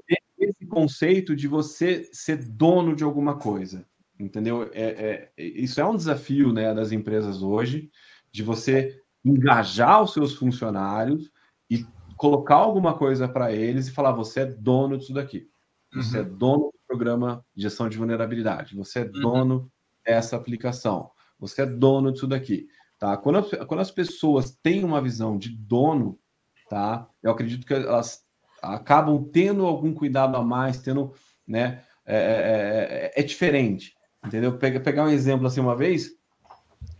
bem, 0.09 0.23
esse 0.39 0.67
conceito 0.67 1.37
de 1.37 1.47
você 1.47 2.09
ser 2.13 2.37
dono 2.37 2.97
de 2.97 3.05
alguma 3.05 3.37
coisa, 3.37 3.87
entendeu? 4.19 4.69
É, 4.73 5.31
é, 5.37 5.43
isso 5.43 5.81
é 5.81 5.85
um 5.85 5.97
desafio 5.97 6.53
né, 6.53 6.75
das 6.75 6.93
empresas 6.93 7.43
hoje, 7.43 7.91
de 8.31 8.43
você 8.43 9.01
engajar 9.25 10.03
os 10.03 10.13
seus 10.13 10.35
funcionários 10.35 11.31
e 11.71 11.87
colocar 12.17 12.57
alguma 12.57 12.95
coisa 12.95 13.29
para 13.29 13.53
eles 13.53 13.89
e 13.89 13.93
falar: 13.93 14.13
você 14.13 14.41
é 14.41 14.47
dono 14.47 14.99
disso 14.99 15.15
daqui. 15.15 15.49
Você 15.95 16.19
é 16.19 16.21
uhum. 16.21 16.27
é 16.27 16.31
dono 16.31 16.65
do 16.73 16.79
programa 16.87 17.45
de 17.55 17.63
gestão 17.63 17.89
de 17.89 17.99
vulnerabilidade. 17.99 18.75
Você 18.77 19.01
é 19.01 19.05
uhum. 19.05 19.21
dono 19.21 19.55
uhum. 19.55 19.71
dessa 20.05 20.37
aplicação. 20.37 21.11
Você 21.39 21.63
é 21.63 21.67
dono 21.67 22.13
disso 22.13 22.27
daqui. 22.27 22.67
Tá? 23.03 23.17
Quando, 23.17 23.39
as, 23.39 23.51
quando 23.67 23.81
as 23.81 23.91
pessoas 23.91 24.57
têm 24.63 24.85
uma 24.85 25.03
visão 25.03 25.37
de 25.37 25.49
dono, 25.49 26.21
tá? 26.71 27.09
eu 27.21 27.33
acredito 27.33 27.67
que 27.67 27.75
elas 27.75 28.21
acabam 28.63 29.29
tendo 29.33 29.67
algum 29.67 29.93
cuidado 29.93 30.37
a 30.37 30.45
mais, 30.45 30.81
tendo, 30.81 31.13
né? 31.45 31.83
É, 32.07 32.17
é, 32.17 33.11
é, 33.17 33.21
é 33.21 33.23
diferente, 33.25 33.97
entendeu? 34.25 34.57
Pega, 34.57 34.79
pegar 34.79 35.03
um 35.03 35.09
exemplo 35.09 35.49
assim, 35.49 35.59
uma 35.59 35.75
vez, 35.75 36.11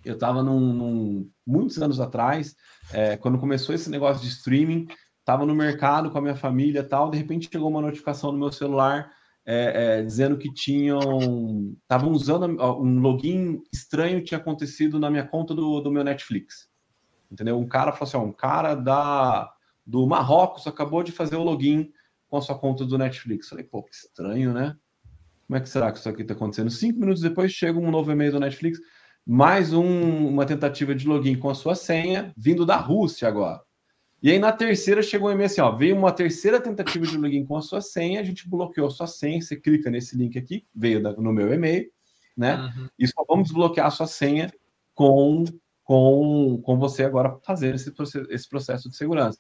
eu 0.05 0.15
estava 0.15 0.43
num, 0.43 0.73
num, 0.73 1.31
muitos 1.47 1.81
anos 1.81 2.01
atrás, 2.01 2.57
é, 2.93 3.17
quando 3.17 3.39
começou 3.39 3.73
esse 3.73 3.89
negócio 3.89 4.21
de 4.25 4.29
streaming, 4.29 4.89
estava 5.21 5.47
no 5.47 5.55
mercado 5.55 6.11
com 6.11 6.19
a 6.19 6.23
minha 6.23 6.35
família 6.35 6.83
tal, 6.83 7.13
de 7.13 7.19
repente 7.19 7.49
chegou 7.49 7.69
uma 7.69 7.81
notificação 7.81 8.33
no 8.33 8.39
meu 8.41 8.51
celular 8.51 9.09
é, 9.45 9.99
é, 9.99 10.03
dizendo 10.03 10.39
que 10.39 10.53
tinham 10.53 11.75
estavam 11.83 12.13
usando 12.13 12.45
um 12.81 13.01
login 13.01 13.61
estranho 13.73 14.23
tinha 14.23 14.39
acontecido 14.39 14.99
na 14.99 15.11
minha 15.11 15.27
conta 15.27 15.55
do, 15.55 15.81
do 15.81 15.91
meu 15.91 16.05
Netflix. 16.05 16.71
Entendeu? 17.31 17.59
Um 17.59 17.67
cara 17.67 17.93
falou 17.93 18.09
assim: 18.09 18.17
ó, 18.17 18.23
um 18.23 18.33
cara 18.33 18.75
da, 18.75 19.53
do 19.87 20.07
Marrocos 20.07 20.67
acabou 20.67 21.03
de 21.03 21.13
fazer 21.13 21.37
o 21.37 21.43
login 21.43 21.91
com 22.29 22.37
a 22.37 22.41
sua 22.41 22.59
conta 22.59 22.85
do 22.85 22.97
Netflix. 22.97 23.49
falei, 23.49 23.65
pô, 23.65 23.83
que 23.83 23.95
estranho, 23.95 24.53
né? 24.53 24.77
Como 25.47 25.57
é 25.57 25.61
que 25.61 25.69
será 25.69 25.93
que 25.93 25.99
isso 25.99 26.09
aqui 26.09 26.23
está 26.23 26.35
acontecendo? 26.35 26.71
Cinco 26.71 27.01
minutos 27.01 27.21
depois 27.21 27.53
chega 27.53 27.79
um 27.79 27.91
novo 27.91 28.11
e-mail 28.11 28.33
do 28.33 28.41
Netflix, 28.41 28.79
mais 29.27 29.73
um, 29.73 30.29
uma 30.29 30.47
tentativa 30.47 30.95
de 30.95 31.07
login 31.07 31.37
com 31.37 31.51
a 31.51 31.55
sua 31.55 31.75
senha, 31.75 32.33
vindo 32.37 32.65
da 32.65 32.77
Rússia 32.77 33.29
agora. 33.29 33.61
E 34.23 34.31
aí 34.31 34.39
na 34.39 34.53
terceira 34.53 35.03
chegou 35.03 35.29
um 35.29 35.33
e-mail 35.33 35.47
assim, 35.47 35.61
ó, 35.61 35.73
veio 35.73 35.97
uma 35.97 36.13
terceira 36.13 36.61
tentativa 36.61 37.05
de 37.05 37.19
login 37.19 37.45
com 37.45 37.57
a 37.57 37.63
sua 37.63 37.81
senha, 37.81 38.21
a 38.21 38.25
gente 38.25 38.49
bloqueou 38.49 38.87
a 38.87 38.91
sua 38.91 39.09
senha, 39.09 39.41
você 39.41 39.57
clica 39.57 39.91
nesse 39.91 40.17
link 40.17 40.39
aqui, 40.39 40.65
veio 40.73 41.03
da, 41.03 41.13
no 41.13 41.33
meu 41.33 41.53
e-mail, 41.53 41.91
né? 42.37 42.55
Uhum. 42.55 42.89
E 42.97 43.09
só 43.09 43.25
vamos 43.27 43.49
desbloquear 43.49 43.89
a 43.89 43.91
sua 43.91 44.07
senha 44.07 44.53
com 44.95 45.45
com, 45.83 46.63
com 46.63 46.79
você 46.79 47.03
agora 47.03 47.37
fazendo 47.43 47.75
esse, 47.75 47.93
esse 48.31 48.49
processo 48.49 48.89
de 48.89 48.97
segurança. 48.97 49.37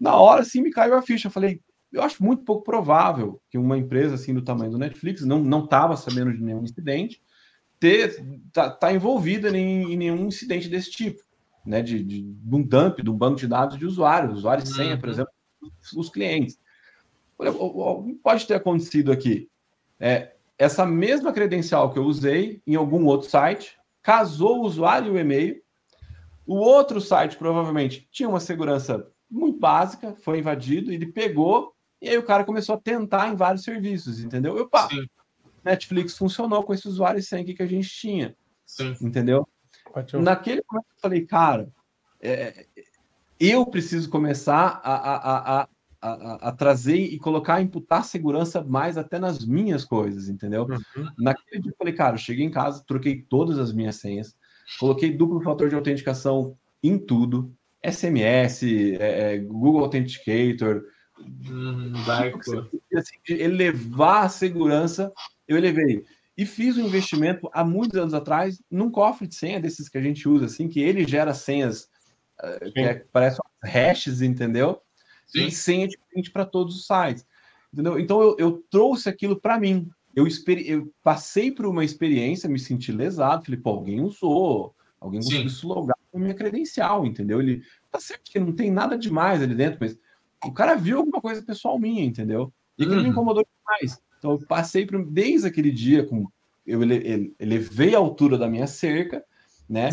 Na 0.00 0.16
hora, 0.16 0.42
sim, 0.42 0.62
me 0.62 0.70
caiu 0.70 0.94
a 0.94 1.02
ficha. 1.02 1.28
Eu 1.28 1.30
falei, 1.32 1.60
eu 1.92 2.02
acho 2.02 2.24
muito 2.24 2.42
pouco 2.44 2.64
provável 2.64 3.40
que 3.50 3.58
uma 3.58 3.76
empresa 3.76 4.14
assim 4.14 4.32
do 4.32 4.42
tamanho 4.42 4.70
do 4.70 4.78
Netflix 4.78 5.22
não 5.22 5.38
não 5.44 5.64
estava 5.64 5.94
sabendo 5.94 6.32
de 6.32 6.42
nenhum 6.42 6.62
incidente, 6.62 7.22
ter 7.78 8.24
tá, 8.52 8.70
tá 8.70 8.92
envolvida 8.92 9.50
em, 9.56 9.92
em 9.92 9.96
nenhum 9.96 10.26
incidente 10.26 10.68
desse 10.68 10.90
tipo 10.90 11.25
né, 11.66 11.82
de, 11.82 12.02
de, 12.02 12.22
de 12.22 12.54
um 12.54 12.62
dump, 12.62 13.02
de 13.02 13.10
um 13.10 13.16
banco 13.16 13.38
de 13.38 13.46
dados 13.46 13.76
de 13.76 13.84
usuários, 13.84 14.38
usuário 14.38 14.62
e 14.62 14.66
senha, 14.66 14.96
por 14.96 15.06
uhum. 15.06 15.12
exemplo, 15.12 15.32
os 15.96 16.08
clientes. 16.08 16.58
O 17.38 18.04
que 18.04 18.14
pode 18.14 18.46
ter 18.46 18.54
acontecido 18.54 19.12
aqui? 19.12 19.50
É, 19.98 20.34
essa 20.58 20.86
mesma 20.86 21.32
credencial 21.32 21.92
que 21.92 21.98
eu 21.98 22.04
usei 22.04 22.62
em 22.66 22.74
algum 22.74 23.04
outro 23.04 23.28
site, 23.28 23.76
casou 24.02 24.58
o 24.58 24.64
usuário 24.64 25.08
e 25.08 25.10
o 25.10 25.18
e-mail. 25.18 25.60
O 26.46 26.54
outro 26.54 27.00
site 27.00 27.36
provavelmente 27.36 28.08
tinha 28.10 28.28
uma 28.28 28.40
segurança 28.40 29.06
muito 29.28 29.58
básica, 29.58 30.14
foi 30.22 30.38
invadido, 30.38 30.92
ele 30.92 31.06
pegou 31.06 31.74
e 32.00 32.08
aí 32.08 32.16
o 32.16 32.22
cara 32.22 32.44
começou 32.44 32.76
a 32.76 32.80
tentar 32.80 33.28
em 33.28 33.36
vários 33.36 33.64
serviços, 33.64 34.20
entendeu? 34.20 34.56
Opa, 34.56 34.88
Sim. 34.88 35.06
Netflix 35.64 36.16
funcionou 36.16 36.62
com 36.62 36.72
esse 36.72 36.86
usuário 36.86 37.18
e 37.18 37.22
senha 37.22 37.44
que 37.44 37.62
a 37.62 37.66
gente 37.66 37.88
tinha, 37.88 38.36
Sim. 38.64 38.94
entendeu? 39.00 39.48
Naquele 40.22 40.62
momento 40.70 40.86
eu 40.94 41.00
falei, 41.00 41.26
cara, 41.26 41.68
é, 42.20 42.66
eu 43.38 43.66
preciso 43.66 44.08
começar 44.08 44.80
a, 44.82 44.94
a, 44.94 45.62
a, 45.62 46.48
a, 46.48 46.52
trazer 46.52 46.96
e 46.96 47.18
colocar, 47.18 47.60
imputar 47.60 48.04
segurança 48.04 48.62
mais 48.62 48.96
até 48.96 49.18
nas 49.18 49.44
minhas 49.44 49.84
coisas, 49.84 50.28
entendeu? 50.28 50.66
Uhum. 50.66 51.08
Naquele 51.18 51.62
dia 51.62 51.72
eu 51.72 51.76
falei, 51.76 51.92
cara, 51.92 52.14
eu 52.14 52.18
cheguei 52.18 52.44
em 52.44 52.50
casa, 52.50 52.84
troquei 52.86 53.22
todas 53.22 53.58
as 53.58 53.72
minhas 53.72 53.96
senhas, 53.96 54.36
coloquei 54.78 55.12
duplo 55.12 55.40
fator 55.42 55.68
de 55.68 55.74
autenticação 55.74 56.56
em 56.82 56.98
tudo, 56.98 57.52
SMS, 57.82 58.62
é, 58.98 59.34
é, 59.34 59.38
Google 59.38 59.82
Authenticator, 59.82 60.82
hum, 61.20 61.92
vai, 62.04 62.32
assim, 62.94 63.16
elevar 63.28 64.24
a 64.24 64.28
segurança, 64.28 65.12
eu 65.46 65.56
elevei 65.56 66.04
e 66.36 66.44
fiz 66.44 66.76
um 66.76 66.86
investimento 66.86 67.48
há 67.52 67.64
muitos 67.64 67.98
anos 67.98 68.12
atrás 68.12 68.60
num 68.70 68.90
cofre 68.90 69.26
de 69.26 69.34
senha 69.34 69.60
desses 69.60 69.88
que 69.88 69.96
a 69.96 70.02
gente 70.02 70.28
usa, 70.28 70.46
assim, 70.46 70.68
que 70.68 70.80
ele 70.80 71.06
gera 71.06 71.32
senhas 71.32 71.88
uh, 72.42 72.72
que 72.72 72.80
é, 72.80 72.94
parecem 73.10 73.40
hashes, 73.62 74.20
entendeu? 74.20 74.80
Sim. 75.26 75.46
E 75.46 75.50
senha 75.50 75.88
diferente 75.88 76.30
para 76.30 76.44
todos 76.44 76.76
os 76.76 76.86
sites. 76.86 77.26
Entendeu? 77.72 77.98
Então 77.98 78.20
eu, 78.20 78.36
eu 78.38 78.64
trouxe 78.70 79.08
aquilo 79.08 79.40
para 79.40 79.58
mim. 79.58 79.88
Eu, 80.14 80.26
eu 80.64 80.92
passei 81.02 81.50
por 81.50 81.66
uma 81.66 81.84
experiência, 81.84 82.48
me 82.48 82.58
senti 82.58 82.92
lesado, 82.92 83.44
falei, 83.44 83.60
pô, 83.60 83.70
alguém 83.70 84.00
usou, 84.00 84.74
alguém 85.00 85.20
conseguiu 85.20 85.50
se 85.50 85.66
logar 85.66 85.96
com 86.10 86.18
a 86.18 86.20
minha 86.20 86.34
credencial, 86.34 87.04
entendeu? 87.04 87.40
Ele 87.40 87.62
tá 87.90 88.00
certo 88.00 88.30
que 88.30 88.38
não 88.38 88.52
tem 88.52 88.70
nada 88.70 88.96
demais 88.96 89.42
ali 89.42 89.54
dentro, 89.54 89.78
mas 89.80 89.98
o 90.44 90.52
cara 90.52 90.74
viu 90.74 90.98
alguma 90.98 91.20
coisa 91.20 91.42
pessoal 91.42 91.78
minha, 91.78 92.04
entendeu? 92.04 92.52
E 92.78 92.84
aquilo 92.84 92.98
uhum. 92.98 93.04
me 93.04 93.10
incomodou 93.10 93.44
demais. 93.44 94.00
Então, 94.26 94.32
eu 94.32 94.46
passei 94.46 94.84
por, 94.84 95.04
desde 95.04 95.46
aquele 95.46 95.70
dia, 95.70 96.04
com, 96.04 96.26
eu 96.66 96.80
elevei 97.38 97.94
a 97.94 97.98
altura 97.98 98.36
da 98.36 98.48
minha 98.48 98.66
cerca, 98.66 99.24
né? 99.68 99.88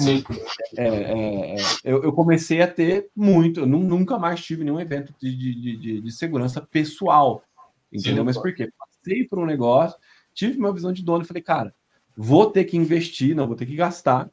É, 0.76 0.88
é, 0.88 1.56
é, 1.56 1.56
eu, 1.84 2.04
eu, 2.04 2.14
comecei 2.14 2.62
a 2.62 2.68
ter 2.68 3.10
muito, 3.16 3.60
eu 3.60 3.68
nunca 3.68 4.18
mais 4.18 4.44
tive 4.44 4.64
nenhum 4.64 4.80
evento 4.80 5.14
de, 5.20 5.36
de, 5.36 5.78
de, 5.78 6.02
de 6.02 6.12
segurança 6.12 6.62
pessoal, 6.62 7.44
entendeu? 7.92 8.24
Sim, 8.24 8.26
Mas 8.26 8.38
por 8.38 8.54
quê? 8.56 8.72
Passei 8.78 9.24
por 9.28 9.40
um 9.40 9.46
negócio, 9.46 9.98
tive 10.34 10.58
uma 10.58 10.74
visão 10.74 10.92
de 10.92 11.04
dono 11.04 11.24
e 11.24 11.28
falei, 11.28 11.44
cara, 11.44 11.74
vou 12.18 12.50
ter 12.50 12.64
que 12.64 12.78
investir, 12.78 13.36
não 13.36 13.48
vou 13.48 13.56
ter 13.56 13.68
que 13.68 13.76
gastar 13.76 14.30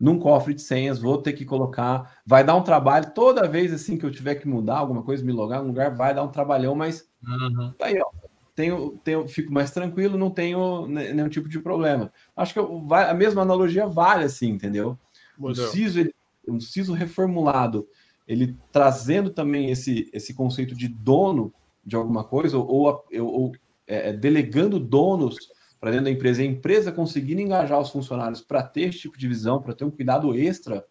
num 0.00 0.18
cofre 0.18 0.54
de 0.54 0.62
senhas, 0.62 0.98
vou 0.98 1.18
ter 1.18 1.32
que 1.32 1.44
colocar, 1.44 2.18
vai 2.24 2.42
dar 2.42 2.56
um 2.56 2.62
trabalho 2.62 3.12
toda 3.12 3.48
vez 3.48 3.72
assim 3.72 3.98
que 3.98 4.06
eu 4.06 4.10
tiver 4.10 4.36
que 4.36 4.48
mudar 4.48 4.78
alguma 4.78 5.02
coisa, 5.02 5.24
me 5.24 5.32
logar 5.32 5.60
em 5.60 5.64
um 5.64 5.68
lugar, 5.68 5.94
vai 5.94 6.14
dar 6.14 6.22
um 6.22 6.30
trabalhão, 6.30 6.74
mas 6.74 7.08
uhum. 7.22 7.72
tá 7.76 7.86
aí, 7.86 8.00
ó, 8.00 8.10
tenho, 8.54 8.98
tenho, 9.04 9.26
fico 9.28 9.52
mais 9.52 9.70
tranquilo, 9.70 10.18
não 10.18 10.30
tenho 10.30 10.86
nenhum 10.86 11.28
tipo 11.28 11.48
de 11.48 11.58
problema. 11.58 12.12
Acho 12.36 12.52
que 12.52 12.58
eu, 12.58 12.86
a 12.90 13.14
mesma 13.14 13.42
analogia 13.42 13.86
vale 13.86 14.24
assim, 14.24 14.50
entendeu? 14.50 14.98
O 15.38 15.54
CISO, 15.54 16.00
ele, 16.00 16.14
o 16.46 16.60
CISO 16.60 16.92
reformulado, 16.92 17.88
ele 18.26 18.56
trazendo 18.70 19.30
também 19.30 19.70
esse, 19.70 20.10
esse 20.12 20.34
conceito 20.34 20.74
de 20.74 20.88
dono 20.88 21.52
de 21.84 21.96
alguma 21.96 22.24
coisa, 22.24 22.58
ou, 22.58 22.68
ou, 22.68 23.04
ou 23.18 23.52
é, 23.86 24.10
é, 24.10 24.12
delegando 24.12 24.78
donos 24.78 25.36
para 25.80 25.90
dentro 25.90 26.04
da 26.04 26.10
empresa, 26.10 26.42
e 26.42 26.46
a 26.46 26.50
empresa 26.50 26.92
conseguindo 26.92 27.40
engajar 27.40 27.80
os 27.80 27.90
funcionários 27.90 28.42
para 28.42 28.62
ter 28.62 28.90
esse 28.90 28.98
tipo 28.98 29.16
de 29.16 29.26
visão, 29.26 29.62
para 29.62 29.74
ter 29.74 29.84
um 29.84 29.90
cuidado 29.90 30.34
extra 30.34 30.84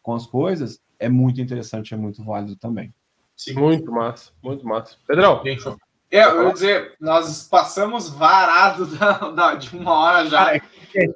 com 0.00 0.14
as 0.14 0.24
coisas, 0.24 0.80
é 0.98 1.08
muito 1.08 1.40
interessante, 1.40 1.92
é 1.92 1.96
muito 1.96 2.22
válido 2.22 2.54
também. 2.54 2.94
Sim. 3.36 3.54
Muito 3.54 3.90
massa, 3.90 4.30
muito 4.42 4.66
massa. 4.66 4.96
Pedrão, 5.06 5.42
é, 6.10 6.24
eu 6.24 6.44
vou 6.44 6.52
dizer, 6.52 6.94
nós 7.00 7.48
passamos 7.48 8.08
varado 8.08 8.86
da, 8.96 9.12
da, 9.12 9.54
de 9.54 9.76
uma 9.76 9.92
hora 9.92 10.26
já. 10.26 10.60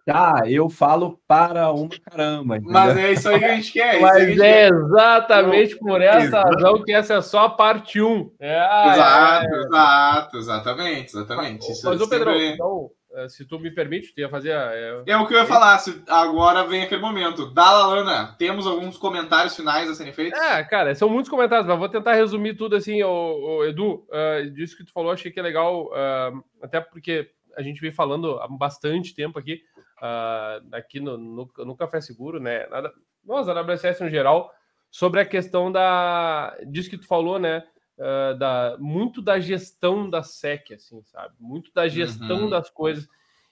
Ah, 0.09 0.43
eu 0.47 0.69
falo 0.69 1.19
para 1.27 1.73
uma 1.73 1.89
caramba. 2.05 2.57
Entendeu? 2.57 2.73
Mas 2.73 2.97
é 2.97 3.13
isso 3.13 3.29
aí 3.29 3.39
que 3.39 3.45
a 3.45 3.55
gente 3.55 3.73
quer. 3.73 3.97
É 3.97 4.01
Mas 4.01 4.23
é 4.23 4.35
quer. 4.35 4.73
exatamente 4.73 5.79
por 5.79 6.03
essa 6.03 6.43
razão 6.43 6.83
que 6.83 6.93
essa 6.93 7.15
é 7.15 7.23
só 7.23 7.45
a 7.47 7.51
parte 7.51 8.01
1. 8.01 8.33
É, 8.41 8.93
exato, 8.93 9.47
é... 9.47 9.59
exato, 9.61 10.37
exatamente, 10.37 11.17
exatamente. 11.17 11.69
Mas, 11.69 11.83
mas 11.83 12.01
o 12.01 12.09
Pedro, 12.09 12.37
então, 12.37 12.91
é, 12.91 13.00
se 13.29 13.45
tu 13.45 13.59
me 13.59 13.71
permite, 13.71 14.15
tu 14.15 14.21
ia 14.21 14.29
fazer. 14.29 14.51
É, 14.51 15.03
é 15.07 15.17
o 15.17 15.27
que 15.27 15.35
eu 15.35 15.39
ia 15.39 15.47
falar. 15.47 15.79
Se 15.79 16.03
agora 16.09 16.65
vem 16.65 16.83
aquele 16.83 17.01
momento. 17.01 17.51
Dala, 17.53 17.87
Lana, 17.87 18.35
temos 18.39 18.67
alguns 18.67 18.97
comentários 18.97 19.57
finais 19.57 19.91
a 19.91 19.95
serem 19.95 20.13
feitos? 20.13 20.39
É, 20.39 20.63
cara, 20.65 20.95
são 20.95 21.09
muitos 21.09 21.29
comentários, 21.29 21.67
mas 21.67 21.79
vou 21.79 21.89
tentar 21.89 22.15
resumir 22.15 22.55
tudo 22.55 22.77
assim. 22.77 23.03
O, 23.03 23.09
o 23.59 23.65
Edu, 23.65 24.07
uh, 24.09 24.51
disso 24.51 24.77
que 24.77 24.85
tu 24.85 24.93
falou, 24.93 25.11
achei 25.11 25.31
que 25.31 25.41
é 25.41 25.43
legal, 25.43 25.87
uh, 25.87 26.45
até 26.63 26.81
porque 26.81 27.31
a 27.57 27.63
gente 27.63 27.81
vem 27.81 27.93
falando 27.93 28.39
há 28.41 28.49
bastante 28.49 29.15
tempo 29.15 29.39
aqui, 29.39 29.63
uh, 29.99 30.75
aqui 30.75 31.01
no, 31.01 31.17
no, 31.17 31.51
no, 31.59 31.77
Café 31.77 32.01
Seguro, 32.01 32.39
né? 32.39 32.67
Nada, 32.69 32.93
nós, 33.25 33.49
a 33.49 33.61
WSS 33.61 34.03
no 34.03 34.11
geral, 34.11 34.53
sobre 34.91 35.21
a 35.21 35.27
questão 35.27 35.71
da. 35.71 36.57
disso 36.67 36.91
que 36.91 36.99
tu 36.99 37.07
falou, 37.07 37.39
né? 37.39 37.65
Uh, 38.01 38.37
da, 38.37 38.77
muito 38.81 39.21
da 39.21 39.39
gestão 39.39 40.09
da 40.09 40.23
SEC, 40.23 40.73
assim, 40.75 41.03
sabe? 41.05 41.35
Muito 41.39 41.71
da 41.73 41.87
gestão 41.87 42.45
uhum. 42.45 42.51
das 42.51 42.71
coisas. 42.71 43.07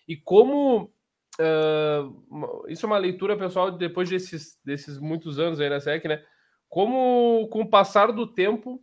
E 0.08 0.16
como. 0.16 0.92
Uh, 1.40 2.66
isso 2.68 2.84
é 2.84 2.88
uma 2.88 2.98
leitura, 2.98 3.36
pessoal, 3.36 3.70
depois 3.70 4.10
desses, 4.10 4.58
desses 4.64 4.98
muitos 4.98 5.38
anos 5.38 5.60
aí 5.60 5.68
na 5.68 5.78
SEC, 5.78 6.04
né? 6.06 6.22
Como 6.68 7.46
com 7.48 7.60
o 7.60 7.70
passar 7.70 8.10
do 8.10 8.26
tempo 8.26 8.82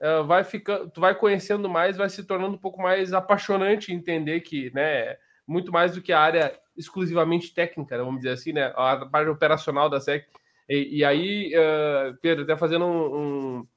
uh, 0.00 0.24
vai 0.24 0.44
ficando, 0.44 0.90
tu 0.90 1.00
vai 1.00 1.14
conhecendo 1.14 1.68
mais, 1.68 1.96
vai 1.96 2.08
se 2.08 2.24
tornando 2.24 2.54
um 2.54 2.58
pouco 2.58 2.80
mais 2.80 3.12
apaixonante 3.12 3.92
entender 3.92 4.40
que, 4.40 4.70
né, 4.74 5.16
muito 5.46 5.72
mais 5.72 5.94
do 5.94 6.02
que 6.02 6.12
a 6.12 6.20
área 6.20 6.58
exclusivamente 6.76 7.54
técnica, 7.54 7.96
né, 7.96 8.04
vamos 8.04 8.20
dizer 8.20 8.32
assim, 8.32 8.52
né, 8.52 8.72
a 8.76 9.06
parte 9.06 9.28
operacional 9.28 9.88
da 9.88 10.00
SEC. 10.00 10.26
E, 10.68 10.98
e 10.98 11.04
aí, 11.04 11.52
uh, 11.54 12.16
Pedro, 12.20 12.44
até 12.44 12.56
fazendo 12.56 12.84
um, 12.84 13.16
um, 13.16 13.68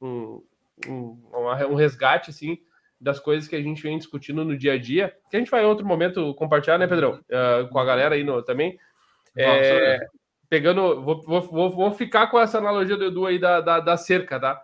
um, 0.00 0.42
um 0.86 1.74
resgate 1.74 2.30
assim 2.30 2.58
das 3.00 3.20
coisas 3.20 3.48
que 3.48 3.54
a 3.54 3.62
gente 3.62 3.82
vem 3.82 3.96
discutindo 3.96 4.44
no 4.44 4.56
dia 4.56 4.74
a 4.74 4.78
dia, 4.78 5.14
que 5.30 5.36
a 5.36 5.38
gente 5.38 5.50
vai 5.50 5.62
em 5.62 5.66
outro 5.66 5.86
momento 5.86 6.34
compartilhar, 6.34 6.78
né, 6.78 6.86
Pedrão? 6.86 7.20
Uh, 7.30 7.68
com 7.68 7.78
a 7.78 7.84
galera 7.84 8.14
aí 8.14 8.24
no, 8.24 8.42
também. 8.42 8.76
É, 9.36 10.00
pegando, 10.48 11.02
vou, 11.02 11.22
vou, 11.22 11.70
vou 11.70 11.92
ficar 11.92 12.26
com 12.26 12.40
essa 12.40 12.58
analogia 12.58 12.96
do 12.96 13.04
Edu 13.04 13.26
aí 13.26 13.38
da, 13.38 13.60
da, 13.60 13.80
da, 13.80 13.96
cerca, 13.96 14.40
tá? 14.40 14.60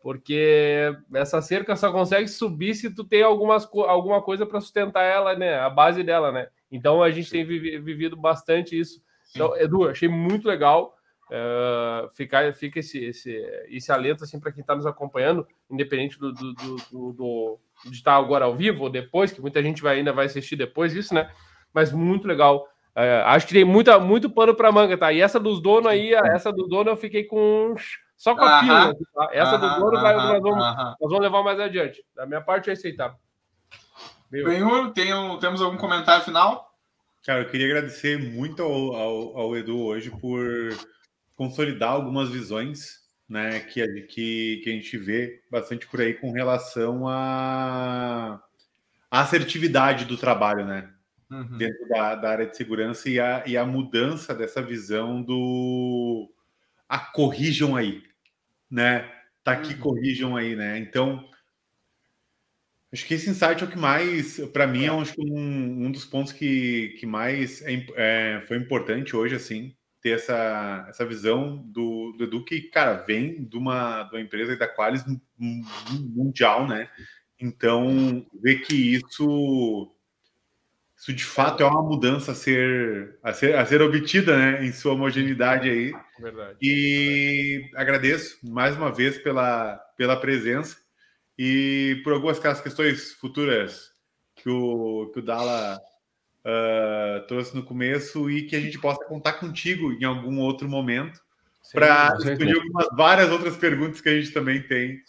Porque 0.00 0.94
essa 1.14 1.40
cerca 1.40 1.74
só 1.74 1.90
consegue 1.90 2.28
subir 2.28 2.74
se 2.74 2.94
tu 2.94 3.02
tem 3.02 3.22
algumas, 3.22 3.68
alguma 3.88 4.22
coisa 4.22 4.46
para 4.46 4.60
sustentar 4.60 5.02
ela, 5.02 5.34
né? 5.34 5.58
A 5.58 5.70
base 5.70 6.04
dela, 6.04 6.30
né? 6.30 6.48
Então 6.70 7.02
a 7.02 7.10
gente 7.10 7.30
tem 7.30 7.44
vivido 7.44 8.16
bastante 8.16 8.78
isso 8.78 9.02
Então, 9.34 9.56
Edu, 9.56 9.88
achei 9.88 10.08
muito 10.08 10.46
legal. 10.46 10.94
Uh, 11.30 12.08
ficar, 12.10 12.52
fica 12.52 12.80
esse, 12.80 13.02
esse, 13.02 13.34
esse 13.68 13.90
alento 13.90 14.24
assim, 14.24 14.38
para 14.38 14.52
quem 14.52 14.60
está 14.60 14.76
nos 14.76 14.84
acompanhando, 14.84 15.46
independente 15.70 16.18
do, 16.18 16.32
do, 16.32 16.52
do, 16.52 17.12
do, 17.12 17.58
de 17.86 17.96
estar 17.96 18.16
agora 18.16 18.44
ao 18.44 18.54
vivo 18.54 18.84
ou 18.84 18.90
depois, 18.90 19.32
que 19.32 19.40
muita 19.40 19.62
gente 19.62 19.82
vai, 19.82 19.96
ainda 19.96 20.12
vai 20.12 20.26
assistir 20.26 20.56
depois 20.56 20.92
disso, 20.92 21.14
né? 21.14 21.30
Mas 21.72 21.92
muito 21.92 22.28
legal. 22.28 22.68
Uh, 22.94 23.24
acho 23.26 23.46
que 23.46 23.54
tem 23.54 23.64
muita, 23.64 23.98
muito 23.98 24.28
pano 24.30 24.54
para 24.54 24.70
manga, 24.70 24.98
tá? 24.98 25.12
E 25.12 25.20
essa 25.20 25.40
dos 25.40 25.60
donos 25.60 25.90
aí, 25.90 26.12
essa 26.12 26.52
do 26.52 26.68
dono 26.68 26.90
eu 26.90 26.96
fiquei 26.96 27.24
com 27.24 27.74
só 28.16 28.34
com 28.34 28.44
a 28.44 28.60
pílula. 28.60 28.94
Tá? 29.14 29.28
Essa 29.32 29.56
do 29.56 29.80
dono 29.80 30.00
vai, 30.00 30.14
nós, 30.14 30.40
vamos, 30.40 30.58
nós 30.58 30.96
vamos 31.00 31.20
levar 31.20 31.42
mais 31.42 31.58
adiante. 31.58 32.04
Da 32.14 32.26
minha 32.26 32.40
parte 32.40 32.70
é 32.70 32.72
aceitável. 32.74 33.16
Benhur, 34.30 34.92
temos 34.92 35.62
algum 35.62 35.76
comentário 35.76 36.24
final? 36.24 36.70
Cara, 37.24 37.40
eu 37.40 37.48
queria 37.48 37.66
agradecer 37.66 38.18
muito 38.18 38.62
ao, 38.62 38.94
ao, 38.94 39.38
ao 39.38 39.56
Edu 39.56 39.80
hoje 39.80 40.10
por 40.10 40.44
consolidar 41.36 41.90
algumas 41.90 42.28
visões 42.30 43.04
né, 43.28 43.60
que, 43.60 43.86
que, 44.02 44.60
que 44.62 44.70
a 44.70 44.72
gente 44.72 44.96
vê 44.98 45.42
bastante 45.50 45.86
por 45.86 46.00
aí 46.00 46.14
com 46.14 46.30
relação 46.30 47.08
à 47.08 48.42
assertividade 49.10 50.04
do 50.04 50.16
trabalho, 50.16 50.64
né? 50.66 50.90
Uhum. 51.30 51.56
Dentro 51.56 51.88
da, 51.88 52.14
da, 52.14 52.30
área 52.30 52.46
de 52.46 52.56
segurança 52.56 53.08
e 53.08 53.18
a, 53.18 53.42
e 53.46 53.56
a 53.56 53.64
mudança 53.64 54.34
dessa 54.34 54.60
visão 54.60 55.22
do 55.22 56.30
a 56.88 56.98
corrijam 56.98 57.74
aí, 57.74 58.02
né? 58.70 59.10
Tá 59.42 59.52
aqui, 59.52 59.74
uhum. 59.74 59.80
corrijam 59.80 60.36
aí, 60.36 60.54
né? 60.54 60.78
Então, 60.78 61.28
acho 62.92 63.06
que 63.06 63.14
esse 63.14 63.30
insight 63.30 63.62
é 63.62 63.66
o 63.66 63.70
que 63.70 63.78
mais, 63.78 64.38
para 64.52 64.66
mim, 64.66 64.84
é 64.84 64.92
um, 64.92 65.02
um, 65.18 65.90
dos 65.90 66.04
pontos 66.04 66.32
que, 66.32 66.96
que 67.00 67.06
mais 67.06 67.62
é, 67.62 67.86
é, 67.96 68.40
foi 68.46 68.58
importante 68.58 69.16
hoje, 69.16 69.34
assim, 69.34 69.74
ter 70.04 70.10
essa, 70.10 70.84
essa 70.90 71.06
visão 71.06 71.56
do, 71.56 72.12
do 72.12 72.24
Edu 72.24 72.44
que, 72.44 72.60
cara, 72.60 72.92
vem 72.92 73.42
de 73.42 73.56
uma, 73.56 74.02
de 74.02 74.14
uma 74.14 74.20
empresa 74.20 74.54
da 74.54 74.68
Qualis 74.68 75.02
mundial, 75.88 76.68
né? 76.68 76.90
Então, 77.40 78.26
ver 78.34 78.56
que 78.56 78.74
isso, 78.74 79.90
isso 80.94 81.10
de 81.10 81.24
fato 81.24 81.62
é 81.62 81.66
uma 81.66 81.82
mudança 81.82 82.32
a 82.32 82.34
ser, 82.34 83.18
a 83.22 83.32
ser, 83.32 83.56
a 83.56 83.64
ser 83.64 83.80
obtida, 83.80 84.36
né? 84.36 84.66
Em 84.66 84.72
sua 84.72 84.92
homogeneidade 84.92 85.70
aí. 85.70 85.94
Verdade. 86.20 86.58
E 86.60 87.70
agradeço 87.74 88.38
mais 88.46 88.76
uma 88.76 88.92
vez 88.92 89.16
pela, 89.16 89.78
pela 89.96 90.20
presença 90.20 90.76
e 91.38 91.98
por 92.04 92.12
algumas 92.12 92.38
questões 92.38 93.14
futuras 93.14 93.90
que 94.36 94.50
o, 94.50 95.10
que 95.14 95.20
o 95.20 95.22
Dala 95.22 95.80
uh, 96.44 97.26
trouxe 97.26 97.54
no 97.54 97.64
começo 97.64 98.30
e 98.30 98.42
que 98.42 98.56
a 98.56 98.60
gente 98.60 98.78
possa 98.78 99.04
contar 99.04 99.34
contigo 99.34 99.92
em 99.92 100.04
algum 100.04 100.40
outro 100.40 100.68
momento 100.68 101.20
para 101.72 102.16
escolher 102.18 102.56
algumas 102.56 102.86
várias 102.96 103.30
outras 103.30 103.56
perguntas 103.56 104.00
que 104.00 104.08
a 104.08 104.20
gente 104.20 104.32
também 104.32 104.62
tem 104.62 105.02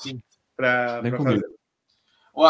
para 0.56 1.02
fazer. 1.18 1.46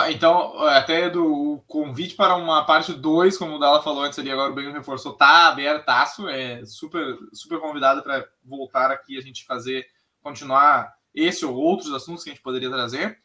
Então, 0.10 0.60
até 0.64 1.10
do 1.10 1.64
convite 1.68 2.16
para 2.16 2.36
uma 2.36 2.66
parte 2.66 2.92
2, 2.94 3.38
como 3.38 3.56
o 3.56 3.60
Dala 3.60 3.84
falou 3.84 4.04
antes 4.04 4.18
ali, 4.18 4.32
agora 4.32 4.52
o 4.52 4.56
Ben 4.56 4.72
reforçou, 4.72 5.14
tá 5.14 5.48
abertaço, 5.48 6.28
é 6.28 6.66
super, 6.66 7.18
super 7.34 7.60
convidado 7.60 8.02
para 8.02 8.28
voltar 8.44 8.90
aqui 8.90 9.18
a 9.18 9.22
gente 9.22 9.46
fazer, 9.46 9.86
continuar 10.22 10.92
esse 11.14 11.46
ou 11.46 11.56
outros 11.56 11.94
assuntos 11.94 12.24
que 12.24 12.32
a 12.32 12.34
gente 12.34 12.42
poderia 12.42 12.70
trazer. 12.70 13.20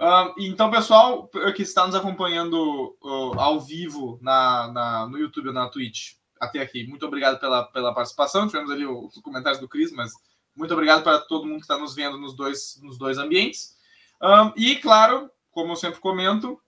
Uh, 0.00 0.34
então, 0.38 0.70
pessoal 0.70 1.28
que 1.54 1.62
está 1.62 1.86
nos 1.86 1.94
acompanhando 1.94 2.96
uh, 3.02 3.38
ao 3.38 3.60
vivo 3.60 4.18
na, 4.20 4.72
na, 4.72 5.06
no 5.06 5.18
YouTube 5.18 5.48
ou 5.48 5.54
na 5.54 5.68
Twitch 5.68 6.14
até 6.40 6.60
aqui, 6.60 6.86
muito 6.86 7.06
obrigado 7.06 7.38
pela, 7.38 7.62
pela 7.64 7.94
participação. 7.94 8.46
Tivemos 8.46 8.70
ali 8.70 8.84
os 8.84 9.14
comentários 9.22 9.60
do 9.60 9.68
Cris, 9.68 9.92
mas 9.92 10.12
muito 10.56 10.74
obrigado 10.74 11.02
para 11.02 11.20
todo 11.20 11.46
mundo 11.46 11.58
que 11.58 11.64
está 11.64 11.78
nos 11.78 11.94
vendo 11.94 12.18
nos 12.18 12.34
dois, 12.36 12.78
nos 12.82 12.98
dois 12.98 13.18
ambientes. 13.18 13.74
Um, 14.22 14.52
e, 14.56 14.76
claro, 14.76 15.30
como 15.50 15.72
eu 15.72 15.76
sempre 15.76 16.00
comento, 16.00 16.60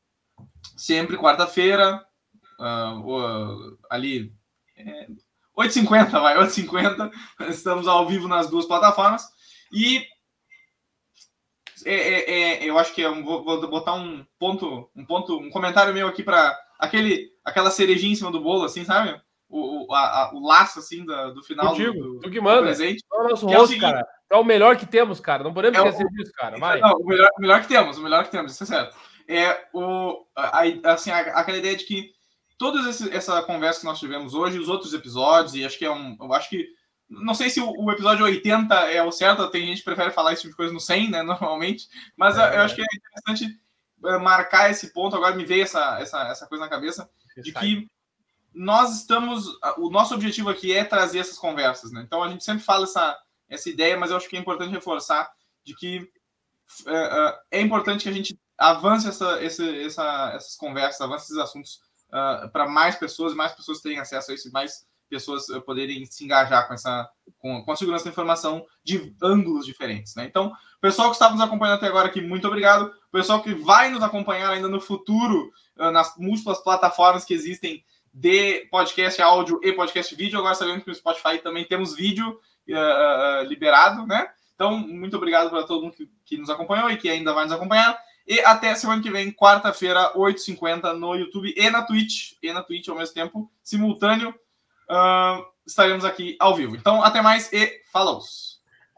sempre 0.77 1.17
quarta-feira, 1.17 2.05
uh, 2.61 3.79
ali 3.91 4.33
é, 4.77 5.09
8h50, 5.59 6.11
vai, 6.11 6.37
8h50, 6.39 7.11
estamos 7.49 7.89
ao 7.89 8.07
vivo 8.07 8.29
nas 8.29 8.49
duas 8.49 8.67
plataformas. 8.67 9.25
E 9.73 10.07
é, 11.85 11.95
é, 11.95 12.31
é, 12.31 12.65
eu 12.65 12.79
acho 12.79 12.95
que 12.95 13.03
é 13.03 13.11
um, 13.11 13.23
vou, 13.23 13.45
vou, 13.45 13.69
botar 13.69 13.95
um 13.95 14.25
ponto, 14.39 14.89
um 14.95 15.05
ponto, 15.05 15.39
um 15.39 15.51
comentário 15.51 15.93
meu 15.93 16.09
aqui 16.09 16.23
para 16.23 16.59
aquele, 16.79 17.31
aquela 17.45 17.71
cerejinha 17.71 18.13
em 18.13 18.17
cima 18.17 18.31
do 18.31 18.41
bolo, 18.41 18.65
assim, 18.65 18.85
sabe? 18.85 19.21
O, 19.49 19.93
a, 19.95 20.33
o 20.35 20.45
laço 20.45 20.81
assim 20.81 21.05
do, 21.05 21.35
do 21.35 21.43
final 21.43 21.69
Contigo, 21.69 21.93
do, 21.93 22.21
tu 22.21 22.31
que 22.31 22.41
manda. 22.41 22.63
do 22.63 22.65
presente. 22.65 23.05
É 23.13 23.17
o 23.17 23.29
nosso 23.29 23.47
rosto, 23.47 23.75
é 23.75 23.77
o 23.77 23.81
cara. 23.81 24.07
É 24.29 24.37
o 24.37 24.45
melhor 24.45 24.77
que 24.77 24.87
temos, 24.87 25.21
cara. 25.21 25.45
Não 25.45 25.55
podemos 25.55 25.79
é 25.79 25.89
esquecer 25.89 26.09
disso, 26.09 26.33
cara. 26.35 26.59
Vai. 26.59 26.81
Não, 26.81 26.99
o 26.99 27.07
melhor, 27.07 27.29
o 27.39 27.41
melhor 27.41 27.61
que 27.61 27.69
temos, 27.69 27.97
o 27.97 28.03
melhor 28.03 28.25
que 28.25 28.31
temos, 28.31 28.53
isso 28.53 28.65
é 28.65 28.67
certo. 28.67 28.97
É 29.29 29.67
o, 29.73 30.25
a, 30.35 30.63
assim, 30.93 31.11
aquela 31.11 31.59
ideia 31.59 31.77
de 31.77 31.85
que 31.85 32.13
toda 32.59 32.81
essa 33.13 33.43
conversa 33.43 33.81
que 33.81 33.87
nós 33.87 34.01
tivemos 34.01 34.35
hoje, 34.35 34.59
os 34.59 34.69
outros 34.69 34.95
episódios, 34.95 35.55
e 35.55 35.65
acho 35.65 35.79
que 35.79 35.85
é 35.85 35.91
um. 35.91 36.17
Eu 36.21 36.33
acho 36.33 36.49
que 36.49 36.67
não 37.09 37.35
sei 37.35 37.51
se 37.51 37.61
o, 37.61 37.71
o, 37.71 37.91
episódio 37.93 38.25
80 38.25 38.75
é 38.91 39.03
o 39.03 39.13
certo, 39.13 39.49
tem 39.49 39.67
gente 39.67 39.79
que 39.79 39.85
prefere 39.85 40.11
falar 40.11 40.33
esse 40.33 40.43
tipo 40.43 40.53
de 40.53 40.57
coisa 40.57 40.73
no 40.73 40.81
100, 40.81 41.11
né, 41.11 41.23
normalmente, 41.25 41.89
mas 42.17 42.37
é, 42.37 42.57
eu, 42.57 42.63
acho 42.63 42.75
que 42.75 42.83
é 42.83 42.85
interessante 42.85 43.61
é, 44.05 44.19
marcar 44.19 44.71
esse 44.71 44.93
ponto. 44.93 45.17
Agora 45.17 45.35
me 45.35 45.45
veio 45.45 45.63
essa, 45.63 45.99
essa, 46.01 46.23
essa 46.29 46.47
coisa 46.47 46.65
na 46.65 46.71
cabeça 46.71 47.09
de 47.37 47.53
que 47.53 47.89
nós 48.53 48.97
estamos. 48.97 49.47
O 49.77 49.91
nosso 49.91 50.15
objetivo 50.15 50.49
aqui 50.49 50.73
é 50.73 50.85
trazer 50.85 51.19
essas 51.19 51.39
conversas, 51.39 51.93
né? 51.93 52.03
Então 52.07 52.23
a 52.23 52.29
gente 52.29 52.43
sempre 52.43 52.65
fala 52.65 52.85
essa, 52.85 53.19
essa 53.49 53.69
ideia, 53.69 53.97
mas 53.97 54.11
eu 54.11 54.17
acho 54.17 54.29
que 54.29 54.37
é 54.37 54.41
importante 54.41 54.73
reforçar 54.73 55.31
de 55.63 55.75
que 55.75 56.11
é, 56.87 57.59
é, 57.59 57.61
importante 57.61 58.05
que 58.05 58.09
a 58.09 58.13
gente 58.13 58.39
avance 58.59 59.07
essa, 59.07 59.43
essa, 59.43 59.65
essa, 59.65 60.33
essas 60.35 60.57
conversas, 60.57 61.01
avance 61.01 61.27
esses 61.27 61.37
assuntos 61.37 61.81
uh, 62.09 62.49
para 62.51 62.67
mais 62.67 62.97
pessoas, 62.97 63.35
mais 63.35 63.53
pessoas 63.53 63.81
terem 63.81 63.99
acesso 63.99 64.31
a 64.31 64.35
isso, 64.35 64.51
mais 64.51 64.87
pessoas 65.09 65.49
eh, 65.49 65.61
poderem 65.61 66.05
se 66.07 66.25
engajar 66.25 66.67
com 66.67 66.75
essa 66.75 67.09
com, 67.39 67.63
com 67.65 67.73
a 67.73 67.77
segurança 67.77 68.05
da 68.05 68.11
informação 68.11 68.65
de 68.85 69.15
ângulos 69.23 69.65
diferentes, 69.65 70.15
né? 70.15 70.25
Então, 70.25 70.53
pessoal 70.81 71.09
que 71.09 71.17
está 71.17 71.31
nos 71.31 71.41
acompanhando 71.41 71.77
até 71.77 71.87
agora 71.87 72.09
aqui, 72.09 72.21
muito 72.21 72.47
obrigado. 72.47 72.93
pessoal 73.13 73.43
que 73.43 73.55
vai 73.55 73.91
nos 73.91 74.03
acompanhar 74.03 74.51
ainda 74.51 74.69
no 74.69 74.81
futuro 74.81 75.51
uh, 75.79 75.91
nas 75.91 76.15
múltiplas 76.17 76.63
plataformas 76.63 77.25
que 77.25 77.35
existem 77.35 77.85
de 78.13 78.67
podcast 78.71 79.21
áudio 79.21 79.61
e 79.63 79.73
podcast 79.73 80.15
vídeo. 80.15 80.39
Agora 80.39 80.55
sabemos 80.55 80.83
que 80.83 80.89
no 80.89 80.95
Spotify 80.95 81.39
também 81.39 81.65
temos 81.65 81.95
vídeo 81.95 82.41
uh, 82.69 83.45
liberado, 83.47 84.07
né? 84.07 84.29
Então, 84.55 84.79
muito 84.79 85.17
obrigado 85.17 85.51
para 85.51 85.65
todo 85.65 85.83
mundo 85.83 85.95
que, 85.95 86.11
que 86.25 86.39
nos 86.39 86.49
acompanhou 86.49 86.91
e 86.91 86.97
que 86.97 87.11
ainda 87.11 87.33
vai 87.35 87.45
nos 87.45 87.53
acompanhar. 87.53 87.99
E 88.27 88.41
até 88.41 88.75
semana 88.75 89.03
que 89.03 89.11
vem, 89.11 89.31
quarta-feira, 89.31 90.13
8h50 90.15 90.95
no 90.95 91.15
YouTube 91.15 91.55
e 91.57 91.71
na 91.71 91.83
Twitch. 91.83 92.33
E 92.43 92.53
na 92.53 92.63
Twitch 92.63 92.89
ao 92.89 92.97
mesmo 92.97 93.15
tempo, 93.15 93.53
simultâneo 93.63 94.35
uh, 94.91 95.45
estaremos 95.67 96.05
aqui 96.05 96.37
ao 96.39 96.55
vivo. 96.55 96.77
Então, 96.77 97.03
até 97.03 97.21
mais 97.23 97.53
e 97.53 97.83
falou! 97.93 98.21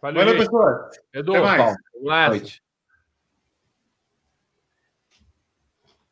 Valeu, 0.01 0.25
Valeu 0.25 0.39
pessoal. 0.39 0.91
Edu, 1.13 1.35
até 1.35 1.41
mais. 1.43 1.77
Boa 2.01 2.29
noite. 2.29 2.63